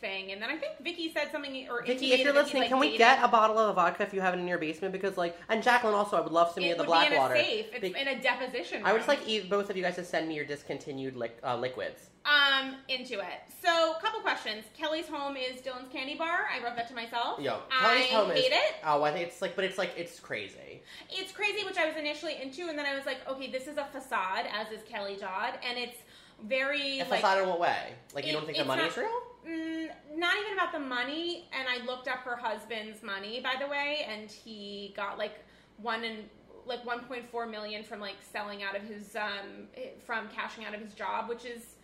thing, 0.00 0.32
and 0.32 0.40
then 0.40 0.50
I 0.50 0.56
think 0.56 0.72
Vicki 0.82 1.12
said 1.12 1.30
something 1.30 1.68
or 1.68 1.84
Vicki, 1.84 2.12
if 2.12 2.20
you're 2.20 2.32
listening, 2.32 2.62
like, 2.62 2.70
can 2.70 2.78
we 2.78 2.86
dating. 2.88 2.98
get 2.98 3.22
a 3.22 3.28
bottle 3.28 3.58
of 3.58 3.68
the 3.68 3.72
vodka 3.74 4.02
if 4.02 4.12
you 4.14 4.20
have 4.20 4.34
it 4.34 4.38
in 4.38 4.48
your 4.48 4.58
basement? 4.58 4.92
Because 4.92 5.16
like, 5.16 5.36
and 5.48 5.62
Jacqueline 5.62 5.94
also, 5.94 6.16
I 6.16 6.20
would 6.20 6.32
love 6.32 6.52
some 6.52 6.64
of 6.64 6.78
the 6.78 6.84
black 6.84 7.16
water. 7.16 7.34
a 7.34 7.44
safe. 7.44 7.66
It's 7.72 7.80
Be- 7.80 8.00
in 8.00 8.08
a 8.08 8.20
deposition. 8.20 8.82
I 8.84 8.92
would 8.92 8.98
just 9.04 9.08
like 9.08 9.20
both 9.48 9.70
of 9.70 9.76
you 9.76 9.82
guys 9.82 9.96
to 9.96 10.04
send 10.04 10.28
me 10.28 10.34
your 10.34 10.44
discontinued 10.44 11.16
li- 11.16 11.28
uh, 11.44 11.56
liquids. 11.56 12.00
Um, 12.24 12.76
into 12.88 13.18
it. 13.20 13.40
So, 13.64 13.94
a 13.96 14.00
couple 14.02 14.20
questions. 14.20 14.64
Kelly's 14.76 15.08
home 15.08 15.36
is 15.38 15.62
Dylan's 15.62 15.88
Candy 15.90 16.16
Bar. 16.16 16.48
I 16.54 16.62
wrote 16.62 16.76
that 16.76 16.86
to 16.88 16.94
myself. 16.94 17.40
Yo, 17.40 17.60
I 17.72 17.80
Kelly's 17.80 18.10
home 18.10 18.30
hate 18.30 18.38
is. 18.40 18.52
it. 18.52 18.74
Oh, 18.84 19.02
I 19.02 19.10
think 19.12 19.26
it's 19.26 19.40
like, 19.40 19.56
but 19.56 19.64
it's 19.64 19.78
like 19.78 19.92
it's 19.96 20.20
crazy. 20.20 20.82
It's 21.10 21.32
crazy, 21.32 21.64
which 21.64 21.78
I 21.78 21.86
was 21.86 21.96
initially 21.96 22.34
into, 22.40 22.68
and 22.68 22.78
then 22.78 22.84
I 22.84 22.94
was 22.94 23.06
like, 23.06 23.26
okay, 23.26 23.50
this 23.50 23.66
is 23.66 23.78
a 23.78 23.86
facade, 23.86 24.44
as 24.54 24.70
is 24.70 24.82
Kelly 24.86 25.16
Dodd, 25.18 25.54
and 25.66 25.78
it's 25.78 25.96
very 26.44 27.00
If 27.00 27.10
like. 27.10 27.20
facade 27.20 27.42
in 27.42 27.48
what 27.48 27.58
way? 27.58 27.94
Like 28.14 28.24
you 28.26 28.30
It- 28.30 28.34
don't 28.34 28.44
think 28.46 28.58
the 28.58 28.64
money's 28.66 28.94
not- 28.96 29.02
real? 29.04 29.22
Mm, 29.48 29.88
not 30.16 30.34
even 30.38 30.52
about 30.52 30.72
the 30.72 30.78
money, 30.78 31.48
and 31.58 31.66
I 31.68 31.84
looked 31.84 32.08
up 32.08 32.18
her 32.18 32.36
husband's 32.36 33.02
money, 33.02 33.40
by 33.40 33.54
the 33.58 33.66
way, 33.66 34.06
and 34.08 34.30
he 34.30 34.92
got 34.96 35.18
like 35.18 35.44
one 35.78 36.04
and 36.04 36.24
like 36.66 36.84
1.4 36.84 37.50
million 37.50 37.82
from 37.82 38.00
like 38.00 38.16
selling 38.20 38.62
out 38.62 38.76
of 38.76 38.82
his 38.82 39.16
um 39.16 39.66
from 40.04 40.28
cashing 40.28 40.64
out 40.64 40.74
of 40.74 40.80
his 40.80 40.92
job, 40.92 41.28
which 41.28 41.44
is 41.44 41.76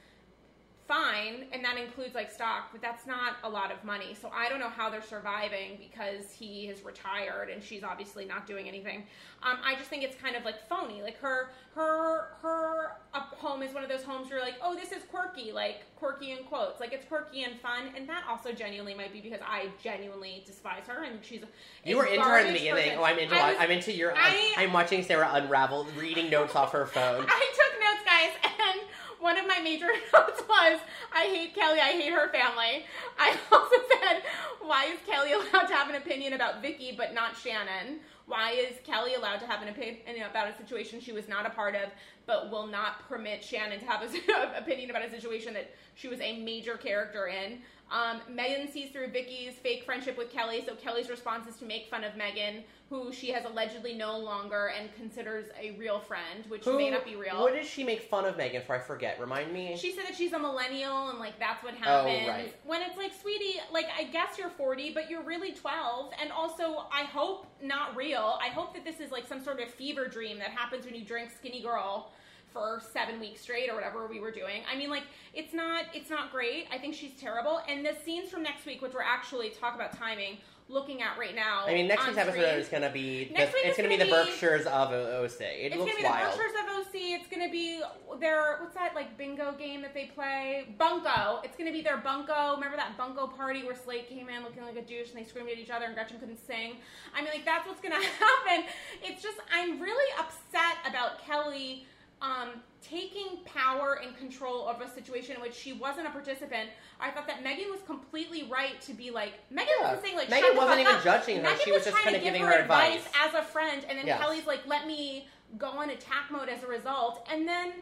fine, 0.86 1.46
and 1.52 1.64
that 1.64 1.76
includes 1.76 2.14
like 2.14 2.30
stock, 2.30 2.68
but 2.72 2.80
that's 2.80 3.06
not 3.06 3.36
a 3.44 3.48
lot 3.48 3.72
of 3.72 3.82
money. 3.84 4.16
So 4.20 4.30
I 4.34 4.48
don't 4.48 4.60
know 4.60 4.68
how 4.68 4.88
they're 4.90 5.02
surviving 5.02 5.78
because 5.78 6.32
he 6.32 6.66
is 6.66 6.82
retired 6.84 7.50
and 7.50 7.62
she's 7.62 7.82
obviously 7.82 8.24
not 8.24 8.46
doing 8.46 8.68
anything. 8.68 9.04
Um, 9.42 9.58
I 9.64 9.74
just 9.74 9.90
think 9.90 10.02
it's 10.02 10.16
kind 10.20 10.36
of 10.36 10.44
like 10.44 10.66
phony. 10.68 11.02
Like 11.02 11.18
her, 11.18 11.50
her, 11.74 12.28
her 12.42 12.92
home 13.12 13.62
is 13.62 13.74
one 13.74 13.82
of 13.82 13.88
those 13.88 14.02
homes 14.02 14.28
where 14.28 14.38
you're 14.38 14.46
like, 14.46 14.56
oh, 14.62 14.74
this 14.74 14.92
is 14.92 15.02
quirky, 15.10 15.52
like 15.52 15.84
quirky 15.96 16.32
in 16.32 16.44
quotes, 16.44 16.80
like 16.80 16.92
it's 16.92 17.04
quirky 17.04 17.42
and 17.44 17.58
fun, 17.60 17.90
and 17.96 18.08
that 18.08 18.24
also 18.28 18.52
genuinely 18.52 18.94
might 18.94 19.12
be 19.12 19.20
because 19.20 19.40
I 19.46 19.68
genuinely 19.82 20.42
despise 20.46 20.86
her 20.86 21.04
and 21.04 21.18
she's. 21.22 21.42
You 21.84 21.96
were 21.96 22.06
into 22.06 22.22
her 22.22 22.38
in 22.38 22.48
the 22.48 22.52
beginning. 22.54 22.84
person. 22.84 22.98
Oh, 22.98 23.04
I'm 23.04 23.18
into. 23.18 23.34
I 23.36 23.56
I'm 23.56 23.70
into 23.70 23.92
your. 23.92 24.14
I- 24.16 24.54
I'm, 24.56 24.68
I'm 24.68 24.72
watching 24.72 25.02
Sarah 25.02 25.30
unravel, 25.32 25.86
reading 25.98 26.30
notes 26.30 26.54
off 26.54 26.72
her 26.72 26.86
phone. 26.86 27.24
I 27.28 27.52
took 27.54 27.80
notes, 27.80 28.04
guys, 28.04 28.52
and 28.60 28.80
one 29.20 29.38
of 29.38 29.46
my 29.46 29.60
major 29.60 29.86
notes 30.14 30.42
was 30.48 30.80
I 31.12 31.24
hate 31.24 31.54
Kelly, 31.54 31.80
I 31.80 31.92
hate 31.92 32.12
her 32.12 32.28
family. 32.28 32.84
I 33.18 33.36
also 33.52 33.76
said, 33.88 34.22
why 34.60 34.86
is 34.86 34.98
Kelly 35.06 35.32
allowed 35.32 35.66
to 35.66 35.74
have 35.74 35.88
an 35.88 35.96
opinion 35.96 36.34
about 36.34 36.62
Vicki 36.62 36.94
but 36.96 37.14
not 37.14 37.36
Shannon? 37.36 38.00
Why 38.26 38.52
is 38.52 38.78
Kelly 38.84 39.14
allowed 39.14 39.38
to 39.38 39.46
have 39.46 39.62
an 39.62 39.68
opinion 39.68 40.26
about 40.28 40.48
a 40.48 40.56
situation 40.56 41.00
she 41.00 41.12
was 41.12 41.28
not 41.28 41.46
a 41.46 41.50
part 41.50 41.76
of, 41.76 41.90
but 42.26 42.50
will 42.50 42.66
not 42.66 43.08
permit 43.08 43.42
Shannon 43.42 43.78
to 43.78 43.86
have 43.86 44.02
an 44.02 44.10
opinion 44.56 44.90
about 44.90 45.04
a 45.04 45.10
situation 45.10 45.54
that 45.54 45.70
she 45.94 46.08
was 46.08 46.20
a 46.20 46.40
major 46.40 46.76
character 46.76 47.28
in? 47.28 47.60
Um, 47.90 48.20
Meghan 48.30 48.72
sees 48.72 48.90
through 48.90 49.08
Vicki's 49.08 49.54
fake 49.54 49.84
friendship 49.84 50.18
with 50.18 50.32
Kelly, 50.32 50.62
so 50.66 50.74
Kelly's 50.74 51.08
response 51.08 51.46
is 51.46 51.56
to 51.58 51.64
make 51.64 51.88
fun 51.88 52.02
of 52.02 52.14
Meghan, 52.14 52.64
who 52.90 53.12
she 53.12 53.30
has 53.30 53.44
allegedly 53.44 53.94
no 53.94 54.18
longer 54.18 54.72
and 54.76 54.92
considers 54.96 55.46
a 55.60 55.70
real 55.72 56.00
friend, 56.00 56.44
which 56.48 56.64
Who, 56.64 56.76
may 56.76 56.90
not 56.90 57.04
be 57.04 57.14
real. 57.14 57.40
What 57.40 57.54
did 57.54 57.64
she 57.64 57.84
make 57.84 58.02
fun 58.02 58.24
of 58.24 58.36
Meghan 58.36 58.66
for? 58.66 58.74
I 58.74 58.80
forget. 58.80 59.20
Remind 59.20 59.52
me. 59.52 59.76
She 59.76 59.92
said 59.92 60.04
that 60.04 60.16
she's 60.16 60.32
a 60.32 60.38
millennial 60.38 61.10
and 61.10 61.18
like 61.20 61.38
that's 61.38 61.62
what 61.62 61.74
happens. 61.74 62.24
Oh, 62.24 62.28
right. 62.28 62.54
When 62.64 62.82
it's 62.82 62.96
like, 62.96 63.12
sweetie, 63.20 63.60
like 63.72 63.86
I 63.96 64.04
guess 64.04 64.36
you're 64.36 64.50
40, 64.50 64.92
but 64.92 65.08
you're 65.08 65.22
really 65.22 65.52
12. 65.52 66.12
And 66.20 66.32
also, 66.32 66.86
I 66.92 67.02
hope 67.04 67.46
not 67.62 67.94
real. 67.96 68.38
I 68.42 68.48
hope 68.48 68.74
that 68.74 68.84
this 68.84 68.98
is 68.98 69.12
like 69.12 69.26
some 69.26 69.40
sort 69.40 69.60
of 69.60 69.68
fever 69.68 70.06
dream 70.08 70.38
that 70.38 70.50
happens 70.50 70.84
when 70.84 70.94
you 70.94 71.04
drink 71.04 71.30
Skinny 71.30 71.62
Girl 71.62 72.10
for 72.56 72.80
seven 72.92 73.20
weeks 73.20 73.42
straight 73.42 73.68
or 73.70 73.74
whatever 73.74 74.06
we 74.06 74.18
were 74.18 74.30
doing. 74.30 74.62
I 74.72 74.76
mean, 74.78 74.88
like 74.88 75.02
it's 75.34 75.52
not 75.52 75.84
it's 75.92 76.08
not 76.08 76.32
great. 76.32 76.66
I 76.72 76.78
think 76.78 76.94
she's 76.94 77.12
terrible. 77.20 77.60
And 77.68 77.84
the 77.84 77.94
scenes 78.04 78.30
from 78.30 78.42
next 78.42 78.64
week, 78.64 78.80
which 78.80 78.94
we're 78.94 79.02
actually 79.02 79.50
talk 79.50 79.74
about 79.74 79.92
timing, 79.92 80.38
looking 80.68 81.02
at 81.02 81.18
right 81.18 81.34
now. 81.34 81.64
I 81.66 81.74
mean, 81.74 81.86
next 81.86 82.06
week's 82.06 82.16
episode 82.18 82.40
screen. 82.40 82.58
is 82.58 82.68
gonna 82.68 82.90
be. 82.90 83.30
Next 83.36 83.52
the, 83.52 83.58
it's 83.58 83.70
is 83.72 83.76
gonna 83.76 83.88
be 83.90 83.98
the 83.98 84.06
be- 84.06 84.10
Berkshires 84.10 84.64
of 84.66 84.90
OC. 84.90 85.40
It 85.42 85.72
It's 85.72 85.76
looks 85.76 85.92
gonna 85.92 86.02
be 86.02 86.04
wild. 86.04 86.32
the 86.32 86.36
Berkshires 86.38 86.52
of 86.64 86.86
OC. 86.86 86.94
It's 87.12 87.28
gonna 87.28 87.50
be 87.50 87.82
their 88.18 88.56
what's 88.60 88.74
that 88.74 88.94
like 88.94 89.18
bingo 89.18 89.52
game 89.52 89.82
that 89.82 89.92
they 89.92 90.06
play? 90.06 90.74
Bunko. 90.78 91.40
It's 91.44 91.56
gonna 91.58 91.72
be 91.72 91.82
their 91.82 91.98
bunko. 91.98 92.54
Remember 92.54 92.76
that 92.78 92.96
bunko 92.96 93.26
party 93.26 93.64
where 93.64 93.76
Slade 93.76 94.08
came 94.08 94.30
in 94.30 94.42
looking 94.42 94.62
like 94.62 94.76
a 94.76 94.82
douche 94.82 95.10
and 95.10 95.18
they 95.18 95.28
screamed 95.28 95.50
at 95.50 95.58
each 95.58 95.70
other 95.70 95.84
and 95.84 95.94
Gretchen 95.94 96.18
couldn't 96.18 96.44
sing? 96.46 96.76
I 97.14 97.20
mean, 97.20 97.30
like 97.34 97.44
that's 97.44 97.66
what's 97.68 97.82
gonna 97.82 98.02
happen. 98.02 98.64
It's 99.02 99.22
just 99.22 99.36
I'm 99.52 99.78
really 99.80 100.10
upset 100.18 100.78
about 100.88 101.20
Kelly 101.24 101.86
um, 102.22 102.62
taking 102.82 103.38
power 103.44 104.00
and 104.02 104.16
control 104.16 104.66
of 104.68 104.80
a 104.80 104.88
situation 104.88 105.36
in 105.36 105.42
which 105.42 105.54
she 105.54 105.72
wasn't 105.74 106.06
a 106.06 106.10
participant. 106.10 106.70
I 106.98 107.10
thought 107.10 107.26
that 107.26 107.44
Meghan 107.44 107.70
was 107.70 107.80
completely 107.86 108.44
right 108.44 108.80
to 108.82 108.94
be 108.94 109.10
like 109.10 109.34
Meghan 109.52 109.66
Yeah. 109.80 109.82
wasn't 109.88 110.02
saying 110.04 110.16
like 110.16 110.28
Meghan 110.28 110.56
wasn't 110.56 110.80
even 110.80 110.94
up. 110.96 111.04
judging 111.04 111.36
her. 111.38 111.42
Meghan 111.50 111.60
She 111.64 111.72
was 111.72 111.84
just 111.84 111.90
trying 111.96 112.04
kinda 112.04 112.18
to 112.20 112.24
give 112.24 112.32
giving 112.34 112.46
her 112.46 112.54
her 112.54 112.60
advice. 112.62 113.04
as 113.22 113.34
a 113.34 113.42
friend, 113.42 113.84
and 113.88 113.98
then 113.98 114.06
Yes. 114.06 114.20
Kelly's 114.20 114.46
like, 114.46 114.66
"Let 114.66 114.86
me 114.86 115.28
go 115.58 115.68
on 115.68 115.90
attack 115.90 116.30
mode 116.30 116.48
as 116.48 116.62
a 116.62 116.66
result," 116.66 117.26
and 117.30 117.46
then 117.46 117.72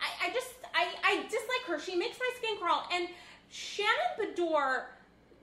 I, 0.00 0.28
I 0.28 0.30
just 0.32 0.50
I, 0.74 0.88
I 1.04 1.22
dislike 1.24 1.64
her. 1.66 1.78
She 1.80 1.96
makes 1.96 2.18
my 2.20 2.30
skin 2.38 2.56
crawl. 2.58 2.86
And 2.92 3.08
Shannon 3.50 3.92
Beador, 4.18 4.84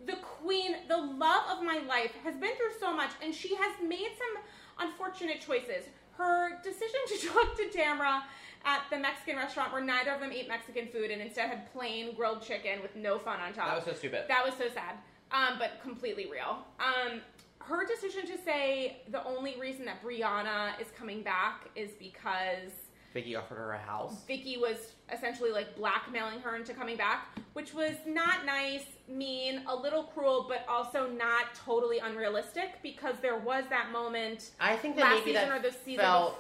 the 0.05 0.15
queen, 0.17 0.75
the 0.87 0.97
love 0.97 1.57
of 1.57 1.63
my 1.63 1.79
life, 1.87 2.11
has 2.23 2.35
been 2.35 2.55
through 2.55 2.79
so 2.79 2.93
much, 2.93 3.11
and 3.21 3.33
she 3.35 3.55
has 3.55 3.75
made 3.85 4.09
some 4.17 4.43
unfortunate 4.87 5.41
choices. 5.41 5.85
Her 6.19 6.61
decision 6.61 6.99
to 7.07 7.27
talk 7.33 7.55
to 7.55 7.63
Tamra 7.69 8.23
at 8.65 8.81
the 8.91 8.97
Mexican 8.97 9.37
restaurant 9.37 9.71
where 9.71 9.81
neither 9.81 10.11
of 10.11 10.19
them 10.19 10.33
ate 10.33 10.49
Mexican 10.49 10.87
food 10.87 11.11
and 11.11 11.21
instead 11.21 11.49
had 11.49 11.71
plain 11.71 12.13
grilled 12.13 12.41
chicken 12.41 12.81
with 12.81 12.93
no 12.95 13.17
fun 13.17 13.39
on 13.39 13.53
top. 13.53 13.67
That 13.67 13.75
was 13.75 13.85
so 13.85 13.93
stupid. 13.93 14.25
That 14.27 14.43
was 14.43 14.53
so 14.55 14.67
sad, 14.73 14.95
um, 15.31 15.57
but 15.57 15.81
completely 15.81 16.29
real. 16.29 16.57
Um, 16.79 17.21
her 17.59 17.85
decision 17.85 18.25
to 18.27 18.37
say 18.43 18.97
the 19.09 19.23
only 19.23 19.57
reason 19.59 19.85
that 19.85 20.03
Brianna 20.03 20.79
is 20.81 20.87
coming 20.97 21.23
back 21.23 21.69
is 21.75 21.91
because 21.91 22.71
Vicki 23.13 23.35
offered 23.35 23.55
her 23.55 23.71
a 23.71 23.79
house. 23.79 24.23
Vicki 24.27 24.57
was 24.57 24.93
essentially 25.11 25.51
like 25.51 25.75
blackmailing 25.75 26.41
her 26.41 26.55
into 26.55 26.73
coming 26.73 26.97
back, 26.97 27.27
which 27.53 27.73
was 27.73 27.95
not 28.05 28.45
nice, 28.45 28.85
mean, 29.11 29.63
a 29.67 29.75
little 29.75 30.03
cruel, 30.03 30.45
but 30.47 30.65
also 30.67 31.09
not 31.09 31.53
totally 31.55 31.99
unrealistic 31.99 32.81
because 32.83 33.15
there 33.21 33.37
was 33.37 33.63
that 33.69 33.91
moment 33.91 34.51
I 34.59 34.75
think 34.75 34.95
that 34.97 35.03
last 35.03 35.19
maybe 35.19 35.33
season 35.33 35.49
that 35.49 35.57
or 35.57 35.61
the 35.61 35.75
season 35.75 36.05
felt. 36.05 36.39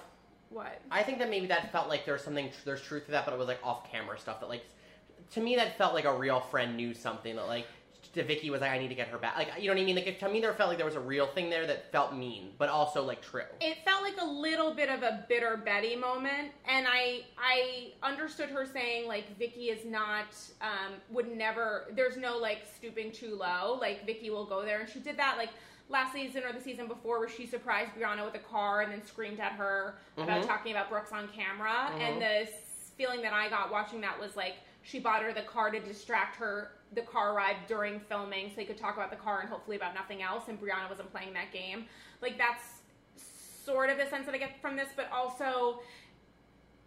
what? 0.49 0.79
I 0.91 1.03
think 1.03 1.19
that 1.19 1.29
maybe 1.29 1.47
that 1.47 1.71
felt 1.71 1.89
like 1.89 2.05
there's 2.05 2.23
something, 2.23 2.49
there's 2.65 2.81
truth 2.81 3.05
to 3.05 3.11
that, 3.11 3.25
but 3.25 3.33
it 3.33 3.37
was 3.37 3.47
like 3.47 3.59
off 3.63 3.89
camera 3.91 4.17
stuff 4.19 4.39
that 4.39 4.49
like, 4.49 4.65
to 5.31 5.41
me 5.41 5.55
that 5.55 5.77
felt 5.77 5.93
like 5.93 6.05
a 6.05 6.13
real 6.13 6.39
friend 6.39 6.77
knew 6.77 6.93
something 6.93 7.35
that 7.35 7.47
like, 7.47 7.67
Vicki 8.13 8.49
was 8.49 8.61
like, 8.61 8.71
I 8.71 8.77
need 8.79 8.87
to 8.89 8.95
get 8.95 9.07
her 9.09 9.17
back. 9.17 9.37
Like, 9.37 9.49
you 9.59 9.67
know 9.67 9.73
what 9.75 9.81
I 9.81 9.85
mean? 9.85 9.95
Like, 9.95 10.19
to 10.19 10.29
me 10.29 10.41
there 10.41 10.53
felt 10.53 10.69
like 10.69 10.77
there 10.77 10.85
was 10.85 10.95
a 10.95 10.99
real 10.99 11.27
thing 11.27 11.49
there 11.49 11.67
that 11.67 11.91
felt 11.91 12.13
mean, 12.15 12.51
but 12.57 12.69
also 12.69 13.03
like 13.03 13.21
true. 13.21 13.43
It 13.61 13.77
felt 13.85 14.01
like 14.01 14.15
a 14.19 14.25
little 14.25 14.73
bit 14.73 14.89
of 14.89 15.03
a 15.03 15.25
bitter 15.29 15.57
Betty 15.57 15.95
moment, 15.95 16.51
and 16.67 16.87
I 16.89 17.23
I 17.37 17.91
understood 18.03 18.49
her 18.49 18.65
saying 18.65 19.07
like 19.07 19.37
Vicki 19.37 19.69
is 19.69 19.85
not 19.85 20.25
um, 20.61 20.93
would 21.11 21.27
never. 21.35 21.85
There's 21.95 22.17
no 22.17 22.37
like 22.37 22.59
stooping 22.75 23.11
too 23.11 23.35
low. 23.35 23.77
Like 23.79 24.05
Vicki 24.05 24.29
will 24.29 24.45
go 24.45 24.63
there, 24.63 24.79
and 24.81 24.89
she 24.89 24.99
did 24.99 25.17
that 25.17 25.37
like 25.37 25.49
last 25.89 26.13
season 26.13 26.43
or 26.43 26.51
the 26.53 26.61
season 26.61 26.87
before, 26.87 27.19
where 27.19 27.29
she 27.29 27.45
surprised 27.47 27.91
Brianna 27.99 28.23
with 28.25 28.35
a 28.35 28.39
car 28.39 28.81
and 28.81 28.91
then 28.91 29.03
screamed 29.05 29.39
at 29.39 29.53
her 29.53 29.95
about 30.17 30.43
Mhm. 30.43 30.47
talking 30.47 30.71
about 30.71 30.89
Brooks 30.89 31.11
on 31.11 31.27
camera. 31.29 31.91
Mhm. 31.91 31.99
And 31.99 32.21
the 32.21 32.47
feeling 32.97 33.21
that 33.21 33.33
I 33.33 33.49
got 33.49 33.71
watching 33.71 34.01
that 34.01 34.19
was 34.19 34.35
like 34.35 34.55
she 34.81 34.99
bought 34.99 35.21
her 35.23 35.33
the 35.33 35.41
car 35.41 35.71
to 35.71 35.79
distract 35.79 36.35
her 36.37 36.71
the 36.93 37.01
car 37.01 37.33
ride 37.33 37.57
during 37.67 37.99
filming 37.99 38.49
so 38.49 38.55
they 38.55 38.65
could 38.65 38.77
talk 38.77 38.95
about 38.95 39.11
the 39.11 39.15
car 39.15 39.41
and 39.41 39.49
hopefully 39.49 39.77
about 39.77 39.93
nothing 39.93 40.21
else 40.21 40.43
and 40.47 40.59
Brianna 40.59 40.89
wasn't 40.89 41.11
playing 41.11 41.33
that 41.33 41.51
game. 41.53 41.85
Like 42.21 42.37
that's 42.37 42.63
sort 43.63 43.89
of 43.89 43.97
the 43.97 44.07
sense 44.09 44.25
that 44.25 44.33
I 44.33 44.37
get 44.37 44.59
from 44.61 44.75
this, 44.75 44.89
but 44.95 45.09
also 45.11 45.81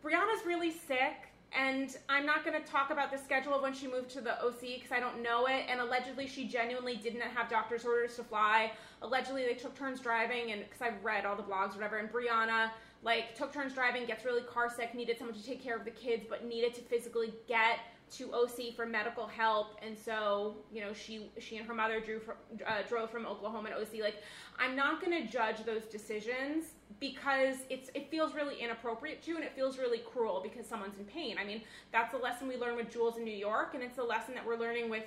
Brianna's 0.04 0.44
really 0.44 0.72
sick 0.72 1.32
and 1.54 1.96
I'm 2.08 2.24
not 2.24 2.44
going 2.44 2.60
to 2.60 2.66
talk 2.66 2.90
about 2.90 3.12
the 3.12 3.18
schedule 3.18 3.54
of 3.54 3.62
when 3.62 3.74
she 3.74 3.86
moved 3.86 4.10
to 4.10 4.20
the 4.22 4.42
OC 4.42 4.60
because 4.60 4.92
I 4.92 5.00
don't 5.00 5.22
know 5.22 5.46
it. 5.46 5.66
And 5.68 5.80
allegedly, 5.80 6.26
she 6.26 6.48
genuinely 6.48 6.96
didn't 6.96 7.20
have 7.20 7.50
doctor's 7.50 7.84
orders 7.84 8.16
to 8.16 8.24
fly. 8.24 8.72
Allegedly, 9.02 9.44
they 9.44 9.52
took 9.52 9.76
turns 9.76 10.00
driving, 10.00 10.52
and 10.52 10.62
because 10.62 10.80
I've 10.80 11.04
read 11.04 11.26
all 11.26 11.36
the 11.36 11.42
blogs, 11.42 11.74
whatever. 11.74 11.98
And 11.98 12.10
Brianna 12.10 12.70
like 13.02 13.34
took 13.34 13.52
turns 13.52 13.74
driving, 13.74 14.06
gets 14.06 14.24
really 14.24 14.42
car 14.42 14.70
sick, 14.74 14.94
needed 14.94 15.18
someone 15.18 15.36
to 15.36 15.44
take 15.44 15.62
care 15.62 15.76
of 15.76 15.84
the 15.84 15.90
kids, 15.90 16.24
but 16.28 16.44
needed 16.44 16.74
to 16.74 16.80
physically 16.82 17.34
get 17.48 17.80
to 18.12 18.32
OC 18.34 18.76
for 18.76 18.84
medical 18.84 19.26
help. 19.26 19.78
And 19.82 19.96
so, 19.96 20.56
you 20.72 20.80
know, 20.80 20.92
she 20.92 21.30
she 21.38 21.56
and 21.56 21.66
her 21.66 21.74
mother 21.74 22.00
drew 22.00 22.20
from, 22.20 22.34
uh, 22.66 22.82
drove 22.88 23.10
from 23.10 23.26
Oklahoma 23.26 23.70
to 23.70 23.76
OC. 23.76 24.00
Like, 24.00 24.22
I'm 24.58 24.76
not 24.76 25.00
going 25.00 25.26
to 25.26 25.30
judge 25.30 25.64
those 25.64 25.84
decisions 25.84 26.74
because 27.00 27.56
it's 27.70 27.90
it 27.94 28.10
feels 28.10 28.34
really 28.34 28.60
inappropriate 28.60 29.22
to 29.24 29.34
and 29.34 29.42
it 29.42 29.52
feels 29.54 29.78
really 29.78 30.02
cruel 30.12 30.40
because 30.42 30.66
someone's 30.66 30.98
in 30.98 31.04
pain. 31.06 31.36
I 31.40 31.44
mean, 31.44 31.62
that's 31.90 32.14
a 32.14 32.18
lesson 32.18 32.48
we 32.48 32.56
learned 32.56 32.76
with 32.76 32.90
Jules 32.90 33.16
in 33.16 33.24
New 33.24 33.36
York 33.36 33.74
and 33.74 33.82
it's 33.82 33.98
a 33.98 34.04
lesson 34.04 34.34
that 34.34 34.46
we're 34.46 34.58
learning 34.58 34.90
with 34.90 35.04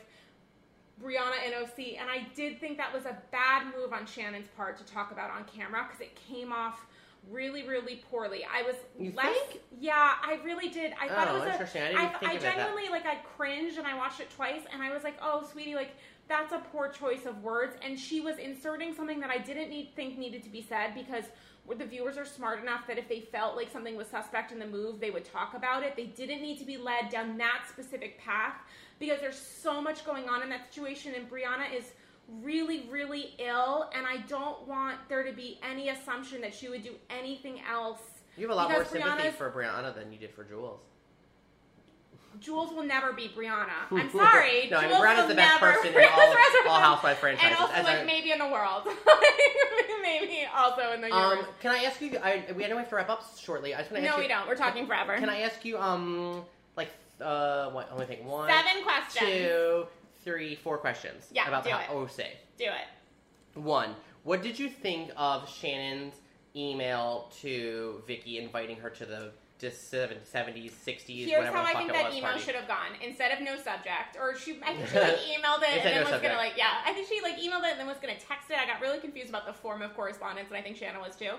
Brianna 1.02 1.36
and 1.46 1.54
OC. 1.64 2.00
And 2.00 2.10
I 2.10 2.28
did 2.36 2.60
think 2.60 2.78
that 2.78 2.93
was 2.93 3.06
a 3.06 3.18
bad 3.32 3.68
move 3.78 3.93
on 3.93 4.06
Shannon's 4.06 4.48
part 4.58 4.78
to 4.78 4.84
talk 4.86 5.12
about 5.12 5.30
on 5.30 5.46
camera 5.46 5.86
because 5.88 6.02
it 6.02 6.16
came 6.16 6.52
off 6.52 6.86
really, 7.32 7.67
really 7.67 8.03
poorly. 8.09 8.45
I 8.51 8.61
was 8.63 8.76
You 8.99 9.11
less. 9.15 9.36
think? 9.49 9.61
Yeah, 9.80 10.13
I 10.21 10.39
really 10.43 10.69
did. 10.69 10.93
I 11.01 11.07
thought 11.07 11.28
Oh, 11.30 11.36
it 11.36 11.39
was 11.39 11.49
interesting. 11.49 11.82
I 11.82 11.86
A, 11.86 11.91
didn't 11.91 12.05
I, 12.05 12.09
think 12.19 12.32
I 12.32 12.36
it 12.36 12.41
that- 12.41 12.55
genuinely 12.57 12.89
like 12.89 13.05
I 13.05 13.15
cringed 13.36 13.78
and 13.78 13.88
I 13.88 13.95
watched 13.95 14.19
it 14.19 14.30
twice 14.32 14.61
and 14.71 14.82
I 14.82 14.93
was 14.93 15.03
like, 15.03 15.15
oh, 15.21 15.47
sweetie, 15.51 15.76
like 15.76 15.91
that's 16.28 16.53
a 16.53 16.59
poor 16.71 16.89
choice 16.89 17.26
of 17.26 17.41
words. 17.43 17.76
And 17.84 17.99
she 17.99 18.19
was 18.21 18.38
inserting 18.38 18.93
something 18.93 19.19
that 19.19 19.30
I 19.30 19.38
didn't 19.38 19.69
need 19.69 19.91
think 19.95 20.17
needed 20.17 20.43
to 20.43 20.49
be 20.49 20.61
said 20.61 20.93
because 20.95 21.26
the 21.80 21.86
viewers 21.86 22.15
are 22.17 22.26
smart 22.26 22.61
enough 22.61 22.86
that 22.88 22.99
if 22.99 23.09
they 23.09 23.21
felt 23.21 23.55
like 23.55 23.71
something 23.71 23.95
was 23.95 24.07
suspect 24.07 24.51
in 24.51 24.59
the 24.59 24.67
move, 24.67 24.99
they 24.99 25.09
would 25.09 25.26
talk 25.26 25.55
about 25.55 25.82
it. 25.84 25.95
They 25.95 26.05
didn't 26.05 26.41
need 26.43 26.59
to 26.59 26.65
be 26.65 26.78
led 26.78 27.09
down 27.09 27.38
that 27.39 27.65
specific 27.67 28.19
path 28.19 28.53
because 28.99 29.19
there's 29.19 29.38
so 29.39 29.82
much 29.82 30.05
going 30.05 30.30
on 30.30 30.43
in 30.43 30.49
that 30.49 30.67
situation 30.71 31.13
and 31.15 31.30
Brianna 31.30 31.73
is 31.76 31.91
really 32.41 32.88
really 32.89 33.36
ill 33.38 33.89
and 33.93 34.05
I 34.05 34.17
don't 34.28 34.67
want 34.67 34.97
there 35.09 35.23
to 35.23 35.32
be 35.32 35.59
any 35.63 35.89
assumption 35.89 36.41
that 36.41 36.53
she 36.53 36.69
would 36.69 36.84
do 36.84 36.95
anything 37.09 37.61
else. 37.69 37.99
You 38.38 38.47
have 38.47 38.51
a 38.51 38.55
lot 38.55 38.71
more 38.71 38.84
sympathy 38.84 39.30
Brianna's- 39.30 39.36
for 39.36 39.51
Brianna 39.51 39.93
than 39.95 40.11
you 40.11 40.19
did 40.19 40.34
for 40.34 40.43
Jules. 40.43 40.80
Jules 42.41 42.73
will 42.73 42.84
never 42.84 43.13
be 43.13 43.30
Brianna. 43.30 43.69
I'm 43.91 44.11
sorry. 44.11 44.67
no, 44.69 44.78
I 44.78 44.82
mean, 44.82 44.89
Jules 44.91 45.01
Brianna's 45.03 45.28
the 45.30 45.36
best 45.36 45.59
person 45.59 45.93
in 45.93 46.03
all, 46.65 46.69
all. 46.73 46.80
Housewife 46.82 47.19
franchises. 47.19 47.51
And 47.51 47.59
also, 47.59 47.73
as 47.73 47.86
like, 47.86 47.99
I- 47.99 48.03
maybe 48.03 48.32
in 48.32 48.39
the 48.39 48.47
world. 48.47 48.88
maybe 50.01 50.39
also 50.53 50.91
in 50.91 51.01
the 51.01 51.11
um, 51.13 51.32
universe. 51.32 51.53
can 51.61 51.71
I 51.71 51.84
ask 51.86 52.01
you? 52.01 52.17
I, 52.21 52.43
we 52.55 52.65
I 52.65 52.67
know 52.67 52.76
we 52.76 52.82
have 52.82 52.89
to 52.89 52.95
wrap 52.95 53.09
up 53.09 53.23
shortly. 53.39 53.73
I 53.73 53.80
just 53.80 53.91
want 53.91 54.03
to 54.03 54.09
no, 54.09 54.17
you. 54.17 54.23
we 54.23 54.28
don't. 54.28 54.47
We're 54.47 54.55
talking 54.55 54.86
forever. 54.86 55.15
Can 55.17 55.30
I 55.30 55.41
ask 55.41 55.63
you, 55.63 55.78
um, 55.78 56.43
like, 56.76 56.89
uh, 57.21 57.69
what? 57.69 57.89
Let 57.97 58.09
me 58.09 58.15
think. 58.15 58.28
One, 58.30 58.49
Seven 58.49 58.84
questions. 58.84 59.30
two, 59.30 59.88
three, 60.26 60.55
four 60.55 60.78
questions. 60.78 61.28
Yeah, 61.32 61.47
about 61.47 61.63
do 61.63 61.69
the 61.69 61.80
it. 61.80 61.89
OC. 61.89 62.17
Do 62.57 62.65
it. 62.65 63.59
One, 63.59 63.95
what 64.23 64.41
did 64.41 64.59
you 64.59 64.67
think 64.67 65.11
of 65.15 65.47
Shannon's 65.49 66.15
email 66.55 67.32
to 67.41 68.01
Vicki 68.07 68.39
inviting 68.39 68.78
her 68.78 68.89
to 68.89 69.05
the 69.05 69.32
dis- 69.59 69.89
70s, 69.93 70.71
60s, 70.71 71.26
Here's 71.26 71.38
whatever 71.38 71.57
how 71.57 71.63
the 71.63 71.69
I 71.69 71.73
fuck 71.73 71.78
think 71.78 71.89
it 71.89 71.93
that 71.93 72.11
email 72.13 72.30
party? 72.32 72.39
should 72.43 72.55
have 72.55 72.67
gone. 72.67 72.91
Instead 73.01 73.32
of 73.32 73.41
no 73.41 73.55
subject, 73.55 74.17
or 74.19 74.36
she, 74.36 74.59
I 74.65 74.73
think 74.73 74.89
she 74.89 74.99
like 74.99 75.17
emailed 75.32 75.61
it 75.63 75.78
and 75.78 75.86
then 75.86 75.93
no 75.95 75.99
was 76.01 76.09
subject. 76.09 76.23
gonna 76.23 76.38
like, 76.38 76.53
yeah, 76.57 76.82
I 76.86 76.91
think 76.93 77.07
she 77.07 77.21
like 77.21 77.36
emailed 77.38 77.63
it 77.63 77.71
and 77.71 77.80
then 77.80 77.88
was 77.88 77.97
gonna 78.01 78.17
text 78.19 78.49
it. 78.49 78.57
I 78.57 78.65
got 78.65 78.82
really 78.82 78.99
confused 78.99 79.30
about 79.30 79.45
the 79.45 79.53
form 79.53 79.82
of 79.82 79.95
correspondence, 79.95 80.49
and 80.49 80.57
I 80.57 80.61
think 80.61 80.76
Shannon 80.78 80.99
was 81.01 81.15
too. 81.15 81.32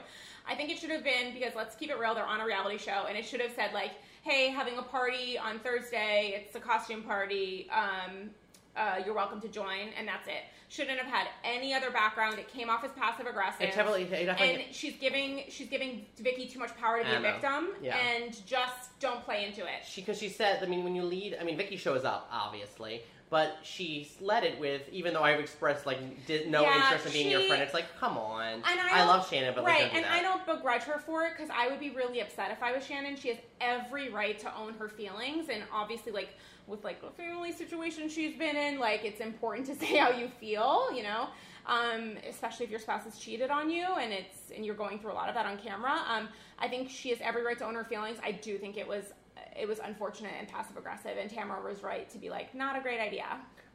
I 0.49 0.55
think 0.55 0.70
it 0.70 0.78
should 0.78 0.91
have 0.91 1.05
been 1.05 1.34
because 1.34 1.53
let's 1.57 1.74
keep 1.74 1.91
it 1.91 1.99
real. 1.99 2.14
They're 2.14 2.24
on 2.24 2.41
a 2.41 2.47
reality 2.47 2.78
show, 2.78 3.05
and 3.09 3.18
it 3.18 3.24
should 3.26 3.41
have 3.41 3.53
said 3.55 3.72
like, 3.74 3.93
"Hey, 4.22 4.49
having 4.49 4.78
a 4.78 4.82
party 4.82 5.37
on 5.39 5.59
Thursday. 5.59 6.43
It's 6.47 6.55
a 6.57 6.61
costume 6.61 7.03
party. 7.03 7.68
Um, 7.70 8.30
uh, 8.77 9.03
you're 9.05 9.14
welcome 9.14 9.41
to 9.41 9.49
join," 9.49 9.89
and 9.99 10.07
that's 10.07 10.27
it. 10.29 10.45
Shouldn't 10.68 10.99
have 10.99 11.07
had 11.07 11.29
any 11.45 11.72
other 11.74 11.91
background. 11.91 12.39
It 12.39 12.49
came 12.53 12.68
off 12.68 12.83
as 12.85 12.91
passive 12.93 13.27
aggressive. 13.27 13.61
It 13.62 13.66
definitely, 13.74 14.03
it 14.03 14.27
definitely 14.27 14.64
and 14.64 14.74
she's 14.74 14.97
giving 14.97 15.45
she's 15.49 15.68
giving 15.68 16.07
Vicki 16.18 16.47
too 16.49 16.59
much 16.59 16.77
power 16.77 16.99
to 16.99 17.05
be 17.05 17.14
a 17.14 17.20
victim, 17.20 17.68
Yeah. 17.81 17.97
and 17.97 18.37
just 18.47 18.99
don't 19.01 19.22
play 19.24 19.45
into 19.47 19.62
it. 19.64 19.85
she 19.87 20.01
because 20.01 20.18
she 20.18 20.29
said 20.29 20.62
i 20.62 20.66
mean 20.66 20.83
when 20.85 20.95
you 20.95 21.03
lead 21.03 21.37
i 21.41 21.45
mean 21.45 21.57
vicki 21.57 21.77
shows 21.77 22.05
up 22.05 22.29
obviously 22.33 23.03
but 23.29 23.59
she 23.62 24.09
led 24.20 24.45
it 24.45 24.59
with 24.61 24.83
even 24.93 25.12
though 25.12 25.22
i've 25.22 25.41
expressed 25.41 25.87
like 25.87 25.99
no 26.49 26.62
Yeah, 26.62 26.85
interest 26.85 27.07
in 27.07 27.12
being 27.12 27.31
your 27.31 27.41
friend 27.43 27.62
it's 27.62 27.74
like 27.74 27.87
come 27.99 28.16
on 28.16 28.55
And 28.55 28.62
I, 28.64 29.03
I 29.03 29.05
love 29.05 29.29
shannon 29.29 29.53
but 29.55 29.64
like, 29.64 29.79
right, 29.79 29.91
do 29.91 29.97
and 29.97 30.05
that. 30.05 30.12
I 30.12 30.22
don't 30.22 30.47
begrudge 30.47 30.83
her 30.83 30.99
for 30.99 31.24
it 31.24 31.33
because 31.37 31.51
I 31.55 31.68
would 31.68 31.81
be 31.81 31.91
really 31.91 32.20
upset 32.20 32.51
if 32.51 32.62
I 32.62 32.72
was 32.72 32.85
Shannon. 32.87 33.16
She 33.16 33.29
has 33.29 33.39
every 33.61 34.09
right 34.11 34.39
to 34.41 34.57
own 34.57 34.74
her 34.74 34.89
feelings, 34.89 35.49
and 35.49 35.62
obviously, 35.72 36.12
like 36.12 36.31
with 36.66 36.85
like 36.85 37.01
the 37.01 37.11
family 37.11 37.53
situation 37.53 38.09
she's 38.09 38.37
been 38.37 38.57
in, 38.57 38.79
like 38.79 39.05
it's 39.05 39.20
important 39.20 39.66
to 39.68 39.74
say 39.87 39.97
how 39.97 40.11
you 40.11 40.29
feel, 40.41 40.89
you 40.95 41.03
know. 41.03 41.29
Um, 41.66 42.16
especially 42.29 42.64
if 42.64 42.70
your 42.70 42.79
spouse 42.79 43.03
has 43.05 43.18
cheated 43.18 43.51
on 43.51 43.68
you 43.70 43.85
and 44.01 44.12
it's 44.12 44.53
and 44.55 44.64
you're 44.64 44.77
going 44.77 45.01
through 45.01 45.11
a 45.11 45.14
lot 45.14 45.29
of 45.29 45.35
that 45.35 45.47
on 45.47 45.59
camera. 45.59 46.01
Um, 46.09 46.29
I 46.61 46.68
think 46.68 46.89
she 46.89 47.09
has 47.11 47.18
every 47.20 47.43
right 47.43 47.59
to 47.59 47.64
own 47.64 47.74
her 47.74 47.83
feelings. 47.85 48.18
I 48.22 48.31
do 48.33 48.57
think 48.57 48.77
it 48.77 48.87
was 48.87 49.12
it 49.59 49.67
was 49.69 49.79
unfortunate 49.79 50.33
and 50.39 50.49
passive 50.49 50.77
aggressive, 50.77 51.17
and 51.21 51.31
Tamara 51.31 51.63
was 51.63 51.83
right 51.83 52.09
to 52.11 52.19
be 52.19 52.31
like, 52.31 52.55
not 52.55 52.77
a 52.77 52.81
great 52.81 53.01
idea. 53.01 53.27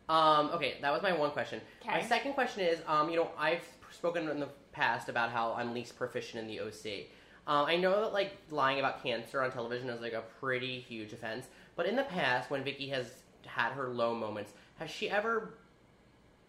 Um, 0.10 0.50
okay, 0.54 0.76
that 0.82 0.92
was 0.92 1.02
my 1.02 1.14
one 1.14 1.32
question. 1.32 1.62
My 1.86 2.02
second 2.02 2.34
question 2.34 2.64
is, 2.64 2.80
um, 2.88 3.10
you 3.10 3.16
know, 3.16 3.30
I've 3.38 3.64
spoken 3.92 4.28
in 4.30 4.40
the 4.40 4.50
past 4.72 5.10
about 5.10 5.32
how 5.32 5.54
I'm 5.54 5.74
least 5.74 5.98
proficient 5.98 6.42
in 6.42 6.48
the 6.48 6.60
OC. 6.60 7.08
Um, 7.48 7.66
I 7.66 7.76
know 7.76 8.02
that 8.02 8.14
like 8.14 8.38
lying 8.50 8.80
about 8.80 9.02
cancer 9.02 9.42
on 9.42 9.52
television 9.52 9.90
is 9.90 10.02
like 10.02 10.14
a 10.14 10.24
pretty 10.40 10.80
huge 10.80 11.14
offense, 11.14 11.48
but 11.76 11.86
in 11.86 11.96
the 11.96 12.04
past, 12.04 12.50
when 12.50 12.64
Vicki 12.64 12.90
has 12.90 13.08
had 13.46 13.72
her 13.72 13.88
low 13.90 14.14
moments, 14.14 14.54
has 14.80 14.90
she 14.90 15.10
ever 15.10 15.54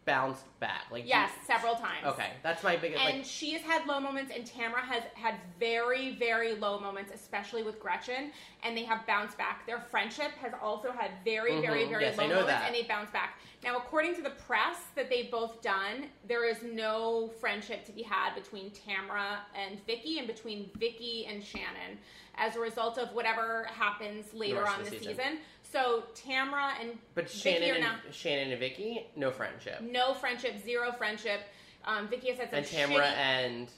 bounced 0.04 0.44
back? 0.60 0.82
Like, 0.90 1.06
Yes, 1.06 1.30
several 1.46 1.74
times. 1.76 2.06
okay, 2.06 2.30
that's 2.42 2.62
my 2.62 2.76
biggest. 2.76 3.02
And 3.02 3.18
Like, 3.18 3.26
she 3.26 3.52
has 3.52 3.62
had 3.62 3.86
low 3.86 4.00
moments, 4.00 4.32
and 4.34 4.44
Tamara 4.44 4.80
has 4.82 5.02
had 5.14 5.36
very, 5.58 6.14
very 6.16 6.54
low 6.54 6.80
moments, 6.80 7.12
especially 7.14 7.62
with 7.62 7.78
Gretchen, 7.80 8.32
and 8.62 8.76
they 8.76 8.84
have 8.84 9.06
bounced 9.06 9.38
back. 9.38 9.66
Their 9.66 9.80
friendship 9.80 10.32
has 10.40 10.52
also 10.60 10.92
had 10.92 11.12
very, 11.24 11.60
very, 11.60 11.84
Mhm. 11.84 11.88
very 11.90 12.04
Yes, 12.04 12.18
low 12.18 12.26
moments, 12.28 12.46
that. 12.48 12.66
and 12.66 12.74
they 12.74 12.82
bounced 12.82 13.12
back. 13.12 13.38
Now, 13.62 13.76
according 13.76 14.16
to 14.16 14.22
the 14.22 14.30
press 14.30 14.78
that 14.96 15.08
they've 15.08 15.30
both 15.30 15.62
done, 15.62 16.10
there 16.24 16.44
is 16.44 16.62
no 16.62 17.28
friendship 17.40 17.84
to 17.86 17.92
be 17.92 18.02
had 18.02 18.34
between 18.34 18.72
Tamara 18.72 19.46
and 19.54 19.84
Vicki, 19.86 20.18
and 20.18 20.26
between 20.26 20.68
Vicki 20.78 21.26
and 21.26 21.44
Shannon, 21.44 21.98
as 22.36 22.56
a 22.56 22.60
result 22.60 22.98
of 22.98 23.12
whatever 23.12 23.64
happens 23.64 24.32
later 24.34 24.66
on 24.66 24.78
the 24.82 24.90
the 24.90 24.98
season. 24.98 25.14
season. 25.16 25.38
So 25.72 26.04
Tamara 26.14 26.72
and 26.80 26.98
but 27.14 27.30
Vicki 27.30 27.38
Shannon 27.38 27.82
and, 27.82 28.14
Shannon 28.14 28.50
and 28.50 28.60
Vicki, 28.60 29.06
no 29.16 29.30
friendship, 29.30 29.80
no 29.80 30.12
friendship, 30.12 30.62
zero 30.62 30.92
friendship. 30.92 31.40
Um, 31.84 32.08
Vicki 32.08 32.28
has 32.28 32.38
had 32.38 32.50
some 32.50 32.58
and 32.58 32.66
Tamara 32.66 33.06
shitty- 33.06 33.16
and 33.16 33.68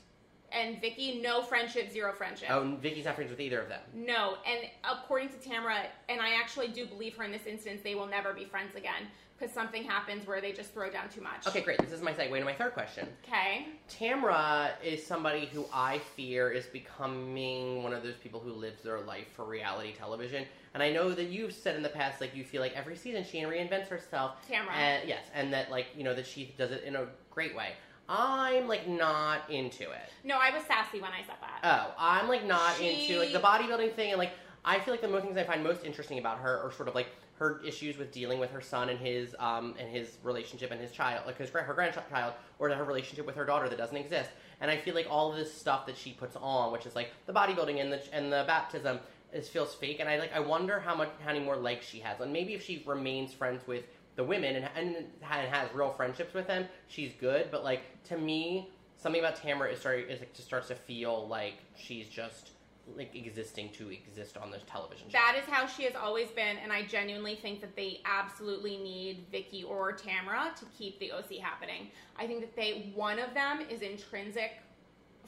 and 0.51 0.81
Vicki, 0.81 1.21
no 1.21 1.43
friendship, 1.43 1.91
zero 1.93 2.13
friendship. 2.13 2.49
oh, 2.51 2.63
and 2.63 2.79
Vicki's 2.81 3.07
not 3.07 3.17
friends 3.17 3.31
with 3.31 3.41
either 3.41 3.61
of 3.61 3.69
them. 3.69 3.81
No, 3.93 4.37
and 4.47 4.69
according 4.85 5.31
to 5.31 5.37
Tamara, 5.37 5.87
and 6.09 6.21
I 6.21 6.35
actually 6.35 6.69
do 6.69 6.87
believe 6.87 7.17
her 7.17 7.25
in 7.25 7.33
this 7.33 7.47
instance, 7.47 7.81
they 7.83 7.95
will 7.95 8.07
never 8.07 8.33
be 8.33 8.45
friends 8.45 8.77
again 8.77 9.09
because 9.37 9.53
something 9.53 9.83
happens 9.83 10.27
where 10.27 10.41
they 10.41 10.53
just 10.53 10.73
throw 10.73 10.91
down 10.91 11.09
too 11.09 11.21
much. 11.21 11.47
Okay, 11.47 11.61
great. 11.61 11.79
This 11.79 11.93
is 11.93 12.03
my 12.03 12.13
segue 12.13 12.39
to 12.39 12.45
my 12.45 12.55
third 12.55 12.73
question. 12.73 13.09
Okay. 13.27 13.67
Tamra 13.89 14.71
is 14.83 15.05
somebody 15.05 15.47
who 15.47 15.67
I 15.73 15.99
fear 16.17 16.51
is 16.51 16.67
becoming 16.67 17.83
one 17.83 17.93
of 17.93 18.03
those 18.05 18.17
people 18.17 18.39
who 18.39 18.53
lives 18.53 18.83
their 18.83 19.01
life 19.01 19.27
for 19.35 19.45
reality 19.45 19.93
television. 19.93 20.45
And 20.75 20.83
I 20.83 20.91
know 20.93 21.13
that 21.13 21.29
you've 21.29 21.53
said 21.53 21.77
in 21.77 21.83
the 21.85 21.89
past, 21.89 22.21
like, 22.21 22.35
you 22.35 22.43
feel 22.43 22.61
like 22.61 22.75
every 22.75 22.97
season 22.97 23.25
she 23.25 23.39
reinvents 23.43 23.87
herself. 23.87 24.33
Tamra. 24.51 24.73
And, 24.77 25.09
yes, 25.09 25.25
and 25.33 25.53
that, 25.53 25.71
like, 25.71 25.87
you 25.97 26.03
know, 26.03 26.15
that 26.15 26.27
she 26.27 26.53
does 26.59 26.73
it 26.73 26.83
in 26.83 26.97
a 26.97 27.07
great 27.31 27.55
way. 27.55 27.71
I'm, 28.09 28.67
like, 28.67 28.89
not 28.89 29.49
into 29.49 29.85
it. 29.85 30.11
No, 30.25 30.37
I 30.37 30.51
was 30.51 30.65
sassy 30.65 31.01
when 31.01 31.13
I 31.13 31.23
said 31.23 31.37
that. 31.41 31.61
Oh, 31.63 31.95
I'm, 31.97 32.29
like, 32.29 32.45
not 32.45 32.77
She- 32.77 33.09
into, 33.09 33.21
like, 33.21 33.33
the 33.33 33.39
bodybuilding 33.39 33.95
thing. 33.95 34.11
And, 34.11 34.19
like, 34.19 34.33
I 34.65 34.81
feel 34.81 34.93
like 34.93 35.01
the 35.01 35.09
most 35.09 35.23
things 35.25 35.37
I 35.39 35.45
find 35.45 35.63
most 35.63 35.85
interesting 35.85 36.19
about 36.19 36.39
her 36.39 36.61
are 36.61 36.73
sort 36.73 36.89
of, 36.89 36.97
like, 36.97 37.07
her 37.39 37.61
issues 37.65 37.97
with 37.99 38.13
dealing 38.13 38.39
with 38.39 38.51
her 38.51 38.61
son 38.61 38.89
and 38.89 38.99
his 38.99 39.35
um 39.41 39.75
and 39.81 39.91
his 39.91 40.19
relationship 40.23 40.71
and 40.71 40.81
his 40.81 40.93
child 40.93 41.27
like 41.27 41.37
his 41.37 41.51
her 41.51 41.75
grandchild 41.75 42.33
or 42.61 42.69
her 42.71 42.85
relationship 42.85 43.27
with 43.27 43.35
her 43.35 43.45
daughter 43.45 43.69
that 43.69 43.77
doesn't 43.77 43.97
exist 43.97 44.31
and 44.61 44.71
I 44.71 44.77
feel 44.77 44.95
like 44.95 45.09
all 45.11 45.33
of 45.33 45.37
this 45.37 45.53
stuff 45.53 45.85
that 45.87 45.97
she 45.97 46.13
puts 46.13 46.37
on 46.37 46.73
which 46.73 46.87
is 46.87 46.95
like 46.95 47.11
the 47.27 47.33
bodybuilding 47.33 47.81
and 47.81 47.93
the 47.93 48.01
and 48.15 48.33
the 48.33 48.45
baptism 48.47 49.01
feels 49.43 49.75
fake 49.75 49.99
and 50.01 50.09
I 50.09 50.19
like 50.19 50.33
I 50.35 50.41
wonder 50.41 50.81
how 50.81 50.95
much 50.95 51.11
how 51.21 51.33
many 51.33 51.45
more 51.45 51.57
likes 51.57 51.87
she 51.87 51.99
has 52.01 52.21
and 52.21 52.33
maybe 52.33 52.55
if 52.55 52.65
she 52.65 52.83
remains 52.87 53.33
friends 53.33 53.67
with 53.67 53.85
the 54.17 54.25
women 54.25 54.57
and 54.57 54.69
and, 54.77 55.07
has 55.23 55.69
real 55.75 55.91
friendships 55.91 56.35
with 56.35 56.47
them 56.47 56.67
she's 56.89 57.13
good 57.15 57.49
but 57.51 57.65
like 57.65 57.83
to 58.05 58.17
me 58.17 58.71
something 58.97 59.21
about 59.21 59.37
Tamara 59.37 59.73
is 59.73 59.81
starting 59.81 60.09
is 60.09 60.21
like 60.21 60.33
just 60.35 60.47
starts 60.47 60.69
to 60.69 60.75
feel 60.75 61.27
like 61.29 61.55
she's 61.77 62.09
just 62.09 62.51
like 62.97 63.15
existing 63.15 63.71
to 63.71 63.91
exist 63.91 64.37
on 64.37 64.51
this 64.51 64.63
television 64.67 65.09
show. 65.09 65.19
That 65.19 65.37
is 65.43 65.49
how 65.49 65.67
she 65.67 65.85
has 65.85 65.95
always 65.95 66.29
been, 66.29 66.59
and 66.63 66.73
I 66.73 66.83
genuinely 66.83 67.35
think 67.35 67.61
that 67.63 67.75
they 67.77 68.01
absolutely 68.05 68.77
need 68.77 69.25
Vicki 69.33 69.65
or 69.65 69.93
Tamara 69.93 70.53
to 70.59 70.65
keep 70.79 70.99
the 70.99 71.13
OC 71.13 71.39
happening. 71.41 71.89
I 72.19 72.27
think 72.27 72.41
that 72.41 72.55
they 72.57 72.93
one 72.95 73.19
of 73.19 73.33
them 73.35 73.61
is 73.71 73.81
intrinsic 73.81 74.61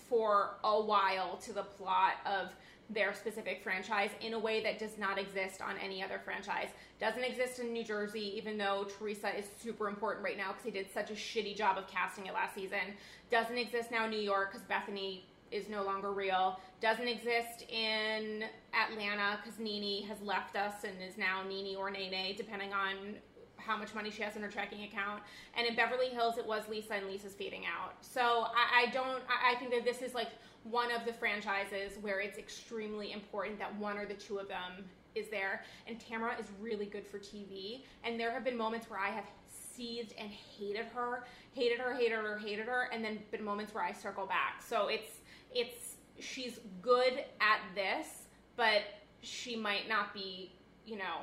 for 0.09 0.59
a 0.65 0.81
while 0.81 1.37
to 1.39 1.53
the 1.53 1.63
plot 1.63 2.15
of 2.25 2.51
their 2.89 3.13
specific 3.15 3.63
franchise 3.63 4.11
in 4.21 4.35
a 4.35 4.39
way 4.39 4.63
that 4.63 4.79
does 4.79 4.97
not 4.97 5.19
exist 5.19 5.61
on 5.61 5.77
any 5.79 6.03
other 6.03 6.21
franchise. 6.25 6.69
Doesn't 7.01 7.25
exist 7.25 7.59
in 7.59 7.73
New 7.73 7.85
Jersey, 7.85 8.33
even 8.37 8.57
though 8.57 8.87
Teresa 8.99 9.37
is 9.37 9.47
super 9.61 9.89
important 9.89 10.25
right 10.25 10.37
now 10.37 10.53
because 10.53 10.65
he 10.65 10.71
did 10.71 10.87
such 10.93 11.11
a 11.11 11.15
shitty 11.15 11.57
job 11.57 11.79
of 11.79 11.89
casting 11.89 12.27
it 12.27 12.35
last 12.35 12.55
season. 12.55 12.95
Doesn't 13.31 13.59
exist 13.59 13.91
now 13.91 14.05
in 14.05 14.11
New 14.11 14.21
York 14.21 14.53
because 14.53 14.65
Bethany 14.67 15.27
is 15.51 15.69
no 15.69 15.83
longer 15.85 16.13
real. 16.13 16.61
Doesn't 16.81 17.09
exist 17.09 17.65
in 17.69 18.45
Atlanta 18.75 19.39
because 19.43 19.59
Nene 19.59 20.07
has 20.07 20.21
left 20.21 20.57
us 20.57 20.85
and 20.85 20.95
is 21.03 21.19
now 21.19 21.43
Nene 21.47 21.77
or 21.77 21.91
Nene, 21.91 22.37
depending 22.37 22.73
on 22.73 23.17
how 23.57 23.77
much 23.77 23.95
money 23.95 24.11
she 24.11 24.23
has 24.23 24.37
in 24.37 24.43
her 24.43 24.49
checking 24.49 24.85
account. 24.85 25.23
And 25.57 25.67
in 25.67 25.75
Beverly 25.75 26.09
Hills, 26.09 26.39
it 26.39 26.47
was 26.47 26.63
Lisa, 26.69 26.95
and 26.95 27.07
Lisa's 27.07 27.35
fading 27.35 27.65
out. 27.67 27.95
So 28.01 28.23
I, 28.23 28.85
I 28.85 28.91
don't. 28.93 29.23
I, 29.29 29.53
I 29.53 29.55
think 29.59 29.73
that 29.73 29.85
this 29.85 30.03
is 30.03 30.15
like 30.15 30.29
one 30.71 30.91
of 30.91 31.05
the 31.05 31.13
franchises 31.13 31.99
where 32.01 32.21
it's 32.21 32.39
extremely 32.39 33.13
important 33.13 33.59
that 33.59 33.75
one 33.77 33.99
or 33.99 34.07
the 34.07 34.15
two 34.15 34.39
of 34.39 34.49
them 34.49 34.85
is 35.15 35.29
there. 35.29 35.63
And 35.87 35.99
Tamara 35.99 36.39
is 36.39 36.47
really 36.61 36.87
good 36.87 37.07
for 37.07 37.19
TV. 37.19 37.83
And 38.05 38.19
there 38.21 38.31
have 38.31 38.45
been 38.45 38.57
moments 38.57 38.89
where 38.91 38.99
I 38.99 39.11
have 39.11 39.25
seethed 39.49 40.15
and 40.19 40.31
hated 40.31 40.87
her, 40.95 41.25
hated 41.53 41.79
her, 41.79 41.95
hated 41.95 42.19
her, 42.19 42.39
hated 42.39 42.67
her, 42.67 42.89
and 42.93 43.05
then 43.05 43.19
been 43.31 43.45
moments 43.45 43.75
where 43.75 43.85
I 43.85 43.93
circle 43.93 44.27
back. 44.27 44.63
So 44.67 44.89
it's 44.89 45.21
it's 45.55 45.97
she's 46.19 46.61
good 46.83 47.25
at 47.41 47.61
this, 47.75 48.29
but 48.57 48.83
she 49.21 49.57
might 49.57 49.89
not 49.89 50.15
be, 50.15 50.53
you 50.85 50.97
know, 50.97 51.23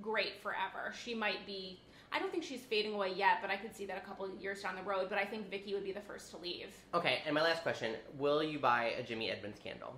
great 0.00 0.42
forever. 0.42 0.92
She 1.02 1.14
might 1.14 1.46
be. 1.46 1.80
I 2.14 2.20
don't 2.20 2.30
think 2.30 2.44
she's 2.44 2.60
fading 2.60 2.94
away 2.94 3.12
yet, 3.14 3.38
but 3.42 3.50
I 3.50 3.56
could 3.56 3.74
see 3.74 3.86
that 3.86 3.98
a 3.98 4.06
couple 4.06 4.24
of 4.24 4.40
years 4.40 4.62
down 4.62 4.76
the 4.76 4.82
road. 4.82 5.08
But 5.10 5.18
I 5.18 5.24
think 5.24 5.50
Vicki 5.50 5.74
would 5.74 5.82
be 5.82 5.90
the 5.90 6.00
first 6.00 6.30
to 6.30 6.36
leave. 6.36 6.68
Okay, 6.94 7.18
and 7.26 7.34
my 7.34 7.42
last 7.42 7.62
question: 7.64 7.96
Will 8.16 8.42
you 8.42 8.60
buy 8.60 8.94
a 8.96 9.02
Jimmy 9.02 9.30
Edmonds 9.30 9.58
candle? 9.62 9.96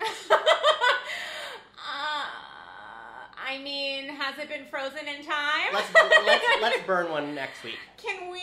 Uh, 1.88 2.24
I 3.48 3.58
mean, 3.62 4.08
has 4.08 4.38
it 4.38 4.48
been 4.48 4.64
frozen 4.68 5.06
in 5.06 5.24
time? 5.24 5.72
Let's 5.72 5.94
let's 5.94 6.44
let's 6.60 6.86
burn 6.86 7.10
one 7.10 7.32
next 7.32 7.62
week. 7.62 7.78
Can 7.96 8.32
we? 8.32 8.40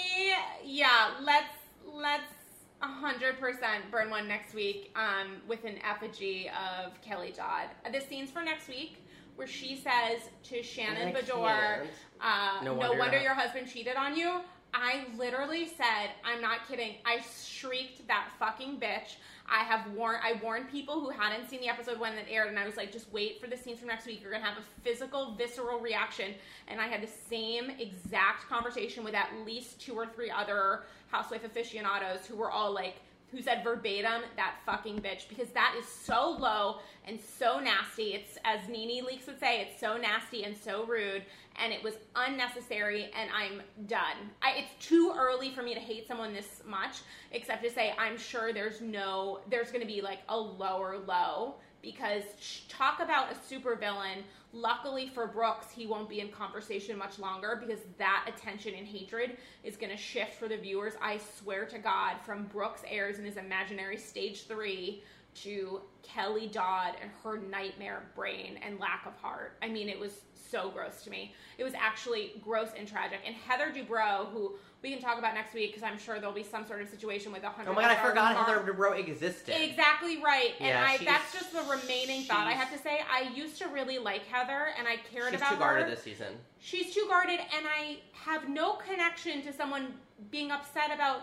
Yeah, 0.64 1.12
let's 1.22 1.54
let's 1.94 2.32
hundred 2.80 3.40
percent 3.40 3.90
burn 3.92 4.10
one 4.10 4.28
next 4.28 4.54
week 4.54 4.96
um, 4.96 5.42
with 5.48 5.66
an 5.66 5.76
effigy 5.84 6.50
of 6.50 7.00
Kelly 7.02 7.34
Dodd. 7.36 7.68
The 7.92 8.00
scene's 8.00 8.32
for 8.32 8.44
next 8.44 8.70
week 8.70 9.03
where 9.36 9.48
she 9.48 9.76
says 9.76 10.30
to 10.44 10.64
Shannon 10.64 11.14
Beador, 11.14 11.88
uh, 12.22 12.60
No 12.64 12.74
"No 12.74 12.74
wonder 12.76 13.00
wonder, 13.00 13.18
your 13.18 13.24
your 13.24 13.34
husband 13.34 13.68
cheated 13.68 13.96
on 13.96 14.16
you." 14.16 14.42
I 14.74 15.06
literally 15.18 15.68
said, 15.68 16.12
"I'm 16.24 16.42
not 16.42 16.68
kidding." 16.68 16.96
I 17.06 17.22
shrieked 17.22 18.08
that 18.08 18.30
fucking 18.40 18.80
bitch. 18.80 19.16
I 19.48 19.64
have 19.64 19.92
warned. 19.92 20.22
I 20.24 20.34
warned 20.42 20.70
people 20.70 21.00
who 21.00 21.10
hadn't 21.10 21.50
seen 21.50 21.62
the 21.62 21.70
episode 21.70 22.00
when 22.00 22.14
it 22.14 22.26
aired, 22.30 22.48
and 22.48 22.58
I 22.58 22.66
was 22.66 22.78
like, 22.78 22.92
"Just 22.92 23.12
wait 23.12 23.40
for 23.42 23.48
the 23.48 23.58
scenes 23.58 23.80
from 23.80 23.90
next 23.90 24.06
week. 24.06 24.22
You're 24.22 24.32
gonna 24.32 24.44
have 24.44 24.58
a 24.58 24.82
physical, 24.82 25.36
visceral 25.36 25.80
reaction." 25.80 26.34
And 26.68 26.82
I 26.82 26.88
had 26.88 27.02
the 27.02 27.12
same 27.30 27.70
exact 27.72 28.48
conversation 28.48 29.04
with 29.04 29.14
at 29.14 29.30
least 29.46 29.80
two 29.82 29.94
or 29.94 30.08
three 30.08 30.32
other 30.32 30.84
housewife 31.10 31.44
aficionados 31.44 32.26
who 32.26 32.36
were 32.36 32.50
all 32.50 32.72
like, 32.72 32.96
who 33.34 33.42
said 33.42 33.64
verbatim 33.64 34.22
that 34.36 34.56
fucking 34.66 35.00
bitch 35.00 35.28
because 35.28 35.50
that 35.50 35.76
is 35.78 35.88
so 35.88 36.38
low 36.40 36.78
and 37.06 37.20
so 37.20 37.60
nasty. 37.60 38.14
It's 38.14 38.38
as 38.46 38.70
Nene 38.70 39.04
Leakes 39.04 39.26
would 39.26 39.40
say, 39.40 39.62
it's 39.62 39.80
so 39.80 39.98
nasty 39.98 40.44
and 40.44 40.56
so 40.56 40.86
rude, 40.86 41.24
and 41.62 41.74
it 41.74 41.84
was 41.84 41.96
unnecessary. 42.16 43.10
And 43.20 43.30
I'm 43.36 43.62
done. 43.88 44.30
I, 44.42 44.54
it's 44.58 44.86
too 44.86 45.14
early 45.18 45.52
for 45.52 45.64
me 45.64 45.74
to 45.74 45.80
hate 45.80 46.08
someone 46.08 46.34
this 46.34 46.62
much, 46.66 46.98
except 47.32 47.64
to 47.64 47.72
say 47.72 47.94
I'm 47.98 48.18
sure 48.18 48.54
there's 48.54 48.80
no, 48.80 49.40
there's 49.50 49.70
going 49.70 49.82
to 49.82 49.88
be 49.88 50.02
like 50.02 50.20
a 50.30 50.38
lower 50.38 51.00
low 51.06 51.56
because 51.82 52.24
talk 52.70 53.02
about 53.02 53.28
a 53.32 53.36
supervillain. 53.36 54.24
Luckily 54.56 55.08
for 55.08 55.26
Brooks, 55.26 55.72
he 55.72 55.88
won't 55.88 56.08
be 56.08 56.20
in 56.20 56.30
conversation 56.30 56.96
much 56.96 57.18
longer 57.18 57.60
because 57.60 57.84
that 57.98 58.26
attention 58.28 58.76
and 58.76 58.86
hatred 58.86 59.38
is 59.64 59.76
going 59.76 59.90
to 59.90 59.98
shift 59.98 60.36
for 60.36 60.48
the 60.48 60.58
viewers. 60.58 60.94
I 61.02 61.20
swear 61.40 61.66
to 61.66 61.80
God, 61.80 62.18
from 62.24 62.46
Brooks 62.46 62.84
airs 62.88 63.18
in 63.18 63.26
his 63.26 63.38
imaginary 63.38 63.98
stage 63.98 64.46
three 64.46 65.04
to 65.36 65.82
Kelly 66.04 66.48
Dodd 66.48 66.94
and 67.02 67.10
her 67.24 67.38
nightmare 67.40 68.04
brain 68.16 68.60
and 68.66 68.80
lack 68.80 69.06
of 69.06 69.16
heart. 69.16 69.58
I 69.62 69.70
mean, 69.70 69.90
it 69.90 70.00
was 70.00 70.12
so 70.52 70.70
gross 70.70 71.04
to 71.04 71.10
me. 71.10 71.34
It 71.58 71.64
was 71.64 71.74
actually 71.74 72.34
gross 72.44 72.70
and 72.78 72.88
tragic. 72.88 73.20
And 73.26 73.34
Heather 73.36 73.72
Dubrow, 73.72 74.30
who 74.32 74.54
we 74.84 74.92
can 74.92 75.02
talk 75.02 75.18
about 75.18 75.34
next 75.34 75.54
week 75.54 75.72
because 75.74 75.82
I'm 75.82 75.98
sure 75.98 76.20
there'll 76.20 76.36
be 76.36 76.44
some 76.44 76.68
sort 76.68 76.82
of 76.82 76.90
situation 76.90 77.32
with 77.32 77.44
a 77.44 77.50
hundred. 77.50 77.72
Oh 77.72 77.74
my 77.74 77.82
god, 77.84 77.92
I 77.92 77.96
forgot 77.96 78.36
Heart. 78.36 78.48
Heather 78.66 78.74
Dubrow 78.74 79.00
existed. 79.00 79.56
Exactly 79.64 80.22
right. 80.22 80.52
And 80.60 80.68
Yeah, 80.70 80.86
I 80.88 80.98
that's 81.04 81.34
just 81.34 81.52
the 81.54 81.64
remaining 81.64 82.24
thought 82.26 82.46
I 82.48 82.52
have 82.52 82.72
to 82.72 82.78
say. 82.78 83.00
I 83.12 83.32
used 83.34 83.58
to 83.60 83.68
really 83.70 83.98
like 83.98 84.26
Heather 84.28 84.68
and 84.78 84.88
I 84.88 84.98
cared 84.98 85.32
She's 85.32 85.40
about 85.40 85.54
too 85.54 85.58
guarded 85.60 85.86
her. 85.86 85.90
this 85.90 86.04
season. 86.04 86.34
She's 86.60 86.94
too 86.94 87.06
guarded 87.10 87.40
and 87.40 87.66
I 87.68 88.00
have 88.14 88.48
no 88.50 88.74
connection 88.74 89.42
to 89.44 89.54
someone 89.54 89.94
being 90.30 90.52
upset 90.52 90.92
about 90.94 91.22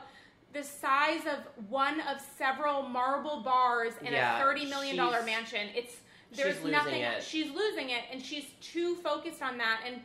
the 0.53 0.63
size 0.63 1.23
of 1.27 1.39
one 1.71 2.01
of 2.01 2.21
several 2.39 2.83
marble 2.83 3.41
bars 3.43 3.93
in 4.03 4.13
Yeah, 4.13 4.39
a 4.39 4.43
thirty 4.43 4.67
million 4.67 4.97
dollar 4.97 5.23
mansion. 5.23 5.69
It's 5.75 5.97
there's 6.33 6.63
nothing 6.65 7.01
it. 7.03 7.23
she's 7.23 7.51
losing 7.53 7.91
it 7.91 8.03
and 8.13 8.23
she's 8.23 8.45
too 8.61 8.95
focused 8.97 9.43
on 9.43 9.59
that 9.59 9.81
and 9.87 10.01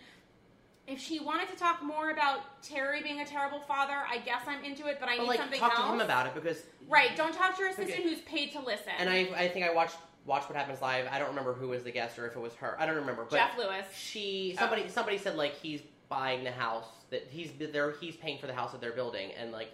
if 0.88 0.99
she 0.99 1.19
wanted 1.19 1.49
to 1.49 1.55
talk 1.55 1.81
more 1.84 2.11
about 2.11 2.61
Terry 2.61 3.01
being 3.01 3.19
a 3.22 3.26
terrible 3.26 3.59
father, 3.59 3.95
I 4.07 4.19
guess 4.19 4.41
I'm 4.47 4.63
into 4.63 4.85
it, 4.85 4.97
but 4.99 5.09
I 5.09 5.15
But 5.17 5.23
need 5.23 5.27
like, 5.30 5.39
something 5.39 5.59
talk 5.59 5.73
else. 5.80 5.88
to 5.88 5.93
him 5.95 5.99
about 6.01 6.27
it 6.27 6.35
because. 6.35 6.61
Right, 6.88 7.15
don't 7.15 7.34
talk 7.34 7.55
to 7.55 7.61
your 7.63 7.72
assistant 7.72 7.99
Okay. 7.99 8.03
who's 8.03 8.19
paid 8.22 8.51
to 8.51 8.59
listen. 8.59 8.91
And 8.99 9.09
I, 9.09 9.22
I 9.35 9.47
think 9.47 9.65
I 9.65 9.73
watched 9.73 9.95
Watch 10.27 10.43
What 10.43 10.55
Happens 10.55 10.84
Live. 10.84 11.07
I 11.11 11.17
don't 11.17 11.30
remember 11.30 11.53
who 11.53 11.69
was 11.69 11.84
the 11.84 11.89
guest 11.91 12.19
or 12.19 12.27
if 12.27 12.35
it 12.35 12.39
was 12.39 12.53
her. 12.55 12.76
I 12.80 12.85
don't 12.85 12.97
remember. 12.97 13.26
But 13.27 13.38
Jeff 13.38 13.57
Lewis. 13.57 13.84
she 13.97 14.55
somebody 14.59 14.88
somebody 14.88 15.17
said 15.17 15.35
like 15.38 15.55
he's 15.55 15.81
buying 16.07 16.43
the 16.43 16.51
house 16.51 16.85
that 17.09 17.27
he's 17.31 17.49
there 17.72 17.95
he's 17.99 18.15
paying 18.15 18.38
for 18.38 18.45
the 18.45 18.53
house 18.53 18.72
that 18.72 18.80
they're 18.80 18.91
building 18.91 19.31
and 19.39 19.51
like 19.51 19.72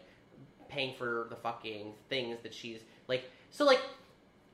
paying 0.71 0.95
for 0.97 1.27
the 1.29 1.35
fucking 1.35 1.93
things 2.09 2.39
that 2.43 2.53
she's 2.53 2.79
like 3.07 3.25
so 3.49 3.65
like 3.65 3.79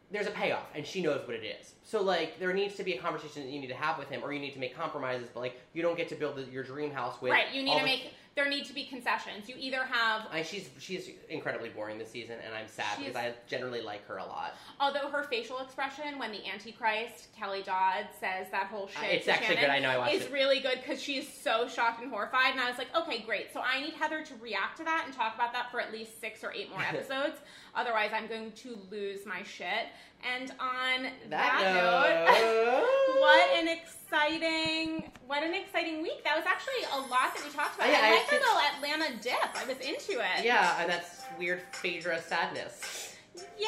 there's 0.09 0.27
a 0.27 0.31
payoff 0.31 0.63
and 0.73 0.85
she 0.85 1.01
knows 1.01 1.27
what 1.27 1.35
it 1.35 1.43
is. 1.43 1.73
So 1.83 2.01
like 2.01 2.39
there 2.39 2.53
needs 2.53 2.75
to 2.75 2.83
be 2.83 2.93
a 2.93 2.97
conversation 3.01 3.43
that 3.43 3.51
you 3.51 3.59
need 3.59 3.67
to 3.67 3.75
have 3.75 3.97
with 3.97 4.09
him 4.09 4.23
or 4.23 4.31
you 4.31 4.39
need 4.39 4.53
to 4.53 4.59
make 4.59 4.75
compromises 4.75 5.27
but 5.33 5.41
like 5.41 5.59
you 5.73 5.81
don't 5.81 5.97
get 5.97 6.07
to 6.09 6.15
build 6.15 6.37
the, 6.37 6.43
your 6.45 6.63
dream 6.63 6.91
house 6.91 7.21
with 7.21 7.31
Right, 7.31 7.53
you 7.53 7.61
need 7.63 7.73
to 7.73 7.79
the- 7.79 7.85
make 7.85 8.13
there 8.37 8.47
need 8.47 8.63
to 8.65 8.73
be 8.73 8.85
concessions. 8.85 9.49
You 9.49 9.55
either 9.57 9.83
have 9.83 10.27
I, 10.31 10.43
she's 10.43 10.69
she's 10.79 11.09
incredibly 11.27 11.69
boring 11.69 11.97
this 11.97 12.09
season 12.11 12.35
and 12.45 12.53
I'm 12.55 12.67
sad 12.67 12.85
She's- 12.97 13.09
because 13.09 13.15
I 13.15 13.33
generally 13.47 13.81
like 13.81 14.07
her 14.07 14.17
a 14.17 14.25
lot 14.25 14.53
although 14.79 15.09
her 15.09 15.23
facial 15.23 15.57
expression 15.59 16.19
when 16.19 16.31
the 16.31 16.45
Antichrist, 16.47 17.27
Kelly 17.37 17.63
Dodd, 17.63 18.05
says 18.19 18.47
that 18.51 18.67
whole 18.67 18.87
shit. 18.87 19.01
Uh, 19.01 19.05
it's 19.07 19.25
to 19.25 19.31
actually 19.33 19.55
Shannon 19.55 19.63
good. 19.63 19.69
I 19.71 19.79
know, 19.79 19.89
I 19.89 19.97
watched 19.97 20.13
is 20.13 20.21
it. 20.25 20.31
really 20.31 20.59
good 20.59 20.79
because 20.83 21.01
she's 21.01 21.27
so 21.27 21.67
shocked 21.67 22.01
and 22.03 22.11
horrified. 22.11 22.51
And 22.51 22.59
I 22.61 22.69
was 22.69 22.77
like, 22.77 22.95
okay, 22.95 23.23
great. 23.25 23.51
So 23.51 23.59
I 23.61 23.81
need 23.81 23.93
Heather 23.93 24.23
to 24.23 24.33
react 24.39 24.77
to 24.77 24.83
that 24.83 25.03
and 25.05 25.13
talk 25.15 25.33
about 25.35 25.51
that 25.53 25.71
for 25.71 25.81
at 25.81 25.91
least 25.91 26.21
six 26.21 26.43
or 26.43 26.51
eight 26.53 26.69
more 26.69 26.81
episodes. 26.87 27.37
Otherwise, 27.77 28.09
I'm 28.13 28.27
going 28.27 28.51
to 28.53 28.77
lose 28.91 29.25
my 29.25 29.43
shit. 29.43 29.87
And 30.35 30.51
on 30.59 31.11
that, 31.29 31.61
note, 31.63 33.19
what 33.21 33.49
an 33.55 33.67
exciting, 33.67 35.11
what 35.27 35.43
an 35.43 35.53
exciting 35.53 36.01
week! 36.01 36.23
That 36.23 36.35
was 36.35 36.45
actually 36.47 36.83
a 36.91 36.99
lot 37.01 37.35
that 37.35 37.43
we 37.45 37.51
talked 37.51 37.75
about. 37.75 37.87
Oh, 37.87 37.91
yeah, 37.91 37.99
I 38.01 38.07
I 38.07 38.11
like 38.17 38.31
little 38.31 38.97
Atlanta 38.97 39.21
dip. 39.21 39.55
I 39.55 39.65
was 39.65 39.77
into 39.77 40.19
it. 40.19 40.43
yeah 40.43 40.81
and 40.81 40.89
that's 40.89 41.21
weird 41.37 41.61
Phaedra 41.71 42.19
sadness 42.21 43.15
Yeah, 43.35 43.67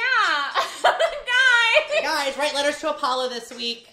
guys. 0.84 2.02
guys 2.02 2.38
write 2.38 2.56
letters 2.56 2.80
to 2.80 2.90
Apollo 2.90 3.30
this 3.30 3.54
week 3.56 3.89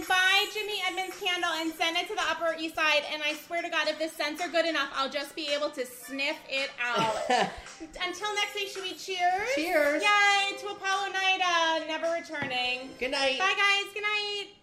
And 0.00 0.08
buy 0.08 0.46
Jimmy 0.54 0.80
Edmonds 0.88 1.14
candle 1.20 1.50
and 1.56 1.74
send 1.74 1.94
it 1.98 2.08
to 2.08 2.14
the 2.14 2.22
Upper 2.22 2.56
East 2.58 2.74
Side. 2.74 3.02
And 3.12 3.22
I 3.22 3.34
swear 3.34 3.60
to 3.60 3.68
God, 3.68 3.86
if 3.86 3.98
the 3.98 4.08
scents 4.08 4.40
are 4.40 4.48
good 4.48 4.64
enough, 4.64 4.88
I'll 4.96 5.10
just 5.10 5.36
be 5.36 5.48
able 5.48 5.68
to 5.70 5.84
sniff 5.84 6.38
it 6.48 6.70
out. 6.82 7.16
Until 7.28 8.34
next 8.34 8.54
week, 8.54 8.68
should 8.68 8.82
we 8.82 8.94
cheers? 8.94 9.50
Cheers. 9.54 10.02
Yay 10.02 10.56
to 10.56 10.68
Apollo 10.68 11.12
Night, 11.12 11.40
uh, 11.44 11.84
never 11.86 12.10
returning. 12.12 12.88
Good 12.98 13.10
night. 13.10 13.38
Bye, 13.38 13.52
guys. 13.58 13.92
Good 13.92 14.02
night. 14.02 14.59